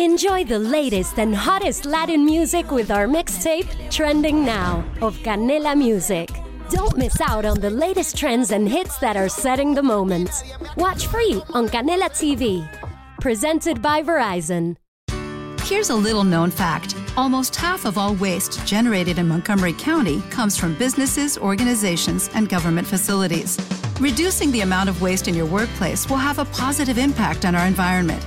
Enjoy 0.00 0.42
the 0.42 0.58
latest 0.58 1.20
and 1.20 1.32
hottest 1.32 1.84
Latin 1.84 2.24
music 2.24 2.72
with 2.72 2.90
our 2.90 3.06
mixtape, 3.06 3.68
Trending 3.92 4.44
Now, 4.44 4.84
of 5.00 5.16
Canela 5.18 5.78
Music. 5.78 6.30
Don't 6.68 6.96
miss 6.96 7.20
out 7.20 7.44
on 7.44 7.60
the 7.60 7.70
latest 7.70 8.18
trends 8.18 8.50
and 8.50 8.68
hits 8.68 8.98
that 8.98 9.16
are 9.16 9.28
setting 9.28 9.72
the 9.72 9.84
moment. 9.84 10.30
Watch 10.76 11.06
free 11.06 11.40
on 11.50 11.68
Canela 11.68 12.10
TV. 12.10 12.68
Presented 13.20 13.80
by 13.80 14.02
Verizon. 14.02 14.76
Here's 15.62 15.90
a 15.90 15.94
little 15.94 16.24
known 16.24 16.50
fact 16.50 16.96
almost 17.16 17.54
half 17.54 17.84
of 17.84 17.96
all 17.96 18.16
waste 18.16 18.66
generated 18.66 19.20
in 19.20 19.28
Montgomery 19.28 19.74
County 19.74 20.20
comes 20.22 20.58
from 20.58 20.74
businesses, 20.74 21.38
organizations, 21.38 22.28
and 22.34 22.48
government 22.48 22.88
facilities. 22.88 23.56
Reducing 24.00 24.50
the 24.50 24.62
amount 24.62 24.88
of 24.88 25.00
waste 25.00 25.28
in 25.28 25.36
your 25.36 25.46
workplace 25.46 26.10
will 26.10 26.16
have 26.16 26.40
a 26.40 26.44
positive 26.46 26.98
impact 26.98 27.44
on 27.44 27.54
our 27.54 27.68
environment. 27.68 28.26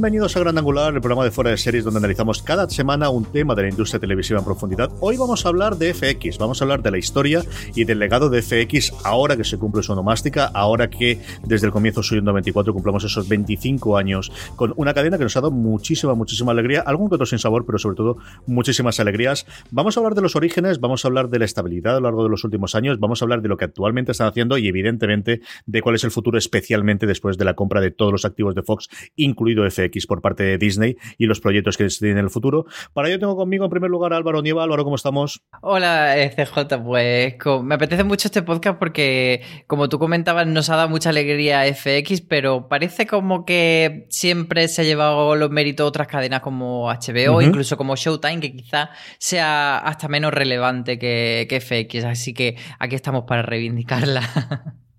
Bienvenidos 0.00 0.34
a 0.34 0.40
Gran 0.40 0.56
Angular, 0.56 0.94
el 0.94 1.02
programa 1.02 1.24
de 1.24 1.30
fuera 1.30 1.50
de 1.50 1.58
series 1.58 1.84
donde 1.84 1.98
analizamos 1.98 2.42
cada 2.42 2.66
semana 2.70 3.10
un 3.10 3.26
tema 3.26 3.54
de 3.54 3.64
la 3.64 3.68
industria 3.68 4.00
televisiva 4.00 4.38
en 4.38 4.46
profundidad. 4.46 4.90
Hoy 5.00 5.18
vamos 5.18 5.44
a 5.44 5.50
hablar 5.50 5.76
de 5.76 5.92
FX, 5.92 6.38
vamos 6.38 6.58
a 6.58 6.64
hablar 6.64 6.80
de 6.80 6.90
la 6.90 6.96
historia 6.96 7.44
y 7.74 7.84
del 7.84 7.98
legado 7.98 8.30
de 8.30 8.40
FX 8.40 8.94
ahora 9.04 9.36
que 9.36 9.44
se 9.44 9.58
cumple 9.58 9.82
su 9.82 9.92
onomástica, 9.92 10.46
ahora 10.54 10.88
que 10.88 11.20
desde 11.44 11.66
el 11.66 11.72
comienzo 11.74 12.02
suyo 12.02 12.20
en 12.20 12.24
94 12.24 12.72
cumplamos 12.72 13.04
esos 13.04 13.28
25 13.28 13.98
años 13.98 14.32
con 14.56 14.72
una 14.76 14.94
cadena 14.94 15.18
que 15.18 15.24
nos 15.24 15.36
ha 15.36 15.42
dado 15.42 15.50
muchísima, 15.50 16.14
muchísima 16.14 16.52
alegría, 16.52 16.80
algún 16.80 17.10
que 17.10 17.16
otro 17.16 17.26
sin 17.26 17.38
sabor, 17.38 17.66
pero 17.66 17.78
sobre 17.78 17.96
todo 17.96 18.16
muchísimas 18.46 19.00
alegrías. 19.00 19.44
Vamos 19.70 19.98
a 19.98 20.00
hablar 20.00 20.14
de 20.14 20.22
los 20.22 20.34
orígenes, 20.34 20.80
vamos 20.80 21.04
a 21.04 21.08
hablar 21.08 21.28
de 21.28 21.40
la 21.40 21.44
estabilidad 21.44 21.96
a 21.96 22.00
lo 22.00 22.04
largo 22.04 22.22
de 22.22 22.30
los 22.30 22.42
últimos 22.42 22.74
años, 22.74 22.98
vamos 23.00 23.20
a 23.20 23.26
hablar 23.26 23.42
de 23.42 23.50
lo 23.50 23.58
que 23.58 23.66
actualmente 23.66 24.12
están 24.12 24.28
haciendo 24.28 24.56
y 24.56 24.66
evidentemente 24.66 25.42
de 25.66 25.82
cuál 25.82 25.96
es 25.96 26.04
el 26.04 26.10
futuro, 26.10 26.38
especialmente 26.38 27.06
después 27.06 27.36
de 27.36 27.44
la 27.44 27.52
compra 27.52 27.82
de 27.82 27.90
todos 27.90 28.12
los 28.12 28.24
activos 28.24 28.54
de 28.54 28.62
Fox, 28.62 28.88
incluido 29.14 29.70
FX 29.70 29.89
X 29.90 30.06
por 30.06 30.22
parte 30.22 30.42
de 30.42 30.58
Disney 30.58 30.96
y 31.18 31.26
los 31.26 31.40
proyectos 31.40 31.76
que 31.76 31.86
tienen 31.88 32.18
en 32.18 32.24
el 32.24 32.30
futuro. 32.30 32.66
Para 32.92 33.08
ello 33.08 33.18
tengo 33.18 33.36
conmigo 33.36 33.64
en 33.64 33.70
primer 33.70 33.90
lugar 33.90 34.12
a 34.12 34.16
Álvaro 34.16 34.42
Nieva. 34.42 34.62
Álvaro, 34.62 34.84
¿cómo 34.84 34.96
estamos? 34.96 35.42
Hola, 35.60 36.18
eh, 36.18 36.30
CJ. 36.30 36.82
Pues 36.84 37.34
me 37.62 37.74
apetece 37.74 38.04
mucho 38.04 38.28
este 38.28 38.42
podcast 38.42 38.78
porque, 38.78 39.42
como 39.66 39.88
tú 39.88 39.98
comentabas, 39.98 40.46
nos 40.46 40.70
ha 40.70 40.76
dado 40.76 40.88
mucha 40.88 41.10
alegría 41.10 41.62
FX, 41.74 42.20
pero 42.22 42.68
parece 42.68 43.06
como 43.06 43.44
que 43.44 44.06
siempre 44.08 44.68
se 44.68 44.82
ha 44.82 44.84
llevado 44.84 45.36
los 45.36 45.50
méritos 45.50 45.86
otras 45.86 46.06
cadenas 46.06 46.40
como 46.40 46.88
HBO, 46.88 47.42
incluso 47.42 47.76
como 47.76 47.96
Showtime, 47.96 48.40
que 48.40 48.52
quizá 48.52 48.90
sea 49.18 49.78
hasta 49.78 50.08
menos 50.08 50.32
relevante 50.32 50.98
que, 50.98 51.46
que 51.48 51.60
FX. 51.60 52.04
Así 52.04 52.34
que 52.34 52.56
aquí 52.78 52.94
estamos 52.94 53.24
para 53.24 53.42
reivindicarla. 53.42 54.22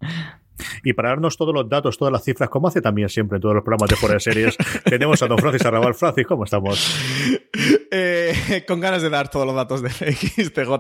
Y 0.84 0.94
para 0.94 1.10
darnos 1.10 1.38
todos 1.38 1.54
los 1.54 1.68
datos, 1.70 1.98
todas 1.98 2.12
las 2.12 2.24
cifras, 2.24 2.50
como 2.50 2.68
hace 2.68 2.82
también 2.82 3.10
siempre 3.10 3.38
en 3.38 3.42
todos 3.42 3.56
los 3.56 3.64
programas 3.64 3.90
de 3.90 3.96
fuera 3.96 4.16
de 4.16 4.20
series, 4.20 4.58
tenemos 4.86 5.22
a 5.22 5.28
don 5.28 5.38
Francis 5.38 5.66
Arrabal. 5.66 5.94
Francis, 5.94 6.28
¿cómo 6.28 6.46
estamos? 6.46 6.96
Con 8.68 8.80
ganas 8.80 9.02
de 9.02 9.10
dar 9.10 9.30
todos 9.30 9.46
los 9.46 9.56
datos 9.56 9.82
de 9.82 9.90
FX, 9.90 10.54
TJ. 10.54 10.72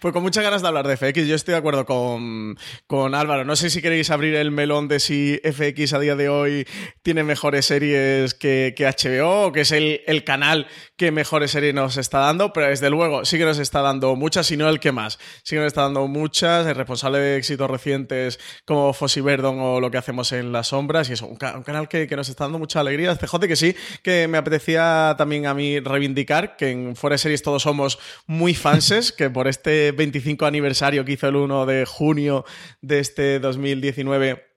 Pues 0.00 0.14
con 0.14 0.22
muchas 0.22 0.42
ganas 0.42 0.62
de 0.62 0.68
hablar 0.68 0.86
de 0.86 0.96
FX. 0.96 1.26
Yo 1.26 1.34
estoy 1.34 1.52
de 1.52 1.58
acuerdo 1.58 1.84
con, 1.84 2.56
con 2.86 3.14
Álvaro. 3.14 3.44
No 3.44 3.56
sé 3.56 3.70
si 3.70 3.82
queréis 3.82 4.10
abrir 4.10 4.34
el 4.34 4.50
melón 4.50 4.88
de 4.88 5.00
si 5.00 5.40
FX 5.44 5.92
a 5.92 5.98
día 5.98 6.16
de 6.16 6.28
hoy 6.28 6.66
tiene 7.02 7.24
mejores 7.24 7.66
series 7.66 8.34
que, 8.34 8.74
que 8.76 8.86
HBO 8.86 9.52
que 9.52 9.62
es 9.62 9.72
el, 9.72 10.00
el, 10.06 10.24
canal 10.24 10.66
que 10.96 11.10
mejores 11.10 11.50
series 11.50 11.74
nos 11.74 11.96
está 11.96 12.18
dando, 12.18 12.52
pero 12.52 12.68
desde 12.68 12.90
luego 12.90 13.24
sí 13.24 13.38
que 13.38 13.44
nos 13.44 13.58
está 13.58 13.82
dando 13.82 14.16
muchas, 14.16 14.46
si 14.46 14.56
no 14.56 14.68
el 14.68 14.80
que 14.80 14.92
más. 14.92 15.18
Sí 15.42 15.56
que 15.56 15.60
nos 15.60 15.68
está 15.68 15.82
dando 15.82 16.06
muchas. 16.06 16.66
El 16.66 16.74
responsable 16.74 17.18
de 17.18 17.36
éxitos 17.36 17.70
recientes 17.70 18.38
como 18.64 18.92
Fossi 18.92 19.20
Verdon 19.20 19.58
o 19.60 19.80
lo 19.80 19.90
que 19.90 19.98
hacemos 19.98 20.32
en 20.32 20.52
las 20.52 20.68
sombras. 20.68 21.10
Y 21.10 21.14
eso, 21.14 21.26
un, 21.26 21.36
canal 21.36 21.88
que, 21.88 22.06
que, 22.06 22.16
nos 22.16 22.28
está 22.28 22.44
dando 22.44 22.58
mucha 22.58 22.80
alegría. 22.80 23.14
CJ, 23.16 23.46
que 23.46 23.56
sí, 23.56 23.76
que 24.02 24.28
me 24.28 24.38
apetecía 24.38 25.14
también 25.18 25.46
a 25.46 25.54
mí 25.54 25.80
reivindicar 25.80 26.56
que 26.56 26.70
en 26.70 26.96
Fuera 26.96 27.17
Series 27.18 27.42
todos 27.42 27.62
somos 27.62 27.98
muy 28.26 28.54
fanses, 28.54 29.12
que 29.12 29.30
por 29.30 29.48
este 29.48 29.92
25 29.92 30.46
aniversario 30.46 31.04
que 31.04 31.12
hizo 31.12 31.28
el 31.28 31.36
1 31.36 31.66
de 31.66 31.84
junio 31.84 32.44
de 32.80 33.00
este 33.00 33.40
2019 33.40 34.47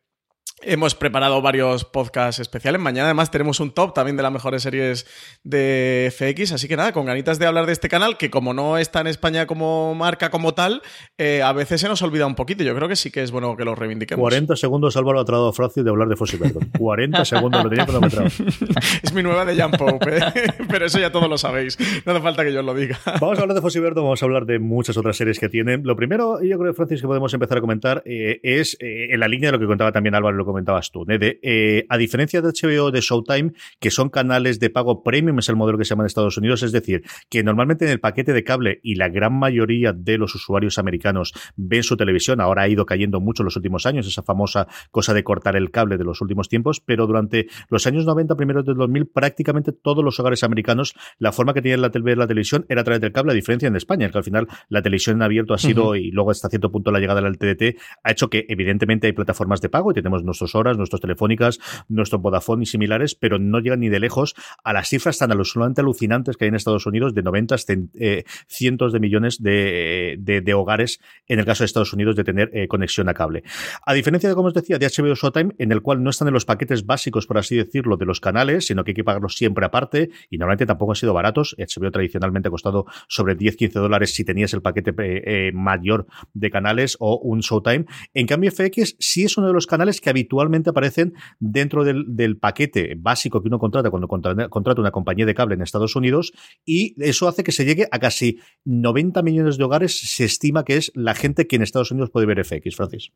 Hemos 0.64 0.94
preparado 0.94 1.42
varios 1.42 1.86
podcasts 1.86 2.40
especiales. 2.40 2.80
Mañana 2.80 3.06
además 3.06 3.32
tenemos 3.32 3.60
un 3.60 3.72
top 3.72 3.96
también 3.96 4.16
de 4.16 4.24
las 4.24 4.32
mejores 4.32 4.62
series 4.62 5.08
de 5.44 6.14
FX. 6.16 6.52
Así 6.52 6.68
que 6.68 6.78
nada, 6.78 6.92
con 6.92 7.06
ganitas 7.06 7.40
de 7.40 7.48
hablar 7.48 7.66
de 7.66 7.74
este 7.74 7.90
canal, 7.90 8.16
que 8.18 8.30
como 8.30 8.54
no 8.54 8.78
está 8.78 9.02
en 9.02 9.08
España 9.08 9.48
como 9.48 9.96
marca 9.96 10.30
como 10.30 10.54
tal, 10.54 10.84
eh, 11.18 11.42
a 11.42 11.52
veces 11.54 11.82
se 11.82 11.88
nos 11.88 12.02
olvida 12.04 12.28
un 12.28 12.36
poquito. 12.36 12.64
Yo 12.64 12.76
creo 12.76 12.88
que 12.88 12.96
sí 12.96 13.10
que 13.10 13.24
es 13.24 13.32
bueno 13.32 13.58
que 13.58 13.66
lo 13.66 13.74
reivindiquemos. 13.74 14.22
40 14.22 14.56
segundos 14.56 14.96
Álvaro 14.98 15.20
ha 15.20 15.26
tratado 15.26 15.52
Francis 15.52 15.84
de 15.84 15.90
hablar 15.90 16.08
de 16.08 16.16
Fossi 16.16 16.38
40 16.78 17.26
segundos, 17.26 17.64
lo 17.64 17.70
tenía 17.70 17.86
cronometrado. 17.86 18.28
es 19.02 19.14
mi 19.14 19.24
nueva 19.24 19.46
de 19.46 19.60
Jump 19.60 19.78
Pope, 19.78 20.18
¿eh? 20.18 20.22
pero 20.70 20.86
eso 20.86 21.00
ya 21.00 21.12
todos 21.12 21.28
lo 21.28 21.40
sabéis. 21.40 21.78
No 22.06 22.12
hace 22.12 22.22
falta 22.22 22.44
que 22.44 22.54
yo 22.54 22.60
os 22.60 22.66
lo 22.66 22.76
diga. 22.76 23.00
Vamos 23.20 23.40
a 23.40 23.42
hablar 23.42 23.56
de 23.56 23.62
Fossi 23.62 23.80
vamos 23.80 24.22
a 24.22 24.26
hablar 24.26 24.46
de 24.46 24.60
muchas 24.60 24.96
otras 24.96 25.18
series 25.18 25.40
que 25.40 25.50
tienen. 25.50 25.82
Lo 25.84 25.96
primero, 25.96 26.42
yo 26.44 26.60
creo, 26.60 26.74
Francis, 26.76 27.02
que 27.02 27.08
podemos 27.08 27.34
empezar 27.34 27.58
a 27.58 27.62
comentar 27.62 28.04
eh, 28.06 28.40
es 28.44 28.78
en 28.80 29.20
la 29.20 29.28
línea 29.28 29.48
de 29.48 29.54
lo 29.54 29.60
que 29.60 29.66
contaba 29.66 29.92
también 29.92 30.14
Álvaro, 30.14 30.51
comentabas 30.52 30.92
tú. 30.92 31.06
Eh, 31.10 31.86
a 31.90 31.98
diferencia 31.98 32.42
de 32.42 32.50
HBO 32.50 32.92
de 32.92 33.02
Showtime, 33.02 33.54
que 33.80 33.92
son 33.92 34.10
canales 34.10 34.60
de 34.60 34.70
pago 34.70 35.04
premium, 35.04 35.40
es 35.40 35.50
el 35.50 35.56
modelo 35.56 35.78
que 35.78 35.86
se 35.86 35.90
llama 35.90 36.04
en 36.04 36.08
Estados 36.08 36.38
Unidos, 36.38 36.64
es 36.64 36.72
decir, 36.72 37.04
que 37.30 37.44
normalmente 37.44 37.86
en 37.86 37.92
el 37.92 38.00
paquete 38.00 38.34
de 38.34 38.44
cable 38.44 38.80
y 38.84 38.96
la 38.96 39.10
gran 39.10 39.34
mayoría 39.34 39.94
de 39.94 40.18
los 40.18 40.36
usuarios 40.36 40.78
americanos 40.78 41.34
ven 41.56 41.84
su 41.84 41.98
televisión, 41.98 42.42
ahora 42.42 42.64
ha 42.64 42.68
ido 42.68 42.86
cayendo 42.86 43.20
mucho 43.20 43.44
en 43.44 43.46
los 43.46 43.56
últimos 43.56 43.86
años, 43.86 44.08
esa 44.08 44.24
famosa 44.24 44.68
cosa 44.92 45.14
de 45.14 45.24
cortar 45.24 45.56
el 45.56 45.72
cable 45.72 45.98
de 45.98 46.04
los 46.04 46.22
últimos 46.22 46.50
tiempos, 46.50 46.82
pero 46.82 47.08
durante 47.08 47.48
los 47.70 47.88
años 47.88 48.06
90, 48.06 48.36
primeros 48.36 48.66
del 48.66 48.76
2000, 48.76 49.08
prácticamente 49.08 49.72
todos 49.72 50.04
los 50.04 50.20
hogares 50.20 50.44
americanos, 50.44 50.94
la 51.18 51.32
forma 51.32 51.54
que 51.54 51.62
tienen 51.62 51.82
la, 51.82 51.90
ver 51.90 52.18
la 52.18 52.28
televisión 52.28 52.66
era 52.70 52.82
a 52.82 52.84
través 52.84 53.02
del 53.02 53.12
cable, 53.12 53.32
a 53.32 53.36
diferencia 53.36 53.68
en 53.68 53.76
España, 53.76 54.10
que 54.10 54.18
al 54.18 54.24
final 54.24 54.48
la 54.70 54.82
televisión 54.82 55.18
en 55.18 55.22
abierto 55.24 55.54
ha 55.54 55.58
sido, 55.58 55.96
y 55.96 56.12
luego 56.12 56.32
hasta 56.32 56.50
cierto 56.50 56.72
punto 56.72 56.92
la 56.92 57.00
llegada 57.00 57.22
del 57.22 57.38
TDT, 57.38 57.78
ha 58.04 58.12
hecho 58.12 58.30
que 58.30 58.46
evidentemente 58.50 59.08
hay 59.08 59.14
plataformas 59.14 59.62
de 59.62 59.70
pago 59.70 59.92
y 59.92 59.94
tenemos 59.94 60.24
nuestras 60.42 60.56
horas, 60.56 60.78
nuestras 60.78 61.02
telefónicas, 61.02 61.60
nuestro 61.88 62.20
Vodafone 62.20 62.64
y 62.64 62.66
similares, 62.66 63.16
pero 63.16 63.40
no 63.40 63.60
llegan 63.60 63.80
ni 63.80 63.90
de 63.90 64.00
lejos 64.00 64.36
a 64.64 64.74
las 64.74 64.90
cifras 64.90 65.18
tan 65.18 65.32
absolutamente 65.32 65.82
alucinantes 65.82 66.38
que 66.38 66.46
hay 66.46 66.50
en 66.50 66.56
Estados 66.56 66.86
Unidos 66.86 67.14
de 67.14 67.24
90, 67.24 67.56
eh, 67.96 68.24
cientos 68.48 68.94
de 68.94 69.00
millones 69.00 69.42
de, 69.42 70.18
de, 70.20 70.54
hogares 70.54 71.00
en 71.28 71.40
el 71.40 71.46
caso 71.46 71.64
de 71.64 71.66
Estados 71.66 71.94
Unidos 71.94 72.16
de 72.16 72.24
tener 72.24 72.50
eh, 72.54 72.68
conexión 72.68 73.08
a 73.10 73.14
cable. 73.14 73.44
A 73.86 73.94
diferencia 73.94 74.30
de, 74.30 74.36
como 74.36 74.48
os 74.50 74.54
decía, 74.54 74.78
de 74.78 74.88
HBO 74.88 75.16
Showtime, 75.16 75.54
en 75.58 75.72
el 75.72 75.82
cual 75.82 76.04
no 76.04 76.10
están 76.10 76.28
en 76.28 76.34
los 76.34 76.46
paquetes 76.46 76.86
básicos, 76.86 77.28
por 77.28 77.38
así 77.38 77.56
decirlo, 77.56 77.98
de 77.98 78.06
los 78.06 78.20
canales, 78.20 78.68
sino 78.68 78.84
que 78.84 78.92
hay 78.92 78.96
que 78.96 79.04
pagarlos 79.04 79.36
siempre 79.36 79.66
aparte 79.66 80.10
y 80.30 80.38
normalmente 80.38 80.66
tampoco 80.66 80.92
han 80.92 80.98
sido 80.98 81.14
baratos. 81.14 81.56
HBO 81.58 81.92
tradicionalmente 81.92 82.48
ha 82.48 82.52
costado 82.52 82.86
sobre 83.08 83.38
10-15 83.38 83.74
dólares 83.74 84.14
si 84.14 84.26
tenías 84.26 84.54
el 84.54 84.62
paquete 84.62 84.94
eh, 84.98 85.52
mayor 85.54 86.08
de 86.34 86.50
canales 86.50 86.98
o 87.00 87.18
un 87.18 87.40
Showtime. 87.40 87.86
En 88.14 88.28
cambio, 88.28 88.52
FX 88.52 88.96
sí 89.00 89.24
es 89.24 89.38
uno 89.38 89.48
de 89.48 89.54
los 89.54 89.68
canales 89.68 90.02
que 90.02 90.10
habitualmente 90.10 90.31
aparecen 90.70 91.14
dentro 91.40 91.84
del, 91.84 92.38
paquete 92.40 92.96
básico 92.98 93.42
que 93.42 93.48
uno 93.48 93.60
contrata 93.60 93.90
cuando 93.90 94.08
contrata 94.08 94.82
una 94.82 94.92
compañía 94.92 95.26
de 95.26 95.34
cable 95.34 95.56
en 95.56 95.62
Estados 95.62 95.96
Unidos 95.96 96.34
y 96.66 96.96
eso 97.04 97.28
hace 97.28 97.44
que 97.44 97.52
se 97.52 97.66
llegue 97.66 97.88
a 97.92 98.00
casi 98.00 98.40
90 98.66 99.22
millones 99.22 99.58
de 99.58 99.64
hogares, 99.64 100.00
se 100.00 100.26
estima 100.26 100.64
que 100.64 100.78
es 100.78 100.92
la 100.96 101.14
gente 101.16 101.48
que 101.48 101.56
en 101.58 101.62
Estados 101.64 101.92
Unidos 101.92 102.10
puede 102.10 102.26
ver 102.26 102.44
FX, 102.44 102.76
Francis. 102.76 103.12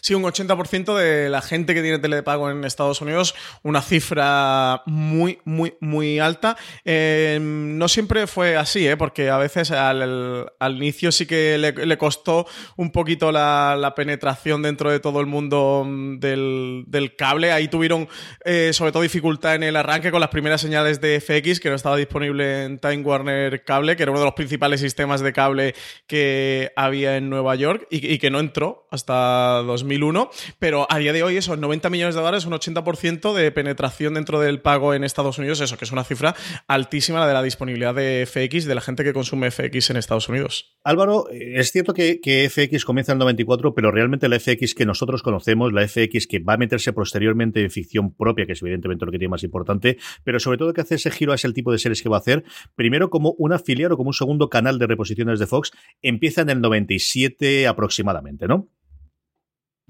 Sí, 0.00 0.14
un 0.14 0.22
80% 0.22 0.96
de 0.96 1.28
la 1.28 1.42
gente 1.42 1.74
que 1.74 1.82
tiene 1.82 1.98
tele 1.98 2.16
de 2.16 2.22
pago 2.22 2.50
en 2.50 2.64
Estados 2.64 3.00
Unidos, 3.00 3.34
una 3.62 3.82
cifra 3.82 4.82
muy, 4.86 5.38
muy, 5.44 5.74
muy 5.80 6.18
alta. 6.18 6.56
Eh, 6.84 7.38
no 7.40 7.88
siempre 7.88 8.26
fue 8.26 8.56
así, 8.56 8.86
¿eh? 8.86 8.96
porque 8.96 9.30
a 9.30 9.38
veces 9.38 9.70
al, 9.70 10.50
inicio 10.60 11.12
sí 11.12 11.26
que 11.26 11.58
le, 11.58 11.98
costó 11.98 12.46
un 12.76 12.90
poquito 12.92 13.30
la, 13.32 13.92
penetración 13.96 14.62
dentro 14.62 14.90
de 14.90 15.00
todo 15.00 15.20
el 15.20 15.26
mundo 15.26 15.84
mm, 15.86 16.18
del, 16.18 17.14
cable. 17.18 17.52
Ahí 17.52 17.68
tuvieron 17.68 18.08
eh, 18.44 18.70
sobre 18.72 18.92
todo 18.92 19.02
dificultad 19.02 19.56
en 19.56 19.64
el 19.64 19.76
arranque 19.76 20.10
con 20.10 20.20
las 20.20 20.30
primeras 20.30 20.60
señales 20.60 21.00
de 21.00 21.20
FX, 21.20 21.60
que 21.60 21.68
no 21.68 21.74
estaba 21.74 21.96
disponible 21.96 22.64
en 22.64 22.78
Time 22.78 23.02
Warner 23.02 23.64
Cable, 23.64 23.96
que 23.96 24.04
era 24.04 24.12
uno 24.12 24.20
de 24.20 24.26
los 24.26 24.34
principales 24.34 24.80
sistemas 24.80 25.20
de 25.20 25.32
cable 25.32 25.74
que 26.06 26.72
había 26.76 27.16
en 27.16 27.28
Nueva 27.28 27.54
York 27.56 27.86
y, 27.90 28.14
y 28.14 28.18
que 28.18 28.30
no 28.30 28.40
entró 28.40 28.86
hasta 28.90 29.62
2001. 29.90 30.30
Pero 30.58 30.86
a 30.88 30.98
día 30.98 31.12
de 31.12 31.22
hoy, 31.22 31.36
esos 31.36 31.58
90 31.58 31.90
millones 31.90 32.14
de 32.14 32.20
dólares, 32.20 32.46
un 32.46 32.52
80% 32.52 33.34
de 33.34 33.50
penetración 33.50 34.14
dentro 34.14 34.40
del 34.40 34.60
pago 34.60 34.94
en 34.94 35.04
Estados 35.04 35.38
Unidos, 35.38 35.60
eso 35.60 35.76
que 35.76 35.84
es 35.84 35.92
una 35.92 36.04
cifra 36.04 36.34
altísima 36.68 37.20
la 37.20 37.26
de 37.26 37.34
la 37.34 37.42
disponibilidad 37.42 37.94
de 37.94 38.26
FX, 38.26 38.66
de 38.66 38.74
la 38.74 38.80
gente 38.80 39.04
que 39.04 39.12
consume 39.12 39.50
FX 39.50 39.90
en 39.90 39.96
Estados 39.96 40.28
Unidos. 40.28 40.76
Álvaro, 40.84 41.26
es 41.30 41.72
cierto 41.72 41.92
que, 41.92 42.20
FX 42.50 42.84
comienza 42.84 43.12
en 43.12 43.16
el 43.16 43.20
94, 43.20 43.74
pero 43.74 43.90
realmente 43.90 44.28
la 44.28 44.38
FX 44.38 44.74
que 44.74 44.86
nosotros 44.86 45.22
conocemos, 45.22 45.72
la 45.72 45.86
FX 45.86 46.26
que 46.26 46.38
va 46.38 46.54
a 46.54 46.56
meterse 46.56 46.92
posteriormente 46.92 47.62
en 47.62 47.70
ficción 47.70 48.14
propia, 48.14 48.46
que 48.46 48.52
es 48.52 48.62
evidentemente 48.62 49.04
lo 49.04 49.12
que 49.12 49.18
tiene 49.18 49.30
más 49.30 49.42
importante, 49.42 49.98
pero 50.24 50.38
sobre 50.40 50.58
todo 50.58 50.72
que 50.72 50.80
hace 50.80 50.94
ese 50.94 51.10
giro 51.10 51.32
a 51.32 51.34
ese 51.34 51.52
tipo 51.52 51.72
de 51.72 51.78
series 51.78 52.02
que 52.02 52.08
va 52.08 52.16
a 52.16 52.20
hacer, 52.20 52.44
primero 52.76 53.10
como 53.10 53.34
una 53.38 53.58
filial 53.58 53.92
o 53.92 53.96
como 53.96 54.10
un 54.10 54.14
segundo 54.14 54.48
canal 54.48 54.78
de 54.78 54.86
reposiciones 54.86 55.38
de 55.38 55.46
Fox, 55.46 55.72
empieza 56.02 56.42
en 56.42 56.50
el 56.50 56.60
97 56.60 57.66
aproximadamente, 57.66 58.46
¿no? 58.46 58.68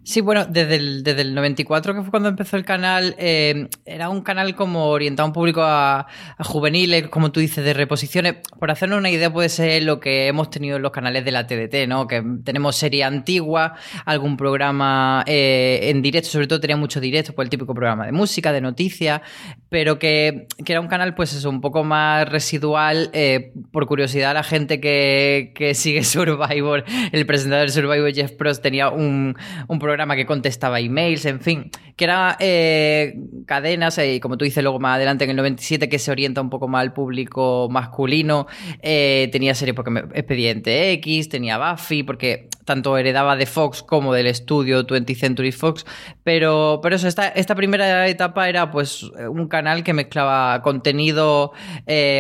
Sí, 0.03 0.23
bueno, 0.23 0.47
desde 0.47 0.77
el, 0.77 1.03
desde 1.03 1.21
el 1.21 1.35
94, 1.35 1.95
que 1.95 2.01
fue 2.01 2.11
cuando 2.11 2.31
empezó 2.31 2.57
el 2.57 2.65
canal, 2.65 3.15
eh, 3.19 3.69
era 3.85 4.09
un 4.09 4.23
canal 4.23 4.55
como 4.55 4.87
orientado 4.87 5.27
a 5.27 5.29
un 5.29 5.35
público 5.35 5.61
a, 5.63 6.07
juveniles, 6.39 7.09
como 7.09 7.33
tú 7.33 7.41
dices, 7.41 7.63
de 7.63 7.75
reposiciones. 7.75 8.37
Por 8.59 8.71
hacernos 8.71 8.99
una 8.99 9.11
idea, 9.11 9.31
puede 9.31 9.51
ser 9.51 9.83
lo 9.83 10.01
que 10.01 10.27
hemos 10.27 10.49
tenido 10.49 10.77
en 10.77 10.83
los 10.83 10.91
canales 10.91 11.23
de 11.27 11.33
la 11.33 11.47
TDT, 11.47 11.87
¿no? 11.87 12.07
Que 12.07 12.25
tenemos 12.43 12.77
serie 12.77 13.05
antigua, 13.05 13.75
algún 14.07 14.39
programa 14.39 15.23
eh, 15.27 15.91
en 15.91 16.01
directo, 16.01 16.31
sobre 16.31 16.47
todo 16.47 16.61
tenía 16.61 16.79
mucho 16.79 16.99
directo, 16.99 17.35
pues 17.35 17.47
el 17.47 17.51
típico 17.51 17.75
programa 17.75 18.07
de 18.07 18.13
música, 18.13 18.53
de 18.53 18.63
noticias, 18.63 19.21
pero 19.69 19.99
que, 19.99 20.47
que 20.65 20.73
era 20.73 20.81
un 20.81 20.89
canal, 20.89 21.15
pues 21.15 21.35
eso, 21.35 21.51
un 21.51 21.61
poco 21.61 21.85
más 21.85 22.27
residual. 22.27 23.11
Eh, 23.13 23.53
por 23.71 23.87
curiosidad, 23.87 24.33
la 24.33 24.45
gente 24.45 24.81
que, 24.81 25.53
que 25.55 25.75
sigue 25.75 26.05
Survivor, 26.05 26.85
el 27.13 27.27
presentador 27.27 27.67
de 27.67 27.73
Survivor, 27.73 28.13
Jeff 28.15 28.33
Prost, 28.33 28.63
tenía 28.63 28.89
un, 28.89 29.37
un 29.69 29.79
programa 29.79 29.90
programa 29.91 30.15
que 30.15 30.25
contestaba 30.25 30.79
emails, 30.79 31.25
en 31.25 31.41
fin, 31.41 31.71
que 31.97 32.05
era 32.05 32.37
eh, 32.39 33.15
cadenas, 33.45 33.99
y 33.99 34.03
eh, 34.03 34.21
como 34.21 34.39
tú 34.39 34.45
dices 34.45 34.63
luego 34.63 34.79
más 34.79 34.97
adelante 34.97 35.25
en 35.25 35.31
el 35.31 35.37
97, 35.37 35.89
que 35.89 35.99
se 35.99 36.11
orienta 36.13 36.41
un 36.41 36.49
poco 36.49 36.69
más 36.69 36.83
al 36.83 36.93
público 36.93 37.69
masculino. 37.71 38.47
Eh, 38.83 39.29
tenía 39.33 39.55
series 39.55 39.75
porque 39.75 39.99
Expediente 40.15 40.93
X, 40.93 41.29
tenía 41.29 41.59
Buffy, 41.59 42.05
porque 42.05 42.49
tanto 42.71 42.97
heredaba 42.97 43.35
de 43.35 43.47
Fox 43.47 43.83
como 43.83 44.15
del 44.15 44.29
estudio 44.29 44.87
20th 44.87 45.17
Century 45.17 45.51
Fox. 45.51 45.85
Pero, 46.23 46.79
pero 46.81 46.95
eso, 46.95 47.09
esta, 47.09 47.27
esta 47.27 47.57
primera 47.57 48.07
etapa 48.07 48.49
era 48.49 48.71
pues 48.71 49.03
un 49.03 49.49
canal 49.49 49.83
que 49.83 49.93
mezclaba 49.93 50.63
contenido 50.63 51.53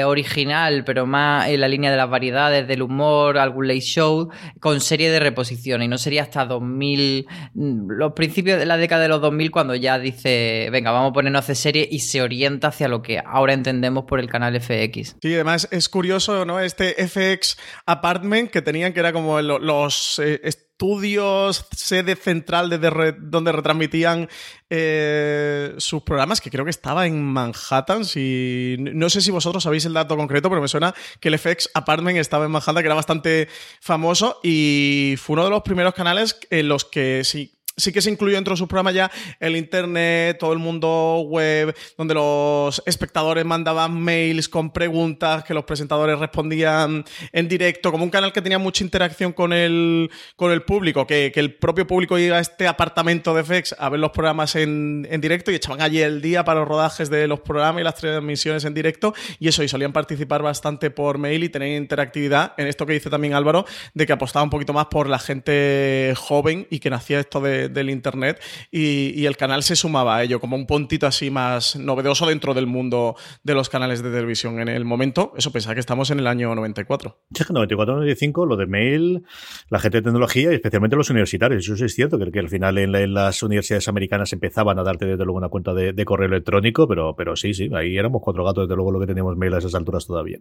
original, 0.04 0.82
pero 0.84 1.06
más 1.06 1.46
en 1.46 1.60
la 1.60 1.68
línea 1.68 1.92
de 1.92 1.96
las 1.96 2.10
variedades, 2.10 2.66
del 2.66 2.82
humor, 2.82 3.38
algún 3.38 3.68
late 3.68 3.80
show, 3.80 4.30
con 4.58 4.80
serie 4.80 5.08
de 5.12 5.20
reposición. 5.20 5.84
Y 5.84 5.88
no 5.88 5.98
sería 5.98 6.22
hasta 6.22 6.44
2000 6.46 7.28
los 7.54 8.12
principios 8.14 8.58
de 8.58 8.66
la 8.66 8.76
década 8.76 9.02
de 9.02 9.08
los 9.08 9.20
2000 9.20 9.52
cuando 9.52 9.76
ya 9.76 10.00
dice, 10.00 10.68
venga, 10.72 10.90
vamos 10.90 11.10
a 11.10 11.12
ponernos 11.12 11.38
a 11.38 11.44
hacer 11.44 11.56
serie 11.56 11.88
y 11.88 12.00
se 12.00 12.22
orienta 12.22 12.68
hacia 12.68 12.88
lo 12.88 13.02
que 13.02 13.20
ahora 13.24 13.52
entendemos 13.52 14.04
por 14.04 14.18
el 14.18 14.28
canal 14.28 14.60
FX. 14.60 15.16
Sí, 15.22 15.34
además 15.34 15.68
es 15.70 15.88
curioso, 15.88 16.44
¿no? 16.44 16.58
Este 16.58 16.94
FX 17.06 17.56
Apartment 17.86 18.50
que 18.50 18.62
tenían 18.62 18.92
que 18.92 19.00
era 19.00 19.12
como 19.12 19.40
los... 19.40 20.18
Eh, 20.18 20.39
estudios, 20.42 21.66
sede 21.76 22.16
central 22.16 22.70
de 22.70 23.14
donde 23.18 23.52
retransmitían 23.52 24.28
eh, 24.70 25.74
sus 25.78 26.02
programas, 26.02 26.40
que 26.40 26.50
creo 26.50 26.64
que 26.64 26.70
estaba 26.70 27.06
en 27.06 27.22
Manhattan. 27.22 28.04
Si, 28.04 28.76
no 28.78 29.10
sé 29.10 29.20
si 29.20 29.30
vosotros 29.30 29.62
sabéis 29.62 29.84
el 29.84 29.92
dato 29.92 30.16
concreto, 30.16 30.48
pero 30.48 30.62
me 30.62 30.68
suena 30.68 30.94
que 31.20 31.28
el 31.28 31.38
FX 31.38 31.70
Apartment 31.74 32.18
estaba 32.18 32.46
en 32.46 32.50
Manhattan, 32.50 32.82
que 32.82 32.86
era 32.86 32.94
bastante 32.94 33.48
famoso 33.80 34.40
y 34.42 35.14
fue 35.18 35.34
uno 35.34 35.44
de 35.44 35.50
los 35.50 35.62
primeros 35.62 35.94
canales 35.94 36.38
en 36.50 36.68
los 36.68 36.84
que 36.84 37.24
sí 37.24 37.59
sí 37.76 37.92
que 37.92 38.02
se 38.02 38.10
incluyó 38.10 38.36
dentro 38.36 38.54
de 38.54 38.58
sus 38.58 38.68
programas 38.68 38.94
ya 38.94 39.10
el 39.38 39.56
internet, 39.56 40.38
todo 40.38 40.52
el 40.52 40.58
mundo 40.58 41.22
web, 41.26 41.74
donde 41.96 42.14
los 42.14 42.82
espectadores 42.86 43.44
mandaban 43.44 44.00
mails 44.00 44.48
con 44.48 44.70
preguntas 44.70 45.44
que 45.44 45.54
los 45.54 45.64
presentadores 45.64 46.18
respondían 46.18 47.04
en 47.32 47.48
directo, 47.48 47.90
como 47.90 48.04
un 48.04 48.10
canal 48.10 48.32
que 48.32 48.42
tenía 48.42 48.58
mucha 48.58 48.84
interacción 48.84 49.32
con 49.32 49.52
el, 49.52 50.10
con 50.36 50.52
el 50.52 50.62
público, 50.62 51.06
que, 51.06 51.32
el 51.40 51.54
propio 51.54 51.86
público 51.86 52.18
iba 52.18 52.36
a 52.36 52.40
este 52.40 52.66
apartamento 52.68 53.34
de 53.34 53.44
FX 53.44 53.74
a 53.78 53.88
ver 53.88 53.98
los 53.98 54.10
programas 54.10 54.56
en, 54.56 55.08
directo 55.20 55.50
y 55.50 55.54
echaban 55.54 55.80
allí 55.80 56.02
el 56.02 56.20
día 56.20 56.44
para 56.44 56.60
los 56.60 56.68
rodajes 56.68 57.08
de 57.08 57.26
los 57.26 57.40
programas 57.40 57.80
y 57.80 57.84
las 57.84 57.94
transmisiones 57.94 58.64
en 58.64 58.74
directo 58.74 59.14
y 59.38 59.48
eso, 59.48 59.62
y 59.62 59.68
solían 59.68 59.92
participar 59.92 60.42
bastante 60.42 60.90
por 60.90 61.16
mail 61.16 61.44
y 61.44 61.48
tener 61.48 61.76
interactividad 61.80 62.52
en 62.58 62.66
esto 62.66 62.84
que 62.84 62.92
dice 62.92 63.08
también 63.08 63.32
Álvaro, 63.32 63.64
de 63.94 64.06
que 64.06 64.12
apostaba 64.12 64.42
un 64.42 64.50
poquito 64.50 64.74
más 64.74 64.86
por 64.86 65.08
la 65.08 65.18
gente 65.18 66.12
joven 66.16 66.66
y 66.68 66.78
que 66.78 66.90
nacía 66.90 67.20
esto 67.20 67.40
de 67.40 67.59
del 67.68 67.90
Internet 67.90 68.40
y, 68.70 69.26
el 69.30 69.36
canal 69.36 69.62
se 69.62 69.76
sumaba 69.76 70.16
a 70.16 70.22
ello 70.24 70.40
como 70.40 70.56
un 70.56 70.66
puntito 70.66 71.06
así 71.06 71.30
más 71.30 71.76
novedoso 71.76 72.26
dentro 72.26 72.52
del 72.52 72.66
mundo 72.66 73.16
de 73.44 73.54
los 73.54 73.68
canales 73.68 74.02
de 74.02 74.10
televisión 74.10 74.58
en 74.58 74.68
el 74.68 74.84
momento. 74.84 75.32
Eso 75.36 75.52
pensaba 75.52 75.74
que 75.74 75.80
estamos 75.80 76.10
en 76.10 76.18
el 76.18 76.26
año 76.26 76.52
94. 76.54 77.18
Sí, 77.32 77.44
94, 77.48 77.94
95, 77.94 78.46
lo 78.46 78.56
de 78.56 78.66
mail, 78.66 79.22
la 79.68 79.78
gente 79.78 79.98
de 79.98 80.02
tecnología 80.02 80.50
y 80.50 80.54
especialmente 80.54 80.96
los 80.96 81.10
universitarios. 81.10 81.64
Eso 81.64 81.76
sí 81.76 81.84
es 81.84 81.94
cierto, 81.94 82.18
que, 82.18 82.30
que 82.32 82.38
al 82.40 82.48
final 82.48 82.78
en, 82.78 83.14
las 83.14 83.42
universidades 83.42 83.86
americanas 83.88 84.32
empezaban 84.32 84.78
a 84.78 84.82
darte 84.82 85.04
desde 85.04 85.24
luego 85.24 85.38
una 85.38 85.48
cuenta 85.48 85.74
de, 85.74 85.92
de 85.92 86.04
correo 86.04 86.28
electrónico, 86.28 86.88
pero, 86.88 87.14
pero 87.14 87.36
sí, 87.36 87.54
sí, 87.54 87.70
ahí 87.74 87.96
éramos 87.96 88.22
cuatro 88.22 88.44
gatos, 88.44 88.66
desde 88.66 88.76
luego 88.76 88.90
lo 88.90 89.00
que 89.00 89.06
teníamos 89.06 89.36
mail 89.36 89.54
a 89.54 89.58
esas 89.58 89.74
alturas 89.74 90.06
todavía. 90.06 90.38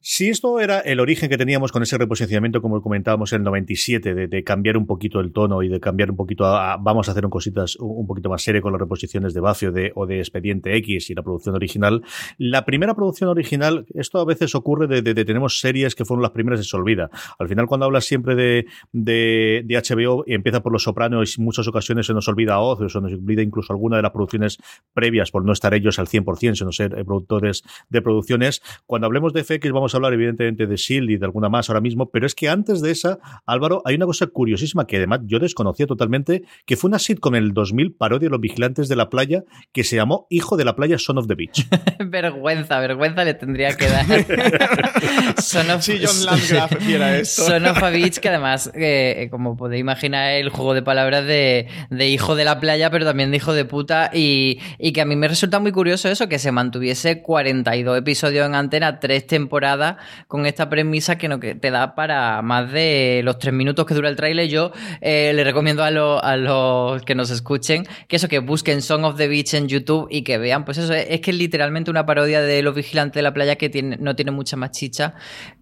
Si 0.00 0.28
esto 0.28 0.60
era 0.60 0.80
el 0.80 1.00
origen 1.00 1.28
que 1.28 1.36
teníamos 1.36 1.72
con 1.72 1.82
ese 1.82 1.98
reposicionamiento, 1.98 2.62
como 2.62 2.80
comentábamos 2.80 3.32
en 3.32 3.38
el 3.38 3.44
97, 3.44 4.28
de, 4.28 4.44
cambiar 4.44 4.76
un 4.76 4.86
poquito 4.86 5.20
el 5.20 5.32
tono 5.32 5.62
y 5.62 5.68
de 5.68 5.80
cambiar 5.80 6.10
un 6.10 6.16
poquito 6.16 6.44
a, 6.46 6.76
vamos 6.76 7.08
a 7.08 7.12
hacer 7.12 7.24
un 7.24 7.30
cositas 7.30 7.76
un, 7.80 8.06
poquito 8.06 8.28
más 8.28 8.42
serio 8.42 8.62
con 8.62 8.72
las 8.72 8.80
reposiciones 8.80 9.34
de 9.34 9.40
Buffy 9.40 9.66
o 9.66 10.06
de, 10.06 10.18
Expediente 10.18 10.76
X 10.76 11.10
y 11.10 11.14
la 11.14 11.22
producción 11.22 11.54
original, 11.54 12.02
la 12.38 12.64
primera 12.64 12.94
producción 12.94 13.30
original, 13.30 13.86
esto 13.94 14.20
a 14.20 14.24
veces 14.24 14.54
ocurre 14.54 14.86
de, 14.86 15.02
de, 15.02 15.24
tenemos 15.24 15.58
series 15.60 15.94
que 15.94 16.04
fueron 16.04 16.22
las 16.22 16.30
primeras 16.30 16.60
y 16.60 16.64
se 16.64 16.76
olvida. 16.76 17.10
Al 17.38 17.48
final, 17.48 17.66
cuando 17.66 17.86
hablas 17.86 18.04
siempre 18.04 18.34
de, 18.34 18.66
de, 18.92 19.64
HBO 19.66 20.24
y 20.26 20.34
empieza 20.34 20.62
por 20.62 20.72
Los 20.72 20.84
Sopranos, 20.84 21.36
en 21.38 21.44
muchas 21.44 21.66
ocasiones 21.68 22.06
se 22.06 22.14
nos 22.14 22.28
olvida 22.28 22.60
Oz, 22.60 22.80
o 22.80 22.88
se 22.88 23.00
nos 23.00 23.12
olvida 23.12 23.42
incluso 23.42 23.72
alguna 23.72 23.96
de 23.96 24.02
las 24.02 24.12
producciones 24.12 24.58
previas 24.94 25.30
por 25.30 25.44
no 25.44 25.52
estar 25.52 25.74
ellos 25.74 25.98
al 25.98 26.06
100%, 26.06 26.54
sino 26.54 26.72
ser 26.72 26.98
eh, 26.98 27.04
productores 27.04 27.64
de 27.88 28.02
producciones. 28.02 28.62
Cuando 28.86 29.06
hablemos 29.06 29.32
de 29.32 29.42
FX, 29.42 29.72
vamos 29.72 29.85
a 29.94 29.98
hablar 29.98 30.14
evidentemente 30.14 30.66
de 30.66 30.76
Shield 30.76 31.10
y 31.10 31.16
de 31.16 31.24
alguna 31.24 31.48
más 31.48 31.68
ahora 31.68 31.80
mismo, 31.80 32.10
pero 32.10 32.26
es 32.26 32.34
que 32.34 32.48
antes 32.48 32.80
de 32.80 32.90
esa, 32.90 33.18
Álvaro, 33.46 33.82
hay 33.84 33.94
una 33.96 34.06
cosa 34.06 34.26
curiosísima 34.26 34.86
que 34.86 34.96
además 34.96 35.20
yo 35.24 35.38
desconocía 35.38 35.86
totalmente, 35.86 36.42
que 36.64 36.76
fue 36.76 36.88
una 36.88 36.98
sitcom 36.98 37.34
en 37.34 37.44
el 37.44 37.52
2000, 37.52 37.94
parodia 37.94 38.26
de 38.26 38.30
los 38.30 38.40
vigilantes 38.40 38.88
de 38.88 38.96
la 38.96 39.08
playa, 39.08 39.44
que 39.72 39.84
se 39.84 39.96
llamó 39.96 40.26
Hijo 40.30 40.56
de 40.56 40.64
la 40.64 40.76
playa, 40.76 40.98
Son 40.98 41.18
of 41.18 41.26
the 41.26 41.34
Beach. 41.34 41.66
vergüenza, 42.06 42.78
vergüenza 42.80 43.24
le 43.24 43.34
tendría 43.34 43.76
que 43.76 43.88
dar. 43.88 44.06
son 45.42 45.70
of, 45.70 45.82
sí, 45.82 46.00
John 46.02 46.24
Landgraf 46.24 46.72
esto. 47.20 47.42
Son 47.42 47.66
of 47.66 47.82
a 47.82 47.90
Beach, 47.90 48.18
que 48.18 48.28
además, 48.28 48.70
eh, 48.74 49.28
como 49.30 49.56
podéis 49.56 49.80
imaginar, 49.80 50.32
el 50.32 50.48
juego 50.50 50.74
de 50.74 50.82
palabras 50.82 51.26
de, 51.26 51.68
de, 51.90 52.08
hijo 52.08 52.34
de 52.34 52.44
la 52.44 52.60
playa, 52.60 52.90
pero 52.90 53.04
también 53.04 53.30
de 53.30 53.36
hijo 53.36 53.52
de 53.52 53.64
puta, 53.64 54.10
y, 54.12 54.58
y 54.78 54.92
que 54.92 55.00
a 55.00 55.04
mí 55.04 55.16
me 55.16 55.28
resulta 55.28 55.58
muy 55.58 55.72
curioso 55.72 56.08
eso, 56.08 56.28
que 56.28 56.38
se 56.38 56.52
mantuviese 56.52 57.22
42 57.22 57.98
episodios 57.98 58.46
en 58.46 58.54
antena, 58.54 59.00
tres 59.00 59.26
temporadas 59.26 59.75
con 60.28 60.46
esta 60.46 60.68
premisa 60.68 61.18
que, 61.18 61.28
no, 61.28 61.40
que 61.40 61.54
te 61.54 61.70
da 61.70 61.94
para 61.94 62.42
más 62.42 62.70
de 62.72 63.20
los 63.24 63.38
tres 63.38 63.54
minutos 63.54 63.86
que 63.86 63.94
dura 63.94 64.08
el 64.08 64.16
tráiler. 64.16 64.48
Yo 64.48 64.72
eh, 65.00 65.32
le 65.34 65.44
recomiendo 65.44 65.82
a, 65.82 65.88
a, 65.88 66.36
los 66.36 67.02
que 67.02 67.14
nos 67.14 67.30
escuchen 67.30 67.86
que 68.08 68.16
eso, 68.16 68.28
que 68.28 68.38
busquen 68.38 68.82
Song 68.82 69.04
of 69.04 69.16
the 69.16 69.28
Beach 69.28 69.54
en 69.54 69.68
YouTube 69.68 70.08
y 70.10 70.22
que 70.22 70.38
vean, 70.38 70.64
pues 70.64 70.78
eso, 70.78 70.92
es, 70.92 71.20
que 71.20 71.30
es 71.30 71.36
literalmente 71.36 71.90
una 71.90 72.06
parodia 72.06 72.40
de 72.40 72.62
Los 72.62 72.74
Vigilantes 72.74 73.14
de 73.14 73.22
la 73.22 73.32
Playa 73.32 73.56
que 73.56 73.68
tiene, 73.68 73.96
no 73.98 74.16
tiene 74.16 74.30
mucha 74.30 74.56
más 74.56 74.70
chicha 74.72 75.14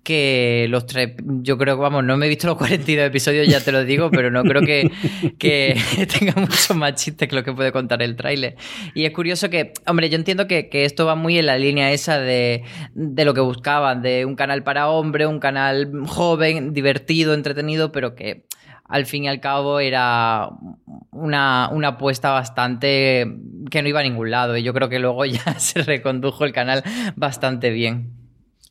que 0.05 0.67
los 0.69 0.87
tres. 0.87 1.15
Yo 1.25 1.59
creo 1.59 1.77
que, 1.77 1.83
vamos, 1.83 2.05
no 2.05 2.17
me 2.17 2.27
he 2.27 2.29
visto 2.29 2.47
los 2.47 2.57
42 2.59 3.07
episodios, 3.07 3.49
ya 3.49 3.61
te 3.61 3.73
lo 3.73 3.85
digo, 3.85 4.11
pero 4.11 4.31
no 4.31 4.45
creo 4.45 4.63
que, 4.63 4.91
que 5.39 5.77
tenga 6.19 6.35
mucho 6.41 6.75
más 6.75 6.95
chiste 6.95 7.27
que 7.27 7.35
lo 7.35 7.43
que 7.43 7.53
puede 7.53 7.73
contar 7.73 8.03
el 8.03 8.15
tráiler. 8.15 8.55
Y 8.95 9.05
es 9.05 9.13
curioso 9.13 9.51
que, 9.51 9.73
hombre, 9.87 10.09
yo 10.11 10.17
entiendo 10.17 10.47
que, 10.47 10.69
que, 10.69 10.85
esto 10.85 11.07
va 11.07 11.17
muy 11.17 11.39
en 11.39 11.47
la 11.47 11.59
línea 11.59 11.91
esa 11.91 12.21
de, 12.21 12.63
de 12.95 13.25
lo 13.25 13.35
que 13.35 13.41
buscaban, 13.41 14.03
de 14.03 14.25
un 14.25 14.37
canal 14.37 14.63
para 14.63 14.89
hombre, 14.89 15.27
un 15.27 15.41
canal 15.41 15.91
joven, 16.07 16.75
divertido, 16.75 17.35
entretenido, 17.35 17.91
pero 17.91 18.15
que 18.15 18.45
al 18.87 19.07
fin 19.07 19.25
y 19.25 19.29
al 19.29 19.41
cabo 19.41 19.81
era 19.81 20.51
una, 21.11 21.71
una 21.73 21.89
apuesta 21.89 22.31
bastante 22.31 23.27
que 23.71 23.83
no 23.83 23.89
iba 23.89 24.01
a 24.01 24.03
ningún 24.03 24.31
lado 24.31 24.57
y 24.57 24.63
yo 24.63 24.75
creo 24.75 24.89
que 24.89 24.99
luego 24.99 25.25
ya 25.25 25.59
se 25.59 25.83
recondujo 25.83 26.45
el 26.45 26.53
canal 26.53 26.83
bastante 27.17 27.71
bien. 27.71 28.24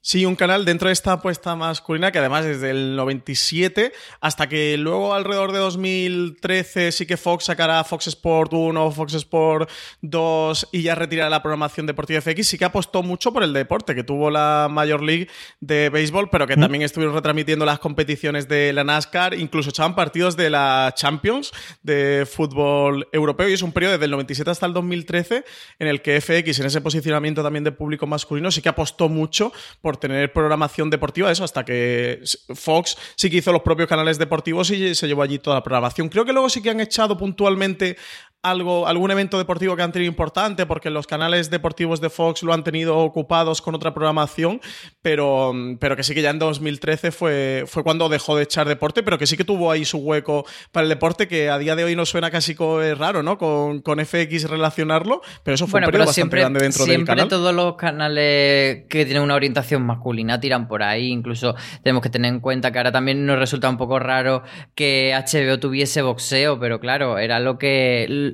Sí, 0.05 0.25
un 0.25 0.35
canal 0.35 0.65
dentro 0.65 0.89
de 0.89 0.93
esta 0.93 1.13
apuesta 1.13 1.55
masculina 1.55 2.11
que 2.11 2.19
además 2.19 2.43
desde 2.43 2.71
el 2.71 2.97
97 2.97 3.93
hasta 4.19 4.49
que 4.49 4.75
luego 4.75 5.13
alrededor 5.13 5.53
de 5.53 5.59
2013 5.59 6.91
sí 6.91 7.05
que 7.05 7.15
Fox 7.15 7.45
sacará 7.45 7.81
Fox 7.85 8.07
Sport 8.07 8.51
1, 8.51 8.91
Fox 8.91 9.13
Sport 9.13 9.69
2 10.01 10.67
y 10.73 10.81
ya 10.81 10.95
retirará 10.95 11.29
la 11.29 11.41
programación 11.41 11.85
deportiva 11.85 12.19
FX, 12.19 12.45
sí 12.45 12.57
que 12.57 12.65
apostó 12.65 13.01
mucho 13.01 13.31
por 13.31 13.43
el 13.43 13.53
deporte, 13.53 13.95
que 13.95 14.03
tuvo 14.03 14.29
la 14.29 14.67
Major 14.69 15.01
League 15.01 15.29
de 15.61 15.89
béisbol, 15.89 16.29
pero 16.29 16.47
que 16.47 16.57
también 16.57 16.81
estuvieron 16.81 17.15
retransmitiendo 17.15 17.63
las 17.63 17.79
competiciones 17.79 18.49
de 18.49 18.73
la 18.73 18.83
NASCAR, 18.83 19.33
incluso 19.35 19.69
echaban 19.69 19.95
partidos 19.95 20.35
de 20.35 20.49
la 20.49 20.93
Champions 20.97 21.53
de 21.81 22.27
fútbol 22.29 23.07
europeo 23.13 23.47
y 23.47 23.53
es 23.53 23.61
un 23.61 23.71
periodo 23.71 23.93
desde 23.93 24.05
el 24.05 24.11
97 24.11 24.51
hasta 24.51 24.65
el 24.65 24.73
2013 24.73 25.45
en 25.79 25.87
el 25.87 26.01
que 26.01 26.19
FX 26.19 26.59
en 26.59 26.65
ese 26.65 26.81
posicionamiento 26.81 27.41
también 27.41 27.63
de 27.63 27.71
público 27.71 28.05
masculino 28.05 28.51
sí 28.51 28.61
que 28.61 28.67
apostó 28.67 29.07
mucho 29.07 29.53
por 29.81 29.92
tener 29.97 30.31
programación 30.33 30.89
deportiva, 30.89 31.31
eso, 31.31 31.43
hasta 31.43 31.63
que 31.63 32.21
Fox 32.53 32.97
sí 33.15 33.29
que 33.29 33.37
hizo 33.37 33.51
los 33.51 33.61
propios 33.61 33.87
canales 33.87 34.17
deportivos 34.17 34.69
y 34.71 34.95
se 34.95 35.07
llevó 35.07 35.23
allí 35.23 35.39
toda 35.39 35.57
la 35.57 35.63
programación. 35.63 36.09
Creo 36.09 36.25
que 36.25 36.33
luego 36.33 36.49
sí 36.49 36.61
que 36.61 36.69
han 36.69 36.79
echado 36.79 37.17
puntualmente 37.17 37.97
algo, 38.43 38.87
algún 38.87 39.09
evento 39.09 39.37
deportivo 39.37 39.75
que 39.77 39.83
han 39.83 39.93
tenido 39.93 40.09
importante, 40.09 40.65
porque 40.65 40.89
los 40.89 41.07
canales 41.07 41.49
deportivos 41.49 42.01
de 42.01 42.09
Fox 42.09 42.43
lo 42.43 42.53
han 42.53 42.63
tenido 42.63 42.97
ocupados 42.97 43.61
con 43.61 43.73
otra 43.73 43.93
programación, 43.93 44.59
pero, 45.01 45.53
pero 45.79 45.95
que 45.95 46.03
sí 46.03 46.13
que 46.13 46.21
ya 46.21 46.29
en 46.29 46.39
2013 46.39 47.11
fue, 47.11 47.63
fue 47.67 47.83
cuando 47.83 48.09
dejó 48.09 48.35
de 48.35 48.43
echar 48.43 48.67
deporte, 48.67 49.01
pero 49.01 49.17
que 49.17 49.27
sí 49.27 49.37
que 49.37 49.45
tuvo 49.45 49.71
ahí 49.71 49.85
su 49.85 49.97
hueco 49.97 50.45
para 50.73 50.83
el 50.83 50.89
deporte, 50.89 51.27
que 51.27 51.49
a 51.49 51.57
día 51.57 51.75
de 51.75 51.85
hoy 51.85 51.95
no 51.95 52.05
suena 52.05 52.29
casi 52.29 52.53
raro, 52.97 53.23
¿no? 53.23 53.37
Con, 53.37 53.81
con 53.81 54.03
FX 54.05 54.49
relacionarlo, 54.49 55.21
pero 55.43 55.55
eso 55.55 55.65
fue 55.65 55.79
un 55.79 55.85
periodo 55.85 56.05
bastante 56.05 56.37
grande 56.37 56.59
dentro 56.59 56.85
del 56.85 57.05
canal. 57.05 57.29
Siempre 57.29 57.37
todos 57.37 57.55
los 57.55 57.75
canales 57.75 58.83
que 58.89 59.05
tienen 59.05 59.23
una 59.23 59.35
orientación 59.35 59.83
masculina 59.83 60.39
tiran 60.39 60.67
por 60.67 60.83
ahí, 60.83 61.07
incluso 61.07 61.55
tenemos 61.81 62.03
que 62.03 62.09
tener 62.09 62.33
en 62.33 62.41
cuenta 62.41 62.71
que 62.71 62.77
ahora 62.77 62.91
también 62.91 63.25
nos 63.25 63.39
resulta 63.39 63.69
un 63.69 63.77
poco 63.77 63.99
raro 63.99 64.43
que 64.75 65.13
HBO 65.13 65.59
tuviese 65.59 66.01
boxeo, 66.01 66.59
pero 66.59 66.81
claro, 66.81 67.17
era 67.17 67.39
lo 67.39 67.57
que 67.57 68.32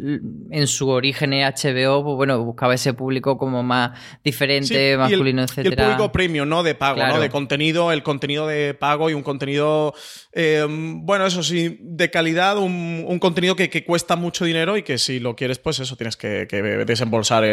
en 0.51 0.67
su 0.67 0.89
origen 0.89 1.31
HBO, 1.31 2.03
pues 2.03 2.15
bueno, 2.15 2.43
buscaba 2.43 2.73
ese 2.73 2.93
público 2.93 3.37
como 3.37 3.63
más 3.63 3.99
diferente, 4.23 4.97
masculino, 4.97 5.43
etc. 5.43 5.57
el 5.59 5.75
público 5.75 6.11
premium, 6.11 6.47
¿no? 6.47 6.63
De 6.63 6.75
pago, 6.75 7.05
¿no? 7.05 7.19
De 7.19 7.29
contenido, 7.29 7.91
el 7.91 8.03
contenido 8.03 8.47
de 8.47 8.73
pago 8.73 9.09
y 9.09 9.13
un 9.13 9.23
contenido, 9.23 9.93
eh, 10.33 10.65
bueno, 10.69 11.25
eso 11.25 11.43
sí, 11.43 11.77
de 11.81 12.09
calidad, 12.09 12.57
un, 12.57 13.19
contenido 13.19 13.55
que, 13.55 13.85
cuesta 13.85 14.15
mucho 14.15 14.45
dinero 14.45 14.77
y 14.77 14.83
que 14.83 14.97
si 14.97 15.19
lo 15.19 15.35
quieres, 15.35 15.59
pues 15.59 15.79
eso, 15.79 15.95
tienes 15.95 16.15
que, 16.17 16.45
desembolsar 16.85 17.43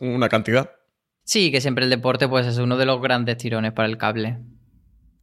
una 0.00 0.28
cantidad. 0.28 0.70
Sí, 1.24 1.50
que 1.50 1.60
siempre 1.60 1.84
el 1.84 1.90
deporte 1.90 2.28
pues 2.28 2.46
es 2.46 2.58
uno 2.58 2.76
de 2.76 2.86
los 2.86 3.00
grandes 3.00 3.36
tirones 3.36 3.72
para 3.72 3.88
el 3.88 3.98
cable. 3.98 4.38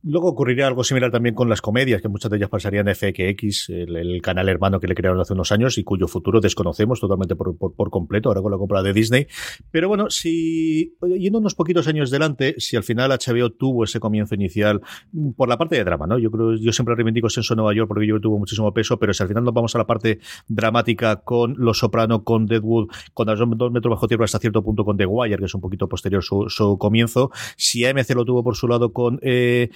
Luego 0.03 0.29
ocurriría 0.29 0.67
algo 0.67 0.83
similar 0.83 1.11
también 1.11 1.33
con 1.33 1.49
las 1.49 1.61
comedias, 1.61 2.01
que 2.01 2.07
muchas 2.07 2.29
de 2.29 2.37
ellas 2.37 2.49
pasarían 2.49 2.87
a 2.87 2.93
FX, 2.93 3.69
el, 3.69 4.21
canal 4.21 4.47
hermano 4.49 4.79
que 4.79 4.87
le 4.87 4.95
crearon 4.95 5.19
hace 5.19 5.33
unos 5.33 5.51
años 5.51 5.77
y 5.77 5.83
cuyo 5.83 6.07
futuro 6.07 6.39
desconocemos 6.39 6.99
totalmente 6.99 7.35
por, 7.35 7.57
por, 7.57 7.89
completo, 7.89 8.29
ahora 8.29 8.41
con 8.41 8.51
la 8.51 8.57
compra 8.57 8.83
de 8.83 8.93
Disney. 8.93 9.27
Pero 9.71 9.87
bueno, 9.87 10.09
si, 10.09 10.95
yendo 11.17 11.39
unos 11.39 11.55
poquitos 11.55 11.87
años 11.87 12.11
delante, 12.11 12.55
si 12.57 12.75
al 12.75 12.83
final 12.83 13.11
HBO 13.11 13.51
tuvo 13.51 13.83
ese 13.83 13.99
comienzo 13.99 14.35
inicial 14.35 14.81
mm, 15.11 15.31
por 15.31 15.49
la 15.49 15.57
parte 15.57 15.75
de 15.75 15.83
drama, 15.83 16.07
¿no? 16.07 16.19
Yo 16.19 16.31
creo, 16.31 16.55
yo 16.55 16.71
siempre 16.71 16.95
reivindico 16.95 17.29
Senso 17.29 17.55
Nueva 17.55 17.73
York 17.73 17.87
porque 17.87 18.07
yo 18.07 18.19
tuvo 18.19 18.37
muchísimo 18.37 18.73
peso, 18.73 18.99
pero 18.99 19.13
si 19.13 19.23
al 19.23 19.29
final 19.29 19.43
nos 19.43 19.53
vamos 19.53 19.75
a 19.75 19.79
la 19.79 19.87
parte 19.87 20.19
dramática 20.47 21.17
con 21.17 21.55
Los 21.57 21.79
Soprano, 21.79 22.23
con 22.23 22.45
Deadwood, 22.45 22.89
con 23.13 23.27
Dos 23.27 23.71
metros 23.71 23.91
bajo 23.91 24.07
tierra 24.07 24.25
hasta 24.25 24.39
cierto 24.39 24.63
punto 24.63 24.85
con 24.85 24.97
The 24.97 25.05
Wire, 25.05 25.37
que 25.37 25.45
es 25.45 25.53
un 25.53 25.61
poquito 25.61 25.87
posterior 25.87 26.23
su, 26.23 26.45
su 26.47 26.77
comienzo, 26.77 27.29
si 27.55 27.85
AMC 27.85 28.15
lo 28.15 28.25
tuvo 28.25 28.43
por 28.43 28.55
su 28.55 28.67
lado 28.67 28.93
con 28.93 29.19
eh, 29.21 29.69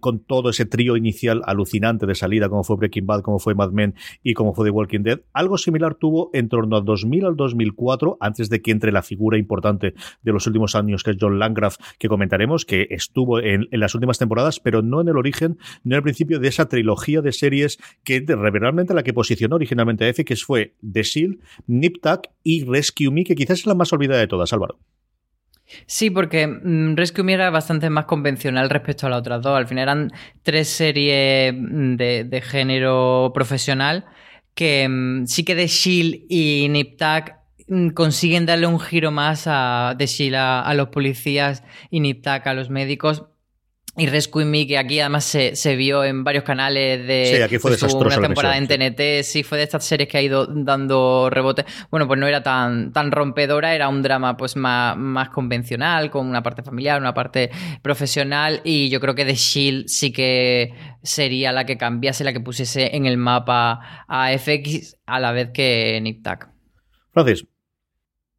con 0.00 0.20
todo 0.20 0.50
ese 0.50 0.66
trío 0.66 0.96
inicial 0.96 1.42
alucinante 1.46 2.06
de 2.06 2.14
salida, 2.14 2.48
como 2.48 2.64
fue 2.64 2.76
Breaking 2.76 3.06
Bad, 3.06 3.22
como 3.22 3.38
fue 3.38 3.54
Mad 3.54 3.70
Men 3.72 3.94
y 4.22 4.34
como 4.34 4.54
fue 4.54 4.66
The 4.66 4.70
Walking 4.70 5.00
Dead. 5.02 5.20
Algo 5.32 5.58
similar 5.58 5.94
tuvo 5.94 6.30
en 6.32 6.48
torno 6.48 6.76
al 6.76 6.84
2000 6.84 7.26
al 7.26 7.36
2004, 7.36 8.18
antes 8.20 8.48
de 8.48 8.62
que 8.62 8.70
entre 8.70 8.92
la 8.92 9.02
figura 9.02 9.38
importante 9.38 9.94
de 10.22 10.32
los 10.32 10.46
últimos 10.46 10.74
años, 10.74 11.02
que 11.02 11.12
es 11.12 11.16
John 11.20 11.38
Landgraf, 11.38 11.76
que 11.98 12.08
comentaremos, 12.08 12.64
que 12.64 12.86
estuvo 12.90 13.40
en, 13.40 13.68
las 13.70 13.94
últimas 13.94 14.18
temporadas, 14.18 14.60
pero 14.60 14.82
no 14.82 15.00
en 15.00 15.08
el 15.08 15.16
origen, 15.16 15.58
no 15.84 15.94
en 15.94 15.98
el 15.98 16.02
principio 16.02 16.38
de 16.38 16.48
esa 16.48 16.68
trilogía 16.68 17.20
de 17.20 17.32
series 17.32 17.78
que 18.04 18.24
realmente 18.26 18.94
la 18.94 19.02
que 19.02 19.12
posicionó 19.12 19.56
originalmente 19.56 20.04
a 20.04 20.08
F, 20.08 20.24
que 20.24 20.36
fue 20.36 20.74
The 20.80 21.02
Shield, 21.02 21.40
Nip 21.66 22.00
Tuck 22.02 22.28
y 22.42 22.64
Rescue 22.64 23.10
Me, 23.10 23.24
que 23.24 23.34
quizás 23.34 23.60
es 23.60 23.66
la 23.66 23.74
más 23.74 23.92
olvidada 23.92 24.20
de 24.20 24.26
todas, 24.26 24.52
Álvaro. 24.52 24.78
Sí, 25.86 26.10
porque 26.10 26.46
mm, 26.46 26.96
Rescue 26.96 27.24
Me 27.24 27.34
era 27.34 27.50
bastante 27.50 27.90
más 27.90 28.04
convencional 28.06 28.70
respecto 28.70 29.06
a 29.06 29.10
las 29.10 29.20
otras 29.20 29.42
dos. 29.42 29.56
Al 29.56 29.66
final 29.66 29.82
eran 29.82 30.12
tres 30.42 30.68
series 30.68 31.54
mm, 31.54 31.96
de, 31.96 32.42
género 32.44 33.32
profesional 33.34 34.06
que 34.54 34.88
mm, 34.88 35.26
sí 35.26 35.44
que 35.44 35.54
The 35.54 35.66
Shield 35.66 36.24
y 36.28 36.68
Nip 36.70 37.00
consiguen 37.94 38.46
darle 38.46 38.66
un 38.66 38.80
giro 38.80 39.10
más 39.10 39.44
a 39.46 39.94
The 39.96 40.06
Shield 40.06 40.36
a, 40.36 40.74
los 40.74 40.88
policías 40.88 41.62
y 41.90 42.00
Nip 42.00 42.26
a 42.26 42.54
los 42.54 42.70
médicos 42.70 43.26
y 43.96 44.06
Rescue 44.06 44.44
Me, 44.44 44.66
que 44.66 44.78
aquí 44.78 45.00
además 45.00 45.24
se, 45.24 45.76
vio 45.76 46.04
en 46.04 46.22
varios 46.22 46.44
canales 46.44 47.06
de. 47.06 47.32
Sí, 47.34 47.42
aquí 47.42 47.58
fue 47.58 47.76
pues, 47.76 47.94
Una 47.94 48.20
temporada 48.20 48.56
en 48.56 48.68
TNT, 48.68 49.24
sí. 49.24 49.42
fue 49.42 49.58
de 49.58 49.64
estas 49.64 49.84
series 49.84 50.08
que 50.08 50.16
ha 50.16 50.22
ido 50.22 50.46
dando 50.46 51.28
rebote. 51.28 51.64
Bueno, 51.90 52.06
pues 52.06 52.18
no 52.18 52.26
era 52.26 52.42
tan, 52.42 52.92
tan 52.92 53.10
rompedora, 53.10 53.74
era 53.74 53.88
un 53.88 54.02
drama 54.02 54.36
pues 54.36 54.54
más, 54.56 54.96
más 54.96 55.30
convencional, 55.30 56.10
con 56.10 56.26
una 56.26 56.42
parte 56.42 56.62
familiar, 56.62 57.00
una 57.00 57.14
parte 57.14 57.50
profesional. 57.82 58.60
Y 58.62 58.90
yo 58.90 59.00
creo 59.00 59.14
que 59.14 59.24
The 59.24 59.34
Shield 59.34 59.88
sí 59.88 60.12
que 60.12 60.72
sería 61.02 61.50
la 61.50 61.66
que 61.66 61.76
cambiase, 61.76 62.22
la 62.22 62.32
que 62.32 62.40
pusiese 62.40 62.94
en 62.94 63.06
el 63.06 63.16
mapa 63.16 64.04
a 64.06 64.30
FX 64.38 64.98
a 65.04 65.18
la 65.18 65.32
vez 65.32 65.50
que 65.52 65.98
Nip 66.00 66.24
Francis. 67.12 67.44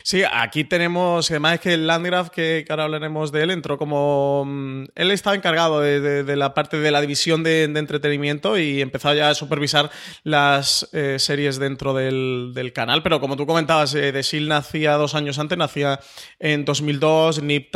Sí, 0.04 0.24
aquí 0.30 0.64
tenemos, 0.64 1.30
además 1.30 1.56
es 1.56 1.60
que 1.62 1.74
el 1.74 1.88
Landgraf, 1.88 2.30
que, 2.30 2.66
ahora 2.70 2.86
hablaremos 2.86 3.32
de 3.32 3.44
él, 3.44 3.52
entró 3.52 3.78
como... 3.78 4.44
Mm, 4.46 4.86
él 4.96 5.12
estaba 5.12 5.36
encargado 5.36 5.80
de, 5.82 6.36
la 6.36 6.54
parte 6.54 6.80
de 6.80 6.92
la 6.92 7.02
división 7.02 7.44
de, 7.44 7.64
entretenimiento 7.64 8.58
y 8.58 8.82
empezó 8.82 9.14
ya 9.14 9.30
a 9.30 9.36
supervisar 9.36 9.92
las 10.24 10.90
eh, 10.94 11.18
series 11.20 11.58
dentro 11.58 11.94
del, 11.94 12.72
canal, 12.74 13.04
pero 13.04 13.20
como 13.20 13.36
tú 13.36 13.46
comentabas, 13.46 13.94
eh, 13.96 14.12
The 14.14 14.22
Shield 14.22 14.48
nacía 14.48 14.94
dos 14.94 15.14
años 15.14 15.40
antes, 15.40 15.58
nacía 15.58 16.00
en 16.40 16.64
2002, 16.64 17.42
Nip 17.42 17.76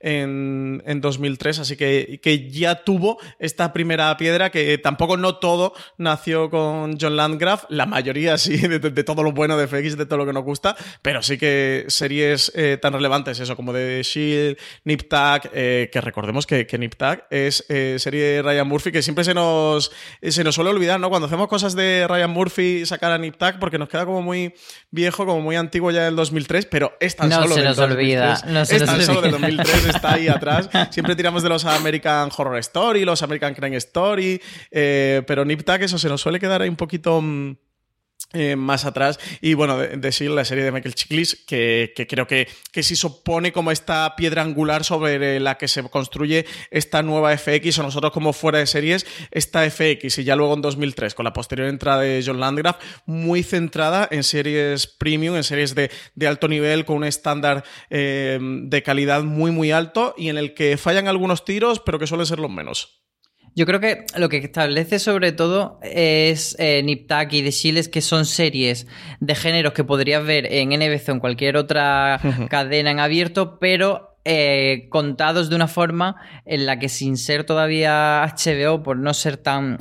en, 0.00 0.82
en 0.86 1.00
2003, 1.00 1.60
así 1.60 1.76
que, 1.76 2.20
ya 2.50 2.84
tuvo 2.84 3.18
esta 3.38 3.72
primera 3.72 4.16
piedra 4.16 4.50
que 4.50 4.76
tampoco 4.78 5.16
no 5.16 5.36
todo 5.36 5.72
nació 5.98 6.50
con 6.50 6.98
John 7.00 7.16
Landgraf, 7.16 7.64
la 7.68 7.86
mayoría 7.86 8.38
sí, 8.38 8.56
de 8.56 9.04
todo 9.04 9.22
lo 9.22 9.32
bueno 9.32 9.56
de 9.56 9.66
FX, 9.68 9.96
de 9.96 10.06
todo 10.06 10.18
lo 10.18 10.26
que 10.26 10.32
nos 10.32 10.44
gusta, 10.44 10.76
pero 11.02 11.22
sí 11.22 11.38
que 11.38 11.53
series 11.88 12.52
eh, 12.54 12.78
tan 12.80 12.92
relevantes, 12.92 13.38
eso 13.40 13.56
como 13.56 13.72
de 13.72 14.02
Shield, 14.02 14.56
Nip 14.84 15.02
eh, 15.52 15.90
que 15.92 16.00
recordemos 16.00 16.46
que, 16.46 16.66
que 16.66 16.78
Nip 16.78 16.94
es 17.30 17.64
eh, 17.68 17.96
serie 17.98 18.24
de 18.24 18.42
Ryan 18.42 18.66
Murphy 18.66 18.92
que 18.92 19.02
siempre 19.02 19.24
se 19.24 19.34
nos, 19.34 19.90
se 20.22 20.44
nos 20.44 20.54
suele 20.54 20.70
olvidar, 20.70 21.00
¿no? 21.00 21.10
Cuando 21.10 21.26
hacemos 21.26 21.48
cosas 21.48 21.74
de 21.74 22.06
Ryan 22.08 22.30
Murphy, 22.30 22.86
sacar 22.86 23.12
a 23.12 23.18
Nip 23.18 23.36
porque 23.60 23.78
nos 23.78 23.88
queda 23.88 24.06
como 24.06 24.22
muy 24.22 24.54
viejo, 24.90 25.26
como 25.26 25.40
muy 25.40 25.56
antiguo 25.56 25.90
ya 25.90 26.04
del 26.04 26.16
2003, 26.16 26.66
pero 26.66 26.96
es 27.00 27.16
tan 27.16 27.30
solo 27.30 27.54
del 27.56 27.74
2003. 27.74 28.44
No 28.46 28.60
es 28.62 28.68
tan 28.68 29.02
solo 29.02 29.22
del 29.22 29.32
2003, 29.32 29.86
está 29.86 30.14
ahí 30.14 30.28
atrás. 30.34 30.68
Siempre 30.90 31.16
tiramos 31.16 31.42
de 31.42 31.48
los 31.48 31.64
American 31.64 32.30
Horror 32.36 32.58
Story, 32.58 33.04
los 33.04 33.22
American 33.22 33.54
Crime 33.54 33.76
Story, 33.76 34.40
pero 34.70 35.44
Nip 35.44 35.68
eso 35.68 35.98
se 35.98 36.08
nos 36.08 36.20
suele 36.20 36.38
quedar 36.38 36.62
ahí 36.62 36.68
un 36.68 36.76
poquito... 36.76 37.20
Mm, 37.20 37.56
eh, 38.34 38.56
más 38.56 38.84
atrás. 38.84 39.18
Y 39.40 39.54
bueno, 39.54 39.78
decir 39.78 40.30
la 40.30 40.44
serie 40.44 40.64
de 40.64 40.72
Michael 40.72 40.94
Chiklis, 40.94 41.44
que, 41.46 41.92
creo 42.08 42.26
que, 42.26 42.48
que 42.72 42.82
sí 42.82 42.96
supone 42.96 43.52
como 43.52 43.70
esta 43.70 44.16
piedra 44.16 44.42
angular 44.42 44.84
sobre 44.84 45.40
la 45.40 45.56
que 45.56 45.68
se 45.68 45.82
construye 45.84 46.44
esta 46.70 47.02
nueva 47.02 47.36
FX, 47.36 47.78
o 47.78 47.82
nosotros 47.84 48.12
como 48.12 48.32
fuera 48.32 48.58
de 48.58 48.66
series, 48.66 49.06
esta 49.30 49.68
FX, 49.70 50.18
y 50.18 50.24
ya 50.24 50.36
luego 50.36 50.54
en 50.54 50.62
2003, 50.62 51.14
con 51.14 51.24
la 51.24 51.32
posterior 51.32 51.68
entrada 51.68 52.00
de 52.02 52.22
John 52.26 52.40
Landgraf, 52.40 52.76
muy 53.06 53.42
centrada 53.42 54.08
en 54.10 54.24
series 54.24 54.86
premium, 54.86 55.36
en 55.36 55.44
series 55.44 55.74
de, 55.74 55.90
alto 56.26 56.48
nivel, 56.48 56.84
con 56.84 56.96
un 56.96 57.04
estándar 57.04 57.64
eh, 57.88 58.38
de 58.40 58.82
calidad 58.82 59.22
muy, 59.22 59.52
muy 59.52 59.70
alto, 59.70 60.14
y 60.18 60.28
en 60.28 60.38
el 60.38 60.54
que 60.54 60.76
fallan 60.76 61.08
algunos 61.08 61.44
tiros, 61.44 61.80
pero 61.80 61.98
que 61.98 62.06
suelen 62.06 62.26
ser 62.26 62.40
los 62.40 62.50
menos. 62.50 63.03
Yo 63.56 63.66
creo 63.66 63.78
que 63.78 64.04
lo 64.16 64.28
que 64.28 64.38
establece 64.38 64.98
sobre 64.98 65.30
todo 65.30 65.78
es 65.82 66.56
eh, 66.58 66.82
Niptak 66.82 67.32
y 67.34 67.42
The 67.42 67.52
que 67.88 68.00
son 68.00 68.26
series 68.26 68.88
de 69.20 69.34
géneros 69.36 69.72
que 69.72 69.84
podrías 69.84 70.24
ver 70.24 70.52
en 70.52 70.70
NBC 70.70 71.08
o 71.10 71.12
en 71.12 71.20
cualquier 71.20 71.56
otra 71.56 72.20
cadena 72.50 72.90
en 72.90 72.98
abierto, 72.98 73.58
pero 73.60 74.13
eh, 74.26 74.86
contados 74.88 75.50
de 75.50 75.56
una 75.56 75.68
forma 75.68 76.16
en 76.46 76.64
la 76.64 76.78
que 76.78 76.88
sin 76.88 77.18
ser 77.18 77.44
todavía 77.44 78.24
HBO, 78.24 78.82
por 78.82 78.96
no 78.96 79.12
ser 79.12 79.36
tan, 79.36 79.76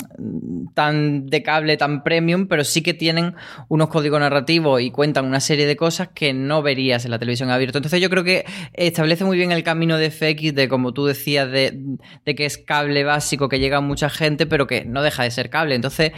tan 0.73 1.27
de 1.27 1.43
cable, 1.43 1.77
tan 1.77 2.03
premium, 2.03 2.47
pero 2.47 2.65
sí 2.65 2.81
que 2.81 2.93
tienen 2.93 3.35
unos 3.69 3.87
códigos 3.87 4.19
narrativos 4.19 4.81
y 4.81 4.91
cuentan 4.91 5.25
una 5.25 5.39
serie 5.39 5.65
de 5.65 5.77
cosas 5.77 6.09
que 6.09 6.33
no 6.33 6.61
verías 6.61 7.05
en 7.05 7.11
la 7.11 7.19
televisión 7.19 7.51
abierta. 7.51 7.77
Entonces 7.77 8.01
yo 8.01 8.09
creo 8.09 8.25
que 8.25 8.45
establece 8.73 9.23
muy 9.23 9.37
bien 9.37 9.53
el 9.53 9.63
camino 9.63 9.97
de 9.97 10.11
FX, 10.11 10.53
de 10.53 10.67
como 10.67 10.93
tú 10.93 11.05
decías, 11.05 11.49
de, 11.49 11.97
que 12.25 12.45
es 12.45 12.57
cable 12.57 13.05
básico, 13.05 13.47
que 13.47 13.59
llega 13.59 13.77
a 13.77 13.81
mucha 13.81 14.09
gente, 14.09 14.45
pero 14.45 14.67
que 14.67 14.83
no 14.83 15.03
deja 15.03 15.23
de 15.23 15.31
ser 15.31 15.49
cable. 15.49 15.75
Entonces, 15.75 16.11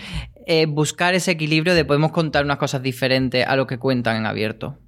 eh, 0.47 0.65
buscar 0.65 1.13
ese 1.13 1.31
equilibrio 1.31 1.75
de 1.75 1.85
podemos 1.85 2.11
contar 2.11 2.43
unas 2.43 2.57
cosas 2.57 2.81
diferentes 2.81 3.45
a 3.45 3.55
lo 3.55 3.67
que 3.67 3.77
cuentan 3.77 4.17
en 4.17 4.25
abierto 4.25 4.79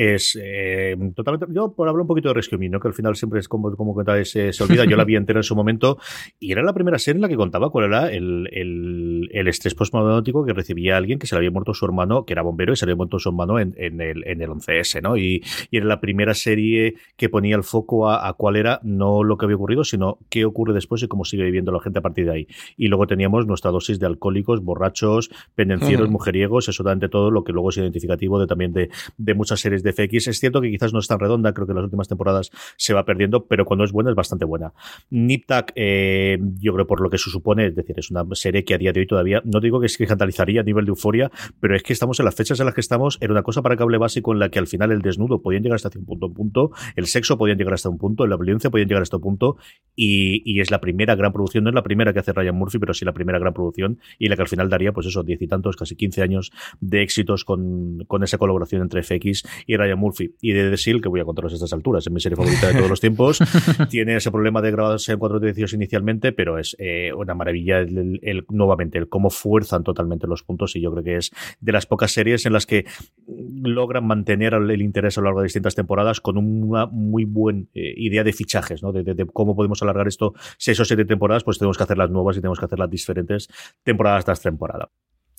es 0.00 0.38
eh, 0.40 0.96
totalmente. 1.14 1.46
Yo, 1.50 1.74
por 1.74 1.86
hablar 1.86 2.00
un 2.00 2.06
poquito 2.06 2.28
de 2.28 2.34
Rescue 2.34 2.56
Me, 2.56 2.70
¿no? 2.70 2.80
que 2.80 2.88
al 2.88 2.94
final 2.94 3.16
siempre 3.16 3.40
es 3.40 3.48
como, 3.48 3.76
como 3.76 3.94
se, 4.24 4.52
se 4.52 4.64
olvida. 4.64 4.84
Yo 4.86 4.96
la 4.96 5.04
vi 5.04 5.16
entera 5.16 5.40
en 5.40 5.44
su 5.44 5.54
momento 5.54 5.98
y 6.38 6.52
era 6.52 6.62
la 6.62 6.72
primera 6.72 6.98
serie 6.98 7.18
en 7.18 7.22
la 7.22 7.28
que 7.28 7.36
contaba 7.36 7.70
cuál 7.70 7.86
era 7.86 8.10
el, 8.10 8.48
el, 8.50 9.28
el 9.32 9.48
estrés 9.48 9.74
postmodernático 9.74 10.44
que 10.46 10.54
recibía 10.54 10.96
alguien 10.96 11.18
que 11.18 11.26
se 11.26 11.34
le 11.34 11.40
había 11.40 11.50
muerto 11.50 11.74
su 11.74 11.84
hermano, 11.84 12.24
que 12.24 12.32
era 12.32 12.42
bombero 12.42 12.72
y 12.72 12.76
se 12.76 12.86
le 12.86 12.92
había 12.92 12.96
muerto 12.96 13.18
su 13.18 13.28
hermano 13.28 13.58
en, 13.58 13.74
en 13.76 14.00
el, 14.00 14.26
en 14.26 14.40
el 14.40 14.48
11S. 14.48 15.02
¿no? 15.02 15.18
Y, 15.18 15.42
y, 15.70 15.76
era 15.76 15.86
la 15.86 16.00
primera 16.00 16.32
serie 16.32 16.94
que 17.16 17.28
ponía 17.28 17.56
el 17.56 17.62
foco 17.62 18.08
a, 18.08 18.26
a, 18.26 18.32
cuál 18.32 18.56
era 18.56 18.80
no 18.82 19.22
lo 19.22 19.36
que 19.36 19.44
había 19.44 19.56
ocurrido, 19.56 19.84
sino 19.84 20.18
qué 20.30 20.46
ocurre 20.46 20.72
después 20.72 21.02
y 21.02 21.08
cómo 21.08 21.24
sigue 21.24 21.44
viviendo 21.44 21.72
la 21.72 21.80
gente 21.80 21.98
a 21.98 22.02
partir 22.02 22.24
de 22.24 22.32
ahí. 22.32 22.48
Y 22.78 22.88
luego 22.88 23.06
teníamos 23.06 23.46
nuestra 23.46 23.70
dosis 23.70 23.98
de 23.98 24.06
alcohólicos, 24.06 24.62
borrachos, 24.62 25.30
pendencieros, 25.54 26.08
mujeriegos, 26.08 26.68
absolutamente 26.68 27.08
todo 27.08 27.30
lo 27.30 27.44
que 27.44 27.52
luego 27.52 27.68
es 27.68 27.76
identificativo 27.76 28.38
de 28.38 28.46
también 28.46 28.72
de, 28.72 28.88
de 29.18 29.34
muchas 29.34 29.60
series 29.60 29.82
de 29.82 29.89
FX. 29.92 30.28
Es 30.28 30.40
cierto 30.40 30.60
que 30.60 30.70
quizás 30.70 30.92
no 30.92 30.98
es 30.98 31.06
tan 31.06 31.18
redonda, 31.18 31.52
creo 31.52 31.66
que 31.66 31.72
en 31.72 31.76
las 31.76 31.84
últimas 31.84 32.08
temporadas 32.08 32.50
se 32.76 32.94
va 32.94 33.04
perdiendo, 33.04 33.46
pero 33.46 33.64
cuando 33.64 33.84
es 33.84 33.92
buena 33.92 34.10
es 34.10 34.16
bastante 34.16 34.44
buena. 34.44 34.72
Niptak, 35.10 35.72
eh, 35.74 36.38
yo 36.58 36.74
creo 36.74 36.86
por 36.86 37.00
lo 37.00 37.10
que 37.10 37.18
se 37.18 37.30
supone, 37.30 37.66
es 37.66 37.74
decir, 37.74 37.98
es 37.98 38.10
una 38.10 38.24
serie 38.32 38.64
que 38.64 38.74
a 38.74 38.78
día 38.78 38.92
de 38.92 39.00
hoy 39.00 39.06
todavía, 39.06 39.42
no 39.44 39.60
digo 39.60 39.80
que 39.80 39.86
es 39.86 39.96
que 39.96 40.04
escandalizaría 40.04 40.60
a 40.60 40.64
nivel 40.64 40.84
de 40.84 40.90
euforia, 40.90 41.30
pero 41.60 41.76
es 41.76 41.82
que 41.82 41.92
estamos 41.92 42.18
en 42.20 42.24
las 42.24 42.34
fechas 42.34 42.60
en 42.60 42.66
las 42.66 42.74
que 42.74 42.80
estamos, 42.80 43.18
era 43.20 43.32
una 43.32 43.42
cosa 43.42 43.62
para 43.62 43.76
cable 43.76 43.98
básico 43.98 44.32
en 44.32 44.38
la 44.38 44.48
que 44.48 44.58
al 44.58 44.66
final 44.66 44.92
el 44.92 45.02
desnudo 45.02 45.42
podía 45.42 45.60
llegar 45.60 45.76
hasta 45.76 45.90
un 45.98 46.04
punto, 46.04 46.26
un 46.26 46.34
punto, 46.34 46.70
el 46.96 47.06
sexo 47.06 47.38
podía 47.38 47.54
llegar 47.54 47.74
hasta 47.74 47.88
un 47.88 47.98
punto, 47.98 48.26
la 48.26 48.36
violencia 48.36 48.70
podía 48.70 48.86
llegar 48.86 49.02
hasta 49.02 49.16
un 49.16 49.22
punto, 49.22 49.56
y, 49.96 50.42
y, 50.44 50.60
es 50.60 50.70
la 50.70 50.80
primera 50.80 51.14
gran 51.14 51.32
producción, 51.32 51.64
no 51.64 51.70
es 51.70 51.74
la 51.74 51.82
primera 51.82 52.12
que 52.12 52.20
hace 52.20 52.32
Ryan 52.32 52.54
Murphy, 52.54 52.78
pero 52.78 52.94
sí 52.94 53.04
la 53.04 53.12
primera 53.12 53.38
gran 53.38 53.52
producción, 53.52 53.98
y 54.18 54.28
la 54.28 54.36
que 54.36 54.42
al 54.42 54.48
final 54.48 54.68
daría, 54.68 54.92
pues 54.92 55.06
eso, 55.06 55.22
diez 55.22 55.40
y 55.42 55.46
tantos, 55.46 55.76
casi 55.76 55.96
15 55.96 56.22
años 56.22 56.52
de 56.80 57.02
éxitos 57.02 57.44
con, 57.44 58.04
con 58.06 58.22
esa 58.22 58.38
colaboración 58.38 58.82
entre 58.82 59.02
FX 59.02 59.44
y 59.70 59.76
Ryan 59.76 59.98
Murphy 60.00 60.34
y 60.40 60.52
de 60.52 60.68
The 60.68 60.76
Seal, 60.76 61.00
que 61.00 61.08
voy 61.08 61.20
a 61.20 61.24
contaros 61.24 61.52
a 61.52 61.54
estas 61.54 61.72
alturas, 61.72 62.04
es 62.04 62.12
mi 62.12 62.18
serie 62.18 62.34
favorita 62.34 62.66
de 62.66 62.74
todos 62.74 62.90
los 62.90 63.00
tiempos. 63.00 63.38
Tiene 63.88 64.16
ese 64.16 64.32
problema 64.32 64.60
de 64.60 64.72
grabarse 64.72 65.12
en 65.12 65.20
cuatro 65.20 65.38
edificios 65.38 65.74
inicialmente, 65.74 66.32
pero 66.32 66.58
es 66.58 66.74
eh, 66.80 67.12
una 67.16 67.34
maravilla 67.34 67.78
el, 67.78 68.44
nuevamente 68.48 68.98
el 68.98 69.08
cómo 69.08 69.30
fuerzan 69.30 69.84
totalmente 69.84 70.26
los 70.26 70.42
puntos 70.42 70.74
y 70.74 70.80
yo 70.80 70.90
creo 70.90 71.04
que 71.04 71.16
es 71.18 71.30
de 71.60 71.70
las 71.70 71.86
pocas 71.86 72.10
series 72.10 72.46
en 72.46 72.52
las 72.52 72.66
que 72.66 72.84
logran 73.28 74.04
mantener 74.04 74.54
el 74.54 74.82
interés 74.82 75.16
a 75.18 75.20
lo 75.20 75.26
largo 75.26 75.40
de 75.40 75.44
distintas 75.44 75.76
temporadas 75.76 76.20
con 76.20 76.36
una 76.36 76.86
muy 76.86 77.24
buena 77.24 77.62
eh, 77.72 77.94
idea 77.96 78.24
de 78.24 78.32
fichajes, 78.32 78.82
¿no? 78.82 78.90
De, 78.90 79.04
de, 79.04 79.26
cómo 79.26 79.54
podemos 79.54 79.80
alargar 79.82 80.08
esto 80.08 80.34
seis 80.58 80.80
o 80.80 80.84
siete 80.84 81.04
temporadas, 81.04 81.44
pues 81.44 81.58
tenemos 81.58 81.76
que 81.76 81.84
hacer 81.84 81.96
las 81.96 82.10
nuevas 82.10 82.36
y 82.36 82.40
tenemos 82.40 82.58
que 82.58 82.64
hacer 82.64 82.78
las 82.80 82.90
diferentes 82.90 83.48
temporadas 83.84 84.24
tras 84.24 84.40
temporada. 84.40 84.90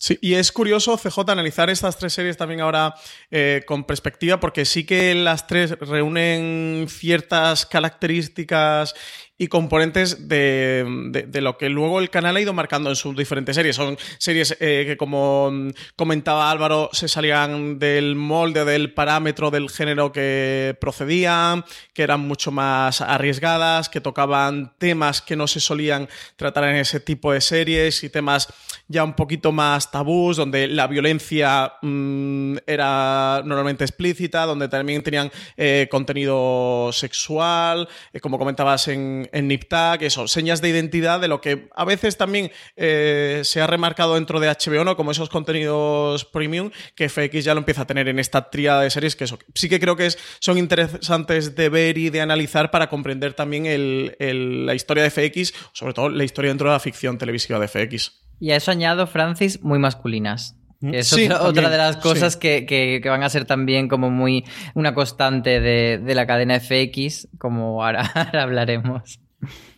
Sí, 0.03 0.17
y 0.19 0.33
es 0.33 0.51
curioso, 0.51 0.97
CJ, 0.97 1.29
analizar 1.29 1.69
estas 1.69 1.95
tres 1.95 2.13
series 2.13 2.35
también 2.35 2.61
ahora 2.61 2.95
eh, 3.29 3.61
con 3.67 3.83
perspectiva, 3.83 4.39
porque 4.39 4.65
sí 4.65 4.83
que 4.83 5.13
las 5.13 5.45
tres 5.45 5.77
reúnen 5.77 6.87
ciertas 6.89 7.67
características 7.67 8.95
y 9.41 9.47
componentes 9.47 10.27
de, 10.27 10.85
de, 11.27 11.41
lo 11.41 11.57
que 11.57 11.67
luego 11.67 11.99
el 11.99 12.11
canal 12.11 12.35
ha 12.35 12.41
ido 12.41 12.53
marcando 12.53 12.91
en 12.91 12.95
sus 12.95 13.17
diferentes 13.17 13.55
series. 13.55 13.75
Son 13.75 13.97
series 14.19 14.55
eh, 14.59 14.83
que, 14.85 14.97
como 14.97 15.49
mm, 15.51 15.69
comentaba 15.95 16.51
Álvaro, 16.51 16.91
se 16.93 17.07
salían 17.07 17.79
del 17.79 18.15
molde, 18.15 18.65
del 18.65 18.93
parámetro 18.93 19.49
del 19.49 19.71
género 19.71 20.11
que 20.11 20.77
procedían, 20.79 21.65
que 21.91 22.03
eran 22.03 22.19
mucho 22.19 22.51
más 22.51 23.01
arriesgadas, 23.01 23.89
que 23.89 23.99
tocaban 23.99 24.73
temas 24.77 25.23
que 25.23 25.35
no 25.35 25.47
se 25.47 25.59
solían 25.59 26.07
tratar 26.35 26.65
en 26.65 26.75
ese 26.75 26.99
tipo 26.99 27.33
de 27.33 27.41
series 27.41 28.03
y 28.03 28.11
temas 28.11 28.47
ya 28.87 29.03
un 29.03 29.13
poquito 29.13 29.51
más 29.51 29.89
tabús, 29.89 30.37
donde 30.37 30.67
la 30.67 30.85
violencia 30.85 31.73
mmm, 31.81 32.57
era 32.67 33.41
normalmente 33.43 33.85
explícita, 33.85 34.45
donde 34.45 34.67
también 34.67 35.01
tenían 35.01 35.31
eh, 35.57 35.87
contenido 35.89 36.91
sexual, 36.91 37.87
eh, 38.13 38.19
como 38.19 38.37
comentabas 38.37 38.87
en, 38.89 39.29
en 39.31 39.47
NipTag, 39.47 40.03
eso, 40.03 40.27
señas 40.27 40.61
de 40.61 40.69
identidad 40.69 41.19
de 41.19 41.27
lo 41.27 41.41
que 41.41 41.69
a 41.75 41.85
veces 41.85 42.17
también 42.17 42.51
eh, 42.75 43.41
se 43.43 43.61
ha 43.61 43.67
remarcado 43.67 44.15
dentro 44.15 44.39
de 44.39 44.49
HBO, 44.49 44.83
¿no? 44.83 44.95
Como 44.95 45.11
esos 45.11 45.29
contenidos 45.29 46.25
premium 46.25 46.71
que 46.95 47.09
FX 47.09 47.43
ya 47.43 47.53
lo 47.53 47.59
empieza 47.59 47.83
a 47.83 47.87
tener 47.87 48.07
en 48.07 48.19
esta 48.19 48.49
tríada 48.49 48.81
de 48.81 48.89
series, 48.89 49.15
que 49.15 49.25
eso 49.25 49.39
sí 49.55 49.69
que 49.69 49.79
creo 49.79 49.95
que 49.95 50.07
es, 50.07 50.17
son 50.39 50.57
interesantes 50.57 51.55
de 51.55 51.69
ver 51.69 51.97
y 51.97 52.09
de 52.09 52.21
analizar 52.21 52.71
para 52.71 52.89
comprender 52.89 53.33
también 53.33 53.65
el, 53.65 54.15
el, 54.19 54.65
la 54.65 54.75
historia 54.75 55.03
de 55.03 55.09
FX, 55.09 55.53
sobre 55.73 55.93
todo 55.93 56.09
la 56.09 56.23
historia 56.23 56.49
dentro 56.49 56.69
de 56.69 56.73
la 56.73 56.79
ficción 56.79 57.17
televisiva 57.17 57.59
de 57.59 57.67
FX. 57.67 58.21
Y 58.39 58.51
a 58.51 58.55
eso 58.55 58.71
añado, 58.71 59.05
Francis, 59.07 59.61
muy 59.61 59.79
masculinas. 59.79 60.55
Que 60.81 60.99
es 60.99 61.13
otra, 61.13 61.69
de 61.69 61.77
las 61.77 61.97
cosas 61.97 62.35
que, 62.37 62.65
que, 62.65 63.01
que, 63.03 63.09
van 63.09 63.21
a 63.21 63.29
ser 63.29 63.45
también 63.45 63.87
como 63.87 64.09
muy 64.09 64.45
una 64.73 64.95
constante 64.95 65.59
de, 65.59 65.99
de 65.99 66.15
la 66.15 66.25
cadena 66.25 66.59
FX, 66.59 67.27
como 67.37 67.83
ahora, 67.83 68.01
ahora, 68.15 68.43
hablaremos. 68.43 69.19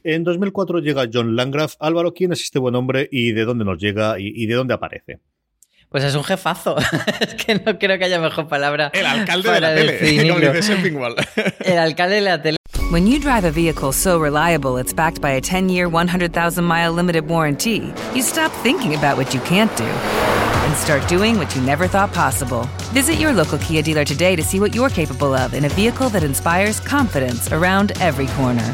En 0.04 0.23
2004 0.23 0.80
llega 0.80 1.10
John 1.12 1.36
Landgraf. 1.36 1.76
Álvaro, 1.80 2.13
¿quién 2.13 2.34
es 2.34 2.41
este 2.41 2.60
buen 2.60 2.76
hombre 2.76 3.08
y 3.12 3.32
de 3.32 3.45
dónde 3.45 3.65
nos 3.65 3.80
llega 3.80 4.19
y, 4.19 4.32
y 4.36 4.45
de 4.47 4.56
dónde 4.56 4.73
aparece? 4.73 5.19
Pues 5.93 6.04
es 6.04 6.15
un 6.15 6.23
jefazo. 6.23 6.76
es 7.19 7.36
que 7.36 7.54
no 7.54 7.78
creo 7.78 7.99
que 7.99 8.06
haya 8.06 8.19
mejor 8.19 8.47
palabra. 8.47 8.89
El 8.95 9.06
alcalde 9.06 9.52
de 9.52 9.60
la 9.62 9.76
tele. 9.76 10.28
Como 10.91 11.08
El 11.65 11.78
alcalde 11.78 12.15
de 12.15 12.21
la 12.21 12.41
tele. 12.41 12.58
When 12.91 13.06
you 13.06 13.19
drive 13.19 13.45
a 13.45 13.52
vehicle 13.52 13.91
so 13.91 14.19
reliable 14.19 14.78
it's 14.78 14.91
backed 14.91 15.21
by 15.21 15.32
a 15.32 15.41
10-year, 15.41 15.88
100,000-mile 15.89 16.93
limited 16.93 17.28
warranty, 17.28 17.93
you 18.13 18.21
stop 18.23 18.52
thinking 18.63 18.95
about 18.95 19.17
what 19.17 19.34
you 19.34 19.39
can't 19.41 19.76
do 19.78 19.84
and 19.84 20.76
start 20.76 21.08
doing 21.08 21.38
what 21.38 21.56
you 21.56 21.62
never 21.62 21.88
thought 21.88 22.12
possible. 22.12 22.67
Visit 22.91 23.19
your 23.19 23.32
local 23.32 23.60
Kia 23.60 23.84
dealer 23.84 24.04
today 24.04 24.36
to 24.36 24.41
see 24.41 24.60
what 24.60 24.73
you're 24.73 24.89
capable 24.89 25.34
of 25.36 25.54
in 25.54 25.65
a 25.65 25.69
vehicle 25.69 26.10
that 26.10 26.23
inspires 26.23 26.80
confidence 26.80 27.52
around 27.52 27.93
every 27.99 28.28
corner. 28.28 28.73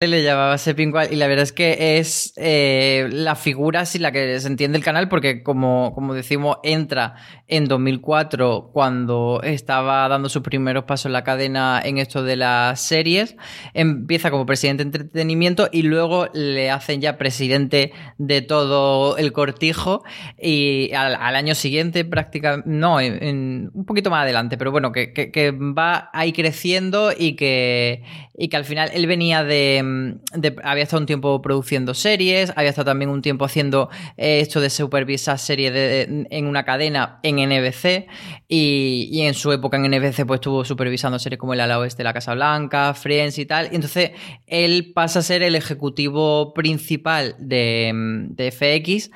Le 0.00 0.22
llamaba 0.22 0.58
Sepingual 0.58 1.12
y 1.12 1.16
la 1.16 1.26
verdad 1.26 1.44
es 1.44 1.52
que 1.52 1.98
es 1.98 2.32
eh, 2.36 3.08
la 3.10 3.34
figura 3.34 3.86
sin 3.86 4.02
la 4.02 4.12
que 4.12 4.38
se 4.40 4.46
entiende 4.46 4.78
el 4.78 4.84
canal 4.84 5.08
porque 5.08 5.42
como, 5.42 5.92
como 5.94 6.14
decimos 6.14 6.58
entra 6.62 7.14
en 7.48 7.66
2004 7.66 8.70
cuando 8.72 9.40
estaba 9.42 10.08
dando 10.08 10.28
sus 10.28 10.42
primeros 10.42 10.84
pasos 10.84 11.06
en 11.06 11.12
la 11.12 11.24
cadena 11.24 11.80
en 11.84 11.98
esto 11.98 12.22
de 12.22 12.36
las 12.36 12.80
series, 12.80 13.36
empieza 13.74 14.30
como 14.30 14.46
presidente 14.46 14.84
de 14.84 14.88
entretenimiento 14.88 15.68
y 15.72 15.82
luego 15.82 16.28
le 16.32 16.70
hacen 16.70 17.00
ya 17.00 17.18
presidente 17.18 17.92
de 18.18 18.42
todo 18.42 19.16
el 19.16 19.32
cortijo 19.32 20.02
y 20.40 20.92
al, 20.92 21.36
año 21.36 21.54
siguiente 21.54 22.04
prácticamente, 22.04 22.68
no, 22.68 22.96
un 22.96 23.84
poquito 23.86 24.10
más 24.10 24.22
adelante, 24.22 24.56
pero 24.56 24.70
bueno, 24.70 24.92
que, 24.92 25.12
que, 25.12 25.30
que 25.30 25.50
va 25.50 26.10
ahí 26.12 26.32
creciendo 26.32 27.12
y 27.16 27.36
que, 27.36 28.02
y 28.34 28.48
que 28.48 28.56
al 28.56 28.64
final 28.64 28.90
él 28.94 29.06
venía 29.06 29.44
de 29.44 29.71
de, 29.76 30.56
Había 30.62 30.82
estado 30.82 31.00
un 31.00 31.06
tiempo 31.06 31.40
produciendo 31.40 31.94
series, 31.94 32.52
había 32.56 32.70
estado 32.70 32.86
también 32.86 33.10
un 33.10 33.22
tiempo 33.22 33.44
haciendo 33.44 33.88
eh, 34.16 34.40
esto 34.40 34.60
de 34.60 34.70
supervisar 34.70 35.38
series 35.38 35.72
en 35.74 36.46
una 36.46 36.64
cadena 36.64 37.20
en 37.22 37.36
NBC. 37.36 38.06
Y, 38.48 39.20
en 39.22 39.34
su 39.34 39.52
época 39.52 39.76
en 39.76 39.90
NBC, 39.90 40.26
pues 40.26 40.38
estuvo 40.38 40.64
supervisando 40.64 41.18
series 41.18 41.38
como 41.38 41.54
El 41.54 41.60
ala 41.60 41.78
oeste, 41.78 42.04
La 42.04 42.12
Casa 42.12 42.34
Blanca, 42.34 42.92
Friends 42.92 43.38
y 43.38 43.46
tal. 43.46 43.68
Y 43.72 43.76
entonces 43.76 44.10
él 44.46 44.92
pasa 44.94 45.20
a 45.20 45.22
ser 45.22 45.42
el 45.42 45.54
ejecutivo 45.54 46.52
principal 46.52 47.34
de, 47.38 47.92
de 48.30 48.50
FX 48.50 49.10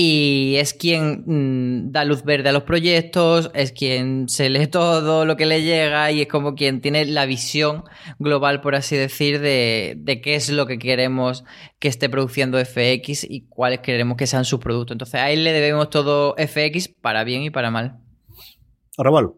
y 0.00 0.54
es 0.58 0.74
quien 0.74 1.24
mm, 1.26 1.90
da 1.90 2.04
luz 2.04 2.22
verde 2.22 2.50
a 2.50 2.52
los 2.52 2.62
proyectos, 2.62 3.50
es 3.52 3.72
quien 3.72 4.28
se 4.28 4.48
lee 4.48 4.68
todo 4.68 5.24
lo 5.24 5.36
que 5.36 5.44
le 5.44 5.62
llega 5.62 6.12
y 6.12 6.20
es 6.20 6.28
como 6.28 6.54
quien 6.54 6.80
tiene 6.80 7.04
la 7.04 7.26
visión 7.26 7.82
global, 8.20 8.60
por 8.60 8.76
así 8.76 8.94
decir, 8.94 9.40
de, 9.40 9.94
de 9.98 10.20
qué 10.20 10.36
es 10.36 10.50
lo 10.50 10.66
que 10.66 10.78
queremos 10.78 11.42
que 11.80 11.88
esté 11.88 12.08
produciendo 12.08 12.64
FX 12.64 13.28
y 13.28 13.48
cuáles 13.48 13.80
queremos 13.80 14.16
que 14.16 14.28
sean 14.28 14.44
sus 14.44 14.60
productos. 14.60 14.94
Entonces 14.94 15.16
a 15.16 15.32
él 15.32 15.42
le 15.42 15.52
debemos 15.52 15.90
todo 15.90 16.36
FX 16.38 16.86
para 16.86 17.24
bien 17.24 17.42
y 17.42 17.50
para 17.50 17.72
mal. 17.72 17.98
Arrabal. 18.96 19.32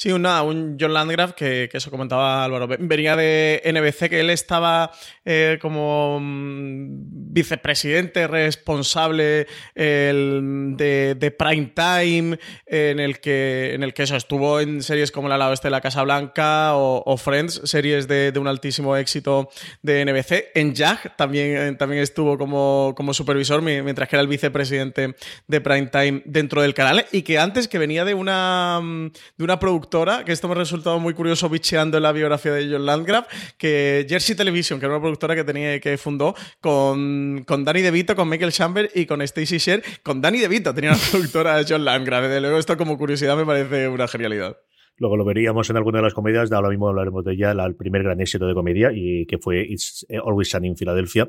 Sí, 0.00 0.12
un 0.12 0.76
John 0.78 0.94
Landgraf 0.94 1.32
que, 1.32 1.68
que, 1.68 1.78
eso 1.78 1.90
comentaba 1.90 2.44
Álvaro. 2.44 2.68
Venía 2.68 3.16
de 3.16 3.60
NBC, 3.64 4.08
que 4.08 4.20
él 4.20 4.30
estaba 4.30 4.92
eh, 5.24 5.58
como 5.60 6.20
mm, 6.20 7.32
vicepresidente 7.32 8.28
responsable 8.28 9.48
de, 9.74 11.16
de, 11.18 11.30
Prime 11.32 11.72
Time, 11.74 12.38
en 12.66 13.00
el, 13.00 13.18
que, 13.18 13.74
en 13.74 13.82
el 13.82 13.92
que 13.92 14.04
eso 14.04 14.14
estuvo 14.14 14.60
en 14.60 14.84
series 14.84 15.10
como 15.10 15.28
La 15.28 15.36
lado 15.36 15.52
este 15.52 15.66
de 15.66 15.72
la 15.72 15.80
Casa 15.80 16.04
Blanca 16.04 16.76
o, 16.76 17.16
Friends, 17.16 17.62
series 17.64 18.06
de, 18.06 18.30
de, 18.30 18.38
un 18.38 18.46
altísimo 18.46 18.96
éxito 18.96 19.48
de 19.82 20.04
NBC. 20.04 20.52
En 20.54 20.76
Jag 20.76 21.16
también, 21.16 21.76
también 21.76 22.04
estuvo 22.04 22.38
como, 22.38 22.94
como 22.96 23.12
supervisor, 23.12 23.62
mientras 23.62 24.08
que 24.08 24.14
era 24.14 24.20
el 24.22 24.28
vicepresidente 24.28 25.16
de 25.48 25.60
Prime 25.60 25.88
Time 25.88 26.22
dentro 26.24 26.62
del 26.62 26.72
canal. 26.72 27.04
Y 27.10 27.22
que 27.22 27.40
antes 27.40 27.66
que 27.66 27.78
venía 27.78 28.04
de 28.04 28.14
una, 28.14 28.78
mm, 28.80 29.10
de 29.38 29.44
una 29.44 29.58
productora 29.58 29.87
que 30.24 30.32
esto 30.32 30.48
me 30.48 30.52
ha 30.52 30.58
resultado 30.58 30.98
muy 30.98 31.14
curioso 31.14 31.48
bicheando 31.48 31.96
en 31.96 32.02
la 32.02 32.12
biografía 32.12 32.52
de 32.52 32.68
John 32.70 32.84
Landgraf, 32.84 33.26
que 33.56 34.06
Jersey 34.08 34.36
Television, 34.36 34.78
que 34.78 34.86
era 34.86 34.94
una 34.94 35.02
productora 35.02 35.34
que 35.34 35.44
tenía 35.44 35.80
que 35.80 35.96
fundó 35.96 36.34
con, 36.60 37.42
con 37.46 37.64
Danny 37.64 37.80
DeVito, 37.80 38.14
con 38.14 38.28
Michael 38.28 38.52
Chamber 38.52 38.90
y 38.94 39.06
con 39.06 39.26
Stacey 39.26 39.58
Sher. 39.58 39.82
Con 40.02 40.20
Danny 40.20 40.38
DeVito 40.38 40.74
tenía 40.74 40.90
una 40.90 41.00
productora 41.10 41.62
John 41.66 41.84
Landgraf. 41.84 42.24
Desde 42.24 42.40
luego, 42.40 42.58
esto 42.58 42.76
como 42.76 42.98
curiosidad 42.98 43.36
me 43.36 43.46
parece 43.46 43.88
una 43.88 44.06
genialidad. 44.06 44.58
Luego 44.98 45.16
lo 45.16 45.24
veríamos 45.24 45.70
en 45.70 45.76
alguna 45.76 45.98
de 45.98 46.04
las 46.04 46.14
comedias, 46.14 46.50
ahora 46.52 46.70
mismo 46.70 46.88
hablaremos 46.88 47.24
de 47.24 47.34
ella, 47.34 47.52
el 47.52 47.74
primer 47.74 48.02
gran 48.02 48.20
éxito 48.20 48.46
de 48.46 48.54
comedia, 48.54 48.90
y 48.92 49.26
que 49.26 49.38
fue 49.38 49.62
It's 49.62 50.06
Always 50.24 50.50
Sunny 50.50 50.68
in 50.68 50.76
Philadelphia. 50.76 51.28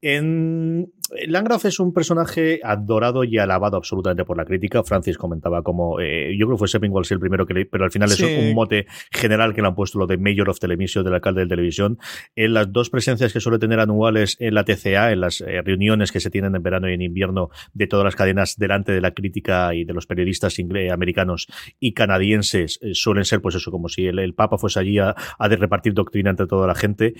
En 0.00 0.90
Landgraf 1.26 1.64
es 1.64 1.80
un 1.80 1.92
personaje 1.92 2.60
adorado 2.62 3.24
y 3.24 3.38
alabado 3.38 3.76
absolutamente 3.76 4.24
por 4.24 4.36
la 4.36 4.44
crítica. 4.44 4.82
Francis 4.84 5.18
comentaba 5.18 5.62
como, 5.62 6.00
eh, 6.00 6.36
yo 6.38 6.46
creo 6.46 6.56
que 6.56 6.60
fue 6.60 6.68
Sepping 6.68 6.92
el 7.10 7.20
primero 7.20 7.46
que 7.46 7.54
leí, 7.54 7.64
pero 7.64 7.84
al 7.84 7.90
final 7.90 8.10
es 8.10 8.20
un 8.20 8.54
mote 8.54 8.86
general 9.10 9.54
que 9.54 9.62
le 9.62 9.68
han 9.68 9.74
puesto 9.74 9.98
lo 9.98 10.06
de 10.06 10.18
Mayor 10.18 10.50
of 10.50 10.58
Television, 10.58 11.04
del 11.04 11.14
alcalde 11.14 11.42
de 11.42 11.46
televisión. 11.48 11.98
En 12.36 12.54
las 12.54 12.72
dos 12.72 12.90
presencias 12.90 13.32
que 13.32 13.40
suele 13.40 13.58
tener 13.58 13.80
anuales 13.80 14.36
en 14.38 14.54
la 14.54 14.64
TCA, 14.64 15.12
en 15.12 15.20
las 15.20 15.40
eh, 15.40 15.62
reuniones 15.62 16.12
que 16.12 16.20
se 16.20 16.30
tienen 16.30 16.54
en 16.54 16.62
verano 16.62 16.88
y 16.88 16.94
en 16.94 17.02
invierno 17.02 17.50
de 17.72 17.86
todas 17.86 18.04
las 18.04 18.16
cadenas 18.16 18.56
delante 18.56 18.92
de 18.92 19.00
la 19.00 19.12
crítica 19.12 19.74
y 19.74 19.84
de 19.84 19.92
los 19.92 20.06
periodistas 20.06 20.56
americanos 20.92 21.46
y 21.78 21.92
canadienses, 21.92 22.78
eh, 22.82 22.94
suelen 23.10 23.24
ser 23.24 23.40
pues 23.40 23.56
eso, 23.56 23.70
como 23.70 23.88
si 23.88 24.06
el, 24.06 24.34
Papa 24.34 24.58
fuese 24.58 24.78
allí 24.78 24.98
a, 24.98 25.14
de 25.48 25.56
repartir 25.56 25.92
doctrina 25.92 26.30
entre 26.30 26.46
toda 26.46 26.66
la 26.66 26.74
gente. 26.74 27.14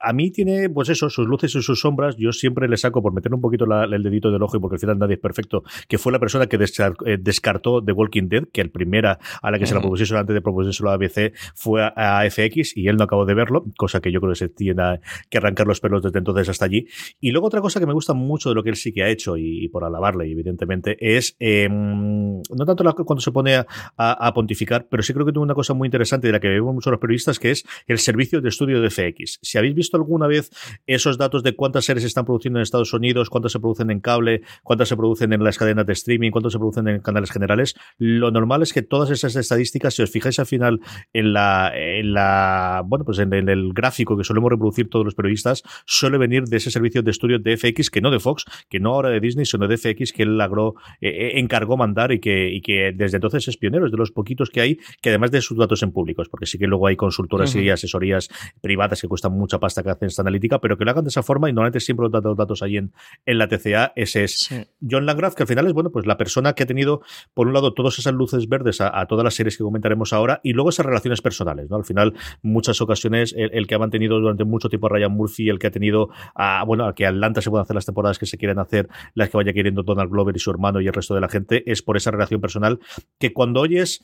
a 0.00 0.12
mí 0.12 0.30
tiene, 0.30 0.70
pues 0.70 0.88
eso, 0.88 1.10
sus 1.10 1.26
luces 1.26 1.54
y 1.54 1.62
sus 1.62 1.80
sombras. 1.80 2.16
Yo 2.16 2.32
siempre 2.32 2.68
le 2.68 2.76
saco 2.76 3.02
por 3.02 3.12
meter 3.12 3.34
un 3.34 3.40
poquito 3.40 3.64
el 3.64 4.02
dedito 4.02 4.30
del 4.30 4.42
ojo 4.42 4.56
y 4.56 4.60
porque 4.60 4.76
al 4.76 4.80
final 4.80 4.98
nadie 4.98 5.14
es 5.14 5.20
perfecto, 5.20 5.62
que 5.88 5.98
fue 5.98 6.12
la 6.12 6.18
persona 6.18 6.46
que 6.46 6.56
eh, 6.56 7.18
descartó 7.20 7.84
The 7.84 7.92
Walking 7.92 8.28
Dead, 8.28 8.44
que 8.52 8.60
el 8.60 8.70
primera 8.70 9.18
a 9.42 9.50
la 9.50 9.58
que 9.58 9.66
se 9.66 9.74
la 9.74 9.80
propusieron 9.80 10.18
antes 10.18 10.34
de 10.34 10.40
proponérselo 10.40 10.90
a 10.90 10.94
ABC 10.94 11.34
fue 11.54 11.82
a, 11.82 12.24
FX 12.28 12.76
y 12.76 12.88
él 12.88 12.96
no 12.96 13.04
acabó 13.04 13.26
de 13.26 13.34
verlo, 13.34 13.64
cosa 13.76 14.00
que 14.00 14.10
yo 14.10 14.20
creo 14.20 14.32
que 14.32 14.38
se 14.38 14.48
tiene 14.48 15.00
que 15.28 15.38
arrancar 15.38 15.66
los 15.66 15.80
pelos 15.80 16.02
desde 16.02 16.18
entonces 16.18 16.48
hasta 16.48 16.64
allí. 16.64 16.86
Y 17.20 17.30
luego 17.32 17.46
otra 17.46 17.60
cosa 17.60 17.80
que 17.80 17.86
me 17.86 17.92
gusta 17.92 18.14
mucho 18.14 18.48
de 18.48 18.54
lo 18.54 18.62
que 18.62 18.70
él 18.70 18.76
sí 18.76 18.92
que 18.92 19.02
ha 19.02 19.08
hecho, 19.08 19.36
y, 19.36 19.68
por 19.68 19.84
alabarle, 19.84 20.30
evidentemente, 20.30 20.96
es 21.00 21.36
em, 21.38 22.40
no 22.40 22.64
tanto 22.66 22.84
cuando 23.04 23.20
se 23.20 23.32
pone 23.32 23.56
a, 23.96 24.32
pontificar, 24.34 24.88
pero 24.94 25.02
sí 25.02 25.12
creo 25.12 25.26
que 25.26 25.32
tiene 25.32 25.42
una 25.42 25.54
cosa 25.54 25.74
muy 25.74 25.88
interesante 25.88 26.28
de 26.28 26.32
la 26.32 26.38
que 26.38 26.46
vemos 26.46 26.72
muchos 26.72 26.92
los 26.92 27.00
periodistas, 27.00 27.40
que 27.40 27.50
es 27.50 27.64
el 27.88 27.98
servicio 27.98 28.40
de 28.40 28.48
estudio 28.48 28.80
de 28.80 28.90
FX. 28.90 29.40
Si 29.42 29.58
habéis 29.58 29.74
visto 29.74 29.96
alguna 29.96 30.28
vez 30.28 30.52
esos 30.86 31.18
datos 31.18 31.42
de 31.42 31.56
cuántas 31.56 31.84
series 31.84 32.04
se 32.04 32.06
están 32.06 32.24
produciendo 32.24 32.60
en 32.60 32.62
Estados 32.62 32.92
Unidos, 32.92 33.28
cuántas 33.28 33.50
se 33.50 33.58
producen 33.58 33.90
en 33.90 33.98
cable, 33.98 34.42
cuántas 34.62 34.88
se 34.88 34.96
producen 34.96 35.32
en 35.32 35.42
las 35.42 35.58
cadenas 35.58 35.84
de 35.84 35.94
streaming, 35.94 36.30
cuántas 36.30 36.52
se 36.52 36.60
producen 36.60 36.86
en 36.86 37.00
canales 37.00 37.32
generales. 37.32 37.74
Lo 37.98 38.30
normal 38.30 38.62
es 38.62 38.72
que 38.72 38.82
todas 38.82 39.10
esas 39.10 39.34
estadísticas, 39.34 39.94
si 39.94 40.02
os 40.02 40.10
fijáis 40.12 40.38
al 40.38 40.46
final 40.46 40.78
en 41.12 41.32
la, 41.32 41.72
en 41.74 42.12
la 42.12 42.84
bueno, 42.86 43.04
pues 43.04 43.18
en, 43.18 43.32
el 43.32 43.72
gráfico 43.72 44.16
que 44.16 44.22
solemos 44.22 44.48
reproducir 44.48 44.88
todos 44.88 45.04
los 45.04 45.16
periodistas, 45.16 45.64
suele 45.86 46.18
venir 46.18 46.44
de 46.44 46.58
ese 46.58 46.70
servicio 46.70 47.02
de 47.02 47.10
estudio 47.10 47.40
de 47.40 47.56
FX, 47.56 47.90
que 47.90 48.00
no 48.00 48.12
de 48.12 48.20
Fox, 48.20 48.44
que 48.70 48.78
no 48.78 48.90
ahora 48.90 49.10
de 49.10 49.18
Disney, 49.18 49.44
sino 49.44 49.66
de 49.66 49.76
FX, 49.76 50.12
que 50.12 50.22
él 50.22 50.38
logró, 50.38 50.76
eh, 51.00 51.08
eh, 51.08 51.40
encargó 51.40 51.76
mandar 51.76 52.12
y 52.12 52.20
que, 52.20 52.48
y 52.48 52.60
que 52.60 52.92
desde 52.94 53.16
entonces 53.16 53.48
es 53.48 53.56
pionero, 53.56 53.86
es 53.86 53.90
de 53.90 53.98
los 53.98 54.12
poquitos 54.12 54.50
que 54.50 54.60
hay, 54.60 54.78
que 55.00 55.10
además 55.10 55.30
de 55.30 55.40
sus 55.40 55.58
datos 55.58 55.82
en 55.82 55.92
públicos, 55.92 56.28
porque 56.28 56.46
sí 56.46 56.58
que 56.58 56.66
luego 56.66 56.86
hay 56.86 56.96
consultoras 56.96 57.54
y 57.54 57.70
asesorías 57.70 58.28
privadas 58.60 59.00
que 59.00 59.08
cuestan 59.08 59.32
mucha 59.32 59.58
pasta 59.58 59.82
que 59.82 59.90
hacen 59.90 60.08
esta 60.08 60.22
analítica, 60.22 60.60
pero 60.60 60.76
que 60.76 60.84
lo 60.84 60.90
hagan 60.90 61.04
de 61.04 61.10
esa 61.10 61.22
forma 61.22 61.48
y 61.48 61.52
normalmente 61.52 61.80
siempre 61.80 62.08
los 62.10 62.36
datos 62.36 62.62
ahí 62.62 62.76
en, 62.76 62.92
en 63.26 63.38
la 63.38 63.48
TCA, 63.48 63.92
ese 63.96 64.24
es 64.24 64.48
John 64.88 65.06
Landgraf, 65.06 65.34
que 65.34 65.42
al 65.42 65.46
final 65.46 65.66
es, 65.66 65.72
bueno, 65.72 65.90
pues 65.90 66.06
la 66.06 66.16
persona 66.16 66.54
que 66.54 66.62
ha 66.62 66.66
tenido, 66.66 67.02
por 67.32 67.46
un 67.46 67.54
lado, 67.54 67.74
todas 67.74 67.98
esas 67.98 68.14
luces 68.14 68.48
verdes 68.48 68.80
a, 68.80 69.06
todas 69.06 69.24
las 69.24 69.34
series 69.34 69.56
que 69.56 69.64
comentaremos 69.64 70.12
ahora 70.12 70.40
y 70.42 70.52
luego 70.52 70.70
esas 70.70 70.86
relaciones 70.86 71.22
personales, 71.22 71.68
¿no? 71.70 71.76
Al 71.76 71.84
final, 71.84 72.14
muchas 72.42 72.80
ocasiones, 72.80 73.34
el, 73.36 73.66
que 73.66 73.74
ha 73.74 73.78
mantenido 73.78 74.18
durante 74.20 74.44
mucho 74.44 74.68
tiempo 74.68 74.86
a 74.86 74.90
Ryan 74.90 75.12
Murphy, 75.12 75.48
el 75.48 75.58
que 75.58 75.68
ha 75.68 75.70
tenido 75.70 76.10
a, 76.34 76.64
bueno, 76.64 76.86
a 76.86 76.94
que 76.94 77.06
Atlanta 77.06 77.40
se 77.40 77.50
pueda 77.50 77.62
hacer 77.62 77.74
las 77.74 77.86
temporadas 77.86 78.18
que 78.18 78.26
se 78.26 78.38
quieren 78.38 78.58
hacer, 78.58 78.88
las 79.14 79.30
que 79.30 79.36
vaya 79.36 79.52
queriendo 79.52 79.82
Donald 79.82 80.10
Glover 80.10 80.36
y 80.36 80.38
su 80.38 80.50
hermano 80.50 80.80
y 80.80 80.86
el 80.86 80.92
resto 80.92 81.14
de 81.14 81.20
la 81.20 81.28
gente, 81.28 81.70
es 81.70 81.82
por 81.82 81.96
esa 81.96 82.10
relación 82.10 82.40
personal 82.40 82.80
que 83.18 83.32
cuando 83.32 83.60
oyes 83.60 84.02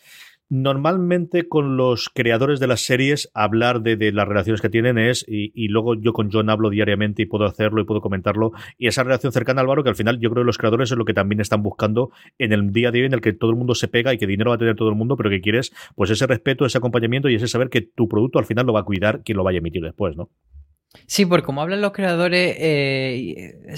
Normalmente 0.53 1.49
con 1.49 1.77
los 1.77 2.11
creadores 2.13 2.59
de 2.59 2.67
las 2.67 2.81
series 2.81 3.31
hablar 3.35 3.83
de, 3.83 4.11
las 4.11 4.27
relaciones 4.27 4.61
que 4.61 4.69
tienen 4.69 4.99
es, 4.99 5.25
y, 5.29 5.69
luego 5.69 5.95
yo 5.95 6.13
con 6.13 6.29
John 6.33 6.51
hablo 6.51 6.71
diariamente 6.71 7.23
y 7.23 7.27
puedo 7.27 7.45
hacerlo 7.45 7.81
y 7.81 7.85
puedo 7.85 8.01
comentarlo, 8.01 8.51
y 8.77 8.89
esa 8.89 9.05
relación 9.05 9.31
cercana 9.31 9.61
Álvaro 9.61 9.85
que 9.85 9.91
al 9.91 9.95
final 9.95 10.19
yo 10.19 10.29
creo 10.29 10.43
que 10.43 10.47
los 10.47 10.59
creadores 10.59 10.91
es 10.91 10.99
lo 10.99 11.05
que 11.05 11.15
también 11.15 11.41
están 11.41 11.63
buscando 11.63 12.11
en 12.39 12.53
el 12.53 12.73
día 12.73 12.89
a 12.89 12.91
día 12.91 13.07
en 13.07 13.15
el 13.15 13.21
que 13.21 13.33
todo 13.33 13.53
el 13.53 13.57
mundo 13.57 13.77
se 13.77 13.87
pega 13.87 14.13
y 14.13 14.19
que 14.19 14.27
dinero 14.27 14.51
va 14.51 14.57
a 14.57 14.59
tener 14.59 14.75
todo 14.75 14.89
el 14.89 14.97
mundo, 14.97 15.17
pero 15.17 15.31
que 15.31 15.41
quieres 15.41 15.73
pues 15.95 16.11
ese 16.11 16.27
respeto, 16.27 16.67
ese 16.67 16.79
acompañamiento 16.79 17.29
y 17.29 17.37
ese 17.37 17.47
saber 17.47 17.71
que 17.71 17.83
tu 17.83 18.09
producto 18.09 18.41
al 18.41 18.45
final 18.45 18.67
lo 18.67 18.73
va 18.73 18.81
a 18.81 18.85
cuidar 18.85 19.23
quien 19.23 19.37
lo 19.37 19.45
vaya 19.45 19.59
a 19.59 19.61
emitir 19.61 19.85
después, 19.85 20.17
¿no? 20.17 20.31
Sí, 21.07 21.25
porque 21.25 21.47
como 21.47 21.63
hablan 21.63 21.81
los 21.81 21.93
creadores, 21.93 22.57
eh, 22.59 23.77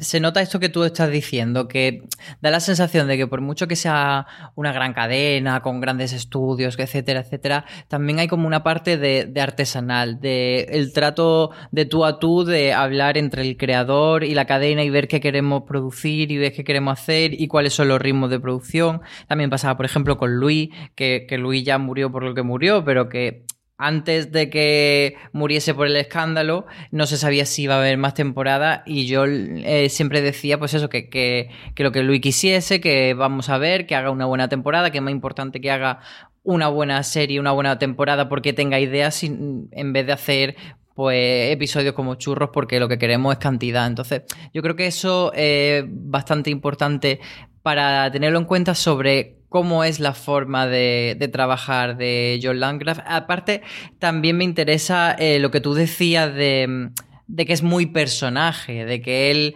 se 0.00 0.20
nota 0.20 0.40
esto 0.40 0.58
que 0.58 0.70
tú 0.70 0.82
estás 0.84 1.10
diciendo, 1.10 1.68
que 1.68 2.04
da 2.40 2.50
la 2.50 2.60
sensación 2.60 3.06
de 3.06 3.18
que 3.18 3.26
por 3.26 3.42
mucho 3.42 3.68
que 3.68 3.76
sea 3.76 4.26
una 4.54 4.72
gran 4.72 4.94
cadena, 4.94 5.60
con 5.60 5.80
grandes 5.80 6.14
estudios, 6.14 6.78
etcétera, 6.78 7.20
etcétera, 7.20 7.66
también 7.88 8.18
hay 8.18 8.28
como 8.28 8.46
una 8.46 8.62
parte 8.62 8.96
de, 8.96 9.30
artesanal, 9.38 10.20
de 10.20 10.62
el 10.70 10.94
trato 10.94 11.50
de 11.70 11.84
tú 11.84 12.06
a 12.06 12.18
tú, 12.18 12.44
de 12.44 12.72
hablar 12.72 13.18
entre 13.18 13.42
el 13.42 13.58
creador 13.58 14.24
y 14.24 14.34
la 14.34 14.46
cadena 14.46 14.82
y 14.84 14.90
ver 14.90 15.06
qué 15.06 15.20
queremos 15.20 15.64
producir 15.64 16.32
y 16.32 16.38
ver 16.38 16.54
qué 16.54 16.64
queremos 16.64 16.98
hacer 16.98 17.38
y 17.38 17.46
cuáles 17.48 17.74
son 17.74 17.88
los 17.88 18.00
ritmos 18.00 18.30
de 18.30 18.40
producción. 18.40 19.02
También 19.26 19.50
pasaba, 19.50 19.76
por 19.76 19.84
ejemplo, 19.84 20.16
con 20.16 20.36
Luis, 20.36 20.70
que 20.94 21.26
Luis 21.38 21.62
ya 21.62 21.76
murió 21.76 22.10
por 22.10 22.22
lo 22.22 22.34
que 22.34 22.42
murió, 22.42 22.84
pero 22.84 23.10
que 23.10 23.44
antes 23.78 24.32
de 24.32 24.50
que 24.50 25.16
muriese 25.32 25.72
por 25.72 25.86
el 25.86 25.96
escándalo, 25.96 26.66
no 26.90 27.06
se 27.06 27.16
sabía 27.16 27.46
si 27.46 27.62
iba 27.62 27.76
a 27.76 27.78
haber 27.78 27.96
más 27.96 28.14
temporada 28.14 28.82
y 28.84 29.06
yo 29.06 29.24
eh, 29.24 29.88
siempre 29.88 30.20
decía, 30.20 30.58
pues 30.58 30.74
eso, 30.74 30.88
que, 30.88 31.48
lo 31.76 31.92
que 31.92 32.02
Luis 32.02 32.20
quisiese, 32.20 32.80
que 32.80 33.14
vamos 33.14 33.48
a 33.48 33.58
ver, 33.58 33.86
que 33.86 33.94
haga 33.94 34.10
una 34.10 34.26
buena 34.26 34.48
temporada, 34.48 34.90
que 34.90 34.98
es 34.98 35.02
más 35.02 35.12
importante 35.12 35.60
que 35.60 35.70
haga 35.70 36.00
una 36.42 36.68
buena 36.68 37.02
serie, 37.04 37.38
una 37.38 37.52
buena 37.52 37.78
temporada 37.78 38.28
porque 38.28 38.52
tenga 38.52 38.80
ideas 38.80 39.22
en 39.22 39.92
vez 39.92 40.06
de 40.06 40.12
hacer 40.12 40.56
pues 40.98 41.52
episodios 41.52 41.94
como 41.94 42.16
churros 42.16 42.50
porque 42.52 42.80
lo 42.80 42.88
que 42.88 42.98
queremos 42.98 43.32
es 43.32 43.38
cantidad. 43.38 43.86
Entonces, 43.86 44.22
yo 44.52 44.62
creo 44.62 44.74
que 44.74 44.88
eso 44.88 45.32
es 45.32 45.84
bastante 45.86 46.50
importante 46.50 47.20
para 47.62 48.10
tenerlo 48.10 48.40
en 48.40 48.46
cuenta 48.46 48.74
sobre 48.74 49.37
cómo 49.48 49.84
es 49.84 50.00
la 50.00 50.14
forma 50.14 50.66
de, 50.66 51.28
trabajar 51.32 51.96
de 51.96 52.40
John 52.42 52.60
Landgraf. 52.60 53.00
Aparte, 53.06 53.62
también 53.98 54.36
me 54.36 54.44
interesa 54.44 55.12
eh, 55.12 55.38
lo 55.38 55.50
que 55.50 55.60
tú 55.60 55.74
decías 55.74 56.34
de, 56.34 56.90
de 57.26 57.46
que 57.46 57.52
es 57.52 57.62
muy 57.62 57.86
personaje, 57.86 58.84
de 58.84 59.00
que 59.00 59.30
él 59.30 59.54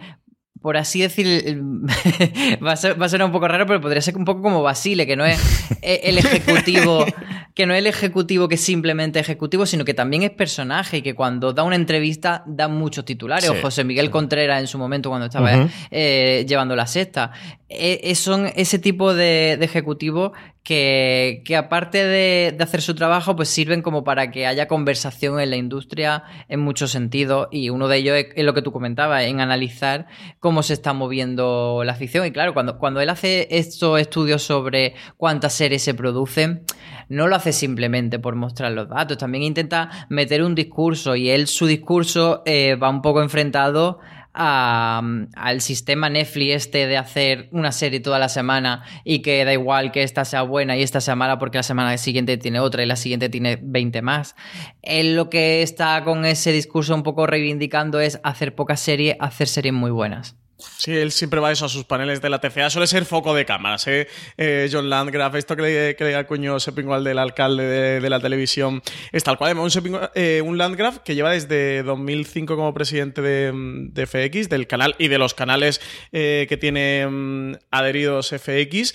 por 0.63 0.77
así 0.77 1.01
decir, 1.01 1.61
va 2.65 2.71
a, 2.71 2.75
ser, 2.77 2.99
va 2.99 3.05
a 3.05 3.09
ser 3.09 3.21
un 3.21 3.33
poco 3.33 3.49
raro, 3.49 3.65
pero 3.67 3.81
podría 3.81 4.01
ser 4.01 4.15
un 4.15 4.23
poco 4.23 4.41
como 4.41 4.63
Basile, 4.63 5.05
que 5.05 5.17
no 5.17 5.25
es 5.25 5.37
e, 5.81 5.99
el 6.05 6.17
ejecutivo, 6.17 7.05
que 7.53 7.65
no 7.65 7.73
es 7.73 7.79
el 7.79 7.87
ejecutivo 7.87 8.47
que 8.47 8.55
es 8.55 8.61
simplemente 8.61 9.19
ejecutivo, 9.19 9.65
sino 9.65 9.83
que 9.83 9.93
también 9.93 10.23
es 10.23 10.31
personaje 10.31 10.99
y 10.99 11.01
que 11.01 11.15
cuando 11.15 11.51
da 11.51 11.63
una 11.63 11.75
entrevista 11.75 12.45
da 12.47 12.69
muchos 12.69 13.03
titulares. 13.03 13.49
O 13.49 13.55
José 13.61 13.83
Miguel 13.83 14.09
Contreras 14.09 14.61
en 14.61 14.67
su 14.67 14.77
momento 14.77 15.09
cuando 15.09 15.25
estaba 15.25 15.67
eh, 15.91 16.45
llevando 16.47 16.77
la 16.77 16.87
sexta. 16.87 17.33
E, 17.67 18.15
son 18.15 18.49
ese 18.55 18.79
tipo 18.79 19.13
de, 19.13 19.57
de 19.59 19.65
ejecutivos 19.65 20.31
que, 20.63 21.43
aparte 21.57 22.05
de, 22.05 22.55
hacer 22.59 22.81
su 22.81 22.95
trabajo, 22.95 23.35
pues 23.35 23.49
sirven 23.49 23.81
como 23.81 24.05
para 24.05 24.31
que 24.31 24.47
haya 24.47 24.67
conversación 24.67 25.39
en 25.41 25.49
la 25.49 25.57
industria 25.57 26.23
en 26.47 26.61
muchos 26.61 26.91
sentidos. 26.91 27.49
Y 27.51 27.69
uno 27.69 27.89
de 27.89 27.97
ellos 27.97 28.17
es, 28.33 28.43
lo 28.43 28.53
que 28.53 28.61
tú 28.61 28.71
comentabas, 28.71 29.23
en 29.23 29.41
analizar 29.41 30.07
cómo 30.39 30.63
se 30.63 30.73
está 30.73 30.93
moviendo 30.93 31.83
la 31.83 31.95
ficción. 31.95 32.25
Y 32.25 32.31
claro, 32.31 32.53
cuando, 32.53 32.77
cuando 32.77 33.01
él 33.01 33.09
hace 33.09 33.47
estos 33.51 33.99
estudios 33.99 34.41
sobre 34.41 34.95
cuántas 35.17 35.53
series 35.53 35.83
se 35.83 35.93
producen, 35.93 36.63
no 37.09 37.27
lo 37.27 37.35
hace 37.35 37.51
simplemente 37.51 38.17
por 38.17 38.35
mostrar 38.35 38.71
los 38.71 38.87
datos, 38.87 39.17
también 39.17 39.43
intenta 39.43 40.07
meter 40.09 40.43
un 40.43 40.55
discurso 40.55 41.17
y 41.17 41.29
él 41.29 41.47
su 41.47 41.65
discurso 41.65 42.41
eh, 42.45 42.75
va 42.75 42.89
un 42.89 43.01
poco 43.01 43.21
enfrentado 43.21 43.99
al 44.33 45.61
sistema 45.61 46.09
Netflix 46.09 46.53
este 46.53 46.87
de 46.87 46.97
hacer 46.97 47.49
una 47.51 47.71
serie 47.71 47.99
toda 47.99 48.19
la 48.19 48.29
semana 48.29 48.83
y 49.03 49.19
que 49.19 49.45
da 49.45 49.53
igual 49.53 49.91
que 49.91 50.03
esta 50.03 50.25
sea 50.25 50.41
buena 50.41 50.75
y 50.75 50.81
esta 50.81 51.01
sea 51.01 51.15
mala 51.15 51.37
porque 51.39 51.59
la 51.59 51.63
semana 51.63 51.97
siguiente 51.97 52.37
tiene 52.37 52.59
otra 52.59 52.83
y 52.83 52.85
la 52.85 52.95
siguiente 52.95 53.29
tiene 53.29 53.59
20 53.61 54.01
más. 54.01 54.35
Él 54.81 55.15
lo 55.15 55.29
que 55.29 55.61
está 55.61 56.03
con 56.03 56.25
ese 56.25 56.51
discurso 56.51 56.95
un 56.95 57.03
poco 57.03 57.27
reivindicando 57.27 57.99
es 57.99 58.19
hacer 58.23 58.55
pocas 58.55 58.79
series, 58.79 59.15
hacer 59.19 59.47
series 59.47 59.73
muy 59.73 59.91
buenas. 59.91 60.35
Sí, 60.77 60.91
él 60.95 61.11
siempre 61.11 61.39
va 61.39 61.51
eso 61.51 61.65
a 61.65 61.69
sus 61.69 61.85
paneles 61.85 62.21
de 62.21 62.29
la 62.29 62.39
TCA. 62.39 62.69
Suele 62.69 62.87
ser 62.87 63.05
foco 63.05 63.33
de 63.33 63.45
cámaras, 63.45 63.87
¿eh? 63.87 64.07
eh 64.37 64.69
John 64.71 64.89
Landgraf, 64.89 65.35
esto 65.35 65.55
que 65.55 65.61
le, 65.61 65.95
que 65.95 66.03
le 66.03 66.15
acuñó 66.15 66.59
Seppingwall 66.59 67.03
del 67.03 67.19
alcalde 67.19 67.99
de, 67.99 68.09
la 68.09 68.19
televisión, 68.19 68.81
es 69.11 69.23
tal 69.23 69.37
cual. 69.37 69.57
Un, 69.57 69.69
eh, 70.15 70.41
un 70.43 70.57
Landgraf 70.57 70.99
que 70.99 71.15
lleva 71.15 71.31
desde 71.31 71.83
2005 71.83 72.55
como 72.55 72.73
presidente 72.73 73.21
de, 73.21 74.05
FX, 74.05 74.49
del 74.49 74.67
canal 74.67 74.95
y 74.97 75.07
de 75.07 75.17
los 75.17 75.33
canales 75.33 75.81
eh, 76.11 76.45
que 76.49 76.57
tiene 76.57 77.07
mm, 77.07 77.53
adheridos 77.71 78.29
FX. 78.29 78.93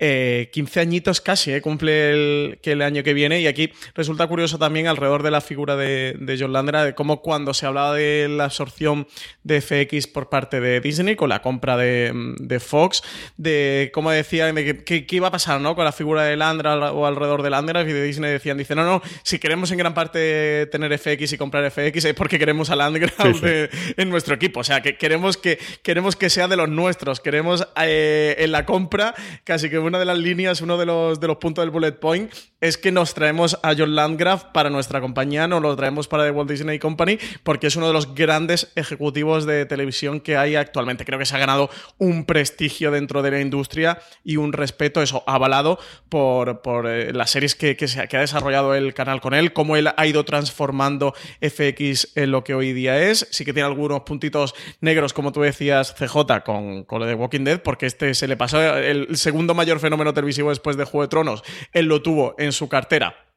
15 0.00 0.80
añitos 0.80 1.20
casi, 1.20 1.60
cumple 1.60 2.12
el, 2.12 2.58
que 2.62 2.72
el 2.72 2.80
año 2.80 3.02
que 3.02 3.12
viene. 3.12 3.40
Y 3.40 3.46
aquí 3.46 3.70
resulta 3.94 4.26
curioso 4.26 4.58
también 4.58 4.86
alrededor 4.86 5.22
de 5.22 5.30
la 5.30 5.42
figura 5.42 5.76
de, 5.76 6.16
de 6.18 6.38
John 6.38 6.54
Landgraf, 6.54 6.84
de 6.84 6.94
cómo 6.94 7.20
cuando 7.20 7.52
se 7.52 7.66
hablaba 7.66 7.94
de 7.94 8.28
la 8.30 8.44
absorción 8.44 9.06
de 9.42 9.60
FX 9.60 10.06
por 10.06 10.28
parte 10.30 10.60
de 10.60 10.80
Disney, 10.80 11.09
con 11.16 11.28
la 11.28 11.42
compra 11.42 11.76
de, 11.76 12.60
Fox, 12.60 13.02
de 13.36 13.90
cómo 13.92 14.10
decían, 14.10 14.54
de 14.54 14.84
qué 14.84 15.06
iba 15.10 15.28
a 15.28 15.30
pasar 15.30 15.60
¿no? 15.60 15.74
con 15.74 15.84
la 15.84 15.92
figura 15.92 16.24
de 16.24 16.36
Landra 16.36 16.92
o 16.92 17.06
alrededor 17.06 17.42
de 17.42 17.50
Landra, 17.50 17.82
y 17.82 17.92
de 17.92 18.02
Disney 18.02 18.30
decían, 18.30 18.58
dice, 18.58 18.74
no, 18.74 18.84
no, 18.84 19.02
si 19.22 19.38
queremos 19.38 19.70
en 19.70 19.78
gran 19.78 19.94
parte 19.94 20.66
tener 20.66 20.96
FX 20.98 21.32
y 21.32 21.38
comprar 21.38 21.70
FX 21.70 22.04
es 22.04 22.14
porque 22.14 22.38
queremos 22.38 22.70
a 22.70 22.76
Landgraf 22.76 23.42
en 23.96 24.10
nuestro 24.10 24.34
equipo, 24.34 24.60
o 24.60 24.64
sea, 24.64 24.80
que 24.82 24.96
queremos 24.96 25.36
que, 25.36 25.58
queremos 25.82 26.16
que 26.16 26.30
sea 26.30 26.48
de 26.48 26.56
los 26.56 26.68
nuestros, 26.68 27.20
queremos 27.20 27.66
eh, 27.80 28.36
en 28.38 28.52
la 28.52 28.64
compra, 28.64 29.14
casi 29.44 29.70
que 29.70 29.78
una 29.78 29.98
de 29.98 30.04
las 30.04 30.18
líneas, 30.18 30.60
uno 30.60 30.76
de 30.76 30.86
los, 30.86 31.20
de 31.20 31.26
los 31.26 31.36
puntos 31.36 31.62
del 31.62 31.70
bullet 31.70 31.92
point 31.92 32.32
es 32.60 32.76
que 32.76 32.92
nos 32.92 33.14
traemos 33.14 33.58
a 33.62 33.74
John 33.76 33.94
Landgraf 33.94 34.44
para 34.52 34.70
nuestra 34.70 35.00
compañía, 35.00 35.48
nos 35.48 35.62
lo 35.62 35.74
traemos 35.76 36.08
para 36.08 36.24
The 36.24 36.30
Walt 36.30 36.50
Disney 36.50 36.78
Company, 36.78 37.18
porque 37.42 37.68
es 37.68 37.76
uno 37.76 37.86
de 37.86 37.92
los 37.92 38.14
grandes 38.14 38.70
ejecutivos 38.76 39.46
de 39.46 39.66
televisión 39.66 40.20
que 40.20 40.36
hay 40.36 40.56
actualmente. 40.56 40.99
Creo 41.04 41.18
que 41.18 41.26
se 41.26 41.36
ha 41.36 41.38
ganado 41.38 41.70
un 41.98 42.24
prestigio 42.24 42.90
dentro 42.90 43.22
de 43.22 43.30
la 43.30 43.40
industria 43.40 43.98
y 44.24 44.36
un 44.36 44.52
respeto, 44.52 45.02
eso, 45.02 45.22
avalado 45.26 45.78
por, 46.08 46.60
eh, 46.86 47.12
las 47.12 47.30
series 47.30 47.54
que, 47.54 47.76
se, 47.88 48.00
ha 48.00 48.20
desarrollado 48.20 48.74
el 48.74 48.94
canal 48.94 49.20
con 49.20 49.34
él, 49.34 49.52
cómo 49.52 49.76
él 49.76 49.88
ha 49.96 50.06
ido 50.06 50.24
transformando 50.24 51.14
FX 51.40 52.16
en 52.16 52.30
lo 52.30 52.44
que 52.44 52.54
hoy 52.54 52.72
día 52.72 52.98
es. 52.98 53.28
Sí 53.30 53.44
que 53.44 53.52
tiene 53.52 53.66
algunos 53.66 54.00
puntitos 54.00 54.54
negros, 54.80 55.12
como 55.12 55.32
tú 55.32 55.40
decías, 55.40 55.94
CJ, 55.94 56.42
con, 56.44 56.84
con 56.84 57.00
lo 57.00 57.06
de 57.06 57.14
Walking 57.14 57.44
Dead, 57.44 57.62
porque 57.62 57.86
este 57.86 58.14
se 58.14 58.28
le 58.28 58.36
pasó 58.36 58.76
el 58.76 59.16
segundo 59.16 59.54
mayor 59.54 59.80
fenómeno 59.80 60.14
televisivo 60.14 60.50
después 60.50 60.76
de 60.76 60.84
Juego 60.84 61.02
de 61.02 61.08
Tronos. 61.08 61.42
Él 61.72 61.86
lo 61.86 62.02
tuvo 62.02 62.34
en 62.38 62.52
su 62.52 62.68
cartera 62.68 63.29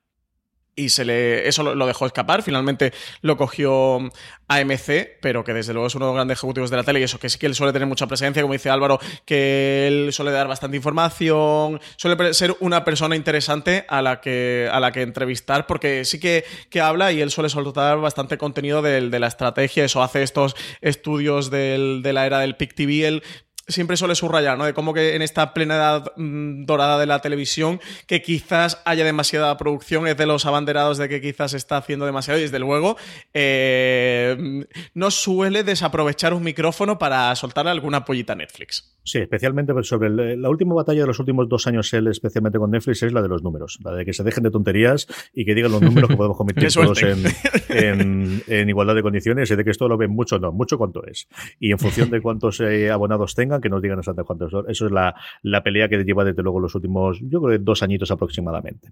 y 0.76 0.90
se 0.90 1.06
le 1.06 1.48
eso 1.48 1.76
lo, 1.76 1.86
dejó 1.88 2.06
escapar. 2.06 2.44
Finalmente 2.44 2.94
lo 3.22 3.38
cogió 3.38 3.98
AMC, 4.48 5.20
pero 5.22 5.44
que 5.44 5.54
desde 5.54 5.74
luego 5.74 5.88
es 5.88 5.96
uno 5.96 6.06
de 6.06 6.10
los 6.10 6.16
grandes 6.16 6.38
ejecutivos 6.40 6.70
de 6.70 6.78
la 6.78 6.84
tele 6.84 7.00
y 7.00 7.04
eso 7.04 7.20
que 7.20 7.30
sí 7.30 7.38
que 7.38 7.46
él 7.46 7.56
suele 7.56 7.74
tener 7.74 7.88
mucha 7.88 8.08
presencia, 8.08 8.42
como 8.42 8.54
dice 8.54 8.70
Álvaro, 8.70 9.00
que 9.26 9.88
él 9.88 10.14
suele 10.14 10.32
dar 10.32 10.48
bastante 10.48 10.78
información, 10.78 11.80
suele 11.96 12.34
ser 12.34 12.56
una 12.60 12.84
persona 12.84 13.16
interesante 13.16 13.86
a 13.88 14.02
la 14.02 14.22
que, 14.22 14.70
a 14.72 14.80
la 14.80 14.92
que 14.92 15.02
entrevistar, 15.02 15.68
porque 15.68 16.06
sí 16.06 16.20
que, 16.20 16.46
que 16.70 16.82
habla 16.82 17.12
y 17.12 17.22
él 17.22 17.32
suele 17.32 17.50
soltar 17.50 18.00
bastante 18.00 18.38
contenido 18.38 18.82
de, 18.82 19.04
la 19.14 19.28
estrategia, 19.28 19.86
eso 19.86 20.02
hace 20.02 20.24
estos 20.24 20.56
estudios 20.82 21.52
de 21.52 22.02
la 22.14 22.26
era 22.26 22.40
del 22.40 22.56
PIC 22.56 22.74
TV, 22.74 23.22
siempre 23.68 23.98
suele 23.98 24.16
subrayar, 24.16 24.58
¿no? 24.58 24.66
De 24.66 24.74
cómo 24.74 24.94
que 24.94 25.16
en 25.16 25.22
esta 25.22 25.54
plena 25.54 25.76
edad 25.76 26.14
mm, 26.16 26.66
dorada 26.66 27.00
de 27.00 27.06
la 27.06 27.20
televisión, 27.20 27.80
que 28.08 28.22
quizás 28.22 28.82
haya 28.86 29.06
demasiada 29.06 29.56
producción, 29.58 30.08
es 30.08 30.18
de 30.18 30.26
los 30.26 30.46
abanderados 30.46 30.98
de 30.98 31.10
que 31.10 31.22
quizás 31.22 31.54
está 31.54 31.78
haciendo 31.78 32.06
demasiado, 32.06 32.40
y 32.40 32.44
desde 32.44 32.60
luego 32.60 32.98
eh, 33.34 34.66
no 34.94 35.12
suele 35.12 35.64
desaprovechar 35.64 36.34
un 36.34 36.44
micrófono 36.44 36.98
para 36.98 37.36
soltar 37.36 37.68
alguna 37.68 38.06
pollita 38.06 38.34
a 38.34 38.36
Netflix. 38.36 38.94
Sí, 39.06 39.18
especialmente 39.18 39.74
pues, 39.74 39.88
sobre 39.88 40.38
la 40.38 40.50
última 40.50 40.74
batalla 40.74 41.02
de 41.02 41.08
los 41.08 41.20
últimos 41.20 41.50
dos 41.50 41.68
años, 41.68 41.94
él 41.94 42.08
especialmente 42.08 42.58
con 42.58 42.72
Netflix, 42.72 43.04
es 43.04 43.12
la 43.12 43.22
de 43.22 43.28
los 43.28 43.44
números, 43.44 43.80
la 43.84 43.92
de 43.92 44.06
que 44.06 44.14
se 44.14 44.24
dejen 44.24 44.44
de 44.44 44.52
tonterías 44.52 45.08
y 45.34 45.44
que 45.44 45.54
digan 45.54 45.72
los 45.72 45.82
números 45.82 46.10
que 46.10 46.16
podemos 46.16 46.38
convertir 46.44 46.72
todos 46.72 47.04
en, 47.04 48.70
igualdad 48.70 48.96
de 48.96 49.02
condiciones 49.02 49.52
y 49.52 49.56
de 49.56 49.64
que 49.64 49.72
esto 49.72 49.90
lo 49.90 49.98
ven 49.98 50.12
mucho, 50.12 50.40
no, 50.40 50.54
mucho 50.54 50.78
cuánto 50.78 51.06
es. 51.06 51.28
Y 51.60 51.72
en 51.72 51.80
función 51.80 52.10
de 52.10 52.22
cuántos 52.22 52.62
eh, 52.62 52.92
abonados 52.92 53.36
tengan, 53.36 53.53
que 53.62 53.70
nos 53.70 53.82
digan 53.82 54.00
exactamente 54.00 54.28
cuántos 54.28 54.52
son. 54.52 54.70
Eso 54.70 54.86
es 54.86 54.92
la, 54.92 55.16
la 55.42 55.64
pelea 55.64 55.90
que 55.90 56.04
lleva 56.04 56.24
desde 56.24 56.44
luego 56.44 56.60
los 56.60 56.76
últimos, 56.76 57.20
yo 57.22 57.42
creo, 57.42 57.60
dos 57.60 57.84
añitos 57.84 58.12
aproximadamente. 58.12 58.92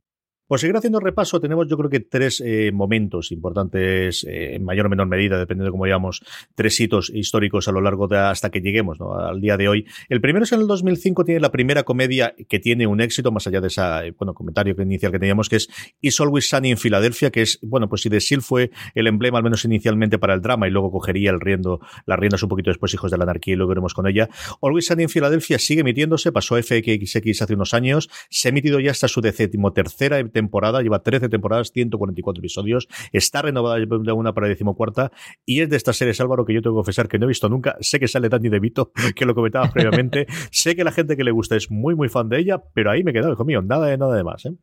Por 0.51 0.59
seguir 0.59 0.75
haciendo 0.75 0.99
repaso, 0.99 1.39
tenemos 1.39 1.69
yo 1.69 1.77
creo 1.77 1.89
que 1.89 2.01
tres 2.01 2.43
eh, 2.45 2.73
momentos 2.73 3.31
importantes, 3.31 4.25
eh, 4.25 4.55
en 4.55 4.65
mayor 4.65 4.87
o 4.87 4.89
menor 4.89 5.07
medida, 5.07 5.39
dependiendo 5.39 5.67
de 5.67 5.71
cómo 5.71 5.87
llamamos, 5.87 6.25
tres 6.55 6.77
hitos 6.77 7.09
históricos 7.09 7.69
a 7.69 7.71
lo 7.71 7.79
largo 7.79 8.09
de 8.09 8.17
hasta 8.17 8.49
que 8.49 8.59
lleguemos 8.59 8.97
al 8.99 9.39
día 9.39 9.55
de 9.55 9.69
hoy. 9.69 9.85
El 10.09 10.19
primero 10.19 10.43
es 10.43 10.51
en 10.51 10.59
el 10.59 10.67
2005, 10.67 11.23
tiene 11.23 11.39
la 11.39 11.53
primera 11.53 11.83
comedia 11.83 12.35
que 12.49 12.59
tiene 12.59 12.85
un 12.85 12.99
éxito, 12.99 13.31
más 13.31 13.47
allá 13.47 13.61
de 13.61 13.67
ese 13.67 13.81
bueno, 14.19 14.33
comentario 14.33 14.75
inicial 14.77 15.13
que 15.13 15.19
teníamos, 15.19 15.47
que 15.47 15.55
es 15.55 15.69
Is 16.01 16.19
Always 16.19 16.49
Sunny 16.49 16.71
en 16.71 16.77
Filadelfia, 16.77 17.31
que 17.31 17.43
es, 17.43 17.57
bueno, 17.61 17.87
pues 17.87 18.01
si 18.01 18.09
The 18.09 18.19
Seal 18.19 18.41
fue 18.41 18.71
el 18.93 19.07
emblema, 19.07 19.37
al 19.37 19.45
menos 19.45 19.63
inicialmente, 19.63 20.19
para 20.19 20.33
el 20.33 20.41
drama 20.41 20.67
y 20.67 20.71
luego 20.71 20.91
cogería 20.91 21.29
el 21.29 21.39
riendo, 21.39 21.79
las 22.05 22.19
riendas 22.19 22.43
un 22.43 22.49
poquito 22.49 22.71
después, 22.71 22.93
Hijos 22.93 23.09
de 23.09 23.17
la 23.17 23.23
Anarquía, 23.23 23.53
y 23.53 23.55
lo 23.55 23.69
veremos 23.69 23.93
con 23.93 24.05
ella. 24.05 24.27
Always 24.61 24.87
Sunny 24.87 25.03
en 25.03 25.09
Filadelfia 25.09 25.57
sigue 25.59 25.79
emitiéndose, 25.79 26.33
pasó 26.33 26.57
a 26.57 26.61
FXX 26.61 27.41
hace 27.41 27.53
unos 27.53 27.73
años, 27.73 28.09
se 28.29 28.49
ha 28.49 28.51
emitido 28.51 28.81
ya 28.81 28.91
hasta 28.91 29.07
su 29.07 29.21
decimotercera 29.21 30.17
temporada, 30.17 30.40
lleva 30.81 31.03
13 31.03 31.29
temporadas, 31.29 31.71
144 31.71 32.39
episodios, 32.39 32.87
está 33.11 33.41
renovada 33.41 33.77
de 33.79 34.11
una 34.11 34.33
para 34.33 34.47
decimocuarta 34.47 35.11
y 35.45 35.61
es 35.61 35.69
de 35.69 35.77
estas 35.77 35.97
series, 35.97 36.19
Álvaro, 36.21 36.45
que 36.45 36.53
yo 36.53 36.61
tengo 36.61 36.75
que 36.75 36.79
confesar 36.79 37.07
que 37.07 37.19
no 37.19 37.25
he 37.25 37.27
visto 37.27 37.49
nunca. 37.49 37.77
Sé 37.79 37.99
que 37.99 38.07
sale 38.07 38.29
Danny 38.29 38.49
DeVito, 38.49 38.91
que 39.15 39.25
lo 39.25 39.35
comentaba 39.35 39.69
previamente. 39.71 40.27
sé 40.51 40.75
que 40.75 40.83
la 40.83 40.91
gente 40.91 41.17
que 41.17 41.23
le 41.23 41.31
gusta 41.31 41.55
es 41.55 41.69
muy, 41.71 41.95
muy 41.95 42.09
fan 42.09 42.29
de 42.29 42.39
ella, 42.39 42.61
pero 42.73 42.91
ahí 42.91 43.03
me 43.03 43.11
he 43.11 43.13
quedado, 43.13 43.33
hijo 43.33 43.45
mío, 43.45 43.61
nada 43.61 43.87
de 43.87 43.97
nada 43.97 44.15
de 44.15 44.23
más, 44.23 44.45
¿eh? 44.45 44.53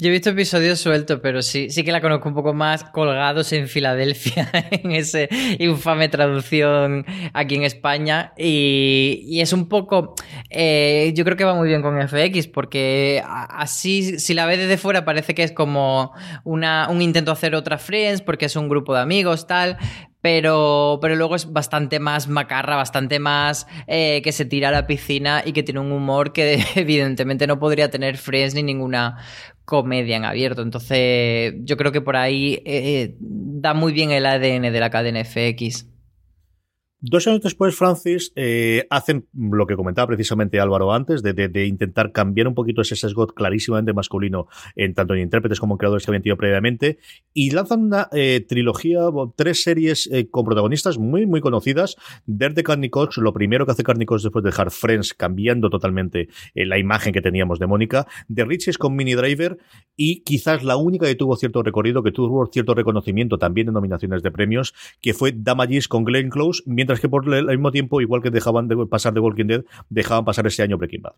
Yo 0.00 0.08
he 0.08 0.10
visto 0.10 0.30
episodios 0.30 0.80
sueltos, 0.80 1.20
pero 1.22 1.42
sí, 1.42 1.70
sí 1.70 1.84
que 1.84 1.92
la 1.92 2.00
conozco 2.00 2.28
un 2.28 2.34
poco 2.34 2.52
más 2.52 2.84
colgados 2.84 3.52
en 3.52 3.68
Filadelfia, 3.68 4.48
en 4.70 4.92
esa 4.92 5.20
infame 5.58 6.08
traducción 6.08 7.04
aquí 7.32 7.56
en 7.56 7.62
España. 7.64 8.32
Y, 8.36 9.40
es 9.40 9.52
un 9.52 9.68
poco. 9.68 10.14
Eh, 10.50 11.12
yo 11.16 11.24
creo 11.24 11.36
que 11.36 11.44
va 11.44 11.54
muy 11.54 11.68
bien 11.68 11.82
con 11.82 11.96
FX, 12.06 12.46
porque 12.48 13.22
así, 13.26 14.18
si 14.18 14.34
la 14.34 14.46
ves 14.46 14.58
desde 14.58 14.76
fuera, 14.76 15.04
parece 15.04 15.34
que 15.34 15.42
es 15.42 15.52
como 15.52 16.12
una, 16.44 16.88
un 16.88 17.02
intento 17.02 17.32
hacer 17.32 17.54
otra 17.54 17.78
Friends, 17.78 18.22
porque 18.22 18.46
es 18.46 18.56
un 18.56 18.68
grupo 18.68 18.94
de 18.94 19.00
amigos, 19.00 19.46
tal 19.46 19.78
pero, 20.22 20.98
pero 21.02 21.16
luego 21.16 21.34
es 21.34 21.52
bastante 21.52 21.98
más 21.98 22.28
macarra, 22.28 22.76
bastante 22.76 23.18
más 23.18 23.66
eh, 23.88 24.22
que 24.22 24.32
se 24.32 24.44
tira 24.44 24.68
a 24.68 24.72
la 24.72 24.86
piscina 24.86 25.42
y 25.44 25.52
que 25.52 25.64
tiene 25.64 25.80
un 25.80 25.92
humor 25.92 26.32
que 26.32 26.64
evidentemente 26.76 27.46
no 27.46 27.58
podría 27.58 27.90
tener 27.90 28.16
Friends 28.16 28.54
ni 28.54 28.62
ninguna 28.62 29.18
comedia 29.64 30.16
en 30.16 30.24
abierto. 30.24 30.62
Entonces 30.62 31.54
yo 31.64 31.76
creo 31.76 31.92
que 31.92 32.00
por 32.00 32.16
ahí 32.16 32.62
eh, 32.64 33.16
da 33.18 33.74
muy 33.74 33.92
bien 33.92 34.12
el 34.12 34.24
ADN 34.24 34.72
de 34.72 34.80
la 34.80 34.90
cadena 34.90 35.24
FX. 35.24 35.91
Dos 37.04 37.26
años 37.26 37.40
después, 37.40 37.74
Francis, 37.74 38.32
eh, 38.36 38.86
hacen 38.88 39.26
lo 39.34 39.66
que 39.66 39.74
comentaba 39.74 40.06
precisamente 40.06 40.60
Álvaro 40.60 40.92
antes, 40.92 41.20
de, 41.24 41.66
intentar 41.66 42.12
cambiar 42.12 42.46
un 42.46 42.54
poquito 42.54 42.80
ese 42.80 42.94
sesgo 42.94 43.26
clarísimamente 43.26 43.92
masculino 43.92 44.46
en 44.76 44.94
tanto 44.94 45.14
en 45.14 45.22
intérpretes 45.22 45.58
como 45.58 45.74
en 45.74 45.78
creadores 45.78 46.04
que 46.04 46.12
habían 46.12 46.22
tenido 46.22 46.36
previamente, 46.36 46.98
y 47.34 47.50
lanzan 47.50 47.80
una 47.86 48.08
eh, 48.12 48.46
trilogía, 48.48 49.00
tres 49.34 49.64
series 49.64 50.08
eh, 50.12 50.30
con 50.30 50.44
protagonistas 50.44 50.96
muy, 50.96 51.26
muy 51.26 51.40
conocidas. 51.40 51.96
Desde 52.24 52.62
Carney 52.62 52.88
Cox, 52.88 53.16
lo 53.16 53.32
primero 53.32 53.66
que 53.66 53.72
hace 53.72 53.82
Carney 53.82 54.06
después 54.08 54.44
de 54.44 54.50
dejar 54.50 54.70
Friends, 54.70 55.12
cambiando 55.12 55.70
totalmente 55.70 56.28
la 56.54 56.78
imagen 56.78 57.12
que 57.12 57.20
teníamos 57.20 57.58
de 57.58 57.66
Mónica. 57.66 58.06
The 58.32 58.44
Riches 58.44 58.78
con 58.78 58.94
Mini 58.94 59.14
Driver, 59.14 59.58
y 59.96 60.22
quizás 60.22 60.62
la 60.62 60.76
única 60.76 61.06
que 61.06 61.16
tuvo 61.16 61.34
cierto 61.34 61.64
recorrido, 61.64 62.04
que 62.04 62.12
tuvo 62.12 62.46
cierto 62.46 62.74
reconocimiento 62.74 63.38
también 63.38 63.66
en 63.66 63.74
nominaciones 63.74 64.22
de 64.22 64.30
premios, 64.30 64.72
que 65.00 65.14
fue 65.14 65.32
Damages 65.34 65.88
con 65.88 66.04
Glenn 66.04 66.30
Close, 66.30 66.62
mientras 66.66 66.91
que 67.00 67.08
por 67.08 67.32
el 67.32 67.46
mismo 67.46 67.70
tiempo, 67.70 68.00
igual 68.00 68.22
que 68.22 68.30
dejaban 68.30 68.68
de 68.68 68.76
pasar 68.86 69.12
de 69.12 69.20
Walking 69.20 69.46
Dead, 69.46 69.64
dejaban 69.88 70.24
pasar 70.24 70.46
ese 70.46 70.62
año 70.62 70.78
Breaking 70.78 71.02
Bad. 71.02 71.14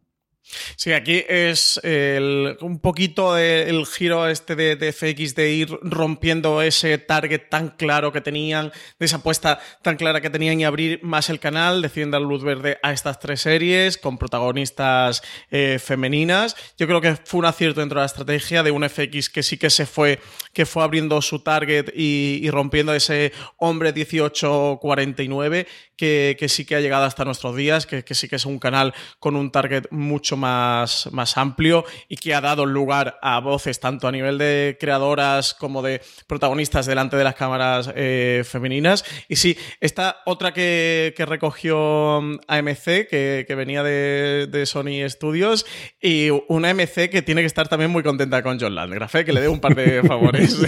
Sí, 0.77 0.93
aquí 0.93 1.25
es 1.27 1.81
un 1.83 2.79
poquito 2.83 3.39
el 3.39 3.87
giro 3.87 4.29
este 4.29 4.55
de, 4.55 4.93
FX 4.93 5.35
de 5.35 5.53
ir 5.53 5.79
rompiendo 5.81 6.61
ese 6.61 6.99
target 6.99 7.49
tan 7.49 7.71
claro 7.71 8.13
que 8.13 8.21
tenían, 8.21 8.71
de 8.99 9.07
esa 9.07 9.17
apuesta 9.17 9.59
tan 9.83 9.97
clara 9.97 10.21
que 10.21 10.29
tenían 10.29 10.61
y 10.61 10.65
abrir 10.65 11.03
más 11.03 11.31
el 11.31 11.41
canal, 11.41 11.81
deciden 11.81 12.11
dar 12.11 12.21
luz 12.21 12.45
verde 12.45 12.79
a 12.83 12.93
estas 12.93 13.19
tres 13.21 13.41
series 13.41 13.97
con 13.97 14.19
protagonistas 14.19 15.23
eh, 15.51 15.79
femeninas. 15.83 16.57
Yo 16.77 16.87
creo 16.87 17.01
que 17.01 17.17
fue 17.17 17.41
un 17.41 17.47
acierto 17.47 17.81
dentro 17.81 18.01
de 18.01 18.03
la 18.03 18.07
estrategia 18.07 18.63
de 18.63 18.71
un 18.71 18.87
FX 18.87 19.31
que 19.31 19.43
sí 19.43 19.57
que 19.57 19.71
se 19.71 19.87
fue, 19.87 20.21
que 20.53 20.67
fue 20.67 20.83
abriendo 20.83 21.23
su 21.23 21.39
target 21.39 21.89
y, 21.95 22.51
rompiendo 22.51 22.95
ese 22.95 23.33
hombre 23.57 23.93
1849 23.93 25.64
que, 25.97 26.37
que, 26.39 26.49
sí 26.49 26.65
que 26.65 26.77
ha 26.77 26.81
llegado 26.81 27.05
hasta 27.05 27.25
nuestros 27.25 27.57
días, 27.57 27.87
que, 27.87 28.05
que 28.05 28.15
sí 28.15 28.29
que 28.29 28.37
es 28.37 28.47
un 28.47 28.59
canal 28.59 28.95
con 29.19 29.37
un 29.37 29.51
target 29.51 29.85
mucho 29.91 30.37
más, 30.37 31.09
más 31.13 31.37
amplio 31.37 31.85
y 32.09 32.17
que 32.17 32.35
ha 32.35 32.41
dado 32.41 32.67
lugar 32.67 33.19
a 33.23 33.41
voces 33.41 33.81
tanto 33.81 34.09
a 34.09 34.13
nivel 34.13 34.39
de 34.39 34.77
creadoras 34.81 35.55
como 35.55 35.83
de 35.83 36.01
protagonistas 36.27 36.87
delante 36.87 37.17
de 37.17 37.25
las 37.25 37.35
cámaras 37.35 37.91
eh, 37.95 38.43
femeninas. 38.45 39.05
Y 39.29 39.37
sí, 39.37 39.57
esta 39.81 40.19
otra 40.27 40.53
que, 40.53 41.15
recogió 41.25 42.21
mm, 42.21 42.41
AMC, 42.47 43.09
que, 43.09 43.45
que 43.47 43.55
venía 43.55 43.83
de, 43.83 44.47
de, 44.51 44.67
Sony 44.67 45.09
Studios, 45.09 45.65
y 46.01 46.29
una 46.49 46.71
AMC 46.71 47.09
que 47.11 47.23
tiene 47.23 47.41
que 47.41 47.47
estar 47.47 47.69
también 47.69 47.91
muy 47.91 48.03
contenta 48.03 48.43
con 48.43 48.61
John 48.61 48.75
Landgraf, 48.75 49.15
¿eh? 49.15 49.25
que 49.25 49.33
le 49.33 49.41
dé 49.41 49.49
un 49.49 49.61
par 49.61 49.75
de 49.75 50.03
favores. 50.07 50.59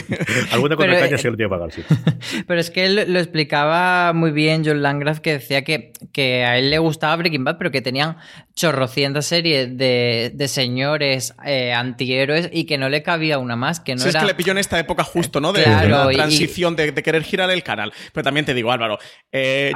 Alguna 0.52 0.76
contracaña 0.76 1.16
eh, 1.16 1.18
se 1.18 1.30
lo 1.30 1.36
tiene 1.36 1.50
que 1.50 1.56
pagar, 1.56 1.72
sí. 1.72 1.82
Pero 2.46 2.60
es 2.60 2.70
que 2.70 2.86
él 2.86 3.12
lo 3.12 3.18
explicaba 3.18 4.12
muy 4.12 4.30
bien 4.30 4.62
John 4.64 4.82
Landgraf, 4.86 5.20
que 5.20 5.32
decía 5.34 5.64
que, 5.64 5.92
que 6.12 6.44
a 6.44 6.58
él 6.58 6.70
le 6.70 6.78
gustaba 6.78 7.16
Breaking 7.16 7.44
Bad, 7.44 7.58
pero 7.58 7.70
que 7.70 7.82
tenían 7.82 8.16
chorrocientas 8.54 9.26
series 9.26 9.76
de, 9.76 10.46
señores 10.48 11.34
eh, 11.44 11.72
antihéroes 11.72 12.48
y 12.52 12.64
que 12.64 12.78
no 12.78 12.88
le 12.88 13.02
cabía 13.02 13.38
una 13.38 13.56
más. 13.56 13.80
Que 13.80 13.94
no 13.94 14.04
es 14.04 14.16
que 14.16 14.24
le 14.24 14.34
pilló 14.34 14.52
en 14.52 14.58
esta 14.58 14.78
época 14.78 15.04
justo, 15.04 15.40
¿no? 15.40 15.52
De, 15.52 15.66
la 15.66 16.08
transición, 16.10 16.76
de, 16.76 16.94
querer 16.94 17.22
girar 17.22 17.50
el 17.50 17.62
canal. 17.62 17.92
Pero 18.12 18.24
también 18.24 18.46
te 18.46 18.54
digo, 18.54 18.72
Álvaro, 18.72 18.98
eh, 19.32 19.72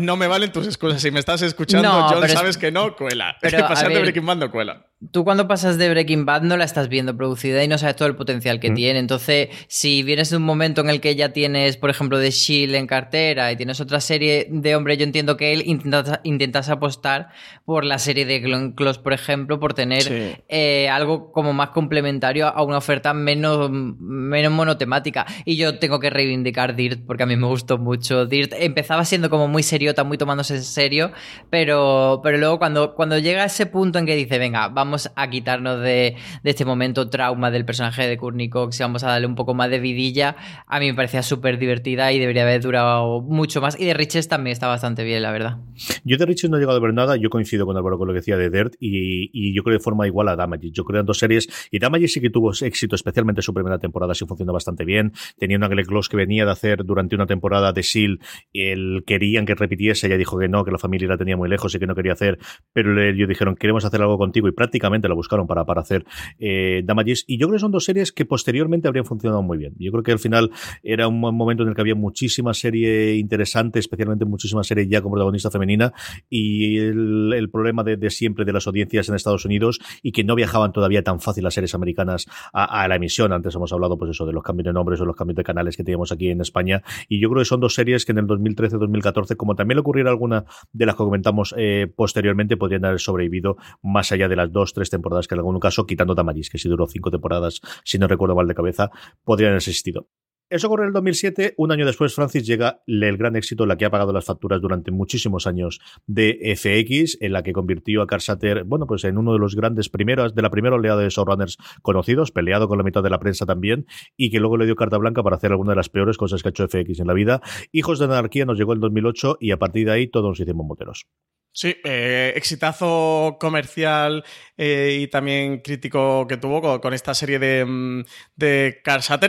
no. 0.00 0.16
me 0.16 0.26
valen 0.26 0.50
tus 0.52 0.66
excusas. 0.66 1.00
Si 1.00 1.10
me 1.10 1.20
estás 1.20 1.42
escuchando, 1.42 1.88
John, 2.08 2.28
sabes 2.28 2.56
que 2.56 2.72
no, 2.72 2.96
cuela. 2.96 3.36
es 3.42 3.54
que 3.54 3.62
pasar 3.62 3.92
de 3.92 4.00
Breaking 4.00 4.26
Bad 4.26 4.36
no 4.36 4.50
cuela. 4.50 4.86
Tú 5.12 5.24
cuando 5.24 5.48
pasas 5.48 5.78
de 5.78 5.88
Breaking 5.88 6.26
Bad 6.26 6.42
no 6.42 6.58
la 6.58 6.64
estás 6.64 6.88
viendo 6.88 7.16
producida 7.16 7.64
y 7.64 7.68
no 7.68 7.78
sabes 7.78 7.96
todo 7.96 8.08
el 8.08 8.16
potencial 8.16 8.60
que 8.60 8.70
mm. 8.70 8.74
tiene. 8.74 8.98
Entonces, 8.98 9.48
si 9.66 10.02
vienes 10.02 10.30
de 10.30 10.36
un 10.36 10.42
momento 10.42 10.82
en 10.82 10.90
el 10.90 11.00
que 11.00 11.16
ya 11.16 11.32
tienes, 11.32 11.78
por 11.78 11.88
ejemplo, 11.88 12.18
de 12.18 12.30
Shield 12.30 12.74
en 12.74 12.86
cartera 12.86 13.50
y 13.50 13.56
tienes 13.56 13.80
otra 13.80 14.00
serie 14.00 14.29
de 14.50 14.76
hombre, 14.76 14.96
yo 14.96 15.04
entiendo 15.04 15.36
que 15.36 15.52
él 15.52 15.64
intentas, 15.66 16.68
apostar 16.68 17.28
por 17.64 17.84
la 17.84 17.98
serie 17.98 18.26
de 18.26 18.40
Glenn 18.40 18.72
Close, 18.72 19.00
por 19.00 19.12
ejemplo, 19.12 19.58
por 19.58 19.74
tener 19.74 20.38
eh, 20.48 20.88
algo 20.88 21.32
como 21.32 21.52
más 21.52 21.70
complementario 21.70 22.46
a 22.46 22.62
una 22.62 22.78
oferta 22.78 23.14
menos, 23.14 23.70
menos 23.70 24.52
monotemática. 24.52 25.26
Y 25.44 25.56
yo 25.56 25.78
tengo 25.78 26.00
que 26.00 26.10
reivindicar 26.10 26.76
Dirt 26.76 27.00
porque 27.06 27.22
a 27.22 27.26
mí 27.26 27.36
me 27.36 27.46
gustó 27.46 27.78
mucho. 27.78 28.26
Dirt 28.26 28.52
empezaba 28.56 29.04
siendo 29.04 29.30
como 29.30 29.48
muy 29.48 29.62
seriota, 29.62 30.04
muy 30.04 30.18
tomándose 30.18 30.56
en 30.56 30.62
serio, 30.62 31.12
pero, 31.50 32.20
pero 32.22 32.38
luego 32.38 32.58
cuando, 32.58 32.94
cuando 32.94 33.18
llega 33.18 33.42
a 33.42 33.46
ese 33.46 33.66
punto 33.66 33.98
en 33.98 34.06
que 34.06 34.16
dice, 34.16 34.38
venga, 34.38 34.68
vamos 34.68 35.10
a 35.14 35.30
quitarnos 35.30 35.80
de, 35.80 36.16
este 36.44 36.64
momento 36.64 37.08
trauma 37.08 37.50
del 37.50 37.64
personaje 37.64 38.06
de 38.06 38.16
Courtney 38.16 38.48
Cox 38.48 38.80
y 38.80 38.82
vamos 38.82 39.04
a 39.04 39.08
darle 39.08 39.26
un 39.26 39.34
poco 39.34 39.54
más 39.54 39.70
de 39.70 39.78
vidilla, 39.78 40.36
a 40.66 40.80
mí 40.80 40.86
me 40.86 40.94
parecía 40.94 41.22
súper 41.22 41.58
divertida 41.58 42.12
y 42.12 42.18
debería 42.18 42.42
haber 42.42 42.60
durado 42.60 43.20
mucho 43.20 43.60
más. 43.60 43.78
Y 43.78 43.84
de 43.84 43.94
Riches 44.10 44.26
también 44.26 44.50
está 44.50 44.66
bastante 44.66 45.04
bien, 45.04 45.22
la 45.22 45.30
verdad. 45.30 45.58
Yo 46.02 46.16
de 46.16 46.26
Riches 46.26 46.50
no 46.50 46.56
he 46.56 46.60
llegado 46.60 46.78
a 46.78 46.80
ver 46.80 46.92
nada, 46.92 47.14
yo 47.16 47.30
coincido 47.30 47.64
con 47.64 47.76
Álvaro 47.76 47.96
con 47.96 48.08
lo 48.08 48.12
que 48.12 48.18
decía 48.18 48.36
de 48.36 48.50
Dirt 48.50 48.74
y, 48.80 49.54
yo 49.54 49.62
creo 49.62 49.78
de 49.78 49.80
forma 49.80 50.04
igual 50.08 50.26
a 50.28 50.34
Damage. 50.34 50.72
Yo 50.72 50.84
creo 50.84 51.00
en 51.00 51.06
dos 51.06 51.18
series 51.18 51.48
y 51.70 51.78
Damage 51.78 52.08
sí 52.08 52.20
que 52.20 52.28
tuvo 52.28 52.50
éxito, 52.50 52.96
especialmente 52.96 53.40
su 53.40 53.54
primera 53.54 53.78
temporada, 53.78 54.12
sí 54.14 54.26
funcionó 54.26 54.52
bastante 54.52 54.84
bien. 54.84 55.12
Tenía 55.38 55.56
una 55.56 55.68
Glenn 55.68 55.86
Close 55.86 56.08
que 56.10 56.16
venía 56.16 56.44
de 56.44 56.50
hacer 56.50 56.84
durante 56.84 57.14
una 57.14 57.26
temporada 57.26 57.72
de 57.72 57.84
SEAL, 57.84 58.18
el 58.52 59.04
querían 59.06 59.46
que 59.46 59.54
repitiese, 59.54 60.08
ella 60.08 60.16
dijo 60.16 60.36
que 60.40 60.48
no, 60.48 60.64
que 60.64 60.72
la 60.72 60.78
familia 60.78 61.06
la 61.06 61.16
tenía 61.16 61.36
muy 61.36 61.48
lejos 61.48 61.72
y 61.76 61.78
que 61.78 61.86
no 61.86 61.94
quería 61.94 62.14
hacer, 62.14 62.40
pero 62.72 63.00
ellos 63.00 63.28
dijeron, 63.28 63.54
queremos 63.54 63.84
hacer 63.84 64.02
algo 64.02 64.18
contigo 64.18 64.48
y 64.48 64.52
prácticamente 64.52 65.06
lo 65.06 65.14
buscaron 65.14 65.46
para, 65.46 65.64
para 65.64 65.82
hacer 65.82 66.04
eh, 66.40 66.82
Damages. 66.84 67.24
Y 67.28 67.38
yo 67.38 67.46
creo 67.46 67.58
que 67.58 67.60
son 67.60 67.70
dos 67.70 67.84
series 67.84 68.10
que 68.10 68.24
posteriormente 68.24 68.88
habrían 68.88 69.04
funcionado 69.04 69.40
muy 69.42 69.56
bien. 69.56 69.74
Yo 69.78 69.92
creo 69.92 70.02
que 70.02 70.10
al 70.10 70.18
final 70.18 70.50
era 70.82 71.06
un 71.06 71.20
momento 71.20 71.62
en 71.62 71.68
el 71.68 71.76
que 71.76 71.80
había 71.80 71.94
muchísima 71.94 72.54
serie 72.54 73.14
interesante, 73.14 73.78
especialmente 73.78 73.99
muchísima 74.06 74.62
serie 74.62 74.88
ya 74.88 75.02
con 75.02 75.12
protagonista 75.12 75.50
femenina. 75.50 75.92
Y 76.28 76.78
el, 76.78 77.48
problema 77.52 77.82
de, 77.82 78.10
siempre 78.10 78.44
de 78.44 78.52
las 78.52 78.66
audiencias 78.66 79.08
en 79.08 79.14
Estados 79.14 79.44
Unidos 79.44 79.80
y 80.02 80.12
que 80.12 80.24
no 80.24 80.34
viajaban 80.34 80.72
todavía 80.72 81.02
tan 81.02 81.20
fácil 81.20 81.44
las 81.44 81.54
series 81.54 81.74
americanas 81.74 82.26
a, 82.52 82.86
la 82.88 82.96
emisión. 82.96 83.32
Antes 83.32 83.54
hemos 83.54 83.72
hablado, 83.72 83.98
pues 83.98 84.12
eso, 84.12 84.26
de 84.26 84.32
los 84.32 84.42
cambios 84.42 84.66
de 84.66 84.72
nombres 84.72 85.00
o 85.00 85.04
los 85.04 85.16
cambios 85.16 85.36
de 85.36 85.44
canales 85.44 85.76
que 85.76 85.84
teníamos 85.84 86.12
aquí 86.12 86.30
en 86.30 86.40
España. 86.40 86.82
Y 87.08 87.20
yo 87.20 87.28
creo 87.28 87.40
que 87.40 87.46
son 87.46 87.60
dos 87.60 87.74
series 87.74 88.04
que 88.04 88.12
en 88.12 88.18
el 88.18 88.26
2013-2014, 88.26 89.36
como 89.36 89.54
también 89.54 89.76
le 89.76 89.80
ocurriera 89.80 90.10
alguna 90.10 90.44
de 90.72 90.86
las 90.86 90.94
que 90.94 91.04
comentamos 91.04 91.54
eh, 91.56 91.92
posteriormente, 91.94 92.56
podrían 92.56 92.84
haber 92.84 93.00
sobrevivido 93.00 93.56
más 93.82 94.12
allá 94.12 94.28
de 94.28 94.36
las 94.36 94.52
dos, 94.52 94.72
tres 94.72 94.90
temporadas 94.90 95.26
que 95.28 95.34
en 95.34 95.40
algún 95.40 95.58
caso, 95.60 95.86
quitando 95.86 96.14
Tamaris, 96.14 96.50
que 96.50 96.58
si 96.58 96.68
duró 96.68 96.86
cinco 96.86 97.10
temporadas, 97.10 97.60
si 97.84 97.98
no 97.98 98.06
recuerdo 98.06 98.34
mal 98.34 98.46
de 98.46 98.54
cabeza, 98.54 98.90
podrían 99.24 99.50
haber 99.50 99.58
existido. 99.58 100.08
Eso 100.50 100.66
ocurre 100.66 100.82
en 100.82 100.88
el 100.88 100.92
2007. 100.94 101.54
Un 101.58 101.70
año 101.70 101.86
después, 101.86 102.12
Francis 102.12 102.44
llega 102.44 102.82
el 102.88 103.16
gran 103.16 103.36
éxito, 103.36 103.66
la 103.66 103.76
que 103.76 103.84
ha 103.84 103.90
pagado 103.90 104.12
las 104.12 104.24
facturas 104.24 104.60
durante 104.60 104.90
muchísimos 104.90 105.46
años 105.46 105.80
de 106.08 106.56
FX, 106.56 107.18
en 107.20 107.32
la 107.32 107.44
que 107.44 107.52
convirtió 107.52 108.02
a 108.02 108.08
Carsater, 108.08 108.64
bueno, 108.64 108.88
pues 108.88 109.04
en 109.04 109.16
uno 109.16 109.32
de 109.32 109.38
los 109.38 109.54
grandes 109.54 109.88
primeros, 109.88 110.34
de 110.34 110.42
la 110.42 110.50
primera 110.50 110.74
oleada 110.74 111.00
de 111.00 111.08
showrunners 111.08 111.56
conocidos, 111.82 112.32
peleado 112.32 112.66
con 112.66 112.78
la 112.78 112.84
mitad 112.84 113.02
de 113.02 113.10
la 113.10 113.20
prensa 113.20 113.46
también, 113.46 113.86
y 114.16 114.30
que 114.30 114.40
luego 114.40 114.56
le 114.56 114.66
dio 114.66 114.74
carta 114.74 114.98
blanca 114.98 115.22
para 115.22 115.36
hacer 115.36 115.52
alguna 115.52 115.70
de 115.70 115.76
las 115.76 115.88
peores 115.88 116.16
cosas 116.16 116.42
que 116.42 116.48
ha 116.48 116.50
hecho 116.50 116.66
FX 116.66 116.98
en 116.98 117.06
la 117.06 117.14
vida. 117.14 117.40
Hijos 117.70 118.00
de 118.00 118.06
Anarquía 118.06 118.44
nos 118.44 118.58
llegó 118.58 118.72
en 118.72 118.80
2008 118.80 119.38
y 119.40 119.52
a 119.52 119.58
partir 119.58 119.86
de 119.86 119.92
ahí 119.92 120.08
todos 120.08 120.30
nos 120.30 120.40
hicimos 120.40 120.66
moteros. 120.66 121.06
Sí, 121.52 121.76
eh, 121.82 122.32
exitazo 122.36 123.36
comercial 123.40 124.24
eh, 124.56 124.98
y 125.00 125.08
también 125.08 125.60
crítico 125.62 126.24
que 126.28 126.36
tuvo 126.36 126.80
con, 126.80 126.94
esta 126.94 127.12
serie 127.12 127.40
de, 127.40 127.64
mm, 127.64 128.04
de 128.36 128.80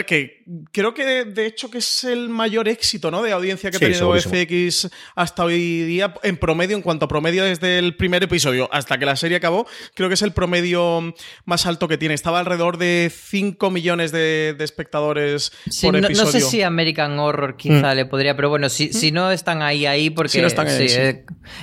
que 0.06 0.44
creo 0.72 0.94
que 0.94 1.04
de 1.26 1.46
hecho 1.46 1.70
que 1.70 1.78
es 1.80 2.04
el 2.04 2.30
mayor 2.30 2.68
éxito 2.68 3.12
¿no? 3.12 3.22
de 3.22 3.32
audiencia 3.32 3.72
que 3.72 3.78
ha 3.78 3.80
tenido 3.80 4.14
FX 4.14 4.90
hasta 5.16 5.44
hoy 5.44 5.84
día, 5.84 6.14
en 6.24 6.38
promedio, 6.38 6.76
en 6.76 6.82
cuanto 6.82 7.06
a 7.06 7.08
promedio 7.08 7.44
desde 7.46 7.80
el 7.80 7.96
primer 7.96 8.24
episodio 8.24 8.70
hasta 8.72 8.98
que 8.98 9.06
la 9.06 9.16
serie 9.16 9.38
acabó, 9.38 9.68
creo 9.94 10.10
que 10.10 10.16
es 10.16 10.22
el 10.22 10.34
promedio 10.34 11.14
más 11.46 11.66
alto 11.66 11.88
que 11.88 11.98
tiene. 11.98 12.14
Estaba 12.14 12.40
alrededor 12.40 12.78
de 12.78 13.12
5 13.14 13.70
millones 13.70 14.12
de, 14.12 14.56
espectadores 14.60 15.52
por 15.82 15.94
no, 15.94 16.00
episodio. 16.00 16.26
No 16.26 16.32
sé 16.32 16.42
si 16.42 16.62
American 16.62 17.20
Horror 17.20 17.58
quizá 17.58 17.94
mm. 17.94 17.96
le 17.96 18.06
podría, 18.06 18.36
pero 18.36 18.50
bueno, 18.50 18.70
si, 18.70 18.94
si 18.94 19.12
no 19.12 19.32
están 19.32 19.62
ahí, 19.62 19.86
ahí, 19.86 20.10
porque 20.10 20.42
no 20.42 20.48
están 20.48 20.68
ahí, 20.68 20.86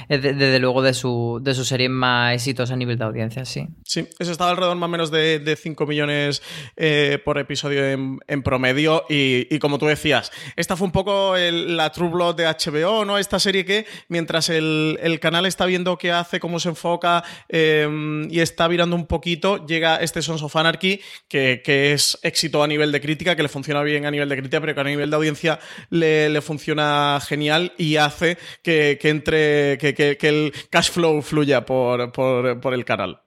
es 0.08 0.22
de 0.22 0.38
desde 0.38 0.58
luego 0.58 0.82
de 0.82 0.94
su, 0.94 1.40
de 1.42 1.54
su 1.54 1.64
serie 1.64 1.88
más 1.88 2.34
exitosa 2.34 2.74
a 2.74 2.76
nivel 2.76 2.98
de 2.98 3.04
audiencia, 3.04 3.44
sí. 3.44 3.66
Sí, 3.84 4.08
eso 4.18 4.32
estaba 4.32 4.50
alrededor 4.50 4.76
más 4.76 4.86
o 4.86 4.90
menos 4.90 5.10
de, 5.10 5.38
de 5.38 5.56
5 5.56 5.86
millones 5.86 6.42
eh, 6.76 7.18
por 7.24 7.38
episodio 7.38 7.84
en, 7.86 8.42
promedio. 8.42 9.04
Y, 9.08 9.37
como 9.60 9.78
tú 9.78 9.86
decías, 9.86 10.32
esta 10.56 10.76
fue 10.76 10.86
un 10.86 10.92
poco 10.92 11.34
la 11.36 11.90
True 11.92 12.10
Blood 12.10 12.36
de 12.36 12.46
HBO, 12.46 13.04
¿no? 13.04 13.18
Esta 13.18 13.38
serie 13.38 13.64
que 13.64 13.86
mientras 14.08 14.48
el, 14.48 15.18
canal 15.20 15.46
está 15.46 15.66
viendo 15.66 15.98
qué 15.98 16.12
hace, 16.12 16.40
cómo 16.40 16.60
se 16.60 16.70
enfoca 16.70 17.24
em, 17.48 18.30
y 18.30 18.40
está 18.40 18.68
virando 18.68 18.96
un 18.96 19.06
poquito, 19.06 19.66
llega 19.66 19.96
este 19.96 20.22
Sons 20.22 20.42
of 20.42 20.54
Anarchy, 20.56 21.00
que, 21.28 21.62
es 21.92 22.18
éxito 22.22 22.62
a 22.62 22.66
nivel 22.66 22.92
de 22.92 23.00
crítica, 23.00 23.36
que 23.36 23.42
le 23.42 23.48
funciona 23.48 23.82
bien 23.82 24.06
a 24.06 24.10
nivel 24.10 24.28
de 24.28 24.36
crítica, 24.36 24.60
pero 24.60 24.74
que 24.74 24.80
a 24.80 24.84
nivel 24.84 25.10
de 25.10 25.16
audiencia 25.16 25.58
le, 25.90 26.40
funciona 26.40 27.20
genial 27.26 27.72
y 27.78 27.96
hace 27.96 28.38
que, 28.62 28.98
entre, 29.02 29.78
que, 29.78 30.18
el 30.22 30.52
cash 30.70 30.90
flow 30.90 31.22
fluya 31.22 31.64
por, 31.64 32.12
por, 32.12 32.74
el 32.74 32.84
canal. 32.84 33.22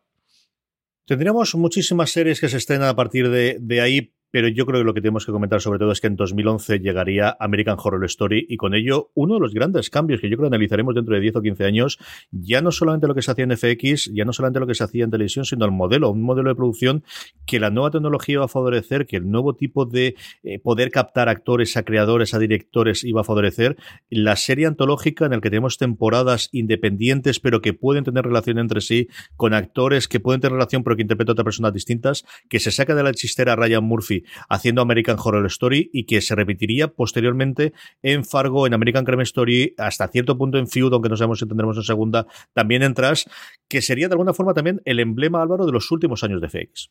Tendríamos 1.06 1.56
muchísimas 1.56 2.12
series 2.12 2.39
que 2.39 2.50
se 2.50 2.58
estrenan 2.58 2.88
a 2.88 2.95
partir 2.95 3.30
de, 3.30 3.82
ahí, 3.82 4.13
pero 4.31 4.47
yo 4.47 4.65
creo 4.65 4.79
que 4.79 4.85
lo 4.85 4.93
que 4.93 5.01
tenemos 5.01 5.25
que 5.25 5.31
comentar 5.31 5.61
sobre 5.61 5.77
todo 5.77 5.91
es 5.91 6.01
que 6.01 6.07
en 6.07 6.15
2011 6.15 6.79
llegaría 6.79 7.35
American 7.39 7.77
Horror 7.77 8.03
Story 8.05 8.45
y 8.49 8.57
con 8.57 8.73
ello 8.73 9.11
uno 9.13 9.35
de 9.35 9.41
los 9.41 9.53
grandes 9.53 9.89
cambios 9.89 10.21
que 10.21 10.29
yo 10.29 10.37
creo 10.37 10.49
que 10.49 10.55
analizaremos 10.55 10.95
dentro 10.95 11.13
de 11.13 11.21
10 11.21 11.35
o 11.35 11.41
15 11.41 11.65
años, 11.65 11.99
ya 12.31 12.61
no 12.61 12.71
solamente 12.71 13.07
lo 13.07 13.13
que 13.13 13.21
se 13.21 13.31
hacía 13.31 13.43
en 13.43 13.57
FX, 13.57 14.11
ya 14.13 14.25
no 14.25 14.33
solamente 14.33 14.59
lo 14.59 14.67
que 14.67 14.75
se 14.75 14.83
hacía 14.83 15.03
en 15.03 15.11
televisión, 15.11 15.45
sino 15.45 15.65
el 15.65 15.71
modelo, 15.71 16.09
un 16.09 16.23
modelo 16.23 16.49
de 16.49 16.55
producción 16.55 17.03
que 17.45 17.59
la 17.59 17.69
nueva 17.69 17.91
tecnología 17.91 18.39
va 18.39 18.45
a 18.45 18.47
favorecer, 18.47 19.05
que 19.05 19.17
el 19.17 19.29
nuevo 19.29 19.55
tipo 19.55 19.85
de 19.85 20.15
eh, 20.43 20.59
poder 20.59 20.91
captar 20.91 21.29
actores 21.29 21.75
a 21.75 21.83
creadores, 21.83 22.33
a 22.33 22.39
directores 22.39 23.03
iba 23.03 23.21
a 23.21 23.23
favorecer, 23.25 23.75
la 24.09 24.35
serie 24.37 24.65
antológica 24.65 25.25
en 25.25 25.31
la 25.31 25.41
que 25.41 25.49
tenemos 25.49 25.77
temporadas 25.77 26.49
independientes 26.53 27.39
pero 27.39 27.61
que 27.61 27.73
pueden 27.73 28.03
tener 28.05 28.23
relación 28.23 28.59
entre 28.59 28.81
sí, 28.81 29.09
con 29.35 29.53
actores 29.53 30.07
que 30.07 30.19
pueden 30.19 30.39
tener 30.39 30.53
relación 30.53 30.84
pero 30.84 30.95
que 30.95 31.01
interpretan 31.01 31.32
a 31.32 31.34
otras 31.34 31.45
personas 31.45 31.73
distintas, 31.73 32.25
que 32.49 32.59
se 32.59 32.71
saca 32.71 32.95
de 32.95 33.03
la 33.03 33.13
chistera 33.13 33.55
Ryan 33.55 33.84
Murphy 33.84 34.20
haciendo 34.49 34.82
American 34.82 35.17
Horror 35.24 35.45
Story 35.47 35.89
y 35.93 36.05
que 36.05 36.22
se 36.22 36.36
repetiría 36.36 36.88
posteriormente 36.88 37.74
en 38.01 38.26
Fargo, 38.26 38.67
en 38.67 38.74
American 38.74 39.05
Crime 39.05 39.24
Story, 39.24 39.74
hasta 39.78 40.07
cierto 40.07 40.38
punto 40.38 40.57
en 40.57 40.67
Feud, 40.67 40.93
aunque 40.93 41.09
no 41.09 41.17
sabemos 41.17 41.39
si 41.39 41.47
tendremos 41.47 41.78
en 41.78 41.84
segunda, 41.84 42.28
también 42.53 42.84
en 42.84 42.93
Trash, 42.93 43.26
que 43.67 43.82
sería 43.82 44.07
de 44.07 44.13
alguna 44.13 44.34
forma 44.34 44.53
también 44.53 44.82
el 44.86 44.99
emblema, 44.99 45.41
Álvaro, 45.41 45.65
de 45.65 45.72
los 45.72 45.91
últimos 45.91 46.24
años 46.24 46.41
de 46.41 46.49
FX. 46.49 46.89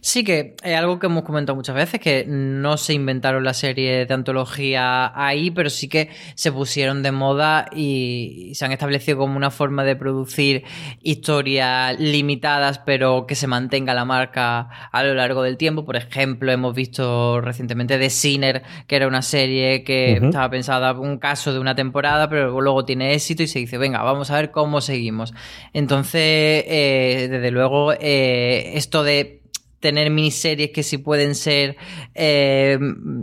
Sí, 0.00 0.24
que 0.24 0.56
es 0.62 0.76
algo 0.76 0.98
que 0.98 1.06
hemos 1.06 1.24
comentado 1.24 1.56
muchas 1.56 1.74
veces, 1.74 2.00
que 2.00 2.24
no 2.26 2.76
se 2.76 2.92
inventaron 2.92 3.44
la 3.44 3.54
serie 3.54 4.06
de 4.06 4.14
antología 4.14 5.12
ahí, 5.14 5.50
pero 5.50 5.70
sí 5.70 5.88
que 5.88 6.10
se 6.34 6.52
pusieron 6.52 7.02
de 7.02 7.12
moda 7.12 7.66
y 7.74 8.52
se 8.54 8.64
han 8.64 8.72
establecido 8.72 9.18
como 9.18 9.36
una 9.36 9.50
forma 9.50 9.84
de 9.84 9.96
producir 9.96 10.64
historias 11.02 11.98
limitadas, 11.98 12.78
pero 12.78 13.26
que 13.26 13.34
se 13.34 13.46
mantenga 13.46 13.94
la 13.94 14.04
marca 14.04 14.68
a 14.92 15.02
lo 15.02 15.14
largo 15.14 15.42
del 15.42 15.56
tiempo. 15.56 15.84
Por 15.84 15.96
ejemplo, 15.96 16.52
hemos 16.52 16.74
visto 16.74 17.40
recientemente 17.40 17.98
The 17.98 18.10
Sinner, 18.10 18.62
que 18.86 18.96
era 18.96 19.06
una 19.06 19.22
serie 19.22 19.84
que 19.84 20.20
estaba 20.22 20.50
pensada 20.50 20.92
un 20.92 21.18
caso 21.18 21.52
de 21.52 21.58
una 21.58 21.74
temporada, 21.74 22.28
pero 22.28 22.60
luego 22.60 22.84
tiene 22.84 23.14
éxito 23.14 23.42
y 23.42 23.48
se 23.48 23.58
dice, 23.60 23.78
venga, 23.78 24.02
vamos 24.02 24.30
a 24.30 24.36
ver 24.36 24.50
cómo 24.50 24.80
seguimos. 24.80 25.34
Entonces, 25.72 26.64
eh, 26.66 27.28
desde 27.30 27.50
luego, 27.50 27.92
eh, 27.92 28.72
esto 28.74 29.02
de 29.02 29.45
tener 29.86 30.10
miniseries 30.10 30.72
que 30.72 30.82
si 30.82 30.98
pueden 30.98 31.36
ser, 31.36 31.76
eh, 32.12 32.76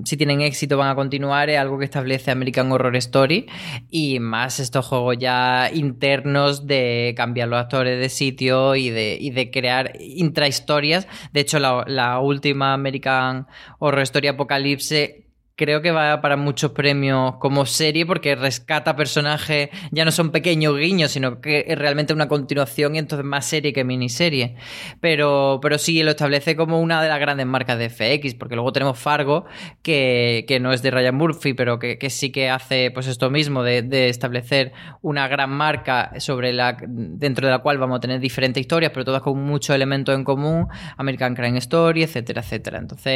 si 0.05 0.15
tienen 0.15 0.39
éxito 0.39 0.77
van 0.77 0.91
a 0.91 0.95
continuar, 0.95 1.49
es 1.49 1.59
algo 1.59 1.77
que 1.77 1.83
establece 1.83 2.31
American 2.31 2.71
Horror 2.71 2.95
Story 2.95 3.47
y 3.89 4.21
más 4.21 4.61
estos 4.61 4.85
juegos 4.85 5.17
ya 5.19 5.69
internos 5.73 6.65
de 6.65 7.13
cambiar 7.17 7.49
los 7.49 7.59
actores 7.59 7.99
de 7.99 8.07
sitio 8.07 8.77
y 8.77 8.91
de, 8.91 9.17
y 9.19 9.31
de 9.31 9.51
crear 9.51 9.91
intrahistorias. 9.99 11.05
De 11.33 11.41
hecho, 11.41 11.59
la, 11.59 11.83
la 11.85 12.19
última 12.19 12.73
American 12.73 13.45
Horror 13.79 14.03
Story 14.03 14.29
Apocalypse 14.29 15.22
creo 15.55 15.81
que 15.81 15.91
va 15.91 16.19
para 16.21 16.35
muchos 16.35 16.71
premios 16.71 17.35
como 17.35 17.65
serie 17.65 18.05
porque 18.05 18.35
rescata 18.35 18.95
personajes, 18.95 19.69
ya 19.91 20.03
no 20.03 20.11
son 20.11 20.31
pequeños 20.31 20.77
guiños, 20.77 21.11
sino 21.11 21.41
que 21.41 21.65
es 21.67 21.77
realmente 21.77 22.13
una 22.13 22.27
continuación 22.27 22.95
y 22.95 22.99
entonces 22.99 23.25
más 23.25 23.45
serie 23.45 23.73
que 23.73 23.83
miniserie. 23.83 24.55
Pero, 24.99 25.59
pero 25.61 25.77
sí 25.77 26.01
lo 26.01 26.11
establece 26.11 26.55
como 26.55 26.81
una 26.81 27.01
de 27.01 27.09
las 27.09 27.19
grandes 27.19 27.45
marcas 27.45 27.77
de 27.77 27.89
FX, 27.89 28.35
porque 28.35 28.55
luego 28.55 28.73
tenemos 28.73 28.97
Fargo, 28.97 29.45
que, 29.81 30.45
que 30.47 30.59
no 30.59 30.73
es 30.73 30.81
de 30.81 30.91
Ryan 30.91 31.15
Murphy, 31.15 31.53
pero 31.53 31.77
que, 31.77 31.97
que, 31.97 32.09
sí 32.09 32.31
que 32.31 32.49
hace 32.49 32.89
pues 32.91 33.07
esto 33.07 33.29
mismo, 33.29 33.63
de, 33.63 33.83
de, 33.83 34.09
establecer 34.09 34.73
una 35.01 35.27
gran 35.27 35.51
marca 35.51 36.13
sobre 36.19 36.53
la, 36.53 36.77
dentro 36.87 37.47
de 37.47 37.51
la 37.51 37.59
cual 37.59 37.77
vamos 37.77 37.97
a 37.97 37.99
tener 37.99 38.19
diferentes 38.19 38.61
historias, 38.61 38.91
pero 38.91 39.05
todas 39.05 39.21
con 39.21 39.39
muchos 39.43 39.75
elementos 39.75 40.15
en 40.15 40.23
común, 40.23 40.67
American 40.97 41.35
Crime 41.35 41.59
Story, 41.59 42.03
etcétera, 42.03 42.41
etcétera. 42.41 42.79
Entonces, 42.79 43.13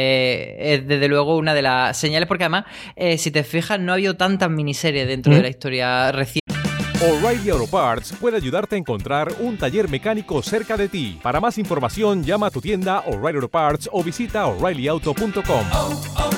es 0.58 0.86
desde 0.86 1.08
luego 1.08 1.36
una 1.36 1.54
de 1.54 1.62
las 1.62 1.96
señales 1.96 2.27
porque 2.28 2.44
además, 2.44 2.64
eh, 2.94 3.18
si 3.18 3.30
te 3.30 3.42
fijas, 3.42 3.80
no 3.80 3.92
ha 3.92 3.94
habido 3.94 4.16
tantas 4.16 4.50
miniseries 4.50 5.08
dentro 5.08 5.34
de 5.34 5.42
la 5.42 5.48
historia 5.48 6.12
reciente. 6.12 6.48
O'Reilly 7.00 7.50
Auto 7.50 7.68
Parts 7.68 8.12
puede 8.20 8.36
ayudarte 8.36 8.74
a 8.74 8.78
encontrar 8.78 9.32
un 9.38 9.56
taller 9.56 9.88
mecánico 9.88 10.42
cerca 10.42 10.76
de 10.76 10.88
ti. 10.88 11.18
Para 11.22 11.40
más 11.40 11.56
información, 11.56 12.24
llama 12.24 12.48
a 12.48 12.50
tu 12.50 12.60
tienda 12.60 13.04
O'Reilly 13.06 13.36
Auto 13.36 13.48
Parts 13.48 13.88
o 13.92 14.02
visita 14.02 14.46
oreillyauto.com. 14.46 15.66
Oh, 15.72 16.02
oh, 16.16 16.30
oh, 16.32 16.37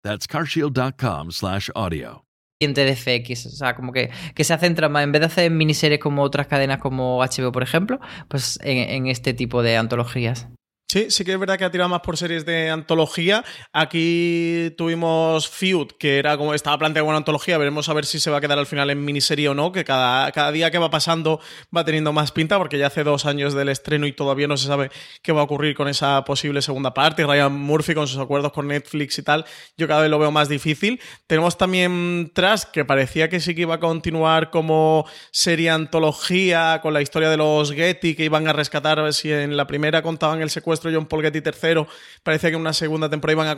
That's 0.03 0.27
carshield.com/audio. 0.27 2.25
de 2.59 2.95
FX, 2.95 3.47
o 3.47 3.49
sea, 3.49 3.75
como 3.75 3.91
que, 3.91 4.11
que 4.35 4.43
se 4.43 4.55
centra 4.57 4.87
más, 4.87 5.03
en 5.03 5.11
vez 5.11 5.21
de 5.21 5.25
hacer 5.25 5.49
miniseries 5.49 5.99
como 5.99 6.21
otras 6.21 6.45
cadenas 6.45 6.79
como 6.79 7.23
HBO, 7.23 7.51
por 7.51 7.63
ejemplo, 7.63 7.99
pues 8.27 8.59
en, 8.61 8.77
en 8.89 9.07
este 9.07 9.33
tipo 9.33 9.63
de 9.63 9.77
antologías. 9.77 10.47
Sí, 10.91 11.09
sí 11.09 11.23
que 11.23 11.31
es 11.31 11.39
verdad 11.39 11.57
que 11.57 11.63
ha 11.63 11.71
tirado 11.71 11.87
más 11.87 12.01
por 12.01 12.17
series 12.17 12.45
de 12.45 12.69
antología. 12.69 13.45
Aquí 13.71 14.73
tuvimos 14.77 15.47
Feud, 15.47 15.93
que 15.97 16.19
era 16.19 16.35
como 16.35 16.53
estaba 16.53 16.77
planteado 16.77 17.05
como 17.05 17.11
una 17.11 17.19
antología. 17.19 17.57
Veremos 17.57 17.87
a 17.87 17.93
ver 17.93 18.05
si 18.05 18.19
se 18.19 18.29
va 18.29 18.39
a 18.39 18.41
quedar 18.41 18.59
al 18.59 18.65
final 18.65 18.89
en 18.89 19.05
miniserie 19.05 19.47
o 19.47 19.53
no, 19.53 19.71
que 19.71 19.85
cada, 19.85 20.29
cada 20.33 20.51
día 20.51 20.69
que 20.69 20.79
va 20.79 20.89
pasando 20.89 21.39
va 21.73 21.85
teniendo 21.85 22.11
más 22.11 22.33
pinta, 22.33 22.57
porque 22.57 22.77
ya 22.77 22.87
hace 22.87 23.05
dos 23.05 23.25
años 23.25 23.53
del 23.53 23.69
estreno 23.69 24.05
y 24.05 24.11
todavía 24.11 24.47
no 24.47 24.57
se 24.57 24.67
sabe 24.67 24.91
qué 25.21 25.31
va 25.31 25.39
a 25.39 25.43
ocurrir 25.45 25.77
con 25.77 25.87
esa 25.87 26.25
posible 26.25 26.61
segunda 26.61 26.93
parte. 26.93 27.25
Ryan 27.25 27.53
Murphy 27.53 27.93
con 27.93 28.09
sus 28.09 28.19
acuerdos 28.19 28.51
con 28.51 28.67
Netflix 28.67 29.17
y 29.17 29.23
tal, 29.23 29.45
yo 29.77 29.87
cada 29.87 30.01
vez 30.01 30.09
lo 30.09 30.19
veo 30.19 30.31
más 30.31 30.49
difícil. 30.49 30.99
Tenemos 31.25 31.57
también 31.57 32.33
Trash, 32.35 32.63
que 32.73 32.83
parecía 32.83 33.29
que 33.29 33.39
sí 33.39 33.55
que 33.55 33.61
iba 33.61 33.75
a 33.75 33.79
continuar 33.79 34.49
como 34.49 35.05
serie 35.31 35.69
antología 35.69 36.81
con 36.81 36.93
la 36.93 37.01
historia 37.01 37.29
de 37.29 37.37
los 37.37 37.71
Getty, 37.71 38.13
que 38.13 38.25
iban 38.25 38.45
a 38.49 38.51
rescatar, 38.51 39.13
si 39.13 39.31
en 39.31 39.55
la 39.55 39.67
primera 39.67 40.01
contaban 40.01 40.41
el 40.41 40.49
secuestro 40.49 40.80
John 40.89 41.05
Paul 41.05 41.21
Getty 41.21 41.39
III, 41.39 41.85
parecía 42.23 42.49
que 42.49 42.55
en 42.55 42.61
una 42.61 42.73
segunda 42.73 43.09
temporada 43.09 43.55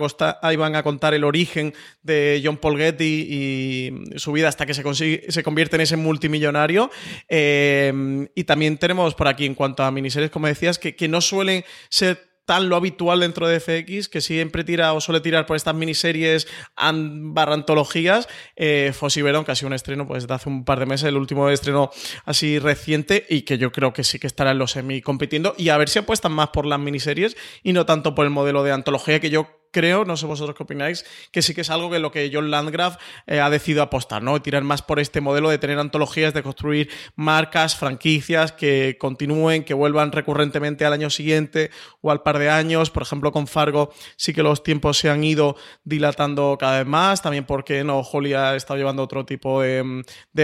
iban 0.52 0.76
a, 0.76 0.84
contar 0.84 1.14
el 1.14 1.24
origen 1.24 1.74
de 2.02 2.42
John 2.44 2.58
Paul 2.58 2.78
Getty 2.78 3.28
y 3.30 4.20
su 4.20 4.32
vida 4.32 4.50
hasta 4.50 4.66
que 4.66 4.74
se, 4.74 5.44
convierte 5.44 5.76
en 5.76 5.82
ese 5.82 5.96
multimillonario. 5.96 6.90
Eh, 7.30 8.28
y 8.36 8.44
también 8.44 8.78
tenemos 8.78 9.16
por 9.16 9.28
aquí, 9.28 9.46
en 9.46 9.56
cuanto 9.56 9.84
a 9.84 9.92
miniseries, 9.92 10.32
como 10.32 10.48
decías, 10.48 10.80
que 10.80 11.08
no 11.08 11.22
suelen 11.22 11.64
ser 11.90 12.33
tan 12.46 12.70
lo 12.70 12.76
habitual 12.76 13.22
dentro 13.22 13.48
de 13.48 13.60
FX, 13.60 14.10
que 14.10 14.22
siempre 14.22 14.64
tira 14.64 14.94
o 14.94 15.02
suele 15.02 15.22
tirar 15.22 15.46
por 15.46 15.56
estas 15.56 15.76
miniseries 15.76 16.48
barra 16.76 17.54
antologías. 17.54 18.28
Eh, 18.56 18.92
Fossi 18.94 19.22
Verón, 19.22 19.46
que 19.46 19.52
ha 19.52 19.56
sido 19.56 19.68
un 19.68 19.74
estreno 19.74 20.08
pues 20.08 20.28
de 20.28 20.34
hace 20.34 20.50
un 20.50 20.66
par 20.66 20.80
de 20.80 20.86
meses, 20.86 21.08
el 21.08 21.18
último 21.18 21.50
estreno 21.50 21.92
así 22.26 22.60
reciente, 22.60 23.26
y 23.30 23.42
que 23.44 23.58
yo 23.58 23.72
creo 23.72 23.94
que 23.94 24.04
sí 24.04 24.20
que 24.20 24.28
estará 24.28 24.52
en 24.52 24.60
los 24.60 24.72
semi 24.72 25.02
compitiendo. 25.02 25.56
Y 25.58 25.70
a 25.70 25.78
ver 25.78 25.90
si 25.90 26.00
apuestan 26.00 26.34
más 26.34 26.50
por 26.50 26.66
las 26.66 26.80
miniseries 26.80 27.36
y 27.64 27.74
no 27.74 27.86
tanto 27.86 28.16
por 28.16 28.26
el 28.26 28.32
modelo 28.32 28.64
de 28.64 28.72
antología 28.72 29.20
que 29.20 29.30
yo 29.30 29.63
creo, 29.74 30.06
no 30.06 30.16
sé 30.16 30.26
vosotros 30.26 30.56
qué 30.56 30.64
opináis, 30.64 31.06
que 31.32 31.42
sí 31.42 31.54
que 31.54 31.62
es 31.62 31.70
algo 31.70 31.90
que 31.90 32.00
lo 32.00 32.12
que 32.12 32.30
John 32.32 32.50
Landgraf 32.50 32.98
eh, 33.28 33.42
ha 33.42 33.50
decidido 33.50 33.82
apostar, 33.82 34.24
¿no? 34.24 34.42
Tirar 34.42 34.64
más 34.64 34.82
por 34.82 35.00
este 35.00 35.20
modelo 35.20 35.50
de 35.50 35.58
tener 35.58 35.78
antologías, 35.80 36.34
de 36.34 36.44
construir 36.44 36.90
marcas, 37.16 37.76
franquicias 37.76 38.54
que 38.54 38.98
continúen, 39.00 39.66
que 39.66 39.74
vuelvan 39.74 40.12
recurrentemente 40.12 40.86
al 40.86 40.94
año 40.94 41.10
siguiente 41.10 41.72
o 42.02 42.12
al 42.12 42.22
par 42.22 42.40
de 42.40 42.50
años. 42.50 42.92
Por 42.92 43.04
ejemplo, 43.04 43.32
con 43.32 43.48
Fargo 43.48 43.92
sí 44.16 44.34
que 44.34 44.44
los 44.44 44.64
tiempos 44.64 44.98
se 44.98 45.10
han 45.10 45.24
ido 45.24 45.58
dilatando 45.84 46.56
cada 46.60 46.78
vez 46.78 46.88
más, 46.88 47.22
también 47.22 47.46
porque 47.46 47.84
no, 47.84 48.00
Holly 48.00 48.34
ha 48.34 48.56
estado 48.56 48.78
llevando 48.78 49.04
otro 49.04 49.26
tipo 49.26 49.62
de, 49.62 50.04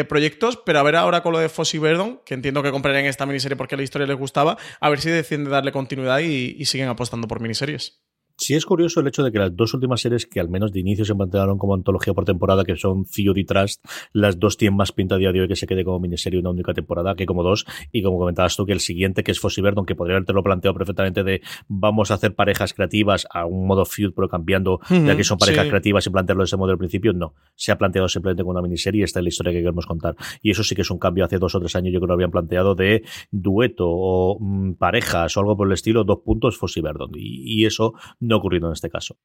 proyectos, 0.09 0.57
pero 0.57 0.79
a 0.79 0.83
ver 0.83 0.95
ahora 0.95 1.21
con 1.21 1.33
lo 1.33 1.39
de 1.39 1.49
Fossy 1.49 1.77
Verdon, 1.77 2.19
que 2.25 2.33
entiendo 2.33 2.63
que 2.63 2.71
comprarían 2.71 3.05
esta 3.05 3.25
miniserie 3.25 3.55
porque 3.55 3.77
la 3.77 3.83
historia 3.83 4.07
les 4.07 4.17
gustaba, 4.17 4.57
a 4.79 4.89
ver 4.89 4.99
si 4.99 5.09
deciden 5.09 5.49
darle 5.49 5.71
continuidad 5.71 6.19
y 6.19 6.65
siguen 6.65 6.87
apostando 6.87 7.27
por 7.27 7.39
miniseries. 7.39 8.08
Sí 8.39 8.55
es 8.55 8.65
curioso 8.65 9.01
el 9.01 9.07
hecho 9.07 9.21
de 9.21 9.33
que 9.33 9.37
las 9.37 9.53
dos 9.53 9.73
últimas 9.73 9.99
series 9.99 10.25
que 10.25 10.39
al 10.39 10.47
menos 10.47 10.71
de 10.71 10.79
inicio 10.79 11.03
se 11.03 11.13
plantearon 11.13 11.57
como 11.57 11.73
antología 11.73 12.13
por 12.13 12.23
temporada, 12.23 12.63
que 12.63 12.77
son 12.77 13.05
Feud 13.05 13.35
y 13.35 13.43
Trust, 13.43 13.85
las 14.13 14.39
dos 14.39 14.55
tienen 14.55 14.77
más 14.77 14.93
pinta 14.93 15.15
a 15.15 15.17
día 15.17 15.33
de 15.33 15.41
hoy 15.41 15.49
que 15.49 15.57
se 15.57 15.67
quede 15.67 15.83
como 15.83 15.99
miniserie 15.99 16.39
una 16.39 16.49
única 16.49 16.73
temporada 16.73 17.15
que 17.15 17.25
como 17.25 17.43
dos. 17.43 17.65
Y 17.91 18.01
como 18.01 18.17
comentabas 18.17 18.55
tú, 18.55 18.65
que 18.65 18.71
el 18.71 18.79
siguiente, 18.79 19.25
que 19.25 19.31
es 19.31 19.41
Fossi 19.41 19.61
Verdon, 19.61 19.85
que 19.85 19.93
podría 19.93 20.15
haberte 20.15 20.31
lo 20.31 20.41
planteado 20.41 20.73
perfectamente 20.73 21.25
de 21.25 21.41
vamos 21.67 22.11
a 22.11 22.13
hacer 22.13 22.33
parejas 22.33 22.73
creativas 22.73 23.27
a 23.29 23.45
un 23.45 23.67
modo 23.67 23.83
Feud, 23.83 24.13
pero 24.15 24.29
cambiando, 24.29 24.79
ya 24.89 25.17
que 25.17 25.25
son 25.25 25.37
parejas 25.37 25.67
creativas 25.67 26.07
y 26.07 26.09
plantearlo 26.09 26.43
de 26.43 26.45
ese 26.45 26.55
modo 26.55 26.71
al 26.71 26.77
principio, 26.77 27.11
no. 27.11 27.33
Se 27.55 27.73
ha 27.73 27.77
planteado 27.77 28.07
simplemente 28.07 28.43
como 28.43 28.51
una 28.51 28.61
miniserie 28.61 29.01
y 29.01 29.03
esta 29.03 29.19
es 29.19 29.23
la 29.23 29.29
historia 29.29 29.51
que 29.51 29.59
queremos 29.59 29.85
contar. 29.85 30.15
Y 30.41 30.51
eso 30.51 30.63
sí 30.63 30.75
que 30.75 30.83
es 30.83 30.91
un 30.91 30.97
cambio 30.97 31.25
hace 31.25 31.39
dos 31.39 31.55
o 31.55 31.59
tres 31.59 31.75
años, 31.75 31.91
yo 31.91 31.99
creo 31.99 32.07
que 32.07 32.11
lo 32.11 32.13
habían 32.13 32.31
planteado 32.31 32.73
de 32.73 33.03
dueto 33.31 33.85
o 33.89 34.37
mm, 34.39 34.75
parejas 34.75 35.35
o 35.35 35.41
algo 35.41 35.57
por 35.57 35.67
el 35.67 35.73
estilo, 35.73 36.05
dos 36.05 36.19
puntos 36.23 36.57
Fossi 36.57 36.79
Verdon. 36.79 37.11
Y, 37.15 37.63
y 37.63 37.65
eso 37.65 37.95
no 38.29 38.35
ha 38.35 38.37
ocurrido 38.37 38.67
en 38.67 38.73
este 38.73 38.89
caso. 38.89 39.17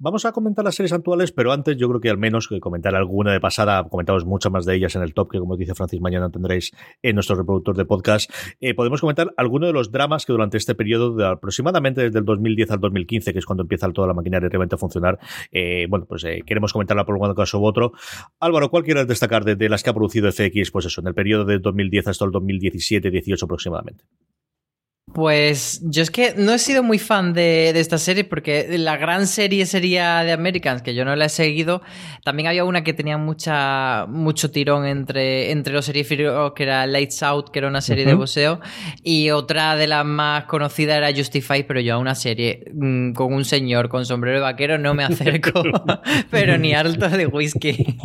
Vamos 0.00 0.24
a 0.24 0.30
comentar 0.30 0.64
las 0.64 0.76
series 0.76 0.92
actuales, 0.92 1.32
pero 1.32 1.50
antes 1.50 1.76
yo 1.76 1.88
creo 1.88 2.00
que 2.00 2.08
al 2.08 2.18
menos 2.18 2.46
que 2.46 2.60
comentar 2.60 2.94
alguna 2.94 3.32
de 3.32 3.40
pasada, 3.40 3.82
comentamos 3.88 4.24
muchas 4.24 4.52
más 4.52 4.64
de 4.64 4.76
ellas 4.76 4.94
en 4.94 5.02
el 5.02 5.12
top, 5.12 5.32
que 5.32 5.40
como 5.40 5.56
dice 5.56 5.74
Francis, 5.74 6.00
mañana 6.00 6.30
tendréis 6.30 6.70
en 7.02 7.16
nuestro 7.16 7.34
reproductor 7.34 7.76
de 7.76 7.84
podcast. 7.84 8.30
Eh, 8.60 8.74
podemos 8.74 9.00
comentar 9.00 9.34
algunos 9.36 9.70
de 9.70 9.72
los 9.72 9.90
dramas 9.90 10.24
que 10.24 10.32
durante 10.32 10.56
este 10.56 10.76
periodo, 10.76 11.16
de 11.16 11.26
aproximadamente 11.26 12.00
desde 12.00 12.20
el 12.20 12.24
2010 12.24 12.70
al 12.70 12.78
2015, 12.78 13.32
que 13.32 13.40
es 13.40 13.44
cuando 13.44 13.62
empieza 13.62 13.90
toda 13.90 14.06
la 14.06 14.14
maquinaria 14.14 14.48
realmente 14.48 14.76
a 14.76 14.78
funcionar, 14.78 15.18
eh, 15.50 15.88
bueno, 15.90 16.06
pues 16.06 16.22
eh, 16.22 16.42
queremos 16.46 16.72
comentarla 16.72 17.04
por 17.04 17.16
un 17.16 17.34
caso 17.34 17.58
u 17.58 17.66
otro. 17.66 17.90
Álvaro, 18.38 18.70
¿cuál 18.70 18.84
quieres 18.84 19.08
destacar 19.08 19.44
de, 19.44 19.56
de, 19.56 19.68
las 19.68 19.82
que 19.82 19.90
ha 19.90 19.94
producido 19.94 20.30
FX? 20.30 20.70
Pues 20.70 20.86
eso, 20.86 21.00
en 21.00 21.08
el 21.08 21.14
periodo 21.14 21.44
de 21.44 21.58
2010 21.58 22.06
hasta 22.06 22.24
el 22.24 22.30
2017-18 22.30 23.42
aproximadamente. 23.42 24.04
Pues 25.14 25.80
yo 25.84 26.02
es 26.02 26.10
que 26.10 26.34
no 26.36 26.52
he 26.52 26.58
sido 26.58 26.82
muy 26.82 26.98
fan 26.98 27.32
de, 27.32 27.70
esta 27.70 27.98
serie 27.98 28.24
porque 28.24 28.66
la 28.78 28.96
gran 28.96 29.26
serie 29.26 29.64
sería 29.66 30.22
de 30.22 30.32
Americans, 30.32 30.82
que 30.82 30.94
yo 30.94 31.04
no 31.04 31.16
la 31.16 31.26
he 31.26 31.28
seguido. 31.28 31.82
También 32.24 32.48
había 32.48 32.64
una 32.64 32.84
que 32.84 32.92
tenía 32.92 33.16
mucha, 33.16 34.06
mucho 34.06 34.50
tirón 34.50 34.86
entre, 34.86 35.50
entre 35.50 35.72
los 35.72 35.86
series 35.86 36.06
que 36.08 36.62
era 36.62 36.86
Lights 36.86 37.22
Out, 37.22 37.50
que 37.50 37.58
era 37.58 37.68
una 37.68 37.80
serie 37.80 38.04
de 38.04 38.14
boxeo, 38.14 38.60
y 39.02 39.30
otra 39.30 39.76
de 39.76 39.86
las 39.86 40.04
más 40.04 40.44
conocidas 40.44 40.98
era 40.98 41.12
Justify, 41.12 41.62
pero 41.64 41.80
yo 41.80 41.94
a 41.94 41.98
una 41.98 42.14
serie 42.14 42.64
mm, 42.72 43.12
con 43.12 43.32
un 43.32 43.44
señor 43.44 43.88
con 43.88 44.04
sombrero 44.04 44.38
de 44.38 44.42
vaquero 44.42 44.78
no 44.78 44.94
me 44.94 45.04
acerco, 45.04 45.62
pero 46.30 46.58
ni 46.58 46.74
harto 46.74 47.08
de 47.08 47.26
whisky. 47.26 47.98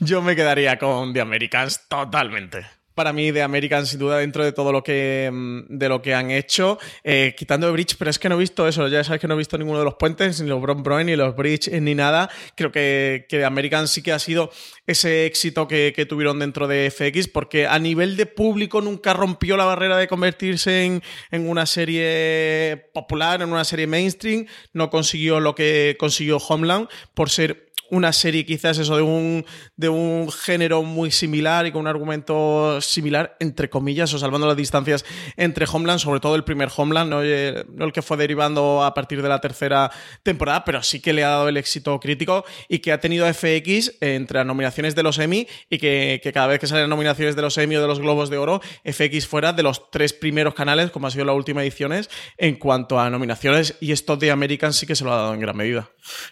Yo 0.00 0.22
me 0.22 0.36
quedaría 0.36 0.78
con 0.78 1.12
The 1.12 1.20
Americans 1.20 1.88
totalmente 1.88 2.75
para 2.96 3.12
mí 3.12 3.30
de 3.30 3.42
American 3.42 3.86
sin 3.86 4.00
duda 4.00 4.18
dentro 4.18 4.42
de 4.42 4.50
todo 4.52 4.72
lo 4.72 4.82
que 4.82 5.30
mm, 5.32 5.78
de 5.78 5.88
lo 5.88 6.02
que 6.02 6.14
han 6.14 6.32
hecho. 6.32 6.78
Eh, 7.04 7.34
quitando 7.36 7.68
de 7.68 7.72
Bridge 7.72 7.94
pero 7.96 8.10
es 8.10 8.18
que 8.18 8.28
no 8.28 8.34
he 8.34 8.38
visto 8.38 8.66
eso 8.66 8.88
ya 8.88 9.04
sabes 9.04 9.20
que 9.20 9.28
no 9.28 9.34
he 9.34 9.38
visto 9.38 9.56
ninguno 9.56 9.78
de 9.78 9.84
los 9.84 9.94
puentes 9.94 10.40
ni 10.40 10.48
los 10.48 10.60
Bron 10.60 10.82
Brown 10.82 11.06
ni 11.06 11.14
los 11.14 11.36
Bridge 11.36 11.70
ni 11.80 11.94
nada. 11.94 12.28
Creo 12.56 12.72
que, 12.72 13.26
que 13.28 13.44
American 13.44 13.86
sí 13.86 14.02
que 14.02 14.12
ha 14.12 14.18
sido 14.18 14.50
ese 14.86 15.26
éxito 15.26 15.68
que, 15.68 15.92
que, 15.94 16.06
tuvieron 16.06 16.38
dentro 16.38 16.66
de 16.66 16.90
FX 16.90 17.28
porque 17.28 17.66
a 17.66 17.78
nivel 17.78 18.16
de 18.16 18.26
público 18.26 18.80
nunca 18.80 19.12
rompió 19.12 19.56
la 19.56 19.64
barrera 19.64 19.98
de 19.98 20.08
convertirse 20.08 20.84
en, 20.84 21.02
en 21.30 21.48
una 21.48 21.66
serie 21.66 22.88
popular 22.94 23.42
en 23.42 23.52
una 23.52 23.64
serie 23.64 23.86
mainstream. 23.86 24.46
No 24.72 24.88
consiguió 24.90 25.40
lo 25.40 25.54
que 25.54 25.96
consiguió 25.98 26.38
Homeland 26.38 26.88
por 27.14 27.30
ser 27.30 27.65
una 27.90 28.12
serie 28.12 28.44
quizás 28.44 28.78
eso 28.78 28.96
de 28.96 29.02
un, 29.02 29.44
de 29.76 29.88
un 29.88 30.30
género 30.30 30.82
muy 30.82 31.10
similar 31.10 31.66
y 31.66 31.72
con 31.72 31.82
un 31.82 31.86
argumento 31.86 32.80
similar, 32.80 33.36
entre 33.40 33.70
comillas, 33.70 34.12
o 34.14 34.18
salvando 34.18 34.46
las 34.46 34.56
distancias 34.56 35.04
entre 35.36 35.66
Homeland, 35.70 36.00
sobre 36.00 36.20
todo 36.20 36.36
el 36.36 36.44
primer 36.44 36.68
Homeland, 36.74 37.10
no, 37.10 37.22
el 37.22 37.92
que 37.92 38.02
fue 38.02 38.16
derivando 38.16 38.84
a 38.84 38.94
partir 38.94 39.22
de 39.22 39.28
la 39.28 39.40
tercera 39.40 39.90
temporada, 40.22 40.64
pero 40.64 40.82
sí 40.82 41.00
que 41.00 41.12
le 41.12 41.24
ha 41.24 41.28
dado 41.28 41.48
el 41.48 41.56
éxito 41.56 41.98
crítico 42.00 42.44
y 42.68 42.78
que 42.80 42.92
ha 42.92 43.00
tenido 43.00 43.26
FX 43.32 43.98
entre 44.00 44.38
las 44.38 44.46
nominaciones 44.46 44.94
de 44.94 45.02
los 45.02 45.18
Emmy 45.18 45.46
y 45.70 45.78
que, 45.78 46.20
que 46.22 46.32
cada 46.32 46.46
vez 46.46 46.58
que 46.58 46.66
salen 46.66 46.88
nominaciones 46.88 47.36
de 47.36 47.42
los 47.42 47.56
Emmy 47.58 47.76
o 47.76 47.80
de 47.80 47.86
los 47.86 48.00
Globos 48.00 48.30
de 48.30 48.38
Oro, 48.38 48.60
FX 48.84 49.26
fuera 49.26 49.52
de 49.52 49.62
los 49.62 49.90
tres 49.90 50.12
primeros 50.12 50.54
canales, 50.54 50.90
como 50.90 51.06
ha 51.06 51.10
sido 51.10 51.24
la 51.24 51.32
última 51.32 51.62
ediciones, 51.62 52.10
en 52.38 52.56
cuanto 52.56 52.98
a 52.98 53.10
nominaciones, 53.10 53.76
y 53.80 53.92
esto 53.92 54.16
de 54.16 54.30
American 54.30 54.72
sí 54.72 54.86
que 54.86 54.94
se 54.94 55.04
lo 55.04 55.12
ha 55.12 55.16
dado 55.16 55.34
en 55.34 55.40
gran 55.40 55.56
medida. 55.56 55.90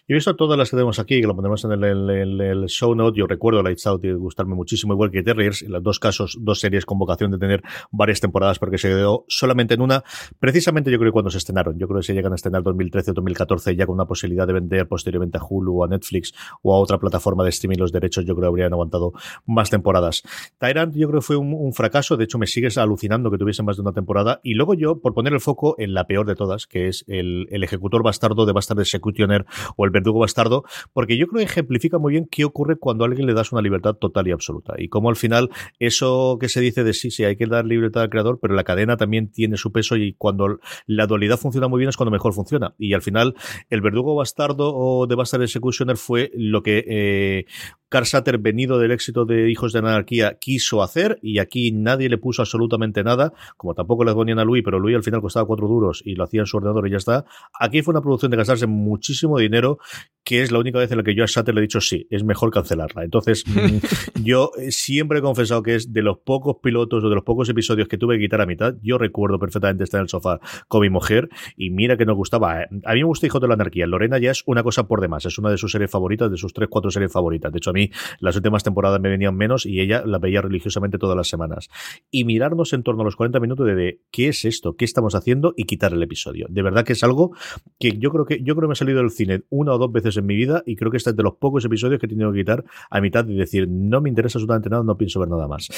Yo 0.09 0.14
he 0.14 0.14
visto 0.14 0.34
todas 0.36 0.59
las 0.59 0.70
que 0.70 0.76
tenemos 0.76 0.98
aquí, 0.98 1.20
que 1.20 1.26
lo 1.26 1.34
tenemos 1.45 1.64
en 1.64 1.72
el, 1.84 2.64
show 2.68 2.95
note. 2.95 3.18
Yo 3.18 3.26
recuerdo 3.26 3.62
Lights 3.62 3.86
Out 3.86 4.05
y 4.05 4.12
gustarme 4.12 4.55
muchísimo, 4.55 4.95
igual 4.95 5.11
que 5.11 5.22
Terriers. 5.22 5.61
En 5.62 5.72
los 5.72 5.82
dos 5.82 5.99
casos, 5.99 6.38
dos 6.40 6.59
series 6.59 6.86
con 6.86 6.99
vocación 6.99 7.30
de 7.30 7.38
tener 7.38 7.62
varias 7.90 8.20
temporadas 8.20 8.59
porque 8.59 8.78
se 8.78 8.88
quedó 8.88 9.26
solamente 9.28 9.74
en 9.74 9.82
una. 9.82 10.03
Precisamente 10.40 10.90
yo 10.90 10.99
creo 10.99 11.11
que 11.11 11.12
cuando 11.12 11.30
se 11.30 11.36
estrenaron. 11.36 11.78
Yo 11.78 11.86
creo 11.86 12.01
que 12.01 12.07
se 12.07 12.14
llegan 12.14 12.32
a 12.32 12.36
estrenar 12.36 12.62
2013 12.62 13.11
o 13.11 13.14
2014 13.14 13.76
ya 13.76 13.84
con 13.84 13.95
una 13.95 14.07
posibilidad 14.07 14.47
de 14.47 14.55
vender 14.55 14.88
posteriormente 14.88 15.36
a 15.36 15.42
Hulu 15.47 15.80
o 15.80 15.84
a 15.84 15.88
Netflix 15.88 16.32
o 16.62 16.74
a 16.74 16.78
otra 16.78 16.99
plataforma 16.99 17.45
de 17.45 17.51
streaming 17.51 17.78
los 17.78 17.92
derechos. 17.92 18.24
Yo 18.24 18.34
creo 18.34 18.45
que 18.45 18.49
habrían 18.49 18.72
aguantado 18.72 19.12
más 19.45 19.68
temporadas. 19.68 20.22
Tyrant 20.59 20.95
yo 20.95 21.09
creo 21.09 21.20
que 21.20 21.26
fue 21.26 21.36
un, 21.36 21.72
fracaso. 21.74 22.16
De 22.16 22.24
hecho, 22.24 22.38
me 22.38 22.47
sigues 22.47 22.78
alucinando 22.78 23.30
que 23.30 23.36
tuviese 23.36 23.62
más 23.62 23.76
de 23.76 23.82
una 23.82 23.92
temporada. 23.92 24.40
Y 24.42 24.55
luego 24.55 24.72
yo, 24.72 25.01
por 25.01 25.12
poner 25.12 25.34
el 25.34 25.40
foco 25.40 25.74
en 25.78 25.92
la 25.92 26.07
peor 26.07 26.26
de 26.26 26.36
todas, 26.36 26.66
que 26.66 26.88
es 26.88 27.05
el, 27.07 27.49
ejecutor 27.51 28.03
bastardo 28.03 28.47
de 28.47 28.53
Bastard 28.53 28.80
Executioner 28.80 29.45
o 29.76 29.84
el 29.84 29.90
verdugo 29.90 30.20
bastardo, 30.20 30.64
porque 30.92 31.16
yo 31.16 31.26
creo 31.26 31.34
ejemplifica 31.43 31.99
muy 31.99 32.12
bien 32.12 32.28
qué 32.30 32.45
ocurre 32.45 32.76
cuando 32.76 33.05
a 33.05 33.09
alguien 33.09 33.26
le 33.26 33.35
das 33.35 33.53
una 33.53 33.62
libertad 33.62 33.95
total 33.95 34.28
y 34.28 34.32
absoluta. 34.32 34.74
Y 34.78 34.89
cómo 34.89 35.09
al 35.09 35.16
final 35.16 35.51
eso 35.78 36.39
que 36.41 36.49
se 36.49 36.61
dice 36.61 36.85
de 36.85 36.93
sí, 36.93 37.11
sí, 37.11 37.24
hay 37.24 37.37
que 37.37 37.47
dar 37.47 37.64
libertad 37.64 38.03
al 38.03 38.11
creador, 38.11 38.39
pero 38.41 38.55
la 38.55 38.64
cadena 38.64 38.97
también 38.97 39.30
tiene 39.30 39.57
su 39.57 39.72
peso 39.72 39.97
y 39.97 40.14
cuando 40.14 40.59
la 40.87 41.07
dualidad 41.07 41.39
funciona 41.39 41.68
muy 41.68 41.78
bien 41.78 41.89
es 41.89 41.97
cuando 41.97 42.11
mejor 42.11 42.32
funciona. 42.32 42.74
Y 42.78 42.95
al 42.95 43.03
final, 43.03 43.35
el 43.70 43.80
verdugo 43.80 44.14
bastardo 44.14 44.74
o 44.74 45.07
de 45.07 45.14
Bastard 45.14 45.43
Executioner 45.43 45.97
fue 45.97 46.30
lo 46.35 46.62
que 46.62 46.85
eh, 46.87 47.47
Carl 47.95 48.07
Satter, 48.07 48.38
venido 48.38 48.80
del 48.80 48.90
éxito 48.90 49.24
de 49.24 49.49
Hijos 49.49 49.72
de 49.72 49.78
Anarquía, 49.78 50.36
quiso 50.40 50.82
hacer 50.82 51.20
y 51.22 51.38
aquí 51.38 51.70
nadie 51.70 52.09
le 52.09 52.18
puso 52.18 52.42
absolutamente 52.42 53.05
nada, 53.05 53.32
como 53.57 53.72
tampoco 53.72 54.03
le 54.03 54.12
ponían 54.12 54.40
a 54.40 54.45
Louis, 54.45 54.64
pero 54.64 54.80
Louis 54.80 54.97
al 54.97 55.05
final 55.05 55.20
costaba 55.20 55.47
cuatro 55.47 55.68
duros 55.68 56.03
y 56.05 56.16
lo 56.16 56.24
hacía 56.24 56.40
en 56.40 56.47
su 56.47 56.57
ordenador 56.57 56.88
y 56.88 56.90
ya 56.90 56.97
está. 56.97 57.24
Aquí 57.57 57.82
fue 57.82 57.92
una 57.92 58.01
producción 58.01 58.32
de 58.32 58.36
gastarse 58.36 58.66
muchísimo 58.66 59.38
dinero, 59.38 59.78
que 60.24 60.42
es 60.42 60.51
la 60.51 60.59
única 60.59 60.80
vez 60.80 60.90
en 60.90 60.99
la 60.99 61.05
que 61.05 61.14
yo 61.14 61.22
a 61.22 61.28
Satter 61.28 61.55
le 61.55 61.61
he 61.61 61.62
dicho 61.62 61.80
sí, 61.80 62.09
es 62.11 62.24
mejor 62.24 62.51
cancelarla. 62.51 63.05
Entonces, 63.05 63.45
mm, 63.47 64.22
yo 64.24 64.51
siempre 64.70 65.20
he 65.20 65.22
confesado 65.22 65.62
que 65.62 65.76
es 65.76 65.92
de 65.92 66.03
los 66.03 66.18
pocos 66.18 66.57
pilotos 66.61 67.05
o 67.05 67.09
de 67.09 67.14
los 67.14 67.22
pocos 67.22 67.49
episodios 67.49 67.86
que 67.86 67.97
tuve 67.97 68.16
que 68.16 68.24
quitar 68.24 68.40
a 68.40 68.47
mitad. 68.47 68.74
Yo 68.82 68.99
recuerdo 68.99 69.38
perfectamente 69.38 69.84
estar 69.84 70.01
en 70.01 70.07
el 70.07 70.09
sofá 70.09 70.40
con 70.66 70.80
mi 70.80 70.90
mujer 70.90 71.28
y 71.57 71.70
mira 71.70 71.97
que 71.97 72.07
nos 72.07 72.16
gustaba. 72.16 72.62
¿eh? 72.62 72.66
A 72.86 72.95
mí 72.95 73.01
me 73.01 73.05
gusta 73.05 73.26
Hijos 73.26 73.40
de 73.40 73.47
la 73.47 73.55
Anarquía. 73.55 73.86
Lorena 73.86 74.18
ya 74.18 74.32
es 74.32 74.42
una 74.47 74.64
cosa 74.64 74.88
por 74.88 75.01
demás, 75.01 75.24
es 75.26 75.38
una 75.38 75.51
de 75.51 75.59
sus 75.59 75.70
series 75.70 75.92
favoritas, 75.92 76.28
de 76.28 76.38
sus 76.38 76.53
tres, 76.53 76.68
cuatro 76.68 76.90
series 76.90 77.12
favoritas. 77.12 77.53
De 77.53 77.59
hecho, 77.59 77.70
a 77.70 77.72
mí 77.74 77.84
las 78.20 78.37
últimas 78.37 78.64
temporadas 78.64 79.01
me 79.01 79.09
venían 79.09 79.37
menos 79.37 79.66
y 79.66 79.80
ella 79.80 80.03
la 80.07 80.18
veía 80.18 80.43
religiosamente 80.43 80.99
todas 80.99 81.16
las 81.16 81.28
semanas. 81.28 81.68
Y 82.11 82.24
mirarnos 82.24 82.72
en 82.72 82.82
torno 82.82 83.03
a 83.03 83.05
los 83.05 83.16
40 83.16 83.41
minutos 83.41 83.66
de, 83.66 84.01
qué 84.11 84.28
es 84.28 84.45
esto, 84.45 84.76
qué 84.76 84.85
estamos 84.85 85.14
haciendo 85.14 85.55
y 85.57 85.64
quitar 85.64 85.93
el 85.93 86.03
episodio. 86.03 86.47
De 86.49 86.62
verdad 86.62 86.85
que 86.85 86.93
es 86.93 87.03
algo 87.03 87.32
que 87.78 87.99
yo 87.99 88.11
creo 88.11 88.24
que 88.24 88.43
yo 88.43 88.55
creo 88.55 88.62
que 88.62 88.68
me 88.68 88.72
he 88.74 88.76
salido 88.76 88.99
del 88.99 89.11
cine 89.11 89.43
una 89.51 89.72
o 89.72 89.78
dos 89.78 89.93
veces 89.93 90.16
en 90.16 90.26
mi 90.26 90.35
vida 90.35 90.62
y 90.66 90.76
creo 90.76 90.91
que 90.91 90.97
este 90.97 91.11
es 91.11 91.16
de 91.16 91.22
los 91.22 91.35
pocos 91.35 91.64
episodios 91.64 92.01
que 92.01 92.07
he 92.07 92.09
tenido 92.09 92.32
que 92.32 92.39
quitar 92.39 92.64
a 92.91 93.01
mitad 93.01 93.26
y 93.28 93.35
decir, 93.35 93.68
no 93.68 94.01
me 94.01 94.09
interesa 94.09 94.39
absolutamente 94.39 94.70
nada, 94.70 94.82
no 94.82 94.97
pienso 94.97 95.20
ver 95.20 95.28
nada 95.28 95.49
más. 95.49 95.68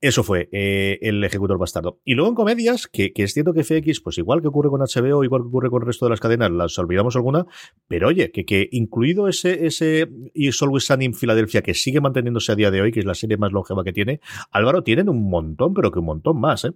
Eso 0.00 0.22
fue 0.22 0.48
eh, 0.52 0.98
el 1.02 1.22
ejecutor 1.24 1.58
bastardo. 1.58 2.00
Y 2.04 2.14
luego 2.14 2.30
en 2.30 2.34
comedias, 2.34 2.86
que, 2.86 3.12
es 3.14 3.34
cierto 3.34 3.52
que 3.52 3.64
FX, 3.64 4.00
pues 4.00 4.18
igual 4.18 4.40
que 4.40 4.48
ocurre 4.48 4.70
con 4.70 4.80
HBO, 4.80 5.24
igual 5.24 5.42
que 5.42 5.48
ocurre 5.48 5.70
con 5.70 5.82
el 5.82 5.86
resto 5.86 6.06
de 6.06 6.10
las 6.10 6.20
cadenas, 6.20 6.50
las 6.50 6.78
olvidamos 6.78 7.16
alguna, 7.16 7.46
pero 7.88 8.08
oye, 8.08 8.30
que, 8.30 8.44
que 8.44 8.68
incluido 8.72 9.28
ese, 9.28 9.66
ese 9.66 10.08
It's 10.34 10.62
Always 10.62 10.84
Sunny 10.84 11.06
en 11.06 11.14
Filadelfia, 11.14 11.39
que 11.46 11.74
sigue 11.74 12.00
manteniéndose 12.00 12.52
a 12.52 12.56
día 12.56 12.70
de 12.70 12.80
hoy, 12.80 12.92
que 12.92 13.00
es 13.00 13.06
la 13.06 13.14
serie 13.14 13.36
más 13.36 13.52
longeva 13.52 13.84
que 13.84 13.92
tiene, 13.92 14.20
Álvaro, 14.50 14.82
tienen 14.82 15.08
un 15.08 15.28
montón, 15.28 15.74
pero 15.74 15.90
que 15.90 15.98
un 15.98 16.06
montón 16.06 16.40
más, 16.40 16.64
¿eh? 16.64 16.72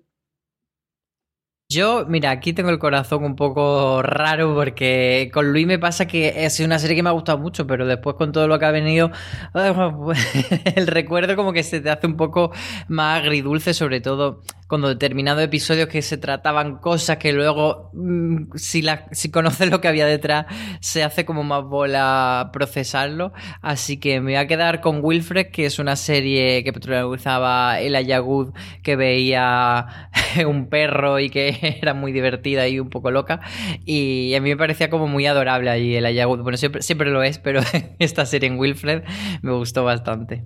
Yo, 1.70 2.04
mira, 2.06 2.30
aquí 2.30 2.52
tengo 2.52 2.68
el 2.68 2.78
corazón 2.78 3.24
un 3.24 3.36
poco 3.36 4.02
raro 4.02 4.54
porque 4.54 5.30
con 5.32 5.50
Luis 5.50 5.66
me 5.66 5.78
pasa 5.78 6.06
que 6.06 6.44
es 6.44 6.60
una 6.60 6.78
serie 6.78 6.94
que 6.94 7.02
me 7.02 7.08
ha 7.08 7.12
gustado 7.12 7.38
mucho, 7.38 7.66
pero 7.66 7.86
después 7.86 8.16
con 8.16 8.32
todo 8.32 8.46
lo 8.46 8.58
que 8.58 8.66
ha 8.66 8.70
venido, 8.70 9.10
el 10.76 10.86
recuerdo 10.86 11.36
como 11.36 11.52
que 11.54 11.62
se 11.62 11.80
te 11.80 11.90
hace 11.90 12.06
un 12.06 12.16
poco 12.16 12.52
más 12.88 13.22
agridulce, 13.22 13.72
sobre 13.72 14.00
todo 14.00 14.42
cuando 14.68 14.88
determinados 14.88 15.42
episodios 15.42 15.88
que 15.88 16.02
se 16.02 16.16
trataban 16.16 16.78
cosas 16.78 17.18
que 17.18 17.32
luego, 17.32 17.90
mm, 17.92 18.54
si, 18.54 18.82
la, 18.82 19.06
si 19.12 19.30
conoces 19.30 19.70
lo 19.70 19.80
que 19.80 19.88
había 19.88 20.06
detrás, 20.06 20.46
se 20.80 21.02
hace 21.02 21.24
como 21.24 21.42
más 21.42 21.64
bola 21.64 22.50
procesarlo. 22.52 23.32
Así 23.60 23.98
que 23.98 24.20
me 24.20 24.32
voy 24.32 24.36
a 24.36 24.46
quedar 24.46 24.80
con 24.80 25.00
Wilfred, 25.02 25.50
que 25.50 25.66
es 25.66 25.78
una 25.78 25.96
serie 25.96 26.64
que 26.64 26.72
protagonizaba 26.72 27.80
el 27.80 27.94
Ayagud, 27.96 28.52
que 28.82 28.96
veía 28.96 30.10
un 30.46 30.68
perro 30.68 31.20
y 31.20 31.30
que 31.30 31.78
era 31.82 31.94
muy 31.94 32.12
divertida 32.12 32.68
y 32.68 32.80
un 32.80 32.90
poco 32.90 33.10
loca. 33.10 33.40
Y 33.84 34.34
a 34.34 34.40
mí 34.40 34.50
me 34.50 34.56
parecía 34.56 34.90
como 34.90 35.06
muy 35.06 35.26
adorable 35.26 35.70
allí 35.70 35.94
el 35.96 36.06
Ayagud. 36.06 36.40
Bueno, 36.42 36.56
siempre, 36.56 36.82
siempre 36.82 37.10
lo 37.10 37.22
es, 37.22 37.38
pero 37.38 37.60
esta 37.98 38.26
serie 38.26 38.48
en 38.48 38.58
Wilfred 38.58 39.02
me 39.42 39.52
gustó 39.52 39.84
bastante. 39.84 40.44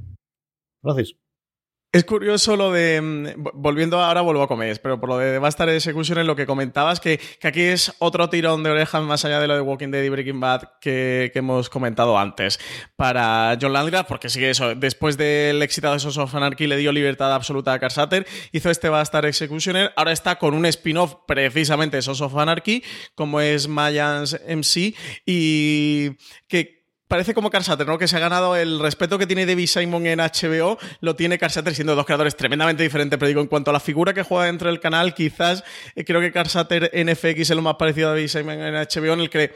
Gracias. 0.83 1.28
Es 1.91 2.05
curioso 2.05 2.55
lo 2.55 2.71
de. 2.71 3.01
Mm, 3.01 3.45
volviendo 3.55 3.99
ahora, 3.99 4.21
vuelvo 4.21 4.43
a 4.43 4.49
comer, 4.49 4.79
pero 4.83 5.01
por 5.01 5.09
lo 5.09 5.17
de 5.17 5.39
Bastard 5.39 5.71
Execution, 5.71 6.19
en 6.19 6.27
lo 6.27 6.37
que 6.37 6.45
comentabas, 6.45 7.01
que, 7.01 7.19
que, 7.41 7.49
aquí 7.49 7.63
es 7.63 7.95
otro 7.99 8.29
tirón 8.29 8.63
de 8.63 8.69
orejas 8.69 9.03
más 9.03 9.25
allá 9.25 9.41
de 9.41 9.49
lo 9.49 9.55
de 9.55 9.63
Walking 9.63 9.91
Dead 9.91 10.03
y 10.03 10.11
Breaking 10.11 10.39
Bad 10.39 10.65
que, 10.83 11.33
hemos 11.35 11.71
comentado 11.71 12.19
antes. 12.19 12.61
Para 12.97 13.57
John 13.59 13.73
Landgraf, 13.73 14.07
porque 14.07 14.29
sigue 14.29 14.51
eso. 14.51 14.75
Después 14.75 15.17
del 15.17 15.63
éxito 15.63 15.91
de 15.91 15.99
Sons 15.99 16.19
of 16.19 16.35
Anarchy, 16.35 16.67
le 16.67 16.77
dio 16.77 16.93
libertad 16.93 17.33
absoluta 17.33 17.73
a 17.73 17.79
Carsater, 17.79 18.27
hizo 18.53 18.69
este 18.69 18.91
Bastard 18.91 19.25
Executioner. 19.25 19.91
Ahora 19.97 20.13
está 20.13 20.39
con 20.39 20.53
un 20.53 20.67
spin-off 20.67 21.15
precisamente 21.27 21.97
de 21.97 22.03
Sons 22.03 22.21
of 22.21 22.37
Anarchy, 22.37 22.85
como 23.15 23.41
es 23.41 23.67
Mayans 23.67 24.39
MC, 24.47 24.95
y 25.25 26.11
que 26.49 26.78
parece 27.09 27.35
como 27.35 27.51
Carsater, 27.51 27.87
¿no? 27.87 27.99
Que 27.99 28.07
se 28.07 28.17
ha 28.17 28.21
ganado 28.21 28.55
el 28.55 28.79
respeto 28.79 29.19
que 29.19 29.27
tiene 29.27 29.47
David 29.47 29.67
Simon 29.67 30.07
en 30.07 30.21
HBO, 30.21 30.79
lo 31.01 31.17
tiene 31.17 31.39
Carsater 31.39 31.75
siendo 31.75 31.97
dos 31.97 32.05
creadores 32.05 32.37
tremendamente 32.37 32.83
diferentes, 32.83 33.19
pero 33.19 33.29
digo, 33.29 33.41
en 33.41 33.49
cuanto 33.49 33.71
a 33.71 33.73
la 33.73 33.81
figura 33.81 34.13
que 34.13 34.23
juega 34.23 34.45
dentro 34.45 34.69
del 34.69 34.79
canal, 34.79 35.15
quizás 35.15 35.65
eh, 35.97 36.05
creo 36.05 36.21
que 36.21 36.31
Carsater 36.31 36.91
NFX 36.95 37.41
es 37.41 37.51
lo 37.51 37.63
más 37.63 37.77
parecido 37.77 38.09
a 38.09 38.13
David 38.13 38.29
Simon 38.29 38.61
en 38.61 38.75
HBO, 38.75 39.15
en 39.15 39.21
el 39.21 39.31
que 39.31 39.55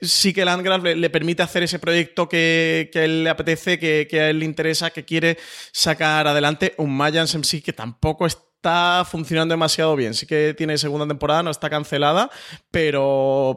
sí 0.00 0.32
que 0.32 0.44
Landgraf 0.44 0.82
le, 0.82 1.10
permite 1.10 1.42
hacer 1.42 1.62
ese 1.62 1.78
proyecto 1.78 2.28
que, 2.28 2.90
a 2.94 2.98
él 2.98 3.24
le 3.24 3.30
apetece, 3.30 3.78
que, 3.78 4.08
que, 4.10 4.20
a 4.20 4.30
él 4.30 4.38
le 4.38 4.46
interesa, 4.46 4.90
que 4.90 5.04
quiere 5.04 5.38
sacar 5.72 6.26
adelante. 6.26 6.74
Un 6.78 6.96
Mayans 6.96 7.34
en 7.34 7.44
sí 7.44 7.60
que 7.60 7.72
tampoco 7.72 8.26
está 8.64 9.04
funcionando 9.04 9.52
demasiado 9.52 9.94
bien. 9.94 10.14
Sí 10.14 10.26
que 10.26 10.54
tiene 10.56 10.78
segunda 10.78 11.06
temporada, 11.06 11.42
no 11.42 11.50
está 11.50 11.68
cancelada, 11.68 12.30
pero 12.70 13.56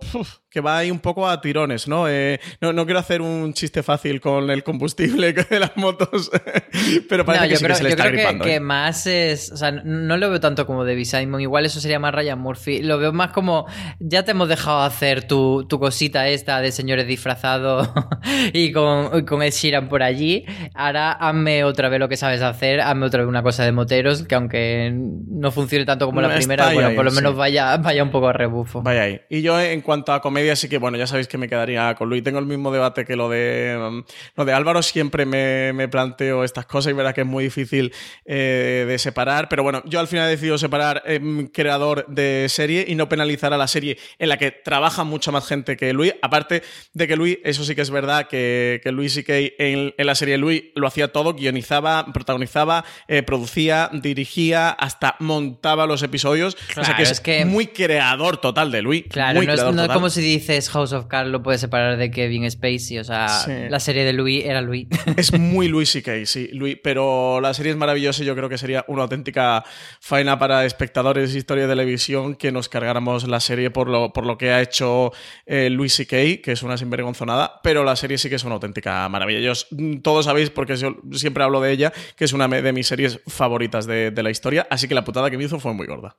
que 0.49 0.61
va 0.61 0.79
ahí 0.79 0.91
un 0.91 0.99
poco 0.99 1.27
a 1.27 1.39
tirones, 1.39 1.87
¿no? 1.87 2.09
Eh, 2.09 2.39
no, 2.61 2.73
no, 2.73 2.85
quiero 2.85 2.99
hacer 2.99 3.21
un 3.21 3.53
chiste 3.53 3.83
fácil 3.83 4.19
con 4.19 4.49
el 4.49 4.63
combustible 4.63 5.33
de 5.49 5.59
las 5.59 5.77
motos, 5.77 6.31
pero 7.09 7.25
parece 7.25 7.49
que, 7.49 7.57
sí 7.57 7.65
que 7.65 7.75
se 7.75 7.83
le 7.83 7.89
está 7.89 8.07
gripando. 8.07 8.43
Que, 8.43 8.49
¿eh? 8.49 8.53
que, 8.53 8.59
más 8.59 9.05
es, 9.07 9.51
o 9.51 9.57
sea, 9.57 9.71
no 9.71 10.17
lo 10.17 10.29
veo 10.29 10.39
tanto 10.39 10.65
como 10.65 10.83
de 10.83 11.05
Simon, 11.05 11.41
igual 11.41 11.65
eso 11.65 11.79
sería 11.79 11.99
más 11.99 12.13
Ryan 12.13 12.39
Murphy, 12.39 12.81
lo 12.81 12.97
veo 12.97 13.13
más 13.13 13.31
como, 13.31 13.67
ya 13.99 14.23
te 14.23 14.31
hemos 14.31 14.49
dejado 14.49 14.81
hacer 14.81 15.27
tu, 15.27 15.67
tu 15.67 15.79
cosita 15.79 16.27
esta 16.27 16.59
de 16.59 16.71
señores 16.71 17.07
disfrazados 17.07 17.89
y 18.53 18.71
con, 18.71 19.25
con 19.25 19.43
el 19.43 19.51
Sheeran 19.51 19.89
por 19.89 20.01
allí, 20.01 20.45
ahora 20.73 21.11
hazme 21.11 21.65
otra 21.65 21.87
vez 21.89 21.99
lo 21.99 22.09
que 22.09 22.17
sabes 22.17 22.41
hacer, 22.41 22.81
hazme 22.81 23.05
otra 23.05 23.19
vez 23.19 23.29
una 23.29 23.43
cosa 23.43 23.63
de 23.63 23.73
moteros, 23.73 24.23
que 24.23 24.35
aunque 24.35 24.96
no 24.97 25.51
funcione 25.51 25.85
tanto 25.85 26.05
como 26.05 26.21
la 26.21 26.33
primera, 26.33 26.73
bueno, 26.73 26.95
por 26.95 27.05
lo 27.05 27.11
menos 27.11 27.35
vaya, 27.35 27.77
vaya 27.77 28.03
un 28.03 28.11
poco 28.11 28.27
a 28.27 28.33
rebufo. 28.33 28.81
Vaya 28.81 29.03
ahí. 29.03 29.21
Y 29.29 29.41
yo 29.41 29.59
en 29.59 29.81
cuanto 29.81 30.13
a 30.13 30.21
comedia, 30.21 30.53
así 30.53 30.67
que 30.67 30.77
bueno, 30.77 30.97
ya 30.97 31.07
sabéis 31.07 31.27
que 31.27 31.37
me 31.37 31.47
quedaría 31.47 31.93
con 31.95 32.09
Luis. 32.09 32.23
Tengo 32.23 32.39
el 32.39 32.45
mismo 32.45 32.71
debate 32.71 33.05
que 33.05 33.15
lo 33.15 33.29
de, 33.29 33.77
mm, 33.79 34.03
lo 34.35 34.45
de 34.45 34.53
Álvaro. 34.53 34.81
Siempre 34.81 35.25
me, 35.25 35.87
planteo 35.87 36.43
estas 36.43 36.65
cosas 36.65 36.91
y 36.91 36.95
verá 36.95 37.13
que 37.13 37.21
es 37.21 37.27
muy 37.27 37.45
difícil 37.45 37.93
eh, 38.25 38.85
de 38.87 38.99
separar. 38.99 39.47
Pero 39.49 39.63
bueno, 39.63 39.81
yo 39.85 39.99
al 39.99 40.07
final 40.07 40.27
he 40.27 40.31
decidido 40.31 40.57
separar 40.57 41.03
eh, 41.05 41.49
creador 41.53 42.05
de 42.07 42.47
serie 42.49 42.85
y 42.87 42.95
no 42.95 43.07
penalizar 43.07 43.53
a 43.53 43.57
la 43.57 43.67
serie 43.67 43.97
en 44.19 44.29
la 44.29 44.37
que 44.37 44.51
trabaja 44.51 45.03
mucha 45.03 45.31
más 45.31 45.47
gente 45.47 45.77
que 45.77 45.93
Luis. 45.93 46.13
Aparte 46.21 46.63
de 46.93 47.07
que 47.07 47.15
Luis, 47.15 47.37
eso 47.43 47.63
sí 47.63 47.75
que 47.75 47.81
es 47.81 47.89
verdad, 47.89 48.27
que, 48.27 48.81
que 48.83 48.91
Luis 48.91 49.17
y 49.17 49.23
que 49.23 49.55
en, 49.59 49.93
en, 49.97 50.05
la 50.05 50.15
serie 50.15 50.37
Luis 50.37 50.63
lo 50.75 50.87
hacía 50.87 51.09
todo, 51.09 51.33
guionizaba, 51.33 52.05
protagonizaba, 52.13 52.83
eh, 53.07 53.23
producía, 53.23 53.89
dirigía, 53.93 54.69
hasta 54.87 55.15
montaba 55.19 55.85
los 55.85 56.01
episodios. 56.01 56.57
o 56.75 56.83
sea 56.83 56.95
que 56.95 57.03
es, 57.03 57.19
que... 57.19 57.45
muy 57.45 57.67
creador 57.67 58.37
total 58.37 58.71
de 58.71 58.81
Luis. 58.81 59.05
Claro, 59.09 59.41
no, 59.43 59.53
es, 59.53 59.63
no 59.63 59.83
es 59.83 59.89
como 59.89 60.09
si 60.09 60.21
dices 60.21 60.69
House 60.69 60.93
of 60.93 61.05
Cards 61.07 61.29
lo 61.29 61.43
puedes 61.43 61.61
separar 61.61 61.97
de 61.97 62.09
Kevin 62.09 62.49
Spacey. 62.49 62.99
O 62.99 63.03
sea, 63.03 63.27
la 63.69 63.79
serie 63.79 64.03
de 64.03 64.13
Louis 64.13 64.43
era 64.45 64.61
Louis. 64.61 64.87
Es 65.17 65.33
muy 65.33 65.67
Louis 65.77 65.93
y 65.95 66.01
Kay, 66.01 66.25
sí, 66.25 66.49
Louis. 66.53 66.77
Pero 66.81 67.41
la 67.41 67.53
serie 67.53 67.71
es 67.71 67.77
maravillosa 67.77 68.23
y 68.23 68.25
yo 68.25 68.35
creo 68.35 68.49
que 68.49 68.57
sería 68.57 68.85
una 68.87 69.03
auténtica 69.03 69.63
faena 69.99 70.39
para 70.39 70.65
espectadores 70.65 71.33
de 71.33 71.39
historia 71.39 71.67
de 71.67 71.69
televisión 71.69 72.35
que 72.35 72.51
nos 72.51 72.69
cargáramos 72.69 73.27
la 73.27 73.39
serie 73.39 73.69
por 73.71 73.89
lo, 73.89 74.13
por 74.13 74.25
lo 74.25 74.37
que 74.37 74.51
ha 74.51 74.61
hecho 74.61 75.11
eh, 75.45 75.69
Louis 75.69 75.99
y 75.99 76.05
Kay, 76.05 76.37
que 76.37 76.53
es 76.53 76.63
una 76.63 76.77
sinvergonzonada. 76.77 77.59
Pero 77.63 77.83
la 77.83 77.95
serie 77.95 78.17
sí 78.17 78.29
que 78.29 78.35
es 78.35 78.43
una 78.43 78.55
auténtica 78.55 79.07
maravilla. 79.09 79.39
Yo, 79.39 79.53
todos 80.01 80.25
sabéis, 80.25 80.49
porque 80.49 80.77
yo 80.77 80.95
siempre 81.11 81.43
hablo 81.43 81.59
de 81.61 81.71
ella, 81.71 81.91
que 82.15 82.25
es 82.25 82.33
una 82.33 82.47
de 82.47 82.71
mis 82.71 82.87
series 82.87 83.19
favoritas 83.27 83.85
de, 83.85 84.11
de 84.11 84.23
la 84.23 84.29
historia. 84.29 84.66
Así 84.69 84.87
que 84.87 84.95
la 84.95 85.03
putada 85.03 85.29
que 85.29 85.37
me 85.37 85.43
hizo 85.43 85.59
fue 85.59 85.73
muy 85.73 85.87
gorda. 85.87 86.17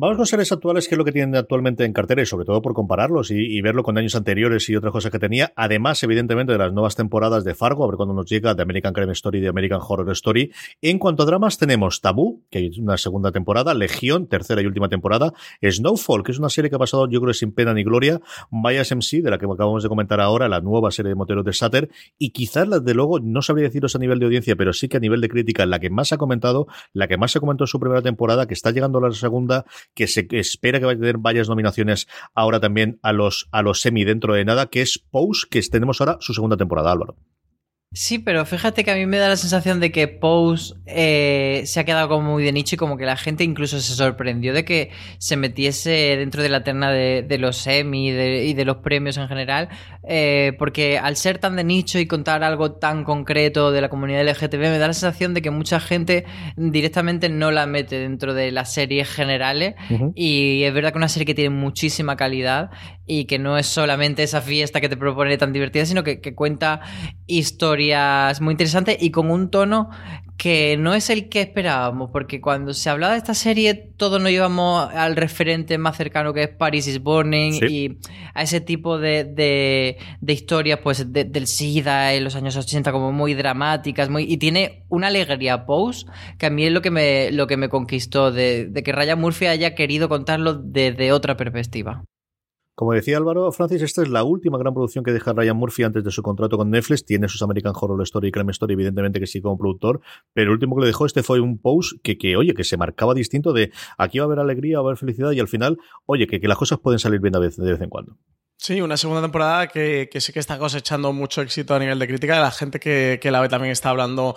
Vamos 0.00 0.16
con 0.16 0.26
series 0.26 0.52
actuales, 0.52 0.86
que 0.86 0.94
es 0.94 0.96
lo 0.96 1.04
que 1.04 1.10
tienen 1.10 1.34
actualmente 1.34 1.84
en 1.84 1.92
cartera 1.92 2.22
y 2.22 2.26
sobre 2.26 2.44
todo 2.44 2.62
por 2.62 2.72
compararlos 2.72 3.32
y, 3.32 3.60
verlo 3.62 3.82
con 3.82 3.98
años 3.98 4.14
anteriores 4.14 4.68
y 4.68 4.76
otras 4.76 4.92
cosas 4.92 5.10
que 5.10 5.18
tenía. 5.18 5.52
Además, 5.56 6.00
evidentemente, 6.04 6.52
de 6.52 6.58
las 6.58 6.72
nuevas 6.72 6.94
temporadas 6.94 7.42
de 7.42 7.56
Fargo, 7.56 7.82
a 7.82 7.88
ver 7.88 7.96
cuándo 7.96 8.14
nos 8.14 8.26
llega 8.26 8.54
de 8.54 8.62
American 8.62 8.92
Crime 8.92 9.10
Story 9.10 9.38
y 9.38 9.40
de 9.40 9.48
American 9.48 9.80
Horror 9.82 10.08
Story. 10.12 10.52
En 10.82 11.00
cuanto 11.00 11.24
a 11.24 11.26
dramas, 11.26 11.58
tenemos 11.58 12.00
Tabú, 12.00 12.44
que 12.48 12.58
hay 12.58 12.78
una 12.78 12.96
segunda 12.96 13.32
temporada, 13.32 13.74
Legión, 13.74 14.28
tercera 14.28 14.62
y 14.62 14.66
última 14.66 14.88
temporada, 14.88 15.32
Snowfall, 15.60 16.22
que 16.22 16.30
es 16.30 16.38
una 16.38 16.48
serie 16.48 16.70
que 16.70 16.76
ha 16.76 16.78
pasado, 16.78 17.08
yo 17.10 17.20
creo, 17.20 17.34
sin 17.34 17.50
pena 17.50 17.74
ni 17.74 17.82
gloria, 17.82 18.20
Bias 18.52 18.94
MC, 18.94 19.20
de 19.20 19.30
la 19.30 19.38
que 19.38 19.46
acabamos 19.46 19.82
de 19.82 19.88
comentar 19.88 20.20
ahora, 20.20 20.48
la 20.48 20.60
nueva 20.60 20.92
serie 20.92 21.08
de 21.08 21.16
moteros 21.16 21.44
de 21.44 21.52
Satter, 21.52 21.90
y 22.18 22.30
quizás, 22.30 22.84
de 22.84 22.94
luego, 22.94 23.18
no 23.18 23.42
sabría 23.42 23.64
deciros 23.64 23.96
a 23.96 23.98
nivel 23.98 24.20
de 24.20 24.26
audiencia, 24.26 24.54
pero 24.54 24.72
sí 24.72 24.86
que 24.86 24.98
a 24.98 25.00
nivel 25.00 25.20
de 25.20 25.28
crítica, 25.28 25.66
la 25.66 25.80
que 25.80 25.90
más 25.90 26.12
ha 26.12 26.18
comentado, 26.18 26.68
la 26.92 27.08
que 27.08 27.16
más 27.16 27.32
se 27.32 27.40
comentó 27.40 27.64
en 27.64 27.68
su 27.68 27.80
primera 27.80 28.00
temporada, 28.00 28.46
que 28.46 28.54
está 28.54 28.70
llegando 28.70 29.00
a 29.00 29.08
la 29.08 29.10
segunda, 29.10 29.64
que 29.94 30.06
se 30.06 30.26
espera 30.30 30.78
que 30.78 30.86
va 30.86 30.92
a 30.92 30.96
tener 30.96 31.18
varias 31.18 31.48
nominaciones 31.48 32.08
ahora 32.34 32.60
también 32.60 32.98
a 33.02 33.12
los, 33.12 33.48
a 33.52 33.62
los 33.62 33.80
semi 33.80 34.04
dentro 34.04 34.34
de 34.34 34.44
nada, 34.44 34.66
que 34.66 34.82
es 34.82 34.98
Pose, 34.98 35.46
que 35.50 35.60
tenemos 35.62 36.00
ahora 36.00 36.18
su 36.20 36.34
segunda 36.34 36.56
temporada, 36.56 36.92
Álvaro. 36.92 37.16
Sí, 37.92 38.18
pero 38.18 38.44
fíjate 38.44 38.84
que 38.84 38.90
a 38.90 38.94
mí 38.96 39.06
me 39.06 39.16
da 39.16 39.30
la 39.30 39.36
sensación 39.36 39.80
de 39.80 39.90
que 39.90 40.08
Pose 40.08 40.74
eh, 40.84 41.62
se 41.64 41.80
ha 41.80 41.84
quedado 41.84 42.10
como 42.10 42.32
muy 42.32 42.44
de 42.44 42.52
nicho 42.52 42.74
y 42.74 42.78
como 42.78 42.98
que 42.98 43.06
la 43.06 43.16
gente 43.16 43.44
incluso 43.44 43.80
se 43.80 43.94
sorprendió 43.94 44.52
de 44.52 44.66
que 44.66 44.90
se 45.16 45.38
metiese 45.38 46.16
dentro 46.18 46.42
de 46.42 46.50
la 46.50 46.62
terna 46.62 46.90
de, 46.90 47.38
los 47.38 47.56
semi 47.56 48.10
y 48.10 48.52
de 48.52 48.64
los 48.66 48.76
premios 48.78 49.16
en 49.16 49.26
general, 49.26 49.70
eh, 50.06 50.52
porque 50.58 50.98
al 50.98 51.16
ser 51.16 51.38
tan 51.38 51.56
de 51.56 51.64
nicho 51.64 51.98
y 51.98 52.06
contar 52.06 52.44
algo 52.44 52.72
tan 52.72 53.04
concreto 53.04 53.72
de 53.72 53.80
la 53.80 53.88
comunidad 53.88 54.22
LGTB, 54.28 54.58
me 54.58 54.78
da 54.78 54.88
la 54.88 54.92
sensación 54.92 55.32
de 55.32 55.40
que 55.40 55.50
mucha 55.50 55.80
gente 55.80 56.26
directamente 56.56 57.30
no 57.30 57.50
la 57.50 57.64
mete 57.64 57.98
dentro 57.98 58.34
de 58.34 58.52
las 58.52 58.70
series 58.70 59.08
generales 59.08 59.76
y 60.14 60.62
es 60.62 60.74
verdad 60.74 60.92
que 60.92 60.98
una 60.98 61.08
serie 61.08 61.24
que 61.24 61.34
tiene 61.34 61.56
muchísima 61.56 62.16
calidad 62.16 62.70
y 63.08 63.24
que 63.24 63.38
no 63.38 63.58
es 63.58 63.66
solamente 63.66 64.22
esa 64.22 64.40
fiesta 64.42 64.80
que 64.80 64.88
te 64.88 64.96
propone 64.96 65.36
tan 65.38 65.52
divertida, 65.52 65.86
sino 65.86 66.04
que, 66.04 66.20
que 66.20 66.34
cuenta 66.34 66.80
historias 67.26 68.40
muy 68.40 68.52
interesante 68.52 68.96
y 69.00 69.10
con 69.10 69.30
un 69.30 69.50
tono 69.50 69.90
que 70.38 70.76
no 70.78 70.94
es 70.94 71.10
el 71.10 71.28
que 71.28 71.40
esperábamos, 71.40 72.10
porque 72.12 72.40
cuando 72.40 72.72
se 72.72 72.88
hablaba 72.88 73.14
de 73.14 73.18
esta 73.18 73.34
serie 73.34 73.74
todos 73.74 74.22
nos 74.22 74.30
íbamos 74.30 74.88
al 74.94 75.16
referente 75.16 75.76
más 75.78 75.96
cercano 75.96 76.32
que 76.32 76.44
es 76.44 76.48
Paris 76.48 76.86
is 76.86 77.02
Burning 77.02 77.54
y 77.68 77.98
a 78.34 78.44
ese 78.44 78.60
tipo 78.60 78.98
de, 78.98 79.24
de, 79.24 80.32
historias 80.32 80.78
pues 80.78 81.12
del 81.12 81.46
SIDA 81.48 82.14
en 82.14 82.22
los 82.22 82.36
años 82.36 82.56
80 82.56 82.92
como 82.92 83.10
muy 83.10 83.34
dramáticas 83.34 84.10
muy, 84.10 84.24
y 84.24 84.36
tiene 84.36 84.84
una 84.88 85.08
alegría 85.08 85.66
Pose 85.66 86.06
que 86.38 86.46
a 86.46 86.50
mí 86.50 86.64
es 86.64 86.72
lo 86.72 86.82
que 86.82 86.92
me, 86.92 87.32
lo 87.32 87.48
que 87.48 87.56
me 87.56 87.68
conquistó 87.68 88.30
de, 88.30 88.66
de 88.66 88.82
que 88.84 88.92
Ryan 88.92 89.20
Murphy 89.20 89.46
haya 89.46 89.74
querido 89.74 90.08
contarlo 90.08 90.54
desde 90.54 91.10
otra 91.10 91.36
perspectiva. 91.36 92.04
Como 92.78 92.92
decía 92.92 93.16
Álvaro 93.16 93.50
Francis, 93.50 93.82
esta 93.82 94.02
es 94.02 94.08
la 94.08 94.22
última 94.22 94.56
gran 94.56 94.72
producción 94.72 95.02
que 95.02 95.10
deja 95.10 95.32
Ryan 95.32 95.56
Murphy 95.56 95.82
antes 95.82 96.04
de 96.04 96.12
su 96.12 96.22
contrato 96.22 96.56
con 96.56 96.70
Netflix. 96.70 97.04
Tiene 97.04 97.28
sus 97.28 97.42
American 97.42 97.72
Horror 97.74 98.00
Story 98.04 98.28
y 98.28 98.30
Crime 98.30 98.52
Story, 98.52 98.74
evidentemente 98.74 99.18
que 99.18 99.26
sí 99.26 99.40
como 99.40 99.58
productor, 99.58 100.00
pero 100.32 100.50
el 100.50 100.52
último 100.52 100.76
que 100.76 100.82
le 100.82 100.86
dejó 100.86 101.04
este 101.04 101.24
fue 101.24 101.40
un 101.40 101.58
post 101.58 101.98
que, 102.04 102.16
que 102.16 102.36
oye, 102.36 102.54
que 102.54 102.62
se 102.62 102.76
marcaba 102.76 103.14
distinto 103.14 103.52
de 103.52 103.72
aquí 103.96 104.20
va 104.20 104.26
a 104.26 104.26
haber 104.26 104.38
alegría, 104.38 104.76
va 104.76 104.84
a 104.84 104.86
haber 104.90 104.96
felicidad 104.96 105.32
y 105.32 105.40
al 105.40 105.48
final, 105.48 105.76
oye, 106.06 106.28
que, 106.28 106.38
que 106.38 106.46
las 106.46 106.56
cosas 106.56 106.78
pueden 106.78 107.00
salir 107.00 107.18
bien 107.18 107.32
de 107.32 107.40
vez, 107.40 107.56
de 107.56 107.68
vez 107.68 107.80
en 107.80 107.88
cuando. 107.88 108.16
Sí, 108.58 108.80
una 108.80 108.96
segunda 108.96 109.22
temporada 109.22 109.66
que, 109.66 110.08
que, 110.08 110.20
sí 110.20 110.32
que 110.32 110.38
está 110.38 110.56
cosechando 110.56 111.12
mucho 111.12 111.42
éxito 111.42 111.74
a 111.74 111.80
nivel 111.80 111.98
de 111.98 112.06
crítica. 112.06 112.38
La 112.38 112.52
gente 112.52 112.78
que, 112.78 113.18
que 113.20 113.32
la 113.32 113.40
ve 113.40 113.48
también 113.48 113.72
está 113.72 113.90
hablando 113.90 114.36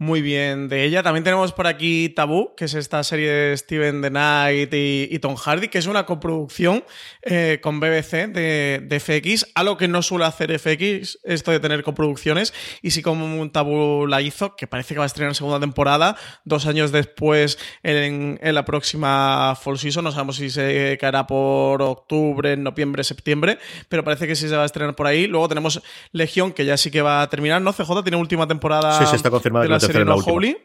muy 0.00 0.22
bien 0.22 0.70
de 0.70 0.84
ella. 0.84 1.02
También 1.02 1.24
tenemos 1.24 1.52
por 1.52 1.66
aquí 1.66 2.08
Tabú, 2.08 2.54
que 2.56 2.64
es 2.64 2.72
esta 2.72 3.04
serie 3.04 3.30
de 3.30 3.56
Steven 3.56 4.00
The 4.00 4.08
Knight 4.08 4.72
y, 4.72 5.18
Tom 5.18 5.36
Hardy, 5.36 5.68
que 5.68 5.76
es 5.76 5.86
una 5.86 6.06
coproducción 6.06 6.84
eh, 7.20 7.58
con 7.62 7.80
BBC 7.80 8.28
de, 8.28 8.80
de, 8.82 8.98
FX, 8.98 9.48
algo 9.54 9.76
que 9.76 9.88
no 9.88 10.00
suele 10.00 10.24
hacer 10.24 10.58
FX, 10.58 11.18
esto 11.22 11.50
de 11.50 11.60
tener 11.60 11.82
coproducciones, 11.82 12.54
y 12.80 12.92
sí 12.92 13.02
como 13.02 13.26
un 13.26 13.50
Tabú 13.50 14.06
la 14.06 14.22
hizo, 14.22 14.56
que 14.56 14.66
parece 14.66 14.94
que 14.94 14.98
va 15.00 15.04
a 15.04 15.06
estrenar 15.06 15.32
en 15.32 15.34
segunda 15.34 15.60
temporada, 15.60 16.16
dos 16.46 16.64
años 16.64 16.92
después 16.92 17.58
en, 17.82 18.38
en 18.40 18.54
la 18.54 18.64
próxima 18.64 19.54
Fall 19.54 19.78
Season, 19.78 20.02
no 20.02 20.12
sabemos 20.12 20.36
si 20.36 20.48
se 20.48 20.96
caerá 20.98 21.26
por 21.26 21.82
octubre, 21.82 22.56
noviembre, 22.56 23.04
septiembre, 23.04 23.58
pero 23.90 24.02
parece 24.02 24.26
que 24.26 24.34
sí 24.34 24.48
se 24.48 24.56
va 24.56 24.62
a 24.62 24.66
estrenar 24.66 24.96
por 24.96 25.06
ahí. 25.06 25.26
Luego 25.26 25.46
tenemos 25.46 25.82
Legión, 26.12 26.52
que 26.52 26.64
ya 26.64 26.78
sí 26.78 26.90
que 26.90 27.02
va 27.02 27.20
a 27.20 27.28
terminar, 27.28 27.60
¿no? 27.60 27.74
CJ 27.74 28.02
tiene 28.02 28.16
última 28.16 28.48
temporada. 28.48 28.98
Sí, 28.98 29.04
se 29.04 29.16
está 29.16 29.28
confirmada 29.28 29.89
serie 29.92 30.04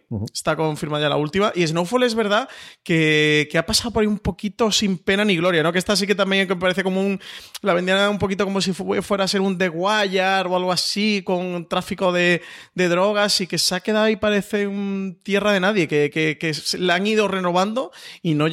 No. 0.09 0.25
Está 0.33 0.55
confirmada 0.55 1.03
ya 1.03 1.09
la 1.09 1.17
última. 1.17 1.51
Y 1.55 1.65
Snowfall 1.67 2.03
es 2.03 2.15
verdad 2.15 2.47
que, 2.83 3.47
que 3.51 3.57
ha 3.57 3.65
pasado 3.65 3.91
por 3.91 4.01
ahí 4.01 4.07
un 4.07 4.19
poquito 4.19 4.71
sin 4.71 4.97
pena 4.97 5.25
ni 5.25 5.35
gloria, 5.35 5.63
¿no? 5.63 5.71
Que 5.73 5.79
esta 5.79 5.95
sí 5.95 6.05
que 6.07 6.15
también 6.15 6.47
me 6.47 6.55
parece 6.55 6.83
como 6.83 7.01
un. 7.01 7.19
La 7.61 7.73
vendían 7.73 8.09
un 8.09 8.19
poquito 8.19 8.45
como 8.45 8.61
si 8.61 8.73
fu- 8.73 9.01
fuera 9.01 9.23
a 9.23 9.27
ser 9.27 9.41
un 9.41 9.57
The 9.57 9.69
Wire 9.69 10.21
o 10.47 10.55
algo 10.55 10.71
así, 10.71 11.21
con 11.25 11.67
tráfico 11.67 12.11
de, 12.11 12.41
de 12.75 12.87
drogas 12.87 13.41
y 13.41 13.47
que 13.47 13.57
se 13.57 13.75
ha 13.75 13.79
quedado 13.79 14.05
ahí, 14.05 14.15
parece 14.15 14.67
un 14.67 15.19
tierra 15.23 15.51
de 15.51 15.59
nadie, 15.59 15.87
que, 15.87 16.09
que- 16.09 16.37
que 16.37 16.51
la 16.77 16.95
han 16.95 17.07
ido 17.07 17.27
renovando 17.27 17.91
y 18.21 18.35
no, 18.35 18.45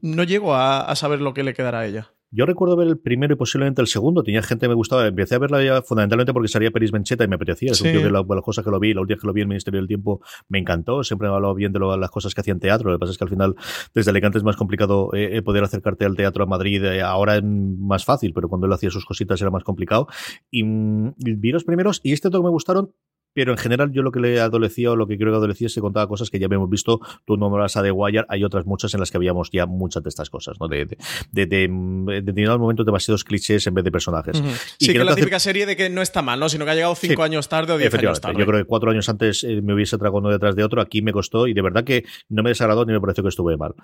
no 0.00 0.22
llego 0.24 0.54
a, 0.54 0.80
a 0.82 0.96
saber 0.96 1.20
lo 1.20 1.34
que 1.34 1.42
le 1.42 1.54
quedará 1.54 1.80
a 1.80 1.86
ella. 1.86 2.10
Yo 2.34 2.46
recuerdo 2.46 2.74
ver 2.76 2.88
el 2.88 2.98
primero 2.98 3.34
y 3.34 3.36
posiblemente 3.36 3.80
el 3.80 3.86
segundo. 3.86 4.22
Tenía 4.24 4.42
gente 4.42 4.64
que 4.64 4.68
me 4.68 4.74
gustaba. 4.74 5.06
Empecé 5.06 5.36
a 5.36 5.38
verla 5.38 5.62
ya 5.62 5.82
fundamentalmente 5.82 6.32
porque 6.32 6.48
salía 6.48 6.70
Peris 6.72 6.90
Bencheta 6.90 7.22
y 7.24 7.28
me 7.28 7.36
apetecía. 7.36 7.70
Es 7.72 7.80
un 7.80 7.86
Sí. 7.86 7.92
tío 7.92 8.02
que 8.02 8.10
la- 8.10 8.24
las 8.28 8.42
cosas 8.42 8.64
que 8.64 8.70
lo 8.72 8.80
vi, 8.80 8.92
la 8.92 9.02
última 9.02 9.20
que 9.20 9.26
lo 9.26 9.32
vi 9.32 9.40
en 9.40 9.44
el 9.44 9.48
Ministerio 9.50 9.78
del 9.80 9.86
Tiempo 9.86 10.20
me 10.48 10.58
encantó. 10.58 11.04
Siempre 11.04 11.28
me 11.28 11.34
hablado 11.34 11.54
bien 11.54 11.72
de 11.72 11.78
lo- 11.78 11.96
las 11.96 12.10
cosas 12.10 12.34
que 12.34 12.40
hacía 12.40 12.52
en 12.52 12.60
teatro. 12.60 12.90
Lo 12.90 12.96
que 12.96 13.00
pasa 13.00 13.12
es 13.12 13.18
que 13.18 13.24
al 13.24 13.30
final 13.30 13.54
desde 13.94 14.10
Alicante 14.10 14.38
es 14.38 14.44
más 14.44 14.56
complicado 14.56 15.10
eh, 15.14 15.36
eh, 15.36 15.42
poder 15.42 15.62
acercarte 15.62 16.04
al 16.04 16.16
teatro 16.16 16.42
a 16.42 16.46
Madrid. 16.46 16.82
Eh, 16.84 17.02
ahora 17.02 17.36
es 17.36 17.44
más 17.44 18.04
fácil, 18.04 18.32
pero 18.34 18.48
cuando 18.48 18.66
él 18.66 18.72
hacía 18.72 18.90
sus 18.90 19.04
cositas 19.04 19.40
era 19.40 19.50
más 19.52 19.62
complicado. 19.62 20.08
Y 20.50 20.64
mm, 20.64 21.14
vi 21.18 21.52
los 21.52 21.62
primeros 21.64 22.00
y 22.02 22.12
este 22.12 22.30
todo 22.30 22.42
me 22.42 22.50
gustaron. 22.50 22.90
Pero 23.34 23.52
en 23.52 23.58
general, 23.58 23.90
yo 23.92 24.02
lo 24.02 24.10
que 24.12 24.20
le 24.20 24.40
adolecía 24.40 24.92
o 24.92 24.96
lo 24.96 25.06
que 25.06 25.18
creo 25.18 25.32
que 25.32 25.36
adolecía 25.36 25.66
es 25.66 25.74
que 25.74 25.80
contaba 25.80 26.06
cosas 26.08 26.30
que 26.30 26.38
ya 26.38 26.46
habíamos 26.46 26.70
visto. 26.70 27.00
Tú 27.26 27.36
nombras 27.36 27.76
a 27.76 27.82
The 27.82 27.90
Wire, 27.90 28.24
hay 28.28 28.44
otras 28.44 28.64
muchas 28.64 28.94
en 28.94 29.00
las 29.00 29.10
que 29.10 29.16
habíamos 29.16 29.50
ya 29.52 29.66
muchas 29.66 30.02
de 30.02 30.08
estas 30.08 30.30
cosas, 30.30 30.56
¿no? 30.60 30.68
De, 30.68 30.86
de, 30.86 30.96
de, 31.32 31.46
de, 31.46 31.68
mm, 31.68 32.06
determinados 32.06 32.60
momentos 32.60 32.86
demasiados 32.86 33.24
clichés 33.24 33.66
en 33.66 33.74
vez 33.74 33.84
de 33.84 33.90
personajes. 33.92 34.40
Y 34.78 34.86
Sí, 34.86 34.92
que 34.92 34.98
no 34.98 35.00
es 35.02 35.06
la 35.06 35.12
hace- 35.12 35.20
típica 35.20 35.38
serie 35.38 35.66
de 35.66 35.76
que 35.76 35.90
no 35.90 36.00
está 36.00 36.22
mal, 36.22 36.38
¿no? 36.40 36.48
Sino 36.48 36.64
que 36.64 36.70
ha 36.70 36.74
llegado 36.74 36.94
cinco 36.94 37.22
Sí. 37.22 37.26
años 37.26 37.48
tarde 37.48 37.72
o 37.72 37.78
diez 37.78 37.92
años 37.94 38.20
tarde. 38.20 38.38
yo 38.38 38.46
creo 38.46 38.60
que 38.60 38.64
cuatro 38.66 38.90
años 38.90 39.08
antes 39.08 39.42
eh, 39.44 39.60
me 39.62 39.74
hubiese 39.74 39.98
tragado 39.98 40.18
uno 40.18 40.30
detrás 40.30 40.54
de 40.56 40.62
otro, 40.64 40.80
aquí 40.80 41.02
me 41.02 41.12
costó 41.12 41.46
y 41.48 41.54
de 41.54 41.62
verdad 41.62 41.84
que 41.84 42.04
no 42.28 42.42
me 42.42 42.50
desagradó 42.50 42.84
ni 42.86 42.92
me 42.92 43.00
pareció 43.00 43.22
que 43.24 43.28
estuve 43.30 43.56
mal. 43.56 43.74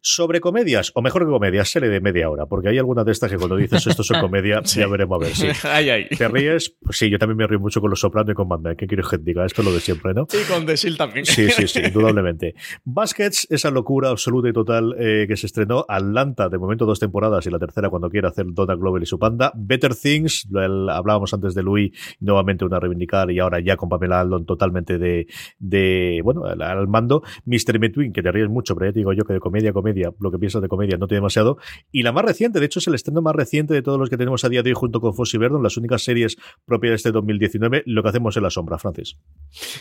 Sobre 0.00 0.40
comedias, 0.40 0.92
o 0.94 1.02
mejor 1.02 1.24
que 1.24 1.30
comedias, 1.30 1.68
serie 1.68 1.88
de 1.88 2.00
media 2.00 2.30
hora, 2.30 2.46
porque 2.46 2.68
hay 2.68 2.78
algunas 2.78 3.04
de 3.04 3.12
estas 3.12 3.30
que 3.30 3.36
cuando 3.36 3.56
dices 3.56 3.86
esto 3.86 4.02
son 4.02 4.20
comedia, 4.20 4.62
ya 4.62 4.86
veremos 4.86 5.16
a 5.20 5.24
ver 5.24 5.34
si. 5.34 5.48
ay, 5.68 5.90
ay. 5.90 6.06
¿Te 6.16 6.28
ríes? 6.28 6.74
Pues 6.80 6.96
sí, 6.98 7.10
yo 7.10 7.18
también 7.18 7.36
me 7.36 7.46
río 7.46 7.58
mucho 7.60 7.80
con 7.80 7.90
Los 7.90 8.00
Soprano 8.00 8.30
y 8.30 8.34
con 8.34 8.48
Banda. 8.48 8.74
¿Qué 8.86 8.90
quieres 8.90 9.08
que 9.08 9.18
te 9.18 9.24
diga? 9.24 9.44
Esto 9.44 9.62
es 9.62 9.66
lo 9.66 9.74
de 9.74 9.80
siempre, 9.80 10.14
¿no? 10.14 10.28
Y 10.32 10.52
con 10.52 10.64
The 10.64 10.76
Shield 10.76 10.96
también. 10.96 11.24
Sí, 11.26 11.50
sí, 11.50 11.66
sí, 11.66 11.80
indudablemente. 11.84 12.54
Baskets, 12.84 13.48
esa 13.50 13.70
locura 13.72 14.10
absoluta 14.10 14.48
y 14.48 14.52
total 14.52 14.94
eh, 14.98 15.24
que 15.28 15.36
se 15.36 15.46
estrenó. 15.46 15.84
Atlanta, 15.88 16.48
de 16.48 16.56
momento 16.58 16.86
dos 16.86 17.00
temporadas 17.00 17.44
y 17.46 17.50
la 17.50 17.58
tercera 17.58 17.90
cuando 17.90 18.08
quiera 18.08 18.28
hacer 18.28 18.46
Donna 18.50 18.76
Glover 18.76 19.02
y 19.02 19.06
su 19.06 19.18
panda. 19.18 19.52
Better 19.56 19.94
Things, 19.94 20.46
el- 20.54 20.88
hablábamos 20.88 21.34
antes 21.34 21.54
de 21.54 21.62
Louis, 21.64 21.90
nuevamente 22.20 22.64
una 22.64 22.78
reivindicar 22.78 23.30
y 23.32 23.40
ahora 23.40 23.58
ya 23.60 23.76
con 23.76 23.88
Pamela 23.88 24.20
Aldon 24.20 24.46
totalmente 24.46 24.98
de, 24.98 25.26
de 25.58 26.20
bueno, 26.22 26.44
al, 26.44 26.62
al 26.62 26.86
mando. 26.86 27.22
Mr. 27.44 27.78
Between, 27.80 28.12
que 28.12 28.22
te 28.22 28.30
ríes 28.30 28.48
mucho, 28.48 28.74
pero 28.76 28.90
ya 28.90 28.92
te 28.92 29.00
digo 29.00 29.12
yo 29.12 29.24
que 29.24 29.32
de 29.32 29.40
comedia, 29.40 29.72
comedia, 29.72 30.12
lo 30.20 30.30
que 30.30 30.38
piensas 30.38 30.62
de 30.62 30.68
comedia 30.68 30.96
no 30.96 31.06
tiene 31.08 31.18
demasiado. 31.18 31.58
Y 31.90 32.02
la 32.02 32.12
más 32.12 32.24
reciente, 32.24 32.60
de 32.60 32.66
hecho 32.66 32.78
es 32.78 32.86
el 32.86 32.94
estreno 32.94 33.20
más 33.22 33.34
reciente 33.34 33.74
de 33.74 33.82
todos 33.82 33.98
los 33.98 34.10
que 34.10 34.16
tenemos 34.16 34.44
a 34.44 34.48
día 34.48 34.62
de 34.62 34.70
hoy 34.70 34.74
junto 34.76 35.00
con 35.00 35.14
Fossey 35.14 35.38
Verdon, 35.40 35.62
las 35.62 35.76
únicas 35.76 36.02
series 36.04 36.36
propias 36.64 36.90
de 36.92 36.94
este 36.96 37.12
2019, 37.12 37.82
lo 37.86 38.02
que 38.02 38.08
hacemos 38.08 38.36
en 38.36 38.42
la 38.42 38.50
sombra, 38.50 38.75
Francis. 38.78 39.16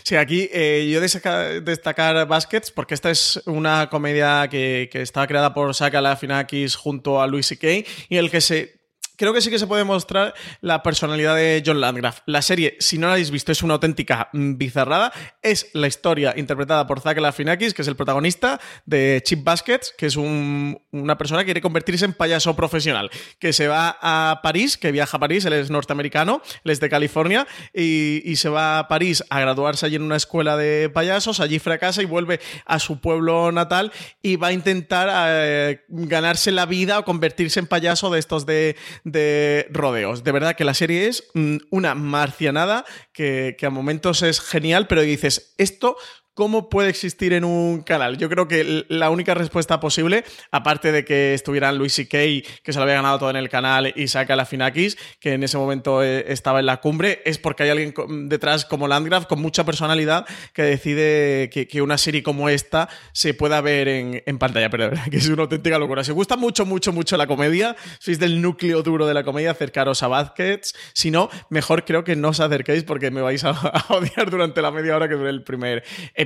Sí, 0.03 0.15
aquí 0.15 0.49
eh, 0.53 0.89
yo 0.91 1.01
destaca- 1.01 1.59
destacar 1.61 2.27
Baskets 2.27 2.71
porque 2.71 2.93
esta 2.93 3.09
es 3.11 3.41
una 3.45 3.89
comedia 3.89 4.47
que, 4.49 4.89
que 4.91 5.01
está 5.01 5.27
creada 5.27 5.53
por 5.53 5.73
Saka 5.75 5.99
Lafinakis 6.01 6.75
junto 6.75 7.21
a 7.21 7.27
Louis 7.27 7.45
C.K. 7.45 7.67
y 8.09 8.17
el 8.17 8.31
que 8.31 8.41
se... 8.41 8.84
Creo 9.17 9.33
que 9.33 9.41
sí 9.41 9.49
que 9.49 9.59
se 9.59 9.67
puede 9.67 9.83
mostrar 9.83 10.33
la 10.61 10.83
personalidad 10.83 11.35
de 11.35 11.63
John 11.65 11.79
Landgraf. 11.81 12.19
La 12.25 12.41
serie, 12.41 12.75
si 12.79 12.97
no 12.97 13.07
la 13.07 13.13
habéis 13.13 13.31
visto, 13.31 13.51
es 13.51 13.63
una 13.63 13.75
auténtica 13.75 14.29
mm, 14.33 14.57
bizarrada. 14.57 15.11
Es 15.41 15.67
la 15.73 15.87
historia 15.87 16.33
interpretada 16.37 16.85
por 16.87 16.99
Zach 17.01 17.17
Lafinakis, 17.17 17.73
que 17.73 17.81
es 17.81 17.87
el 17.87 17.95
protagonista 17.95 18.59
de 18.85 19.21
Chip 19.25 19.43
Baskets, 19.43 19.93
que 19.97 20.07
es 20.07 20.15
un- 20.15 20.79
una 20.91 21.17
persona 21.17 21.41
que 21.41 21.45
quiere 21.45 21.61
convertirse 21.61 22.05
en 22.05 22.13
payaso 22.13 22.55
profesional, 22.55 23.09
que 23.39 23.53
se 23.53 23.67
va 23.67 23.97
a 24.01 24.39
París, 24.43 24.77
que 24.77 24.91
viaja 24.91 25.17
a 25.17 25.19
París, 25.19 25.45
él 25.45 25.53
es 25.53 25.69
norteamericano, 25.69 26.41
él 26.63 26.71
es 26.71 26.79
de 26.79 26.89
California, 26.89 27.47
y, 27.73 28.21
y 28.25 28.35
se 28.37 28.49
va 28.49 28.79
a 28.79 28.87
París 28.87 29.23
a 29.29 29.39
graduarse 29.39 29.85
allí 29.85 29.95
en 29.95 30.01
una 30.03 30.15
escuela 30.17 30.57
de 30.57 30.89
payasos, 30.93 31.39
allí 31.39 31.59
fracasa 31.59 32.01
y 32.01 32.05
vuelve 32.05 32.39
a 32.65 32.79
su 32.79 32.99
pueblo 32.99 33.51
natal 33.51 33.91
y 34.21 34.35
va 34.35 34.47
a 34.47 34.51
intentar 34.53 35.09
eh, 35.29 35.81
ganarse 35.87 36.51
la 36.51 36.65
vida 36.65 36.99
o 36.99 37.05
convertirse 37.05 37.59
en 37.59 37.67
payaso 37.67 38.09
de 38.09 38.19
estos 38.19 38.45
de, 38.45 38.75
de 39.05 39.67
rodeos. 39.71 40.25
De 40.25 40.33
verdad 40.33 40.55
que 40.57 40.65
la 40.65 40.73
serie 40.73 41.07
es 41.07 41.29
mm, 41.33 41.57
una 41.69 41.95
marcianada 41.95 42.83
que, 43.13 43.55
que 43.57 43.65
a 43.65 43.69
momentos 43.69 44.21
es 44.23 44.41
genial, 44.41 44.87
pero 44.87 45.01
dices, 45.01 45.53
esto 45.57 45.95
¿Cómo 46.35 46.69
puede 46.69 46.89
existir 46.89 47.31
en 47.31 47.45
un 47.45 47.81
canal? 47.81 48.17
Yo 48.17 48.27
creo 48.27 48.45
que 48.45 48.83
la 48.89 49.09
única 49.09 49.33
respuesta 49.33 49.79
posible, 49.79 50.25
aparte 50.51 50.91
de 50.91 51.05
que 51.05 51.33
estuvieran 51.33 51.77
Luis 51.77 51.93
C.K., 51.93 52.17
que 52.61 52.73
se 52.73 52.77
lo 52.77 52.83
había 52.83 52.95
ganado 52.95 53.19
todo 53.19 53.29
en 53.29 53.37
el 53.37 53.47
canal, 53.47 53.93
y 53.95 54.09
Saka 54.09 54.35
Lafinakis, 54.35 54.97
que 55.21 55.31
en 55.35 55.43
ese 55.43 55.57
momento 55.57 56.03
eh, 56.03 56.25
estaba 56.27 56.59
en 56.59 56.65
la 56.65 56.81
cumbre, 56.81 57.21
es 57.23 57.37
porque 57.37 57.63
hay 57.63 57.69
alguien 57.69 57.93
detrás 58.27 58.65
como 58.65 58.89
Landgraf 58.89 59.27
con 59.27 59.41
mucha 59.41 59.63
personalidad 59.63 60.25
que 60.51 60.63
decide 60.63 61.49
que, 61.49 61.81
una 61.81 61.97
serie 61.97 62.21
como 62.21 62.49
esta 62.49 62.89
se 63.13 63.33
pueda 63.33 63.61
ver 63.61 63.87
en, 63.87 64.37
pantalla. 64.37 64.69
Pero 64.69 64.89
verdad 64.89 65.05
que 65.09 65.15
es 65.15 65.29
una 65.29 65.43
auténtica 65.43 65.79
locura. 65.79 66.03
Si 66.03 66.11
os 66.11 66.15
gusta 66.15 66.35
mucho, 66.35 66.65
mucho, 66.65 66.91
mucho 66.91 67.15
la 67.15 67.27
comedia, 67.27 67.77
sois 67.99 68.19
del 68.19 68.41
núcleo 68.41 68.83
duro 68.83 69.07
de 69.07 69.13
la 69.13 69.23
comedia, 69.23 69.51
acercaros 69.51 70.03
a 70.03 70.09
Baskets. 70.09 70.75
Si 70.91 71.11
no, 71.11 71.29
mejor 71.49 71.85
creo 71.85 72.03
que 72.03 72.17
no 72.17 72.29
os 72.29 72.41
acerquéis 72.41 72.83
porque 72.83 73.09
me 73.09 73.21
vais 73.21 73.45
a, 73.45 73.51
a 73.51 73.85
odiar 73.93 74.29
durante 74.29 74.61
la 74.61 74.71
media 74.71 74.97
hora 74.97 75.07
que 75.07 75.15
dure 75.15 75.29
el 75.29 75.41
primer 75.41 75.85
episodio. 76.13 76.24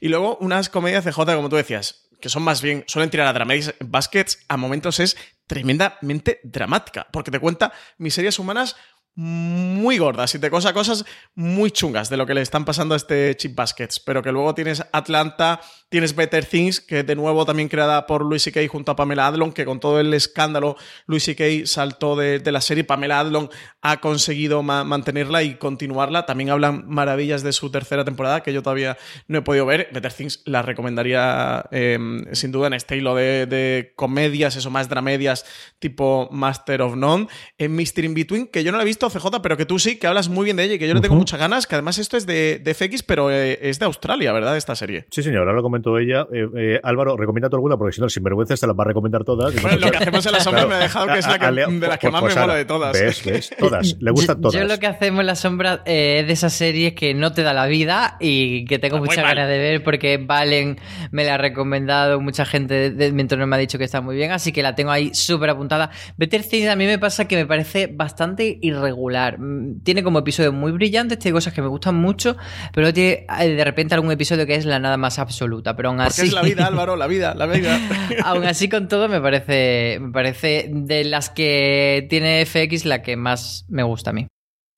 Y 0.00 0.08
luego 0.08 0.36
unas 0.40 0.68
comedias 0.68 1.04
CJ, 1.04 1.34
como 1.34 1.48
tú 1.48 1.56
decías, 1.56 2.08
que 2.20 2.28
son 2.28 2.42
más 2.42 2.62
bien, 2.62 2.84
suelen 2.86 3.10
tirar 3.10 3.26
a 3.26 3.32
dramedias. 3.32 3.74
Baskets 3.80 4.44
a 4.48 4.56
momentos 4.56 5.00
es 5.00 5.16
tremendamente 5.46 6.40
dramática, 6.42 7.06
porque 7.12 7.30
te 7.30 7.38
cuenta 7.38 7.72
miserias 7.98 8.38
humanas 8.38 8.76
muy 9.16 9.98
gordas 9.98 10.34
y 10.34 10.40
te 10.40 10.50
cosa 10.50 10.72
cosas 10.72 11.04
muy 11.34 11.70
chungas 11.70 12.10
de 12.10 12.16
lo 12.16 12.26
que 12.26 12.34
le 12.34 12.40
están 12.40 12.64
pasando 12.64 12.94
a 12.94 12.96
este 12.96 13.36
Chip 13.36 13.54
Baskets, 13.54 14.00
pero 14.00 14.22
que 14.22 14.32
luego 14.32 14.54
tienes 14.54 14.84
Atlanta, 14.92 15.60
tienes 15.94 16.16
Better 16.16 16.44
Things, 16.44 16.80
que 16.80 17.04
de 17.04 17.14
nuevo 17.14 17.44
también 17.44 17.68
creada 17.68 18.04
por 18.08 18.24
Louis 18.24 18.42
C.K. 18.42 18.66
junto 18.66 18.90
a 18.90 18.96
Pamela 18.96 19.28
Adlon, 19.28 19.52
que 19.52 19.64
con 19.64 19.78
todo 19.78 20.00
el 20.00 20.12
escándalo 20.12 20.74
Louis 21.06 21.22
C.K. 21.22 21.68
saltó 21.68 22.16
de, 22.16 22.40
de 22.40 22.50
la 22.50 22.60
serie, 22.60 22.82
Pamela 22.82 23.20
Adlon 23.20 23.48
ha 23.80 24.00
conseguido 24.00 24.64
ma- 24.64 24.82
mantenerla 24.82 25.44
y 25.44 25.54
continuarla, 25.54 26.26
también 26.26 26.50
hablan 26.50 26.82
maravillas 26.88 27.44
de 27.44 27.52
su 27.52 27.70
tercera 27.70 28.04
temporada, 28.04 28.42
que 28.42 28.52
yo 28.52 28.60
todavía 28.60 28.96
no 29.28 29.38
he 29.38 29.42
podido 29.42 29.66
ver, 29.66 29.88
Better 29.92 30.12
Things 30.12 30.42
la 30.46 30.62
recomendaría 30.62 31.64
eh, 31.70 31.96
sin 32.32 32.50
duda 32.50 32.66
en 32.66 32.72
este 32.72 32.96
hilo 32.96 33.14
de, 33.14 33.46
de 33.46 33.92
comedias, 33.94 34.56
eso 34.56 34.70
más 34.70 34.88
dramedias 34.88 35.44
tipo 35.78 36.28
Master 36.32 36.82
of 36.82 36.96
None, 36.96 37.28
en 37.56 37.76
Mr. 37.76 38.04
In 38.04 38.14
Between, 38.14 38.46
que 38.48 38.64
yo 38.64 38.72
no 38.72 38.78
la 38.78 38.82
he 38.82 38.86
visto 38.86 39.08
CJ, 39.08 39.40
pero 39.42 39.56
que 39.56 39.64
tú 39.64 39.78
sí, 39.78 39.96
que 39.96 40.08
hablas 40.08 40.28
muy 40.28 40.44
bien 40.44 40.56
de 40.56 40.64
ella 40.64 40.74
y 40.74 40.78
que 40.80 40.88
yo 40.88 40.94
le 40.94 41.00
tengo 41.00 41.14
muchas 41.14 41.38
ganas, 41.38 41.68
que 41.68 41.76
además 41.76 41.98
esto 41.98 42.16
es 42.16 42.26
de, 42.26 42.58
de 42.58 42.74
FX, 42.74 43.04
pero 43.04 43.30
eh, 43.30 43.58
es 43.62 43.78
de 43.78 43.84
Australia, 43.84 44.32
¿verdad? 44.32 44.56
Esta 44.56 44.74
serie. 44.74 45.06
Sí, 45.10 45.22
señor, 45.22 45.40
ahora 45.42 45.52
lo 45.52 45.62
comentó 45.84 45.98
ella. 45.98 46.26
Eh, 46.32 46.46
eh, 46.56 46.80
Álvaro, 46.82 47.16
recomienda 47.16 47.48
tú 47.48 47.56
alguna, 47.56 47.76
porque 47.76 47.92
si 47.94 48.00
no, 48.00 48.06
el 48.06 48.10
sinvergüenza 48.10 48.54
te 48.56 48.66
las 48.66 48.76
va 48.76 48.84
a 48.84 48.86
recomendar 48.88 49.24
todas. 49.24 49.54
Bueno, 49.62 49.78
lo 49.78 49.90
que 49.90 49.96
hacemos 49.98 50.24
en 50.26 50.32
la 50.32 50.40
sombra 50.40 50.66
me 50.66 50.74
ha 50.74 50.78
dejado 50.78 51.06
que 51.06 51.18
es 51.18 51.26
la 51.26 51.38
que- 51.38 51.44
a- 51.44 51.48
a- 51.48 51.50
Leo, 51.52 51.70
de 51.70 51.86
las 51.88 51.98
que 51.98 52.06
pues- 52.08 52.12
más 52.12 52.20
pues 52.22 52.34
me 52.34 52.40
mola 52.40 52.52
ahora, 52.52 52.54
de 52.58 52.64
todas. 52.64 52.92
¿Ves? 53.00 53.24
¿Ves? 53.24 53.50
Todas. 53.58 53.96
Le 54.00 54.10
gustan 54.10 54.36
Yo- 54.36 54.40
todas. 54.42 54.54
Yo 54.60 54.66
lo 54.68 54.78
que 54.78 54.86
hacemos 54.86 55.20
en 55.20 55.26
la 55.26 55.34
sombra 55.36 55.82
eh, 55.84 56.18
es 56.20 56.26
de 56.26 56.32
esas 56.32 56.52
series 56.52 56.94
que 56.94 57.14
no 57.14 57.32
te 57.32 57.42
da 57.42 57.52
la 57.52 57.66
vida 57.66 58.16
y 58.20 58.64
que 58.66 58.78
tengo 58.78 58.96
Ah, 58.96 58.98
muy 59.00 59.08
muchas 59.08 59.24
ganas 59.24 59.48
de 59.48 59.58
ver 59.58 59.82
porque 59.84 60.18
Valen 60.18 60.78
me 61.10 61.24
la 61.24 61.34
ha 61.34 61.38
recomendado, 61.38 62.20
mucha 62.20 62.44
gente 62.44 62.74
de, 62.74 62.90
de 62.90 63.12
mi 63.12 63.22
entorno 63.22 63.46
me 63.46 63.56
ha 63.56 63.58
dicho 63.58 63.78
que 63.78 63.84
está 63.84 64.00
muy 64.00 64.16
bien, 64.16 64.32
así 64.32 64.52
que 64.52 64.62
la 64.62 64.74
tengo 64.74 64.90
ahí 64.90 65.14
súper 65.14 65.50
apuntada. 65.50 65.90
Better 66.16 66.42
Things 66.44 66.68
a 66.68 66.76
mí 66.76 66.86
me 66.86 66.98
pasa 66.98 67.26
que 67.28 67.36
me 67.36 67.46
parece 67.46 67.86
bastante 67.88 68.58
irregular. 68.62 69.38
Mm, 69.38 69.82
Tiene 69.82 70.02
como 70.02 70.18
episodios 70.20 70.52
muy 70.54 70.72
brillantes, 70.72 71.18
tiene 71.18 71.34
cosas 71.34 71.52
que 71.52 71.62
me 71.62 71.68
gustan 71.68 71.94
mucho, 71.96 72.36
pero 72.72 72.92
tiene 72.92 73.26
de 73.38 73.64
repente 73.64 73.94
algún 73.94 74.10
episodio 74.12 74.46
que 74.46 74.54
es 74.54 74.64
la 74.64 74.78
nada 74.78 74.96
más 74.96 75.18
absoluta, 75.18 75.73
pero 75.76 75.90
aún 75.90 75.98
Porque 75.98 76.08
así... 76.08 76.26
es 76.26 76.32
la 76.32 76.42
vida, 76.42 76.66
Álvaro, 76.66 76.96
la 76.96 77.06
vida, 77.06 77.34
la 77.34 77.46
vida. 77.46 77.78
Aún 78.24 78.44
así, 78.44 78.68
con 78.68 78.88
todo, 78.88 79.08
me 79.08 79.20
parece, 79.20 79.98
me 80.00 80.12
parece 80.12 80.68
de 80.70 81.04
las 81.04 81.30
que 81.30 82.06
tiene 82.08 82.44
FX 82.44 82.84
la 82.84 83.02
que 83.02 83.16
más 83.16 83.66
me 83.68 83.82
gusta 83.82 84.10
a 84.10 84.12
mí. 84.12 84.26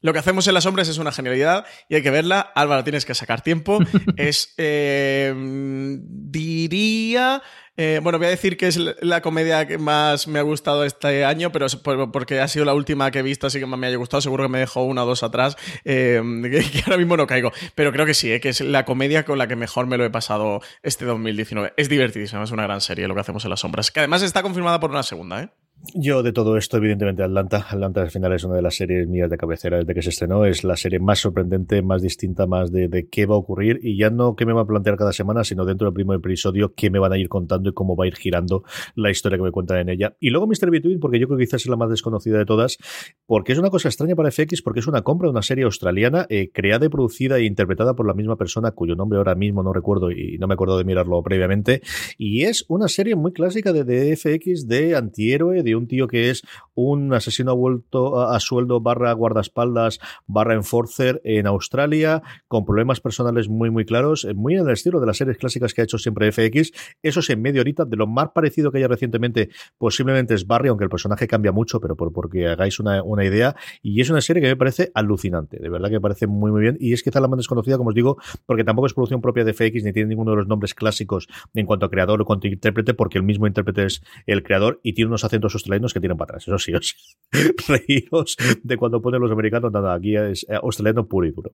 Lo 0.02 0.12
que 0.12 0.18
hacemos 0.18 0.46
en 0.46 0.54
las 0.54 0.64
sombras 0.64 0.88
es 0.88 0.98
una 0.98 1.10
genialidad 1.10 1.64
y 1.88 1.96
hay 1.96 2.02
que 2.02 2.10
verla. 2.10 2.40
Álvaro, 2.40 2.84
tienes 2.84 3.04
que 3.04 3.14
sacar 3.14 3.40
tiempo. 3.40 3.80
es, 4.16 4.54
eh, 4.56 5.34
diría... 5.36 7.42
eh, 7.76 8.00
bueno, 8.02 8.18
voy 8.18 8.28
a 8.28 8.30
decir 8.30 8.56
que 8.56 8.66
es 8.66 8.76
la 8.76 9.20
comedia 9.20 9.66
que 9.66 9.78
más 9.78 10.28
me 10.28 10.38
ha 10.38 10.42
gustado 10.42 10.84
este 10.84 11.24
año, 11.24 11.52
pero 11.52 11.66
porque 12.12 12.40
ha 12.40 12.48
sido 12.48 12.64
la 12.64 12.74
última 12.74 13.10
que 13.10 13.18
he 13.18 13.22
visto, 13.22 13.46
así 13.46 13.58
que 13.58 13.66
más 13.66 13.78
me 13.78 13.86
haya 13.86 13.96
gustado. 13.96 14.20
Seguro 14.20 14.44
que 14.44 14.48
me 14.48 14.58
dejó 14.58 14.84
una 14.84 15.04
o 15.04 15.06
dos 15.06 15.22
atrás, 15.22 15.56
eh, 15.84 16.22
que, 16.42 16.70
que 16.70 16.82
ahora 16.86 16.98
mismo 16.98 17.16
no 17.16 17.26
caigo. 17.26 17.52
Pero 17.74 17.92
creo 17.92 18.06
que 18.06 18.14
sí, 18.14 18.32
eh, 18.32 18.40
que 18.40 18.48
es 18.48 18.60
la 18.60 18.84
comedia 18.84 19.24
con 19.24 19.38
la 19.38 19.46
que 19.46 19.56
mejor 19.56 19.86
me 19.86 19.96
lo 19.96 20.04
he 20.04 20.10
pasado 20.10 20.60
este 20.82 21.04
2019. 21.04 21.74
Es 21.76 21.88
divertidísima, 21.88 22.42
es 22.42 22.50
una 22.50 22.62
gran 22.62 22.80
serie 22.80 23.08
lo 23.08 23.14
que 23.14 23.20
hacemos 23.20 23.44
en 23.44 23.50
las 23.50 23.60
sombras. 23.60 23.90
Que 23.90 24.00
además 24.00 24.22
está 24.22 24.42
confirmada 24.42 24.80
por 24.80 24.90
una 24.90 25.02
segunda, 25.02 25.42
¿eh? 25.42 25.50
Yo 25.94 26.22
de 26.22 26.32
todo 26.32 26.56
esto, 26.56 26.76
evidentemente, 26.78 27.22
Atlanta. 27.22 27.66
Atlanta 27.68 28.02
al 28.02 28.10
final 28.10 28.32
es 28.32 28.44
una 28.44 28.56
de 28.56 28.62
las 28.62 28.76
series 28.76 29.08
mías 29.08 29.30
de 29.30 29.36
cabecera 29.36 29.78
desde 29.78 29.94
que 29.94 30.02
se 30.02 30.10
estrenó. 30.10 30.44
Es 30.44 30.64
la 30.64 30.76
serie 30.76 30.98
más 30.98 31.20
sorprendente, 31.20 31.82
más 31.82 32.02
distinta, 32.02 32.46
más 32.46 32.72
de, 32.72 33.08
qué 33.10 33.26
va 33.26 33.34
a 33.34 33.38
ocurrir. 33.38 33.78
Y 33.82 33.96
ya 33.96 34.10
no 34.10 34.36
qué 34.36 34.46
me 34.46 34.52
va 34.52 34.62
a 34.62 34.66
plantear 34.66 34.96
cada 34.96 35.12
semana, 35.12 35.44
sino 35.44 35.64
dentro 35.64 35.86
del 35.86 35.94
primer 35.94 36.18
episodio 36.18 36.74
qué 36.74 36.90
me 36.90 36.98
van 36.98 37.12
a 37.12 37.18
ir 37.18 37.28
contando 37.28 37.70
y 37.70 37.72
cómo 37.72 37.96
va 37.96 38.04
a 38.04 38.08
ir 38.08 38.16
girando 38.16 38.64
la 38.94 39.10
historia 39.10 39.38
que 39.38 39.44
me 39.44 39.52
cuentan 39.52 39.78
en 39.78 39.88
ella. 39.90 40.16
Y 40.20 40.30
luego 40.30 40.46
Mr. 40.46 40.70
Between, 40.70 41.00
porque 41.00 41.18
yo 41.18 41.26
creo 41.26 41.38
que 41.38 41.44
quizás 41.44 41.62
es 41.62 41.68
la 41.68 41.76
más 41.76 41.90
desconocida 41.90 42.38
de 42.38 42.44
todas, 42.44 42.78
porque 43.26 43.52
es 43.52 43.58
una 43.58 43.70
cosa 43.70 43.88
extraña 43.88 44.14
para 44.14 44.30
FX, 44.30 44.62
porque 44.62 44.80
es 44.80 44.86
una 44.86 45.02
compra 45.02 45.26
de 45.26 45.32
una 45.32 45.42
serie 45.42 45.64
australiana 45.64 46.26
eh, 46.28 46.50
creada 46.52 46.86
y 46.86 46.88
producida 46.88 47.38
e 47.38 47.44
interpretada 47.44 47.94
por 47.94 48.06
la 48.06 48.14
misma 48.14 48.36
persona 48.36 48.72
cuyo 48.72 48.96
nombre 48.96 49.18
ahora 49.18 49.34
mismo 49.34 49.62
no 49.62 49.72
recuerdo 49.72 50.10
y 50.10 50.38
no 50.38 50.46
me 50.46 50.54
acuerdo 50.54 50.78
de 50.78 50.84
mirarlo 50.84 51.22
previamente. 51.22 51.82
Y 52.18 52.42
es 52.42 52.64
una 52.68 52.88
serie 52.88 53.14
muy 53.14 53.32
clásica 53.32 53.72
de, 53.72 54.16
FX 54.16 54.66
de 54.66 54.96
antihéroe, 54.96 55.62
de 55.62 55.75
un 55.76 55.88
tío 55.88 56.08
que 56.08 56.30
es 56.30 56.42
un 56.74 57.12
asesino 57.14 57.56
vuelto 57.56 58.28
a, 58.28 58.38
sueldo 58.40 58.80
barra 58.80 59.12
guardaespaldas 59.12 59.98
barra 60.26 60.54
enforcer 60.54 61.20
en 61.24 61.46
Australia, 61.46 62.22
con 62.48 62.64
problemas 62.64 63.00
personales 63.00 63.48
muy 63.48 63.70
muy 63.70 63.84
claros, 63.84 64.24
eh, 64.24 64.34
muy 64.34 64.54
en 64.54 64.66
el 64.66 64.70
estilo 64.70 65.00
de 65.00 65.06
las 65.06 65.16
series 65.16 65.38
clásicas 65.38 65.74
que 65.74 65.80
ha 65.80 65.84
hecho 65.84 65.98
siempre 65.98 66.30
FX. 66.30 66.72
Eso 67.02 67.20
es 67.20 67.30
en 67.30 67.42
medio 67.42 67.60
horita, 67.60 67.84
de 67.84 67.96
lo 67.96 68.06
más 68.06 68.30
parecido 68.30 68.70
que 68.70 68.78
haya 68.78 68.88
recientemente, 68.88 69.50
posiblemente 69.78 70.34
es 70.34 70.46
Barry, 70.46 70.68
aunque 70.68 70.84
el 70.84 70.90
personaje 70.90 71.26
cambia 71.26 71.52
mucho, 71.52 71.80
pero 71.80 71.96
por, 71.96 72.12
porque 72.12 72.46
hagáis 72.46 72.78
una, 72.80 73.02
una 73.02 73.24
idea. 73.24 73.56
Y 73.82 74.00
es 74.00 74.10
una 74.10 74.20
serie 74.20 74.42
que 74.42 74.48
me 74.48 74.56
parece 74.56 74.90
alucinante, 74.94 75.58
de 75.58 75.68
verdad 75.68 75.88
que 75.88 75.94
me 75.94 76.00
parece 76.00 76.26
muy 76.26 76.50
muy 76.50 76.60
bien. 76.60 76.76
Y 76.80 76.92
es 76.92 77.02
quizá 77.02 77.20
la 77.20 77.28
más 77.28 77.38
desconocida, 77.38 77.76
como 77.76 77.90
os 77.90 77.94
digo, 77.94 78.16
porque 78.46 78.64
tampoco 78.64 78.86
es 78.86 78.94
producción 78.94 79.20
propia 79.20 79.44
de 79.44 79.52
FX, 79.52 79.84
ni 79.84 79.92
tiene 79.92 80.08
ninguno 80.08 80.32
de 80.32 80.38
los 80.38 80.46
nombres 80.46 80.74
clásicos 80.74 81.28
en 81.54 81.66
cuanto 81.66 81.86
a 81.86 81.90
creador 81.90 82.20
o 82.20 82.24
cuanto 82.24 82.46
a 82.46 82.50
intérprete, 82.50 82.94
porque 82.94 83.18
el 83.18 83.24
mismo 83.24 83.46
intérprete 83.46 83.86
es 83.86 84.02
el 84.26 84.42
creador 84.42 84.80
y 84.82 84.94
tiene 84.94 85.08
unos 85.08 85.24
acentos 85.24 85.54
australianos 85.56 85.92
que 85.92 86.00
tienen 86.00 86.16
para 86.16 86.36
atrás. 86.36 86.48
Eso 86.48 86.58
sí, 86.58 86.74
os 86.74 86.94
reíros 87.68 88.36
de 88.62 88.76
cuando 88.76 89.00
ponen 89.00 89.20
los 89.20 89.30
americanos, 89.30 89.72
nada, 89.72 89.94
aquí 89.94 90.16
es 90.16 90.46
eh, 90.48 90.58
australiano 90.62 91.06
puro 91.06 91.26
y 91.26 91.32
duro. 91.32 91.52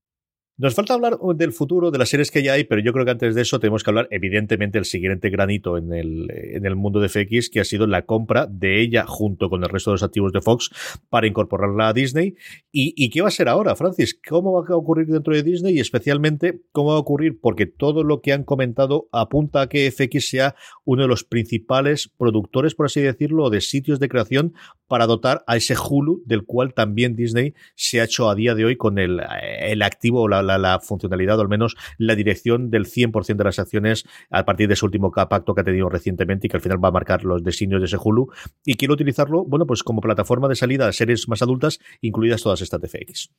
Nos 0.55 0.75
falta 0.75 0.93
hablar 0.93 1.17
uh, 1.19 1.33
del 1.33 1.51
futuro, 1.51 1.89
de 1.89 1.97
las 1.97 2.09
series 2.09 2.29
que 2.29 2.43
ya 2.43 2.53
hay, 2.53 2.63
pero 2.63 2.79
yo 2.79 2.93
creo 2.93 3.05
que 3.05 3.11
antes 3.11 3.33
de 3.33 3.41
eso 3.41 3.59
tenemos 3.59 3.83
que 3.83 3.89
hablar, 3.89 4.07
evidentemente, 4.11 4.77
del 4.77 4.85
siguiente 4.85 5.31
granito 5.31 5.79
en 5.79 5.91
el, 5.91 6.27
en 6.29 6.67
el 6.67 6.75
mundo 6.75 6.99
de 6.99 7.09
FX, 7.09 7.49
que 7.49 7.59
ha 7.59 7.65
sido 7.65 7.87
la 7.87 8.03
compra 8.03 8.45
de 8.45 8.79
ella 8.79 9.05
junto 9.07 9.49
con 9.49 9.63
el 9.63 9.69
resto 9.69 9.89
de 9.89 9.95
los 9.95 10.03
activos 10.03 10.31
de 10.31 10.41
Fox 10.41 10.69
para 11.09 11.25
incorporarla 11.25 11.87
a 11.87 11.93
Disney. 11.93 12.35
¿Y, 12.71 12.93
y 12.95 13.09
qué 13.09 13.23
va 13.23 13.29
a 13.29 13.31
ser 13.31 13.49
ahora, 13.49 13.75
Francis? 13.75 14.19
¿Cómo 14.29 14.53
va 14.53 14.63
a 14.67 14.77
ocurrir 14.77 15.07
dentro 15.07 15.33
de 15.33 15.41
Disney? 15.41 15.75
Y 15.75 15.79
especialmente, 15.79 16.61
¿cómo 16.71 16.89
va 16.89 16.97
a 16.97 16.99
ocurrir? 16.99 17.39
Porque 17.41 17.65
todo 17.65 18.03
lo 18.03 18.21
que 18.21 18.31
han 18.31 18.43
comentado 18.43 19.07
apunta 19.11 19.61
a 19.61 19.69
que 19.69 19.89
FX 19.89 20.29
sea 20.29 20.55
uno 20.85 21.01
de 21.01 21.07
los 21.07 21.23
principales 21.23 22.11
productores, 22.15 22.75
por 22.75 22.85
así 22.85 23.01
decirlo, 23.01 23.49
de 23.49 23.59
sitios 23.59 23.99
de 23.99 24.07
creación 24.07 24.53
para 24.87 25.07
dotar 25.07 25.43
a 25.47 25.55
ese 25.55 25.73
Hulu, 25.75 26.21
del 26.27 26.43
cual 26.45 26.75
también 26.75 27.15
Disney 27.15 27.55
se 27.75 28.01
ha 28.01 28.03
hecho 28.03 28.29
a 28.29 28.35
día 28.35 28.53
de 28.53 28.65
hoy 28.65 28.77
con 28.77 28.99
el, 28.99 29.19
el 29.59 29.81
activo 29.81 30.21
o 30.21 30.27
la 30.27 30.42
la, 30.43 30.79
funcionalidad 30.79 31.37
o 31.39 31.41
al 31.41 31.49
menos 31.49 31.75
la 31.97 32.15
dirección 32.15 32.69
del 32.69 32.85
100% 32.85 33.35
de 33.35 33.43
las 33.43 33.59
acciones 33.59 34.05
a 34.29 34.45
partir 34.45 34.67
de 34.67 34.75
ese 34.75 34.85
último 34.85 35.11
pacto 35.11 35.53
que 35.53 35.61
ha 35.61 35.63
tenido 35.63 35.89
recientemente 35.89 36.47
y 36.47 36.49
que 36.49 36.57
al 36.57 36.61
final 36.61 36.83
va 36.83 36.89
a 36.89 36.91
marcar 36.91 37.23
los 37.23 37.43
designios 37.43 37.81
de 37.81 37.85
ese 37.85 37.97
Hulu. 38.01 38.27
Y 38.65 38.75
quiero 38.75 38.93
utilizarlo, 38.93 39.45
bueno, 39.45 39.65
pues 39.65 39.83
como 39.83 40.01
plataforma 40.01 40.47
de 40.47 40.55
salida 40.55 40.87
a 40.87 40.93
series 40.93 41.27
más 41.27 41.41
adultas, 41.41 41.79
incluidas 42.01 42.41
todas 42.41 42.61
estas 42.61 42.81
de 42.81 42.87
FX. 42.87 43.29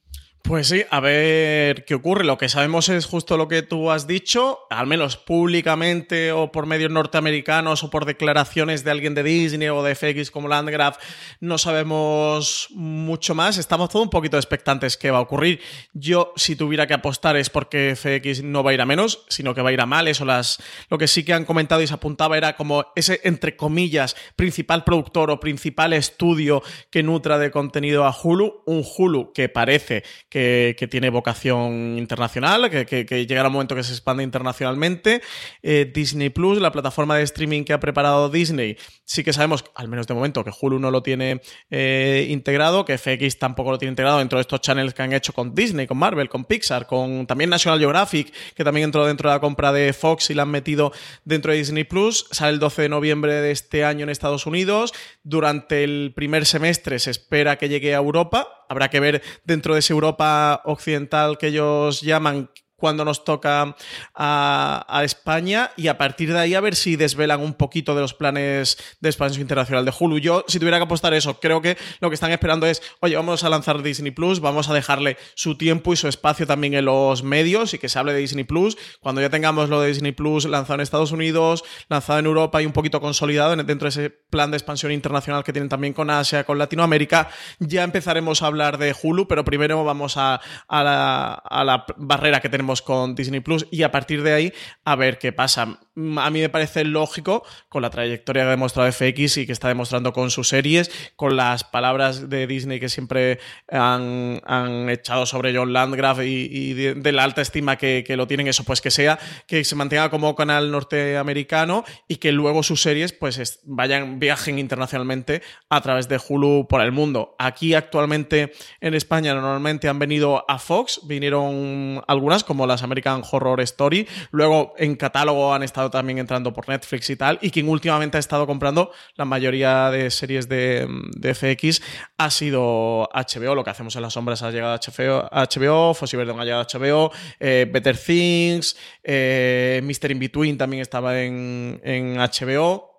Pues 0.42 0.68
sí, 0.68 0.82
a 0.90 1.00
ver 1.00 1.84
qué 1.86 1.94
ocurre. 1.94 2.24
Lo 2.24 2.36
que 2.36 2.50
sabemos 2.50 2.90
es 2.90 3.06
justo 3.06 3.38
lo 3.38 3.48
que 3.48 3.62
tú 3.62 3.90
has 3.90 4.06
dicho, 4.06 4.58
al 4.68 4.86
menos 4.86 5.16
públicamente 5.16 6.32
o 6.32 6.52
por 6.52 6.66
medios 6.66 6.90
norteamericanos 6.90 7.82
o 7.82 7.90
por 7.90 8.04
declaraciones 8.04 8.84
de 8.84 8.90
alguien 8.90 9.14
de 9.14 9.22
Disney 9.22 9.68
o 9.68 9.82
de 9.82 9.94
FX 9.94 10.30
como 10.30 10.48
Landgraf, 10.48 10.98
no 11.40 11.56
sabemos 11.56 12.68
mucho 12.70 13.34
más. 13.34 13.56
Estamos 13.56 13.88
todos 13.88 14.04
un 14.04 14.10
poquito 14.10 14.36
expectantes 14.36 14.96
qué 14.96 15.10
va 15.10 15.18
a 15.18 15.22
ocurrir. 15.22 15.60
Yo, 15.92 16.32
si 16.36 16.56
tuviera 16.56 16.86
que 16.86 16.93
apostar, 16.94 17.36
es 17.36 17.50
porque 17.50 17.94
FX 17.96 18.42
no 18.42 18.62
va 18.62 18.70
a 18.70 18.74
ir 18.74 18.80
a 18.80 18.86
menos, 18.86 19.24
sino 19.28 19.54
que 19.54 19.62
va 19.62 19.70
a 19.70 19.72
ir 19.72 19.80
a 19.80 19.86
mal. 19.86 20.08
Eso 20.08 20.24
las, 20.24 20.62
lo 20.88 20.98
que 20.98 21.08
sí 21.08 21.24
que 21.24 21.32
han 21.32 21.44
comentado 21.44 21.82
y 21.82 21.86
se 21.86 21.94
apuntaba 21.94 22.36
era 22.36 22.56
como 22.56 22.86
ese, 22.96 23.20
entre 23.24 23.56
comillas, 23.56 24.16
principal 24.36 24.84
productor 24.84 25.30
o 25.30 25.40
principal 25.40 25.92
estudio 25.92 26.62
que 26.90 27.02
nutra 27.02 27.38
de 27.38 27.50
contenido 27.50 28.04
a 28.04 28.14
Hulu. 28.14 28.62
Un 28.66 28.84
Hulu 28.84 29.32
que 29.32 29.48
parece 29.48 30.04
que, 30.28 30.76
tiene 30.90 31.08
vocación 31.10 31.96
internacional, 31.98 32.70
que, 32.70 32.84
que, 32.86 33.26
llegará 33.26 33.48
un 33.48 33.54
momento 33.54 33.74
que 33.74 33.82
se 33.82 33.92
expande 33.92 34.22
internacionalmente. 34.22 35.22
Eh, 35.62 35.90
Disney 35.92 36.30
Plus, 36.30 36.60
la 36.60 36.72
plataforma 36.72 37.16
de 37.16 37.22
streaming 37.22 37.64
que 37.64 37.72
ha 37.72 37.80
preparado 37.80 38.28
Disney, 38.28 38.76
sí 39.04 39.24
que 39.24 39.32
sabemos, 39.32 39.64
al 39.74 39.88
menos 39.88 40.06
de 40.06 40.14
momento, 40.14 40.44
que 40.44 40.52
Hulu 40.58 40.78
no 40.78 40.90
lo 40.90 41.02
tiene 41.02 41.40
eh, 41.70 42.26
integrado, 42.30 42.84
que 42.84 42.98
FX 42.98 43.38
tampoco 43.38 43.70
lo 43.70 43.78
tiene 43.78 43.92
integrado 43.92 44.18
dentro 44.18 44.38
de 44.38 44.42
estos 44.42 44.60
channels 44.60 44.94
que 44.94 45.02
han 45.02 45.12
hecho 45.12 45.32
con 45.32 45.54
Disney, 45.54 45.86
con 45.86 45.98
Marvel, 45.98 46.28
con 46.28 46.44
Pixar, 46.44 46.83
con 46.86 47.26
también 47.26 47.50
National 47.50 47.78
Geographic, 47.78 48.32
que 48.54 48.64
también 48.64 48.84
entró 48.84 49.06
dentro 49.06 49.28
de 49.28 49.36
la 49.36 49.40
compra 49.40 49.72
de 49.72 49.92
Fox 49.92 50.30
y 50.30 50.34
la 50.34 50.42
han 50.42 50.50
metido 50.50 50.92
dentro 51.24 51.52
de 51.52 51.58
Disney 51.58 51.84
Plus. 51.84 52.26
Sale 52.30 52.52
el 52.52 52.58
12 52.58 52.82
de 52.82 52.88
noviembre 52.88 53.34
de 53.34 53.50
este 53.50 53.84
año 53.84 54.04
en 54.04 54.10
Estados 54.10 54.46
Unidos. 54.46 54.92
Durante 55.22 55.84
el 55.84 56.12
primer 56.14 56.46
semestre 56.46 56.98
se 56.98 57.10
espera 57.10 57.56
que 57.56 57.68
llegue 57.68 57.94
a 57.94 57.98
Europa 57.98 58.48
habrá 58.68 58.90
que 58.90 59.00
ver 59.00 59.22
dentro 59.44 59.74
de 59.74 59.80
esa 59.80 59.92
Europa 59.92 60.62
occidental 60.64 61.38
que 61.38 61.48
ellos 61.48 62.00
llaman 62.00 62.50
cuando 62.84 63.06
nos 63.06 63.24
toca 63.24 63.76
a, 64.14 65.00
España 65.04 65.70
y 65.74 65.88
a 65.88 65.96
partir 65.96 66.34
de 66.34 66.38
ahí 66.38 66.52
a 66.52 66.60
ver 66.60 66.74
si 66.74 66.96
desvelan 66.96 67.40
un 67.40 67.54
poquito 67.54 67.94
de 67.94 68.02
los 68.02 68.12
planes 68.12 68.76
de 69.00 69.08
expansión 69.08 69.40
internacional 69.40 69.86
de 69.86 69.92
Hulu. 69.98 70.18
Yo, 70.18 70.44
si 70.48 70.58
tuviera 70.58 70.76
que 70.76 70.84
apostar 70.84 71.14
eso, 71.14 71.40
creo 71.40 71.62
que 71.62 71.78
lo 72.00 72.10
que 72.10 72.14
están 72.14 72.30
esperando 72.30 72.66
es, 72.66 72.82
oye, 73.00 73.16
vamos 73.16 73.42
a 73.42 73.48
lanzar 73.48 73.82
Disney 73.82 74.10
Plus, 74.10 74.40
vamos 74.40 74.68
a 74.68 74.74
dejarle 74.74 75.16
su 75.34 75.56
tiempo 75.56 75.94
y 75.94 75.96
su 75.96 76.08
espacio 76.08 76.46
también 76.46 76.74
en 76.74 76.84
los 76.84 77.22
medios 77.22 77.72
y 77.72 77.78
que 77.78 77.88
se 77.88 77.98
hable 77.98 78.12
de 78.12 78.18
Disney 78.18 78.44
Plus. 78.44 78.76
Cuando 79.00 79.22
ya 79.22 79.30
tengamos 79.30 79.70
lo 79.70 79.80
de 79.80 79.88
Disney 79.88 80.12
Plus 80.12 80.44
lanzado 80.44 80.74
en 80.74 80.80
Estados 80.82 81.10
Unidos, 81.10 81.64
lanzado 81.88 82.18
en 82.18 82.26
Europa 82.26 82.60
y 82.60 82.66
un 82.66 82.72
poquito 82.72 83.00
consolidado 83.00 83.56
dentro 83.56 83.86
de 83.86 83.88
ese 83.88 84.10
plan 84.10 84.50
de 84.50 84.58
expansión 84.58 84.92
internacional 84.92 85.42
que 85.42 85.54
tienen 85.54 85.70
también 85.70 85.94
con 85.94 86.10
Asia, 86.10 86.44
con 86.44 86.58
Latinoamérica, 86.58 87.30
ya 87.60 87.82
empezaremos 87.82 88.42
a 88.42 88.46
hablar 88.48 88.76
de 88.76 88.94
Hulu, 89.00 89.26
pero 89.26 89.42
primero 89.42 89.84
vamos 89.84 90.18
a, 90.18 90.42
la, 90.68 91.86
barrera 91.96 92.40
que 92.40 92.48
tenemos 92.48 92.73
con 92.82 93.14
Disney 93.14 93.40
Plus 93.40 93.66
y 93.70 93.82
a 93.82 93.90
partir 93.90 94.22
de 94.22 94.32
ahí 94.32 94.52
a 94.84 94.96
ver 94.96 95.18
qué 95.18 95.32
pasa. 95.32 95.80
A 95.96 96.30
mí 96.30 96.40
me 96.40 96.48
parece 96.48 96.82
lógico 96.82 97.44
con 97.68 97.82
la 97.82 97.90
trayectoria 97.90 98.42
que 98.42 98.48
ha 98.48 98.50
demostrado 98.50 98.90
FX 98.90 99.36
y 99.36 99.46
que 99.46 99.52
está 99.52 99.68
demostrando 99.68 100.12
con 100.12 100.30
sus 100.30 100.48
series, 100.48 100.90
con 101.14 101.36
las 101.36 101.62
palabras 101.62 102.28
de 102.28 102.48
Disney 102.48 102.80
que 102.80 102.88
siempre 102.88 103.38
han, 103.68 104.40
echado 104.88 105.24
sobre 105.26 105.56
John 105.56 105.72
Landgraf 105.72 106.20
y, 106.22 106.72
de, 106.72 107.12
la 107.12 107.22
alta 107.22 107.42
estima 107.42 107.76
que, 107.76 108.04
lo 108.16 108.26
tienen, 108.26 108.48
eso 108.48 108.64
pues 108.64 108.80
que 108.80 108.90
sea, 108.90 109.18
que 109.46 109.62
se 109.64 109.76
mantenga 109.76 110.10
como 110.10 110.34
canal 110.34 110.72
norteamericano 110.72 111.84
y 112.08 112.16
que 112.16 112.32
luego 112.32 112.62
sus 112.62 112.82
series 112.82 113.12
pues 113.12 113.60
vayan, 113.64 114.18
viajen 114.18 114.58
internacionalmente 114.58 115.42
a 115.68 115.80
través 115.80 116.08
de 116.08 116.20
Hulu 116.28 116.66
por 116.68 116.80
el 116.80 116.90
mundo. 116.90 117.36
Aquí 117.38 117.74
actualmente 117.74 118.52
en 118.80 118.94
España 118.94 119.34
normalmente 119.34 119.88
han 119.88 119.98
venido 120.00 120.44
a 120.48 120.58
Fox, 120.58 121.02
vinieron 121.04 122.02
algunas 122.08 122.42
como 122.42 122.66
las 122.66 122.82
American 122.82 123.22
Horror 123.30 123.60
Story. 123.60 124.08
Luego 124.30 124.74
en 124.76 124.96
catálogo 124.96 125.54
han 125.54 125.62
estado 125.62 125.83
también 125.90 126.18
entrando 126.18 126.52
por 126.52 126.68
Netflix 126.68 127.10
y 127.10 127.16
tal. 127.16 127.38
Y 127.42 127.50
quien 127.50 127.68
últimamente 127.68 128.16
ha 128.16 128.20
estado 128.20 128.46
comprando 128.46 128.90
la 129.16 129.24
mayoría 129.24 129.90
de 129.90 130.10
series 130.10 130.48
de, 130.48 130.88
FX 131.22 131.82
ha 132.18 132.30
sido 132.30 133.08
HBO. 133.12 133.54
Lo 133.54 133.64
que 133.64 133.70
hacemos 133.70 133.96
en 133.96 134.02
las 134.02 134.12
sombras 134.12 134.42
ha 134.42 134.50
llegado 134.50 134.74
a 134.74 134.78
HBO, 134.78 135.28
HBO 135.30 135.94
Fossi 135.94 136.16
Verdon 136.16 136.40
ha 136.40 136.44
llegado 136.44 136.62
a 136.62 136.66
HBO, 136.66 137.12
eh, 137.40 137.68
Better 137.70 137.96
Things, 137.96 138.76
eh, 139.02 139.80
Mr. 139.82 140.10
In 140.10 140.18
Between 140.18 140.58
también 140.58 140.82
estaba 140.82 141.20
en, 141.20 141.80
HBO. 141.84 142.90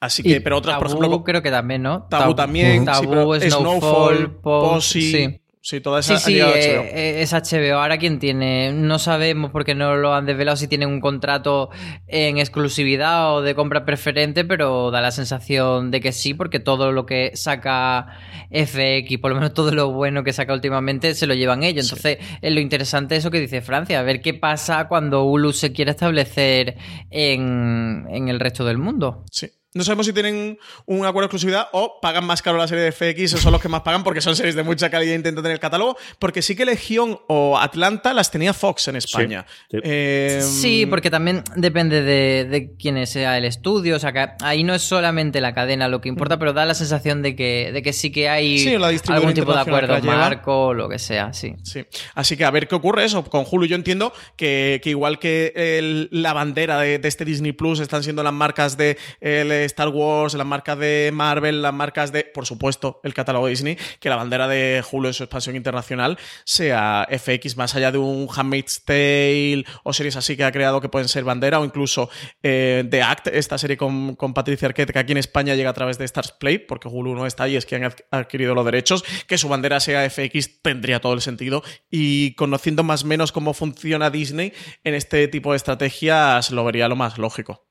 Así 0.00 0.22
que, 0.22 0.40
pero 0.40 0.58
otras, 0.58 0.78
por 0.78 0.86
ejemplo. 0.86 1.22
creo 1.24 1.42
que 1.42 1.50
también, 1.50 1.82
¿no? 1.82 2.06
Tabú, 2.08 2.34
también. 2.34 2.84
Tabú, 2.84 3.34
Snowfall, 3.38 4.40
Posy. 4.40 5.12
Sí, 5.12 5.40
toda 5.82 6.00
esa 6.00 6.18
sí, 6.18 6.32
sí, 6.32 6.40
HBO. 6.40 6.54
Eh, 6.54 7.22
es 7.22 7.32
HBO. 7.32 7.78
Ahora, 7.78 7.98
¿quién 7.98 8.18
tiene? 8.18 8.72
No 8.72 8.98
sabemos 8.98 9.50
porque 9.50 9.74
no 9.74 9.94
lo 9.94 10.14
han 10.14 10.24
desvelado 10.24 10.56
si 10.56 10.68
tienen 10.68 10.88
un 10.88 11.00
contrato 11.00 11.68
en 12.06 12.38
exclusividad 12.38 13.34
o 13.34 13.42
de 13.42 13.54
compra 13.54 13.84
preferente, 13.84 14.44
pero 14.44 14.90
da 14.90 15.00
la 15.00 15.10
sensación 15.10 15.90
de 15.90 16.00
que 16.00 16.12
sí, 16.12 16.32
porque 16.32 16.60
todo 16.60 16.92
lo 16.92 17.04
que 17.04 17.32
saca 17.34 18.18
FX, 18.50 19.18
por 19.18 19.30
lo 19.30 19.36
menos 19.36 19.52
todo 19.52 19.70
lo 19.72 19.92
bueno 19.92 20.24
que 20.24 20.32
saca 20.32 20.54
últimamente, 20.54 21.14
se 21.14 21.26
lo 21.26 21.34
llevan 21.34 21.62
ellos. 21.62 21.84
Entonces, 21.84 22.18
es 22.40 22.52
lo 22.52 22.60
interesante 22.60 23.16
eso 23.16 23.30
que 23.30 23.40
dice 23.40 23.60
Francia, 23.60 24.00
a 24.00 24.02
ver 24.02 24.22
qué 24.22 24.32
pasa 24.34 24.88
cuando 24.88 25.24
Hulu 25.24 25.52
se 25.52 25.72
quiere 25.72 25.90
establecer 25.90 26.76
en, 27.10 28.06
en 28.08 28.28
el 28.28 28.40
resto 28.40 28.64
del 28.64 28.78
mundo. 28.78 29.24
Sí. 29.30 29.48
No 29.72 29.84
sabemos 29.84 30.06
si 30.06 30.12
tienen 30.12 30.58
un 30.86 30.98
acuerdo 31.06 31.20
de 31.20 31.26
exclusividad 31.26 31.68
o 31.72 32.00
pagan 32.00 32.24
más 32.24 32.42
caro 32.42 32.58
la 32.58 32.66
serie 32.66 32.82
de 32.84 32.90
FX, 32.92 33.34
o 33.34 33.38
son 33.38 33.52
los 33.52 33.60
que 33.62 33.68
más 33.68 33.82
pagan 33.82 34.02
porque 34.02 34.20
son 34.20 34.34
series 34.34 34.56
de 34.56 34.64
mucha 34.64 34.90
calidad 34.90 35.12
e 35.12 35.16
intentan 35.16 35.44
tener 35.44 35.54
el 35.54 35.60
catálogo, 35.60 35.96
porque 36.18 36.42
sí 36.42 36.56
que 36.56 36.64
Legión 36.64 37.20
o 37.28 37.56
Atlanta 37.56 38.12
las 38.12 38.30
tenía 38.32 38.52
Fox 38.52 38.88
en 38.88 38.96
España. 38.96 39.46
Sí, 39.70 39.76
sí. 39.76 39.80
Eh, 39.84 40.40
Sí, 40.42 40.86
porque 40.86 41.08
también 41.10 41.44
depende 41.56 42.02
de, 42.02 42.44
de 42.46 42.74
quién 42.76 43.06
sea 43.06 43.38
el 43.38 43.44
estudio. 43.44 43.94
O 43.96 43.98
sea, 44.00 44.12
que 44.12 44.26
ahí 44.42 44.64
no 44.64 44.74
es 44.74 44.82
solamente 44.82 45.40
la 45.40 45.54
cadena 45.54 45.86
lo 45.88 46.00
que 46.00 46.08
importa, 46.08 46.38
pero 46.38 46.52
da 46.52 46.64
la 46.66 46.74
sensación 46.74 47.22
de 47.22 47.36
que, 47.36 47.70
de 47.72 47.82
que 47.82 47.92
sí 47.92 48.10
que 48.10 48.28
hay 48.28 48.58
Sí, 48.58 48.74
algún 48.74 49.34
tipo 49.34 49.52
de 49.52 49.60
acuerdo 49.60 50.00
marco 50.02 50.66
o 50.66 50.74
lo 50.74 50.88
que 50.88 50.98
sea, 50.98 51.32
sí. 51.32 51.54
Sí. 51.62 51.84
Así 52.14 52.36
que 52.36 52.44
a 52.44 52.50
ver 52.50 52.66
qué 52.66 52.74
ocurre 52.74 53.04
eso. 53.04 53.22
Con 53.24 53.44
Hulu 53.48 53.66
yo 53.66 53.76
entiendo 53.76 54.12
que, 54.36 54.80
que 54.82 54.90
igual 54.90 55.18
que 55.20 55.52
el- 55.54 56.08
la 56.10 56.32
bandera 56.32 56.80
de, 56.80 56.98
de 56.98 57.08
este 57.08 57.24
Disney 57.24 57.52
Plus 57.52 57.78
están 57.80 58.02
siendo 58.02 58.22
las 58.24 58.32
marcas 58.32 58.76
de 58.76 58.98
el 59.20 59.59
Star 59.66 59.88
Wars, 59.88 60.34
las 60.34 60.46
marcas 60.46 60.78
de 60.78 61.10
Marvel, 61.12 61.62
las 61.62 61.72
marcas 61.74 62.12
de, 62.12 62.24
por 62.24 62.46
supuesto, 62.46 63.00
el 63.04 63.14
catálogo 63.14 63.46
Disney, 63.46 63.76
que 63.98 64.08
la 64.08 64.16
bandera 64.16 64.48
de 64.48 64.82
Hulu 64.90 65.08
en 65.08 65.14
su 65.14 65.24
expansión 65.24 65.56
internacional 65.56 66.18
sea 66.44 67.06
FX, 67.10 67.56
más 67.56 67.74
allá 67.74 67.92
de 67.92 67.98
un 67.98 68.28
Handmaid's 68.34 68.84
Tale 68.84 69.64
o 69.82 69.92
series 69.92 70.16
así 70.16 70.36
que 70.36 70.44
ha 70.44 70.52
creado 70.52 70.80
que 70.80 70.88
pueden 70.88 71.08
ser 71.08 71.24
bandera 71.24 71.60
o 71.60 71.64
incluso 71.64 72.10
eh, 72.42 72.84
The 72.90 73.02
Act, 73.02 73.26
esta 73.28 73.58
serie 73.58 73.76
con, 73.76 74.16
con 74.16 74.34
Patricia 74.34 74.68
Arquette 74.68 74.92
que 74.92 74.98
aquí 74.98 75.12
en 75.12 75.18
España 75.18 75.54
llega 75.54 75.70
a 75.70 75.74
través 75.74 75.98
de 75.98 76.04
Stars 76.04 76.32
Play, 76.32 76.58
porque 76.58 76.88
Hulu 76.88 77.14
no 77.14 77.26
está 77.26 77.44
ahí, 77.44 77.56
es 77.56 77.66
han 77.72 77.82
adq- 77.82 78.04
adquirido 78.10 78.54
los 78.54 78.64
derechos, 78.64 79.04
que 79.26 79.38
su 79.38 79.48
bandera 79.48 79.80
sea 79.80 80.08
FX 80.08 80.62
tendría 80.62 81.00
todo 81.00 81.14
el 81.14 81.20
sentido 81.20 81.62
y 81.90 82.34
conociendo 82.34 82.82
más 82.82 83.04
o 83.04 83.06
menos 83.06 83.32
cómo 83.32 83.54
funciona 83.54 84.10
Disney 84.10 84.52
en 84.84 84.94
este 84.94 85.28
tipo 85.28 85.52
de 85.52 85.56
estrategias 85.56 86.50
lo 86.50 86.64
vería 86.64 86.88
lo 86.88 86.96
más 86.96 87.18
lógico. 87.18 87.69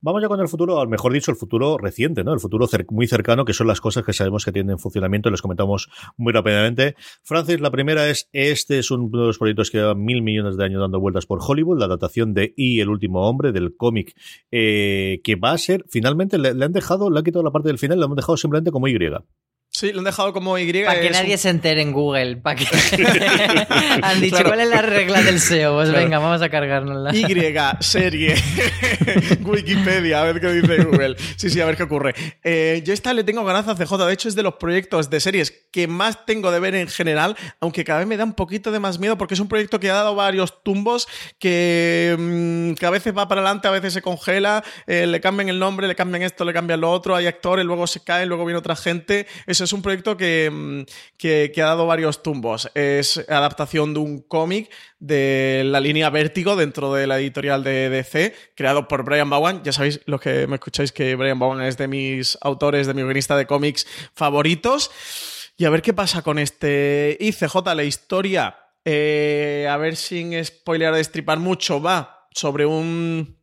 Vamos 0.00 0.22
ya 0.22 0.28
con 0.28 0.40
el 0.40 0.46
futuro, 0.48 0.86
mejor 0.86 1.12
dicho, 1.12 1.32
el 1.32 1.36
futuro 1.36 1.76
reciente, 1.76 2.22
¿no? 2.22 2.32
El 2.32 2.38
futuro 2.38 2.66
muy 2.90 3.08
cercano, 3.08 3.44
que 3.44 3.52
son 3.52 3.66
las 3.66 3.80
cosas 3.80 4.04
que 4.04 4.12
sabemos 4.12 4.44
que 4.44 4.52
tienen 4.52 4.78
funcionamiento 4.78 5.28
les 5.28 5.42
comentamos 5.42 5.90
muy 6.16 6.32
rápidamente. 6.32 6.94
Francis, 7.24 7.60
la 7.60 7.72
primera 7.72 8.08
es, 8.08 8.28
este 8.32 8.78
es 8.78 8.92
uno 8.92 9.08
de 9.08 9.26
los 9.26 9.38
proyectos 9.38 9.70
que 9.70 9.78
llevan 9.78 10.04
mil 10.04 10.22
millones 10.22 10.56
de 10.56 10.64
años 10.64 10.80
dando 10.80 11.00
vueltas 11.00 11.26
por 11.26 11.40
Hollywood, 11.42 11.80
la 11.80 11.86
adaptación 11.86 12.32
de 12.32 12.54
Y, 12.56 12.78
el 12.80 12.90
último 12.90 13.28
hombre, 13.28 13.50
del 13.50 13.76
cómic, 13.76 14.14
eh, 14.52 15.20
que 15.24 15.34
va 15.34 15.50
a 15.50 15.58
ser, 15.58 15.84
finalmente, 15.88 16.38
le, 16.38 16.54
le 16.54 16.64
han 16.64 16.72
dejado, 16.72 17.10
le 17.10 17.18
han 17.18 17.24
quitado 17.24 17.42
la 17.42 17.50
parte 17.50 17.68
del 17.68 17.78
final, 17.78 17.98
le 17.98 18.04
han 18.04 18.14
dejado 18.14 18.36
simplemente 18.36 18.70
como 18.70 18.86
Y. 18.86 18.98
Sí, 19.78 19.92
lo 19.92 20.00
han 20.00 20.04
dejado 20.06 20.32
como 20.32 20.58
Y. 20.58 20.72
Para 20.84 21.00
que 21.00 21.06
un- 21.06 21.12
nadie 21.12 21.38
se 21.38 21.50
entere 21.50 21.82
en 21.82 21.92
Google. 21.92 22.38
Para 22.38 22.56
que... 22.56 22.66
Han 24.02 24.20
dicho, 24.20 24.34
Claro. 24.34 24.48
¿cuál 24.50 24.60
es 24.62 24.68
la 24.68 24.82
regla 24.82 25.22
del 25.22 25.38
SEO? 25.38 25.74
Pues 25.76 25.88
Claro. 25.90 26.02
venga, 26.04 26.18
vamos 26.18 26.42
a 26.42 26.48
cargárnosla. 26.48 27.14
Y, 27.14 27.24
serie, 27.78 28.34
Wikipedia, 29.44 30.20
a 30.20 30.24
ver 30.24 30.40
qué 30.40 30.52
dice 30.52 30.82
Google. 30.82 31.14
Sí, 31.36 31.48
sí, 31.48 31.60
a 31.60 31.66
ver 31.66 31.76
qué 31.76 31.84
ocurre. 31.84 32.12
Eh, 32.42 32.82
yo 32.84 32.92
esta 32.92 33.14
le 33.14 33.22
tengo 33.22 33.44
ganas 33.44 33.68
a 33.68 33.76
CJ, 33.76 34.06
de 34.06 34.12
hecho 34.12 34.28
es 34.28 34.34
de 34.34 34.42
los 34.42 34.54
proyectos 34.54 35.10
de 35.10 35.20
series 35.20 35.52
que 35.70 35.86
más 35.86 36.26
tengo 36.26 36.50
de 36.50 36.58
ver 36.58 36.74
en 36.74 36.88
general, 36.88 37.36
aunque 37.60 37.84
cada 37.84 38.00
vez 38.00 38.08
me 38.08 38.16
da 38.16 38.24
un 38.24 38.34
poquito 38.34 38.72
de 38.72 38.80
más 38.80 38.98
miedo 38.98 39.16
porque 39.16 39.34
es 39.34 39.40
un 39.40 39.46
proyecto 39.48 39.78
que 39.78 39.90
ha 39.90 39.94
dado 39.94 40.16
varios 40.16 40.64
tumbos, 40.64 41.06
que, 41.38 42.16
mm, 42.18 42.72
que 42.74 42.84
a 42.86 42.90
veces 42.90 43.16
va 43.16 43.28
para 43.28 43.42
adelante, 43.42 43.68
a 43.68 43.70
veces 43.70 43.92
se 43.92 44.02
congela, 44.02 44.64
eh, 44.88 45.06
le 45.06 45.20
cambian 45.20 45.48
el 45.48 45.60
nombre, 45.60 45.86
le 45.86 45.94
cambian 45.94 46.22
esto, 46.22 46.44
le 46.44 46.52
cambian 46.52 46.80
lo 46.80 46.90
otro, 46.90 47.14
hay 47.14 47.26
actores, 47.28 47.64
luego 47.64 47.86
se 47.86 48.02
cae, 48.02 48.26
luego 48.26 48.44
viene 48.44 48.58
otra 48.58 48.74
gente. 48.74 49.26
Eso 49.46 49.67
es 49.68 49.72
un 49.74 49.82
proyecto 49.82 50.16
que, 50.16 50.50
mm, 50.52 50.82
que, 51.18 51.52
que 51.54 51.62
ha 51.62 51.66
dado 51.66 51.86
varios 51.86 52.22
tumbos. 52.22 52.70
Es 52.74 53.18
adaptación 53.28 53.92
de 53.92 54.00
un 54.00 54.22
cómic 54.22 54.70
de 54.98 55.62
la 55.66 55.78
línea 55.80 56.08
Vértigo 56.10 56.56
dentro 56.56 56.92
de 56.94 57.06
la 57.06 57.18
editorial 57.18 57.62
de 57.62 57.90
DC, 57.90 58.34
creado 58.54 58.88
por 58.88 59.04
Brian 59.04 59.28
Bowen. 59.28 59.62
Ya 59.62 59.72
sabéis, 59.72 60.00
los 60.06 60.20
que 60.20 60.46
me 60.46 60.56
escucháis, 60.56 60.90
que 60.90 61.14
Brian 61.16 61.38
Bowen 61.38 61.60
es 61.60 61.76
de 61.76 61.86
mis 61.86 62.38
autores, 62.40 62.86
de 62.86 62.94
mi 62.94 63.02
guionista 63.02 63.36
de 63.36 63.46
cómics 63.46 63.86
favoritos. 64.14 64.90
Y 65.58 65.66
a 65.66 65.70
ver 65.70 65.82
qué 65.82 65.92
pasa 65.92 66.22
con 66.22 66.38
este 66.38 67.16
ICJ, 67.20 67.74
la 67.74 67.84
historia. 67.84 68.56
eh, 68.84 69.68
a 69.70 69.76
ver 69.76 69.96
sin 69.96 70.42
spoiler 70.42 70.92
de 70.92 70.98
destripar 70.98 71.38
mucho, 71.38 71.82
va 71.82 72.26
sobre 72.30 72.64
un 72.64 73.36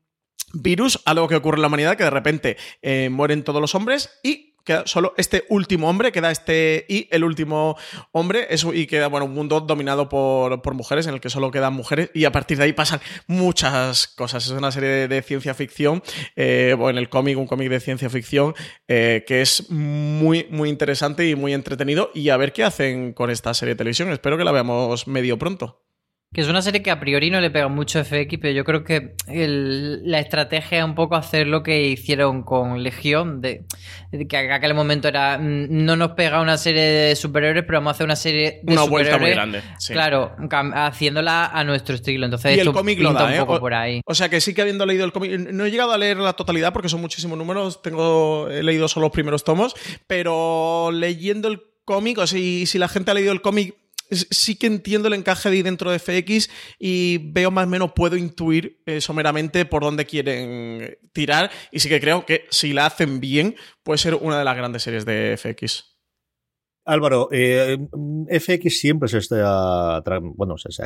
virus, 0.53 0.99
algo 1.05 1.27
que 1.27 1.35
ocurre 1.35 1.57
en 1.57 1.61
la 1.61 1.67
humanidad, 1.67 1.97
que 1.97 2.03
de 2.03 2.09
repente 2.09 2.57
eh, 2.81 3.09
mueren 3.11 3.43
todos 3.43 3.61
los 3.61 3.75
hombres 3.75 4.09
y 4.23 4.54
queda 4.65 4.83
solo 4.85 5.13
este 5.15 5.45
último 5.49 5.89
hombre, 5.89 6.11
queda 6.11 6.31
este 6.31 6.85
y 6.89 7.07
el 7.11 7.23
último 7.23 7.77
hombre, 8.11 8.47
eso, 8.49 8.73
y 8.73 8.87
queda 8.87 9.07
bueno, 9.07 9.27
un 9.27 9.33
mundo 9.33 9.61
dominado 9.61 10.09
por, 10.09 10.61
por 10.61 10.73
mujeres, 10.73 11.07
en 11.07 11.13
el 11.13 11.21
que 11.21 11.29
solo 11.29 11.51
quedan 11.51 11.73
mujeres, 11.73 12.09
y 12.13 12.25
a 12.25 12.31
partir 12.31 12.57
de 12.57 12.65
ahí 12.65 12.73
pasan 12.73 12.99
muchas 13.27 14.07
cosas. 14.07 14.45
Es 14.45 14.51
una 14.51 14.71
serie 14.71 15.07
de, 15.07 15.21
ciencia 15.21 15.53
ficción, 15.53 16.03
eh, 16.35 16.75
o 16.77 16.89
en 16.89 16.97
el 16.97 17.09
cómic, 17.09 17.37
un 17.37 17.47
cómic 17.47 17.69
de 17.69 17.79
ciencia 17.79 18.09
ficción, 18.09 18.53
eh, 18.87 19.23
que 19.27 19.41
es 19.41 19.69
muy, 19.69 20.47
muy 20.49 20.69
interesante 20.69 21.29
y 21.29 21.35
muy 21.35 21.53
entretenido, 21.53 22.11
y 22.13 22.29
a 22.29 22.37
ver 22.37 22.51
qué 22.51 22.63
hacen 22.63 23.13
con 23.13 23.29
esta 23.29 23.53
serie 23.53 23.75
de 23.75 23.77
televisión. 23.77 24.11
Espero 24.11 24.37
que 24.37 24.43
la 24.43 24.51
veamos 24.51 25.07
medio 25.07 25.37
pronto. 25.37 25.84
Que 26.35 26.41
es 26.41 26.49
una 26.49 26.61
serie 26.61 26.83
que 26.83 26.91
a 26.91 26.99
priori 26.99 27.29
no 27.29 27.39
le 27.39 27.49
pega 27.49 27.69
mucho 27.69 27.97
FX, 28.03 28.39
pero 28.41 28.53
yo 28.53 28.65
creo 28.65 28.83
que 28.83 29.15
el- 29.29 30.01
la 30.03 30.19
estrategia 30.19 30.79
es 30.79 30.83
un 30.83 30.93
poco 30.93 31.15
hacer 31.15 31.47
lo 31.47 31.63
que 31.63 31.83
hicieron 31.83 32.43
con 32.43 32.83
Legión, 32.83 33.39
de, 33.39 33.63
de 34.11 34.27
que 34.27 34.37
en 34.37 34.51
aquel 34.51 34.73
momento 34.73 35.07
era 35.07 35.37
mm, 35.37 35.67
no 35.69 35.95
nos 35.95 36.11
pega 36.11 36.41
una 36.41 36.57
serie 36.57 36.81
de 36.81 37.15
superhéroes, 37.15 37.63
pero 37.65 37.77
vamos 37.77 37.91
a 37.91 37.93
hacer 37.93 38.05
una 38.05 38.17
serie 38.17 38.59
de 38.63 38.73
Una 38.73 38.83
vuelta 38.83 39.17
muy 39.17 39.29
grande, 39.31 39.61
sí. 39.79 39.93
Claro, 39.93 40.35
haciéndola 40.73 41.45
a 41.47 41.63
nuestro 41.63 41.95
estilo. 41.95 42.25
Entonces, 42.25 42.57
Y 42.57 42.59
el 42.59 42.71
cómic 42.73 42.99
lo 42.99 43.13
da, 43.13 43.27
un 43.27 43.33
¿eh? 43.33 43.37
poco 43.39 43.53
O- 43.53 43.59
por 43.61 43.73
ahí. 43.73 44.01
O 44.05 44.13
sea 44.13 44.27
que 44.27 44.41
sí 44.41 44.53
que 44.53 44.61
habiendo 44.61 44.85
leído 44.85 45.05
el 45.05 45.13
cómic, 45.13 45.31
no 45.39 45.65
he 45.65 45.71
llegado 45.71 45.93
a 45.93 45.97
leer 45.97 46.17
la 46.17 46.33
totalidad 46.33 46.73
porque 46.73 46.89
son 46.89 46.99
muchísimos 46.99 47.37
números, 47.37 47.81
tengo, 47.81 48.49
he 48.49 48.61
leído 48.61 48.89
solo 48.89 49.05
los 49.05 49.13
primeros 49.13 49.45
tomos, 49.45 49.73
pero 50.05 50.89
leyendo 50.91 51.47
el 51.47 51.61
cómic, 51.85 52.17
o 52.17 52.27
si, 52.27 52.65
si 52.65 52.77
la 52.77 52.87
gente 52.89 53.11
ha 53.11 53.13
leído 53.13 53.31
el 53.31 53.41
cómic, 53.41 53.75
sí 54.11 54.55
que 54.55 54.67
entiendo 54.67 55.07
el 55.07 55.13
encaje 55.13 55.49
de 55.49 55.57
ahí 55.57 55.61
dentro 55.61 55.91
de 55.91 55.99
FX 55.99 56.49
y 56.79 57.19
veo 57.31 57.51
más 57.51 57.65
o 57.65 57.69
menos, 57.69 57.91
puedo 57.93 58.15
intuir 58.17 58.81
eh, 58.85 59.01
someramente 59.01 59.65
por 59.65 59.83
dónde 59.83 60.05
quieren 60.05 60.97
tirar 61.13 61.51
y 61.71 61.79
sí 61.79 61.89
que 61.89 61.99
creo 61.99 62.25
que 62.25 62.45
si 62.49 62.73
la 62.73 62.85
hacen 62.85 63.19
bien 63.19 63.55
puede 63.83 63.97
ser 63.97 64.15
una 64.15 64.37
de 64.37 64.45
las 64.45 64.55
grandes 64.55 64.83
series 64.83 65.05
de 65.05 65.37
FX. 65.37 65.95
Álvaro, 66.87 67.29
eh, 67.31 67.79
FX 68.29 68.79
siempre 68.79 69.09
se 69.09 69.17
está, 69.17 69.97
ha 69.97 70.03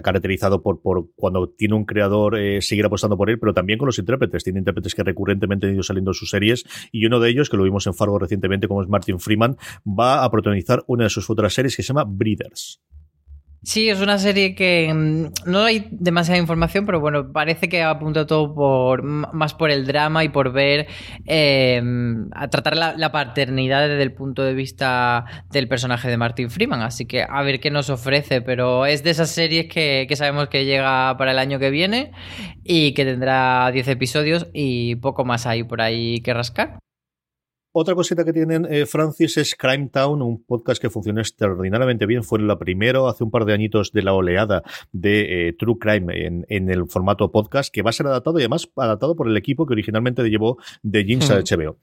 caracterizado 0.02 0.62
por, 0.62 0.80
cuando 1.16 1.50
tiene 1.50 1.76
un 1.76 1.84
creador 1.84 2.40
eh, 2.40 2.62
seguir 2.62 2.86
apostando 2.86 3.18
por 3.18 3.30
él, 3.30 3.38
pero 3.38 3.54
también 3.54 3.78
con 3.78 3.88
los 3.88 4.00
intérpretes. 4.00 4.46
Tiene 4.46 4.60
intérpretes 4.60 4.96
que 4.96 5.04
recurrentemente 5.04 5.68
han 5.68 5.74
ido 5.74 5.84
saliendo 5.84 6.12
en 6.12 6.16
sus 6.16 6.30
series 6.30 6.64
y 6.94 7.06
uno 7.06 7.20
de 7.20 7.30
ellos, 7.30 7.50
que 7.50 7.58
lo 7.58 7.64
vimos 7.64 7.86
en 7.86 7.94
Fargo 7.94 8.18
recientemente, 8.18 8.70
como 8.70 8.82
es 8.82 8.88
Martin 8.88 9.20
Freeman, 9.20 9.58
va 9.86 10.24
a 10.24 10.32
protagonizar 10.32 10.86
una 10.88 11.04
de 11.04 11.10
sus 11.10 11.26
futuras 11.26 11.54
series 11.54 11.76
que 11.76 11.84
se 11.84 11.90
llama 11.90 12.06
Breeders. 12.08 12.82
Sí, 13.62 13.90
es 13.90 14.00
una 14.00 14.18
serie 14.18 14.56
que 14.56 14.92
mm, 14.94 15.50
no 15.52 15.64
hay 15.64 15.88
demasiada 15.92 16.40
información, 16.40 16.86
pero 16.86 17.02
bueno, 17.02 17.34
parece 17.34 17.68
que 17.68 17.84
apunta 17.84 18.26
todo 18.26 18.56
por 18.56 19.04
más 19.04 19.54
por 19.54 19.70
el 19.70 19.86
drama 19.86 20.24
y 20.24 20.30
por 20.30 20.54
ver 20.54 20.88
eh, 21.26 21.82
a 22.32 22.48
tratar 22.48 22.78
la, 22.78 22.96
la 22.96 23.12
paternidad 23.12 23.90
desde 23.90 24.02
el 24.04 24.14
punto 24.14 24.44
de 24.44 24.54
vista 24.54 25.26
del 25.52 25.68
personaje 25.68 26.10
de 26.10 26.18
Martin 26.18 26.50
Freeman. 26.50 26.82
Así 26.82 27.06
que 27.06 27.24
a 27.28 27.42
ver 27.44 27.60
qué 27.60 27.70
nos 27.70 27.90
ofrece, 27.90 28.42
pero 28.42 28.86
es 28.86 29.04
de 29.04 29.10
esas 29.10 29.30
series 29.30 29.68
que, 29.68 30.06
que 30.08 30.16
sabemos 30.16 30.48
que 30.48 30.64
llega 30.64 31.18
para 31.18 31.32
el 31.32 31.40
año 31.40 31.60
que 31.60 31.70
viene 31.70 32.12
y 32.64 32.94
que 32.94 33.04
tendrá 33.04 33.72
10 33.72 33.90
episodios 33.90 34.48
y 34.54 34.96
poco 34.96 35.26
más 35.26 35.46
hay 35.46 35.64
por 35.64 35.82
ahí 35.82 36.22
que 36.22 36.34
rascar. 36.34 36.80
Otra 37.72 37.94
cosita 37.94 38.26
que 38.26 38.34
tienen 38.34 38.66
eh, 38.66 38.88
Francis 38.88 39.38
es 39.38 39.56
Crime 39.56 39.90
Town, 39.90 40.24
un 40.24 40.44
podcast 40.44 40.82
que 40.82 40.90
funcionó 40.90 41.22
extraordinariamente 41.22 42.08
bien. 42.08 42.24
Fue 42.24 42.40
la 42.40 42.58
primero 42.58 43.08
hace 43.08 43.24
un 43.24 43.30
par 43.30 43.46
de 43.46 43.54
añitos 43.54 43.92
de 43.92 44.02
la 44.02 44.14
oleada 44.14 44.64
de 44.92 45.50
eh, 45.50 45.54
True 45.54 45.78
Crime 45.80 46.26
en, 46.26 46.46
en 46.50 46.70
el 46.72 46.88
formato 46.88 47.32
podcast, 47.32 47.72
que 47.72 47.84
va 47.84 47.92
a 47.92 47.94
ser 47.94 48.08
adaptado 48.08 48.40
y 48.40 48.42
además 48.42 48.68
adaptado 48.76 49.16
por 49.16 49.28
el 49.28 49.38
equipo 49.38 49.68
que 49.68 49.74
originalmente 49.74 50.24
llevó 50.24 50.58
de 50.82 51.04
Jinx 51.04 51.30
a. 51.30 51.40
HBO. 51.42 51.78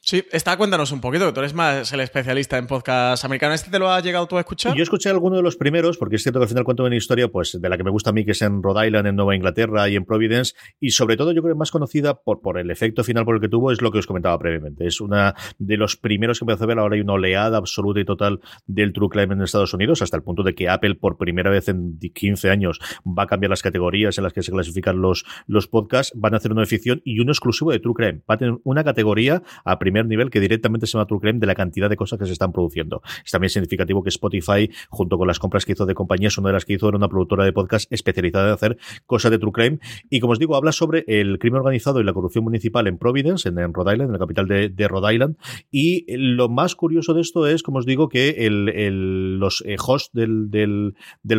Sí, 0.00 0.24
está, 0.32 0.56
cuéntanos 0.56 0.92
un 0.92 1.00
poquito, 1.00 1.32
tú 1.32 1.40
eres 1.40 1.54
más 1.54 1.92
el 1.92 2.00
especialista 2.00 2.58
en 2.58 2.66
podcast 2.66 3.24
americano. 3.24 3.54
¿Este 3.54 3.70
te 3.70 3.78
lo 3.78 3.90
has 3.90 4.04
llegado 4.04 4.26
tú 4.26 4.36
a 4.36 4.40
escuchar? 4.40 4.76
Yo 4.76 4.82
escuché 4.82 5.08
alguno 5.08 5.36
de 5.36 5.42
los 5.42 5.56
primeros, 5.56 5.96
porque 5.96 6.16
es 6.16 6.22
cierto 6.22 6.38
que 6.40 6.44
al 6.44 6.48
final 6.48 6.64
cuento 6.64 6.84
una 6.84 6.96
historia 6.96 7.28
pues 7.28 7.58
de 7.60 7.68
la 7.68 7.76
que 7.76 7.84
me 7.84 7.90
gusta 7.90 8.10
a 8.10 8.12
mí, 8.12 8.24
que 8.24 8.32
es 8.32 8.42
en 8.42 8.62
Rhode 8.62 8.86
Island, 8.86 9.08
en 9.08 9.16
Nueva 9.16 9.34
Inglaterra 9.34 9.88
y 9.88 9.96
en 9.96 10.04
Providence, 10.04 10.54
y 10.78 10.90
sobre 10.90 11.16
todo 11.16 11.32
yo 11.32 11.42
creo 11.42 11.54
que 11.54 11.58
más 11.58 11.70
conocida 11.70 12.22
por, 12.22 12.40
por 12.40 12.58
el 12.58 12.70
efecto 12.70 13.02
final 13.02 13.24
por 13.24 13.36
el 13.36 13.40
que 13.40 13.48
tuvo, 13.48 13.72
es 13.72 13.80
lo 13.80 13.90
que 13.90 13.98
os 13.98 14.06
comentaba 14.06 14.38
previamente. 14.38 14.86
Es 14.86 15.00
una 15.00 15.34
de 15.58 15.76
los 15.76 15.96
primeros 15.96 16.38
que 16.38 16.44
empezó 16.44 16.64
a 16.64 16.66
ver, 16.66 16.78
ahora 16.78 16.94
hay 16.94 17.00
una 17.00 17.14
oleada 17.14 17.56
absoluta 17.56 18.00
y 18.00 18.04
total 18.04 18.40
del 18.66 18.92
True 18.92 19.08
Crime 19.08 19.34
en 19.34 19.42
Estados 19.42 19.72
Unidos, 19.74 20.02
hasta 20.02 20.16
el 20.16 20.22
punto 20.22 20.42
de 20.42 20.54
que 20.54 20.68
Apple 20.68 20.96
por 20.96 21.16
primera 21.16 21.50
vez 21.50 21.68
en 21.68 21.98
15 21.98 22.50
años 22.50 22.78
va 23.06 23.24
a 23.24 23.26
cambiar 23.26 23.50
las 23.50 23.62
categorías 23.62 24.18
en 24.18 24.24
las 24.24 24.32
que 24.32 24.42
se 24.42 24.52
clasifican 24.52 25.00
los, 25.00 25.24
los 25.46 25.66
podcasts, 25.66 26.12
van 26.16 26.34
a 26.34 26.36
hacer 26.38 26.52
una 26.52 26.62
de 26.62 26.66
ficción 26.66 27.00
y 27.04 27.20
uno 27.20 27.32
exclusivo 27.32 27.72
de 27.72 27.78
True 27.78 27.94
Crime. 27.94 28.20
Va 28.28 28.34
a 28.34 28.38
tener 28.38 28.58
una 28.64 28.84
categoría 28.84 29.42
a 29.64 29.77
primer 29.78 30.06
nivel 30.06 30.30
que 30.30 30.40
directamente 30.40 30.86
se 30.86 30.92
llama 30.92 31.06
True 31.06 31.20
Crime 31.20 31.38
de 31.38 31.46
la 31.46 31.54
cantidad 31.54 31.88
de 31.88 31.96
cosas 31.96 32.18
que 32.18 32.26
se 32.26 32.32
están 32.32 32.52
produciendo. 32.52 33.02
Es 33.24 33.30
también 33.30 33.50
significativo 33.50 34.02
que 34.02 34.08
Spotify, 34.08 34.70
junto 34.88 35.18
con 35.18 35.26
las 35.26 35.38
compras 35.38 35.64
que 35.64 35.72
hizo 35.72 35.86
de 35.86 35.94
compañías, 35.94 36.36
una 36.38 36.48
de 36.48 36.54
las 36.54 36.64
que 36.64 36.74
hizo 36.74 36.88
era 36.88 36.96
una 36.96 37.08
productora 37.08 37.44
de 37.44 37.52
podcast 37.52 37.90
especializada 37.92 38.48
en 38.48 38.54
hacer 38.54 38.78
cosas 39.06 39.30
de 39.30 39.38
True 39.38 39.52
Crime. 39.52 39.78
Y 40.10 40.20
como 40.20 40.32
os 40.32 40.38
digo, 40.38 40.56
habla 40.56 40.72
sobre 40.72 41.04
el 41.06 41.38
crimen 41.38 41.60
organizado 41.60 42.00
y 42.00 42.04
la 42.04 42.12
corrupción 42.12 42.44
municipal 42.44 42.86
en 42.86 42.98
Providence, 42.98 43.48
en, 43.48 43.56
Rhode 43.72 43.92
Island, 43.92 44.08
en 44.08 44.12
la 44.12 44.18
capital 44.18 44.46
de, 44.48 44.88
Rhode 44.88 45.14
Island. 45.14 45.36
Y 45.70 46.04
lo 46.16 46.48
más 46.48 46.74
curioso 46.74 47.14
de 47.14 47.20
esto 47.20 47.46
es, 47.46 47.62
como 47.62 47.78
os 47.78 47.86
digo, 47.86 48.08
que 48.08 48.46
el, 48.46 49.38
los 49.38 49.62
eh, 49.66 49.76
hosts 49.78 50.10
del, 50.12 50.94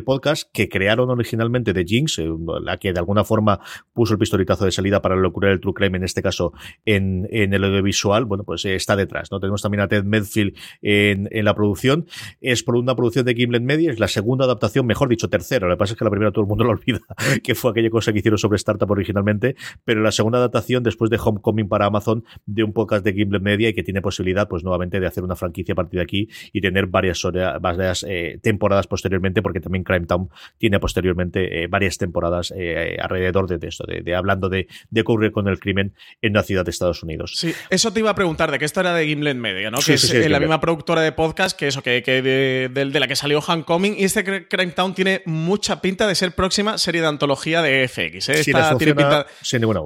podcast 0.06 0.50
que 0.54 0.70
crearon 0.70 1.10
originalmente 1.10 1.74
de 1.74 1.84
Jinx, 1.84 2.20
eh, 2.20 2.30
la 2.62 2.78
que 2.78 2.94
de 2.94 3.00
alguna 3.00 3.24
forma 3.24 3.60
puso 3.94 4.14
el 4.14 4.20
pistoletazo 4.20 4.66
de 4.66 4.72
salida 4.72 5.02
para 5.02 5.16
locura 5.16 5.50
del 5.50 5.60
True 5.60 5.74
Crime, 5.74 5.98
en 5.98 6.04
este 6.04 6.22
caso 6.22 6.54
en 6.86 7.28
el 7.32 7.64
audiovisual, 7.64 8.26
bueno, 8.30 8.46
pues 8.46 8.64
eh, 8.66 8.76
está 8.76 8.96
detrás. 8.96 9.32
¿no? 9.32 9.40
Tenemos 9.40 9.62
también 9.62 9.82
a 9.82 9.88
Ted 9.88 10.06
Medfield 10.06 10.56
en, 10.82 11.28
en 11.32 11.46
la 11.46 11.54
producción. 11.54 12.06
Es 12.40 12.64
por 12.64 12.78
una 12.78 12.96
producción 12.96 13.26
de 13.26 13.34
Gimlet 13.34 13.64
Media, 13.64 13.92
es 13.92 14.00
la 14.00 14.08
segunda 14.08 14.46
adaptación, 14.46 14.86
mejor 14.86 15.10
dicho, 15.10 15.30
tercera. 15.30 15.68
Lo 15.68 15.74
que 15.74 15.80
pasa 15.80 15.94
es 15.94 16.00
que 16.00 16.06
la 16.06 16.12
primera 16.12 16.32
todo 16.32 16.44
el 16.44 16.48
mundo 16.48 16.64
lo 16.64 16.72
olvida, 16.72 17.00
que 17.44 17.56
fue 17.56 17.72
aquella 17.72 17.90
cosa 17.90 18.14
que 18.14 18.20
hicieron 18.20 18.38
sobre 18.38 18.56
Startup 18.56 18.90
originalmente, 18.90 19.56
pero 19.84 20.02
la 20.02 20.12
segunda 20.12 20.38
adaptación 20.38 20.84
después 20.84 21.10
de 21.10 21.18
Homecoming 21.22 21.68
para 21.68 21.86
Amazon 21.86 22.24
de 22.46 22.64
un 22.64 22.72
podcast 22.72 23.04
de 23.04 23.14
Gimlet 23.14 23.42
Media 23.42 23.70
y 23.70 23.74
que 23.74 23.84
tiene 23.84 24.02
posibilidad, 24.02 24.48
pues 24.48 24.64
nuevamente, 24.64 25.00
de 25.00 25.08
hacer 25.08 25.24
una 25.24 25.36
franquicia 25.36 25.74
a 25.74 25.76
partir 25.76 26.00
de 26.00 26.04
aquí 26.04 26.30
y 26.54 26.62
tener 26.62 26.88
varias, 26.88 27.22
varias 27.62 28.06
eh, 28.08 28.40
temporadas 28.42 28.88
posteriormente, 28.88 29.42
porque 29.42 29.60
también 29.60 29.84
Crime 29.84 30.06
Town 30.06 30.30
tiene 30.58 30.80
posteriormente 30.80 31.64
eh, 31.64 31.68
varias 31.68 31.98
temporadas 31.98 32.54
alrededor 33.00 33.48
de, 33.48 33.68
esto, 33.68 33.86
de, 33.86 34.16
hablando 34.16 34.50
de, 34.50 34.68
de 34.90 35.02
ocurrir 35.02 35.32
con 35.32 35.48
el 35.48 35.60
crimen 35.60 35.94
en 36.22 36.32
una 36.32 36.44
ciudad 36.44 36.66
de 36.66 36.72
Estados 36.72 37.04
Unidos. 37.04 37.34
Sí, 37.36 37.54
eso 37.70 37.92
te 37.92 38.00
iba 38.00 38.10
a 38.10 38.16
preguntar, 38.20 38.52
de 38.52 38.60
qué 38.60 38.66
esto 38.66 38.82
era 38.82 38.94
de 38.94 39.06
Gimlet 39.06 39.38
Media, 39.38 39.72
¿no? 39.72 39.78
que 39.80 39.94
es, 39.94 40.30
la 40.30 40.42
misma 40.42 40.60
productora 40.60 41.02
de 41.02 41.14
podcast 41.14 41.58
que 41.58 41.70
eso, 41.70 41.82
que, 41.82 42.02
de, 42.02 42.70
de, 42.70 43.00
la 43.00 43.08
que 43.08 43.16
salió 43.16 43.40
Homecoming 43.40 43.96
y 43.98 44.04
este 44.04 44.46
Crime 44.46 44.74
Town 44.74 44.94
tiene 44.94 45.22
mucha 45.26 45.80
pinta 45.80 46.06
de 46.06 46.16
ser 46.16 46.34
próxima 46.34 46.78
serie 46.78 47.00
de 47.00 47.08
antología 47.08 47.62
de 47.62 47.88
FX. 47.88 48.28
¿eh? 48.28 48.40
Esta 48.42 48.78
tiene 48.78 48.94
pinta 48.94 49.26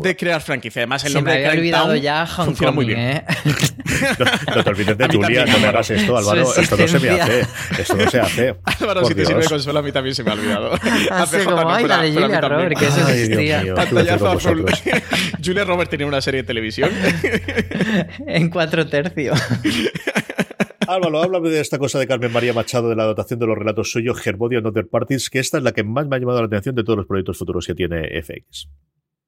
de 0.01 0.15
crear 0.15 0.41
franquicia. 0.41 0.79
Además, 0.79 1.05
el 1.05 1.13
nombre 1.13 1.36
me 1.36 1.45
había 1.45 1.59
olvidado 1.59 1.95
ya 1.95 2.25
funciona 2.25 2.71
muy 2.71 2.86
bien. 2.86 2.99
¿eh? 2.99 3.23
no, 4.55 4.63
te 4.63 4.69
olvides 4.71 4.97
de 4.97 5.07
Julia, 5.07 5.45
no 5.45 5.59
me 5.59 5.67
hagas 5.67 5.91
esto, 5.91 6.17
Álvaro. 6.17 6.55
Esto 6.55 6.75
no 6.75 6.88
se 6.88 6.99
me 6.99 7.09
hace. 7.11 7.45
Esto 7.77 7.95
no 7.95 8.09
se 8.09 8.19
hace. 8.19 8.55
Álvaro, 8.63 9.05
si 9.05 9.13
te 9.13 9.27
sirve 9.27 9.43
de 9.43 9.49
consuelo, 9.49 9.77
a 9.77 9.84
mí 9.84 9.91
también 9.91 10.15
se 10.15 10.23
me 10.23 10.31
ha 10.31 10.34
olvidado. 10.34 10.73
Hace 11.11 11.43
como, 11.43 11.69
ay, 11.69 11.86
la 11.86 12.01
de 12.01 12.11
Julia 12.13 12.41
Robert, 12.41 12.79
que 12.79 12.88
eso 12.88 13.07
existía. 13.07 13.63
Julia 15.43 15.65
Robert 15.65 15.89
tenía 15.89 16.07
una 16.07 16.21
serie 16.21 16.41
de 16.41 16.47
televisión. 16.47 16.89
en 18.28 18.49
cuatro 18.49 18.88
tercios. 18.88 19.41
Álvaro, 20.88 21.21
háblame 21.21 21.49
de 21.49 21.61
esta 21.61 21.80
cosa 21.80 21.97
de 21.97 22.07
Carmen 22.07 22.32
María 22.32 22.53
Machado, 22.53 22.89
de 22.89 22.95
la 22.95 23.05
dotación 23.05 23.39
de 23.39 23.47
los 23.47 23.57
relatos 23.57 23.91
suyos, 23.91 24.26
Herbodia 24.26 24.57
and 24.57 24.67
Other 24.67 24.88
Parties, 24.88 25.30
que 25.30 25.39
esta 25.39 25.57
es 25.57 25.63
la 25.63 25.71
que 25.71 25.84
más 25.84 26.07
me 26.07 26.15
ha 26.15 26.19
llamado 26.19 26.39
la 26.39 26.47
atención 26.47 26.76
de 26.76 26.84
todos 26.84 26.97
los 26.97 27.07
proyectos 27.07 27.38
futuros 27.38 27.65
que 27.65 27.74
tiene 27.74 28.21
FX. 28.21 28.69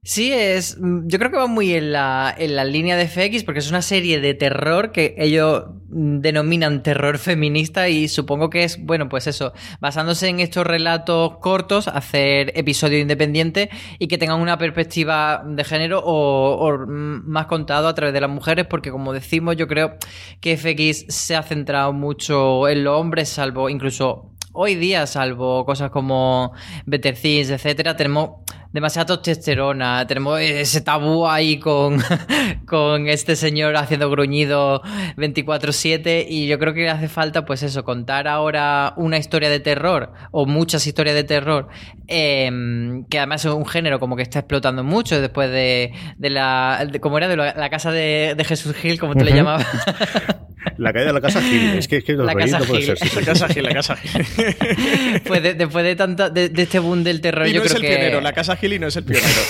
Sí, 0.08 0.32
es. 0.32 0.78
Mm, 0.80 1.08
yo 1.08 1.18
creo 1.18 1.32
que 1.32 1.38
va 1.38 1.48
muy 1.48 1.74
en 1.74 1.92
la, 1.92 2.34
en 2.38 2.56
la 2.56 2.64
línea 2.64 2.96
de 2.96 3.08
FX 3.08 3.44
porque 3.44 3.58
es 3.58 3.72
una 3.72 3.82
serie 3.82 4.20
de 4.22 4.36
terror 4.36 4.92
que 4.92 5.16
ellos 5.18 5.66
mm, 5.90 6.20
denominan 6.20 6.84
terror 6.84 7.18
feminista 7.18 7.90
y 7.90 8.08
supongo 8.08 8.52
que 8.52 8.64
es, 8.64 8.80
bueno, 8.86 9.10
pues 9.10 9.26
eso, 9.26 9.54
basándose 9.80 10.28
en 10.28 10.42
estos 10.42 10.68
relatos 10.68 11.40
cortos, 11.40 11.88
hacer 11.88 12.52
episodio 12.56 13.00
independiente 13.00 13.72
y 13.98 14.08
que 14.08 14.20
tengan 14.20 14.42
una 14.42 14.60
perspectiva 14.60 15.44
de 15.44 15.64
género 15.64 16.04
o, 16.06 16.72
mm, 16.78 17.28
más 17.28 17.48
contado 17.48 17.88
a 17.88 17.96
través 17.96 18.14
de 18.14 18.22
las 18.22 18.30
mujeres, 18.30 18.68
porque 18.68 18.92
como 18.92 19.12
decimos, 19.12 19.56
yo 19.58 19.68
creo 19.68 19.98
que 20.40 20.56
FX 20.56 21.06
se 21.10 21.36
ha 21.36 21.42
centrado 21.42 21.94
mucho 21.94 22.68
en 22.68 22.84
los 22.84 22.96
hombres, 22.96 23.30
salvo 23.30 23.70
incluso 23.70 24.36
hoy 24.56 24.76
día, 24.76 25.06
salvo 25.08 25.66
cosas 25.66 25.90
como 25.90 26.54
Better 26.86 27.16
Things, 27.16 27.50
etcétera, 27.50 27.96
tenemos 27.96 28.46
demasiada 28.76 29.22
testosterona, 29.22 30.06
tenemos 30.06 30.38
ese 30.42 30.82
tabú 30.82 31.26
ahí 31.28 31.60
con, 31.60 32.04
con 32.68 33.08
este 33.08 33.38
señor 33.38 33.78
haciendo 33.78 34.10
gruñido 34.10 34.82
24/7 35.16 36.26
y 36.28 36.48
yo 36.48 36.60
creo 36.60 36.74
que 36.74 36.90
hace 36.90 37.08
falta 37.08 37.46
pues 37.46 37.64
eso, 37.64 37.86
contar 37.86 38.28
ahora 38.28 38.94
una 38.98 39.18
historia 39.18 39.50
de 39.50 39.62
terror 39.62 40.12
o 40.32 40.46
muchas 40.46 40.86
historias 40.86 41.16
de 41.16 41.24
terror, 41.24 41.70
em, 42.08 43.06
que 43.06 43.18
además 43.18 43.46
es 43.46 43.52
un 43.52 43.66
género 43.66 43.98
como 44.02 44.18
que 44.18 44.24
está 44.24 44.40
explotando 44.40 44.84
mucho 44.84 45.22
después 45.22 45.50
de, 45.50 45.94
de 46.18 46.30
la, 46.30 46.86
como 47.00 47.18
era 47.18 47.30
de 47.30 47.38
la, 47.38 47.70
casa 47.70 47.94
de, 47.94 48.36
Jesús 48.46 48.76
Gil, 48.76 49.00
como 49.00 49.16
tú 49.16 49.24
le 49.24 49.32
llamabas. 49.32 49.66
La 50.78 50.92
caída 50.92 51.08
de 51.08 51.14
la 51.14 51.22
casa 51.22 51.42
Gil. 51.42 51.78
Es 51.78 51.88
que, 51.88 51.98
es 51.98 52.04
que 52.04 52.14
la 52.14 52.34
casa 52.34 52.60
no 52.60 52.66
puede 52.66 52.82
ser. 52.82 52.98
La 53.16 53.22
casa 53.22 53.48
Gil, 53.48 53.64
la 53.64 53.74
casa 53.74 53.96
Gil. 53.96 54.26
pues 55.26 55.44
después 55.44 55.86
de, 55.86 55.96
tanto, 55.96 56.30
de, 56.30 56.52
este 56.56 56.80
boom 56.80 57.04
del 57.04 57.22
terror, 57.22 57.46
yo 57.48 57.62
creo 57.62 57.66
es 57.66 57.76
el 57.76 57.82
que. 57.82 57.88
Pionero, 57.88 58.22
la 58.22 58.34
casa 58.34 58.56
Gil 58.56 58.65
y 58.74 58.80
no 58.80 58.88
es 58.88 58.96
el 58.96 59.04
pionero. 59.06 59.42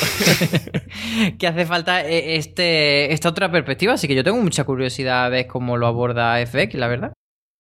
que 1.39 1.47
hace 1.47 1.66
falta 1.66 2.05
eh, 2.05 2.38
este, 2.38 3.13
esta 3.13 3.30
otra 3.30 3.51
perspectiva. 3.51 3.93
Así 3.93 4.07
que 4.07 4.16
yo 4.16 4.24
tengo 4.24 4.41
mucha 4.41 4.63
curiosidad 4.63 5.26
a 5.26 5.30
ver 5.30 5.47
cómo 5.47 5.78
lo 5.78 5.88
aborda 5.88 6.45
FX, 6.45 6.76
la 6.76 6.88
verdad. 6.88 7.13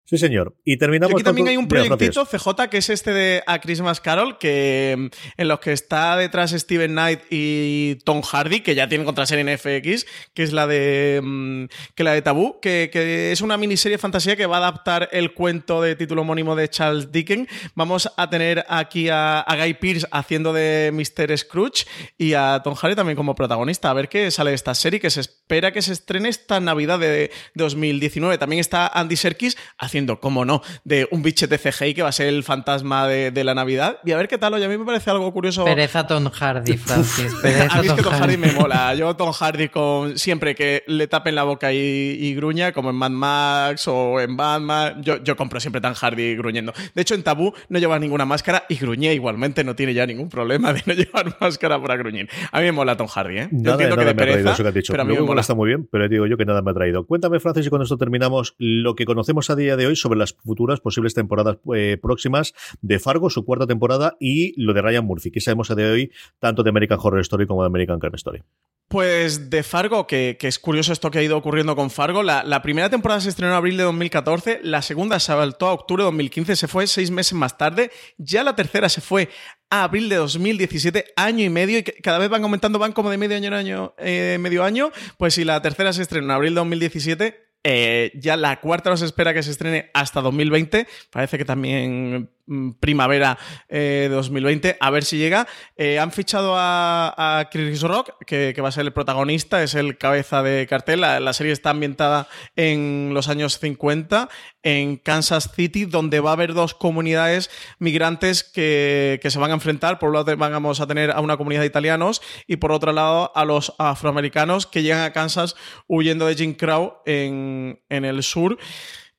Sí, 0.07 0.19
señor. 0.19 0.55
Y 0.63 0.77
terminamos 0.77 1.15
aquí 1.15 1.23
también 1.23 1.47
hay 1.47 1.57
un 1.57 1.67
proyectito, 1.67 2.25
CJ, 2.25 2.69
que 2.69 2.77
es 2.77 2.91
este 2.91 3.11
de 3.11 3.41
A 3.47 3.59
Christmas 3.59 3.99
Carol, 3.99 4.37
que 4.37 4.93
mm, 4.95 5.07
en 5.41 5.47
los 5.47 5.59
que 5.59 5.73
está 5.73 6.15
detrás 6.15 6.51
Steven 6.51 6.91
Knight 6.91 7.21
y 7.31 7.95
Tom 8.03 8.21
Hardy, 8.21 8.59
que 8.59 8.75
ya 8.75 8.87
tienen 8.87 9.03
contraseña 9.03 9.41
en 9.41 9.57
FX, 9.57 10.05
que 10.35 10.43
es 10.43 10.53
la 10.53 10.67
de 10.67 11.21
mm, 11.23 11.65
que 11.95 12.03
la 12.03 12.13
de 12.13 12.21
Tabú, 12.21 12.59
que, 12.61 13.31
es 13.31 13.41
una 13.41 13.57
miniserie 13.57 13.97
de 13.97 14.01
fantasía 14.01 14.35
que 14.35 14.45
va 14.45 14.57
a 14.57 14.59
adaptar 14.59 15.09
el 15.11 15.33
cuento 15.33 15.81
de 15.81 15.95
título 15.95 16.21
homónimo 16.21 16.55
de 16.55 16.69
Charles 16.69 17.11
Dickens. 17.11 17.49
Vamos 17.73 18.11
a 18.15 18.29
tener 18.29 18.63
aquí 18.69 19.09
a, 19.09 19.43
Guy 19.57 19.73
Pearce 19.73 20.07
haciendo 20.11 20.53
de 20.53 20.91
Mr. 20.93 21.35
Scrooge 21.35 21.87
y 22.15 22.33
a 22.33 22.61
Tom 22.63 22.75
Hardy 22.75 22.95
también 22.95 23.15
como 23.15 23.33
protagonista. 23.33 23.89
A 23.89 23.93
ver 23.93 24.07
qué 24.07 24.29
sale 24.29 24.51
de 24.51 24.55
esta 24.55 24.75
serie, 24.75 24.99
que 24.99 25.09
se 25.09 25.21
espera 25.21 25.71
que 25.71 25.81
se 25.81 25.93
estrene 25.93 26.29
esta 26.29 26.59
Navidad 26.59 26.99
de 26.99 27.31
2019. 27.55 28.37
También 28.37 28.59
está 28.59 28.87
Andy 28.87 29.15
Serkis 29.15 29.57
haciendo 29.79 29.94
haciendo, 29.95 30.19
cómo 30.19 30.43
no, 30.43 30.61
de 30.83 31.07
un 31.11 31.23
bichete 31.23 31.57
CGI 31.57 31.93
que 31.93 32.01
va 32.01 32.09
a 32.09 32.11
ser 32.11 32.27
el 32.27 32.43
fantasma 32.43 33.07
de, 33.07 33.43
la 33.45 33.55
Navidad. 33.55 33.99
Y 34.03 34.11
a 34.11 34.17
ver 34.17 34.27
qué 34.27 34.37
tal. 34.37 34.53
Oye, 34.55 34.65
a 34.65 34.67
mí 34.67 34.77
me 34.77 34.83
parece 34.83 35.09
algo 35.09 35.31
curioso. 35.31 35.63
Pereza 35.63 36.05
Tom 36.05 36.29
Hardy, 36.29 36.75
Francis. 36.77 37.33
a 37.69 37.81
mí 37.81 37.87
es 37.87 37.93
que 37.93 38.01
Tom 38.01 38.13
Hardy. 38.13 38.37
me 38.37 38.51
mola. 38.51 38.93
Yo 38.95 39.15
Tom 39.15 39.31
Hardy 39.31 39.69
con 39.69 40.17
siempre 40.17 40.53
que 40.53 40.83
le 40.87 41.07
tapen 41.07 41.35
la 41.35 41.43
boca 41.43 41.71
y, 41.71 42.33
gruña, 42.35 42.73
como 42.73 42.89
en 42.89 42.97
Mad 42.97 43.11
Max 43.11 43.87
o 43.87 44.19
en 44.19 44.35
Batman, 44.35 45.01
yo, 45.01 45.23
yo 45.23 45.37
compro 45.37 45.61
siempre 45.61 45.79
Tom 45.79 45.93
Hardy 45.93 46.35
gruñendo. 46.35 46.73
De 46.93 47.01
hecho, 47.01 47.15
en 47.15 47.23
Tabú 47.23 47.53
no 47.69 47.79
lleva 47.79 47.97
ninguna 47.97 48.25
máscara 48.25 48.65
y 48.67 48.75
gruñe 48.75 49.13
igualmente, 49.13 49.63
no 49.63 49.75
tiene 49.75 49.93
ya 49.93 50.05
ningún 50.05 50.27
problema 50.27 50.73
de 50.73 50.83
no 50.85 50.93
llevar 50.95 51.37
máscara 51.39 51.81
para 51.81 51.95
gruñir. 51.95 52.27
A 52.51 52.59
mí 52.59 52.65
me 52.65 52.71
mola 52.73 52.97
Tom 52.97 53.07
Hardy, 53.07 53.37
¿eh? 53.37 53.49
Yo 53.51 53.71
entiendo 53.71 53.95
que 53.95 54.05
de 54.05 54.15
pereza, 54.15 54.51
eso 54.51 54.63
que 54.63 54.69
has 54.69 54.75
dicho. 54.75 54.91
pero 54.91 55.03
a 55.03 55.05
mí 55.05 55.13
me, 55.13 55.21
mola. 55.21 55.41
está 55.41 55.53
muy 55.53 55.69
bien, 55.69 55.87
pero 55.89 56.09
digo 56.09 56.25
yo 56.25 56.35
que 56.35 56.45
nada 56.45 56.61
me 56.61 56.71
ha 56.71 56.73
traído. 56.73 57.05
Cuéntame, 57.05 57.39
Francis, 57.39 57.67
y 57.67 57.69
con 57.69 57.81
esto 57.81 57.97
terminamos 57.97 58.55
lo 58.57 58.95
que 58.95 59.05
conocemos 59.05 59.49
a 59.49 59.55
día 59.55 59.77
de 59.77 59.84
hoy 59.87 59.95
sobre 59.95 60.19
las 60.19 60.33
futuras 60.33 60.79
posibles 60.79 61.13
temporadas 61.13 61.57
eh, 61.75 61.97
próximas 62.01 62.53
de 62.81 62.99
Fargo, 62.99 63.29
su 63.29 63.45
cuarta 63.45 63.67
temporada, 63.67 64.15
y 64.19 64.59
lo 64.61 64.73
de 64.73 64.81
Ryan 64.81 65.05
Murphy, 65.05 65.31
que 65.31 65.41
sabemos 65.41 65.71
a 65.71 65.75
día 65.75 65.87
de 65.87 65.91
hoy 65.91 66.11
tanto 66.39 66.63
de 66.63 66.69
American 66.69 66.99
Horror 67.01 67.21
Story 67.21 67.47
como 67.47 67.61
de 67.61 67.67
American 67.67 67.99
Crime 67.99 68.15
Story. 68.15 68.43
Pues 68.87 69.49
de 69.49 69.63
Fargo, 69.63 70.05
que, 70.05 70.37
es 70.39 70.59
curioso 70.59 70.93
esto 70.93 71.09
que 71.09 71.17
ha 71.17 71.23
ido 71.23 71.35
ocurriendo 71.37 71.75
con 71.75 71.89
Fargo, 71.89 72.21
la, 72.21 72.61
primera 72.61 72.87
temporada 72.87 73.19
se 73.19 73.29
estrenó 73.29 73.51
en 73.51 73.57
abril 73.57 73.77
de 73.77 73.83
2014, 73.83 74.59
la 74.61 74.83
segunda 74.83 75.19
se 75.19 75.27
saltó 75.27 75.67
a 75.67 75.73
octubre 75.73 76.03
de 76.03 76.05
2015, 76.05 76.55
se 76.55 76.67
fue 76.67 76.85
seis 76.85 77.09
meses 77.09 77.33
más 77.33 77.57
tarde, 77.57 77.89
ya 78.17 78.43
la 78.43 78.55
tercera 78.55 78.87
se 78.87 79.01
fue 79.01 79.29
a 79.71 79.83
abril 79.83 80.07
de 80.07 80.17
2017, 80.17 81.13
año 81.15 81.43
y 81.43 81.49
medio, 81.49 81.79
y 81.79 81.83
cada 81.83 82.19
vez 82.19 82.29
van 82.29 82.43
aumentando, 82.43 82.77
van 82.77 82.93
como 82.93 83.09
de 83.09 83.17
medio 83.17 83.35
año 83.35 83.47
en 83.47 83.53
año, 83.55 83.95
eh, 83.97 84.37
medio 84.39 84.63
año, 84.63 84.91
pues 85.17 85.33
si 85.33 85.45
la 85.45 85.59
tercera 85.63 85.91
se 85.91 86.03
estrenó 86.03 86.25
en 86.25 86.31
abril 86.31 86.53
de 86.53 86.59
2017, 86.59 87.44
eh, 87.67 88.11
ya 88.13 88.37
la 88.37 88.59
cuarta 88.61 88.91
nos 88.91 89.01
espera 89.01 89.33
que 89.33 89.41
se 89.41 89.49
estrene 89.49 89.89
hasta 89.95 90.21
2020. 90.21 90.85
Parece 91.09 91.39
que 91.39 91.45
también 91.45 92.29
primavera 92.79 93.37
de 93.69 94.05
eh, 94.05 94.09
2020, 94.09 94.77
a 94.79 94.89
ver 94.89 95.03
si 95.03 95.17
llega. 95.17 95.47
Eh, 95.77 95.99
han 95.99 96.11
fichado 96.11 96.53
a, 96.55 97.47
Chris 97.51 97.81
Rock, 97.81 98.11
que, 98.25 98.53
va 98.61 98.69
a 98.69 98.71
ser 98.71 98.85
el 98.85 98.93
protagonista, 98.93 99.63
es 99.63 99.75
el 99.75 99.97
cabeza 99.97 100.43
de 100.43 100.67
cartel. 100.67 101.01
La, 101.01 101.33
serie 101.33 101.51
está 101.51 101.71
ambientada 101.71 102.27
en 102.55 103.11
los 103.13 103.27
años 103.27 103.59
50, 103.59 104.29
en 104.63 104.97
Kansas 104.97 105.51
City, 105.55 105.85
donde 105.85 106.19
va 106.19 106.31
a 106.31 106.33
haber 106.33 106.53
dos 106.53 106.73
comunidades 106.73 107.49
migrantes 107.79 108.43
que, 108.43 109.19
se 109.23 109.39
van 109.39 109.51
a 109.51 109.55
enfrentar. 109.55 109.99
Por 109.99 110.09
un 110.09 110.15
lado 110.15 110.37
vamos 110.37 110.79
a 110.79 110.87
tener 110.87 111.11
a 111.11 111.19
una 111.19 111.37
comunidad 111.37 111.61
de 111.61 111.67
italianos 111.67 112.21
y 112.47 112.57
por 112.57 112.71
otro 112.71 112.93
lado 112.93 113.31
a 113.35 113.43
los 113.45 113.73
afroamericanos 113.77 114.67
que 114.67 114.83
llegan 114.83 115.03
a 115.03 115.13
Kansas 115.13 115.55
huyendo 115.87 116.25
de 116.27 116.35
Jim 116.35 116.53
Crow 116.53 116.97
en 117.05 117.77
el 117.89 118.23
sur 118.23 118.57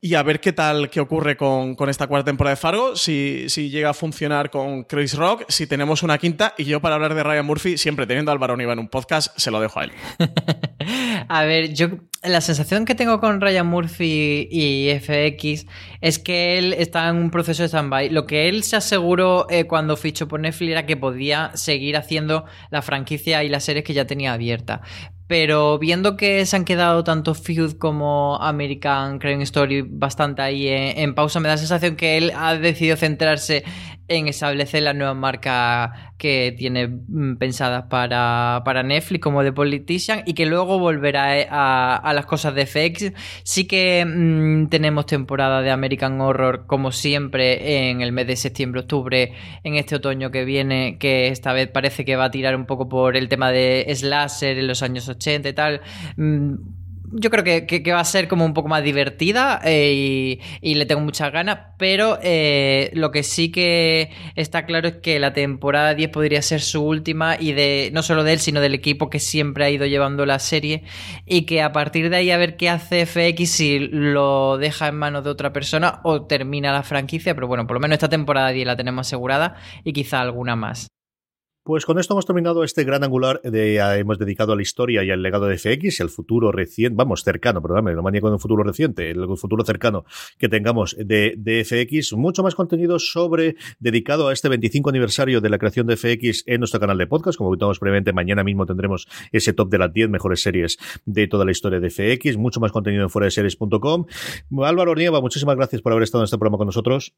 y 0.01 0.15
a 0.15 0.23
ver 0.23 0.41
qué 0.41 0.53
tal, 0.53 0.91
qué 0.91 1.01
ocurre 1.01 1.37
con, 1.37 1.77
esta 1.89 2.07
cuarta 2.07 2.27
temporada 2.27 2.55
de 2.55 2.61
Fargo, 2.61 2.97
si, 2.97 3.47
si, 3.49 3.71
llega 3.71 3.91
a 3.91 3.95
funcionar 3.95 4.51
con 4.51 4.85
Chris 4.85 5.15
Rock, 5.15 5.45
si 5.49 5.67
tenemos 5.67 6.03
una 6.03 6.19
quinta, 6.19 6.55
y 6.59 6.65
yo 6.65 6.81
para 6.81 6.97
hablar 6.97 7.15
de 7.15 7.23
Ryan 7.23 7.47
Murphy, 7.47 7.79
siempre 7.79 8.07
teniendo 8.07 8.31
a 8.31 8.35
Álvaro 8.35 8.57
Niva 8.57 8.73
en 8.73 8.79
un 8.79 8.89
podcast, 8.89 9.37
se 9.39 9.51
lo 9.51 9.61
dejo 9.61 9.81
a 9.81 9.85
él. 9.85 9.93
A 11.29 11.45
ver, 11.45 11.73
yo 11.73 11.89
la 12.23 12.41
sensación 12.41 12.85
que 12.85 12.95
tengo 12.95 13.21
con 13.21 13.41
Ryan 13.41 13.67
Murphy 13.67 14.49
y 14.51 14.91
FX 15.01 15.67
es 16.01 16.19
que 16.19 16.59
él 16.59 16.73
está 16.75 17.09
en 17.09 17.17
un 17.17 17.31
proceso 17.31 17.63
de 17.63 17.69
stand-by. 17.69 18.11
Lo 18.11 18.27
que 18.27 18.49
él 18.49 18.63
se 18.63 18.77
aseguró 18.77 19.47
eh, 19.51 19.65
cuando 19.65 19.97
fichó 19.97 20.29
por 20.29 20.41
Netflix 20.41 20.73
era 20.73 20.87
que 20.87 20.97
podía 20.97 21.51
seguir 21.55 21.97
haciendo 21.97 22.45
la 22.71 22.83
franquicia 22.83 23.43
y 23.45 23.49
las 23.49 23.65
series 23.65 23.85
que 23.85 23.95
ya 23.95 24.07
tenía 24.07 24.33
abierta. 24.33 24.83
Pero 25.27 25.79
viendo 25.79 26.17
que 26.17 26.47
se 26.47 26.55
han 26.55 26.65
quedado 26.65 27.03
tanto 27.03 27.35
Feud 27.35 27.73
como 27.79 28.39
American 28.41 29.19
Crime 29.19 29.43
Story 29.43 29.83
bastante 29.83 30.43
ahí 30.43 30.69
en, 30.69 31.15
pausa, 31.15 31.41
me 31.41 31.49
da 31.49 31.55
la 31.55 31.59
sensación 31.59 31.97
que 31.97 32.17
él 32.17 32.33
ha 32.37 32.55
decidido 32.55 32.97
centrarse 32.97 33.65
en 34.09 34.29
establecer 34.29 34.85
la 34.85 34.95
nueva 34.95 35.15
marca 35.15 36.15
que 36.17 36.55
tiene 36.57 36.87
mm, 36.87 37.39
pensadas 37.39 37.87
para, 37.91 38.63
para, 38.65 38.85
Netflix 38.85 39.21
como 39.21 39.43
The 39.43 39.53
Politician 39.53 40.23
y 40.27 40.35
que 40.35 40.47
luego 40.47 40.79
volverá 40.79 41.41
eh, 41.41 41.49
a, 41.51 42.13
las 42.15 42.25
cosas 42.25 42.55
de 42.55 42.67
FX. 42.67 43.13
Sí 43.43 43.67
que 43.67 44.05
mm, 44.05 44.69
tenemos 44.69 45.07
temporada 45.07 45.61
de 45.61 45.73
American 45.73 46.21
Horror 46.21 46.67
como 46.67 46.93
siempre 46.93 47.91
en 47.91 48.01
el 48.01 48.13
mes 48.13 48.29
de 48.29 48.37
septiembre-octubre, 48.37 49.33
en 49.65 49.75
este 49.75 49.97
otoño 49.97 50.31
que 50.31 50.45
viene, 50.45 50.99
que 50.99 51.29
esta 51.29 51.53
vez 51.53 51.69
parece 51.69 52.05
que 52.05 52.15
va 52.15 52.27
a 52.27 52.31
tirar 52.31 52.55
un 52.55 52.67
poco 52.67 52.89
por 52.89 53.17
el 53.17 53.29
tema 53.29 53.51
de 53.51 53.87
slasher 53.93 54.57
en 54.57 54.69
los 54.69 54.85
años 54.85 55.09
80 55.09 55.16
y 55.25 55.53
tal. 55.53 55.81
Mm, 56.17 56.55
yo 57.13 57.31
creo 57.31 57.45
que, 57.45 57.93
va 57.93 58.01
a 58.01 58.05
ser 58.05 58.29
como 58.29 58.45
un 58.45 58.55
poco 58.55 58.69
más 58.69 58.83
divertida 58.83 59.61
eh, 59.65 60.39
y, 60.61 60.75
le 60.75 60.87
tengo 60.87 61.01
muchas 61.01 61.33
ganas, 61.33 61.59
pero 61.79 62.19
eh, 62.23 62.91
lo 62.95 63.11
que 63.11 63.23
sí 63.23 63.51
que 63.51 64.11
está 64.35 64.67
claro 64.67 64.89
es 64.89 64.95
que 64.97 65.19
la 65.19 65.33
temporada 65.33 65.95
10 65.95 66.11
podría 66.11 66.43
ser 66.43 66.61
su 66.61 66.83
última 66.85 67.37
y 67.39 67.53
de 67.53 67.91
no 67.93 68.03
solo 68.03 68.25
de 68.25 68.35
él, 68.35 68.39
sino 68.41 68.61
del 68.61 68.75
equipo 68.75 69.09
que 69.09 69.21
siempre 69.21 69.65
ha 69.65 69.71
ido 69.71 69.87
llevando 69.87 70.27
la 70.27 70.39
serie 70.39 70.83
y 71.25 71.43
que 71.43 71.63
a 71.63 71.73
partir 71.73 72.11
de 72.11 72.17
ahí 72.17 72.31
a 72.31 72.39
ver 72.39 72.57
qué 72.57 72.69
hace 72.69 73.07
FX 73.07 73.51
si 73.51 73.79
lo 73.79 74.59
deja 74.59 74.89
en 74.89 74.97
manos 74.97 75.25
de 75.25 75.31
otra 75.31 75.53
persona 75.53 76.01
o 76.05 76.27
termina 76.27 76.73
la 76.73 76.83
franquicia, 76.83 77.35
pero 77.35 77.47
bueno, 77.47 77.67
por 77.67 77.75
lo 77.75 77.81
menos 77.81 77.95
esta 77.95 78.09
temporada 78.09 78.51
10 78.51 78.67
la 78.67 78.77
tenemos 78.77 79.07
asegurada 79.07 79.57
y 79.85 79.93
quizá 79.93 80.21
alguna 80.21 80.57
más. 80.57 80.89
Pues 81.67 81.85
con 81.85 81.99
esto 81.99 82.15
hemos 82.15 82.25
terminado 82.25 82.63
este 82.63 82.85
gran 82.85 83.03
angular 83.03 83.41
de 83.43 83.81
ah, 83.81 83.99
hemos 83.99 84.21
dedicado 84.21 84.53
a 84.53 84.57
la 84.57 84.63
historia 84.63 85.03
y 85.03 85.11
al 85.11 85.21
legado 85.21 85.47
de 85.47 85.59
FX 85.59 85.99
y 85.99 86.03
al 86.05 86.11
futuro 86.11 86.53
reciente, 86.53 86.95
vamos, 86.97 87.25
cercano, 87.25 87.61
perdóname, 87.61 87.93
no 87.93 88.05
manía 88.05 88.21
con 88.21 88.33
un 88.33 88.39
futuro 88.39 88.63
reciente, 88.63 89.11
el 89.11 89.27
futuro 89.37 89.65
cercano 89.65 90.05
que 90.39 90.49
tengamos 90.49 90.95
de, 90.97 91.35
de, 91.37 91.65
FX, 91.65 92.13
mucho 92.13 92.45
más 92.45 92.55
contenido 92.55 93.01
sobre 93.01 93.57
dedicado 93.81 94.29
a 94.29 94.33
este 94.33 94.49
25 94.49 94.91
aniversario 94.91 95.41
de 95.41 95.51
la 95.51 95.59
creación 95.59 95.89
de 95.89 95.97
FX 95.97 96.45
en 96.47 96.61
nuestro 96.61 96.79
canal 96.79 96.99
de 96.99 97.09
podcast, 97.09 97.37
como 97.37 97.49
comentamos 97.49 97.81
previamente, 97.81 98.13
mañana 98.13 98.45
mismo 98.45 98.65
tendremos 98.65 99.09
ese 99.33 99.53
top 99.53 99.69
de 99.69 99.79
las 99.79 99.93
10 99.93 100.09
mejores 100.09 100.43
series 100.43 100.79
de 101.05 101.27
toda 101.27 101.45
la 101.45 101.51
historia 101.51 101.81
de 101.81 101.91
FX, 101.91 102.37
mucho 102.37 102.61
más 102.61 102.71
contenido 102.71 103.03
en 103.03 103.11
fuera 103.11 103.25
de 103.25 103.33
series.com. 103.33 104.07
Álvaro 104.63 104.95
Nieva, 104.95 105.21
muchísimas 105.21 105.57
gracias 105.57 105.83
por 105.83 105.91
haber 105.91 106.05
estado 106.05 106.23
en 106.23 106.27
este 106.27 106.39
programa 106.39 106.59
con 106.59 106.67
nosotros. 106.67 107.17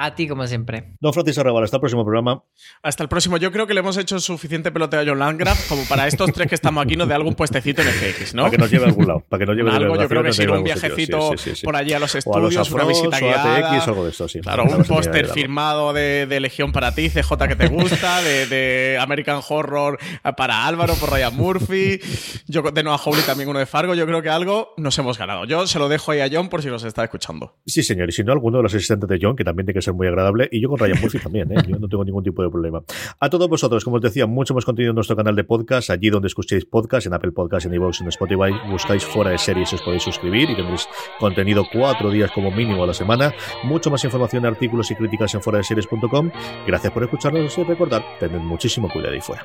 A 0.00 0.14
ti, 0.14 0.28
como 0.28 0.46
siempre. 0.46 0.94
Don 1.00 1.12
Francis 1.12 1.36
Arrabal, 1.38 1.64
hasta 1.64 1.76
el 1.76 1.80
próximo 1.80 2.04
programa. 2.04 2.44
Hasta 2.84 3.02
el 3.02 3.08
próximo. 3.08 3.36
Yo 3.36 3.50
creo 3.50 3.66
que 3.66 3.74
le 3.74 3.80
hemos 3.80 3.96
hecho 3.96 4.20
suficiente 4.20 4.70
peloteo 4.70 5.00
a 5.00 5.04
John 5.04 5.18
Landgraf 5.18 5.68
como 5.68 5.82
para 5.86 6.06
estos 6.06 6.32
tres 6.32 6.46
que 6.46 6.54
estamos 6.54 6.84
aquí 6.84 6.96
nos 6.96 7.08
dé 7.08 7.14
algún 7.14 7.34
puestecito 7.34 7.82
en 7.82 7.88
FX, 7.88 8.32
¿no? 8.32 8.44
Para 8.44 8.52
que 8.52 8.58
nos 8.58 8.70
lleve 8.70 8.84
a 8.84 8.88
algún 8.88 9.08
lado. 9.08 9.24
Para 9.28 9.40
que 9.40 9.46
nos 9.46 9.56
lleve 9.56 9.70
algo, 9.72 10.00
yo 10.00 10.08
creo 10.08 10.22
que 10.22 10.32
sí, 10.32 10.46
un 10.46 10.62
viajecito 10.62 11.32
por 11.64 11.74
allí 11.74 11.94
a 11.94 11.98
los 11.98 12.14
estudios, 12.14 12.70
una 12.70 12.84
visita 12.84 13.18
guiada. 13.18 13.70
ATX, 13.70 13.88
algo 13.88 14.04
de 14.04 14.10
esto, 14.10 14.28
sí. 14.28 14.40
Claro, 14.40 14.64
un 14.64 14.84
póster 14.84 15.26
firmado 15.26 15.92
de, 15.92 16.26
de, 16.26 16.38
Legión 16.38 16.70
para 16.70 16.94
ti, 16.94 17.10
CJ 17.10 17.48
que 17.48 17.56
te 17.56 17.66
gusta, 17.66 18.22
de, 18.22 18.46
de, 18.46 18.98
American 19.00 19.40
Horror 19.48 19.98
para 20.36 20.64
Álvaro, 20.64 20.94
por 20.94 21.10
Ryan 21.10 21.34
Murphy. 21.34 21.98
Yo 22.46 22.62
de 22.62 22.82
Noah 22.84 23.00
Hawley 23.04 23.22
también 23.22 23.48
uno 23.48 23.58
de 23.58 23.66
Fargo. 23.66 23.96
Yo 23.96 24.06
creo 24.06 24.22
que 24.22 24.28
algo 24.28 24.74
nos 24.76 24.96
hemos 24.98 25.18
ganado. 25.18 25.44
Yo 25.44 25.66
se 25.66 25.80
lo 25.80 25.88
dejo 25.88 26.12
ahí 26.12 26.20
a 26.20 26.28
John 26.30 26.48
por 26.48 26.62
si 26.62 26.68
nos 26.68 26.84
está 26.84 27.02
escuchando. 27.02 27.56
Sí, 27.66 27.82
señor. 27.82 28.08
Y 28.08 28.12
si 28.12 28.22
no, 28.22 28.32
alguno 28.32 28.58
de 28.58 28.62
los 28.62 28.74
asistentes 28.74 29.08
de 29.08 29.18
John, 29.20 29.34
que 29.34 29.42
también 29.42 29.66
tiene 29.66 29.80
que 29.80 29.87
ser 29.88 29.94
muy 29.94 30.06
agradable. 30.06 30.48
Y 30.52 30.60
yo 30.60 30.68
con 30.68 30.78
Ryan 30.78 31.00
Murphy 31.00 31.18
también, 31.18 31.52
¿eh? 31.52 31.62
yo 31.66 31.78
no 31.78 31.88
tengo 31.88 32.04
ningún 32.04 32.22
tipo 32.22 32.42
de 32.42 32.50
problema. 32.50 32.82
A 33.18 33.30
todos 33.30 33.48
vosotros, 33.48 33.84
como 33.84 33.96
os 33.96 34.02
decía, 34.02 34.26
mucho 34.26 34.54
más 34.54 34.64
contenido 34.64 34.90
en 34.90 34.94
nuestro 34.94 35.16
canal 35.16 35.34
de 35.34 35.44
podcast, 35.44 35.90
allí 35.90 36.10
donde 36.10 36.28
escuchéis 36.28 36.64
podcast, 36.64 37.06
en 37.06 37.14
Apple 37.14 37.32
Podcast, 37.32 37.66
en 37.66 37.74
iVoox, 37.74 38.02
en 38.02 38.08
Spotify, 38.08 38.52
buscáis 38.70 39.04
fuera 39.04 39.30
de 39.30 39.38
series, 39.38 39.72
os 39.72 39.82
podéis 39.82 40.02
suscribir 40.02 40.50
y 40.50 40.56
tendréis 40.56 40.88
contenido 41.18 41.64
cuatro 41.72 42.10
días 42.10 42.30
como 42.32 42.50
mínimo 42.50 42.84
a 42.84 42.86
la 42.86 42.94
semana. 42.94 43.32
Mucho 43.64 43.90
más 43.90 44.04
información, 44.04 44.44
artículos 44.46 44.90
y 44.90 44.94
críticas 44.94 45.34
en 45.34 45.42
fuera 45.42 45.58
de 45.58 45.64
series.com. 45.64 46.30
Gracias 46.66 46.92
por 46.92 47.02
escucharnos 47.02 47.56
y 47.58 47.64
recordar, 47.64 48.04
tened 48.20 48.40
muchísimo 48.40 48.88
cuidado 48.88 49.14
ahí 49.14 49.20
fuera. 49.20 49.44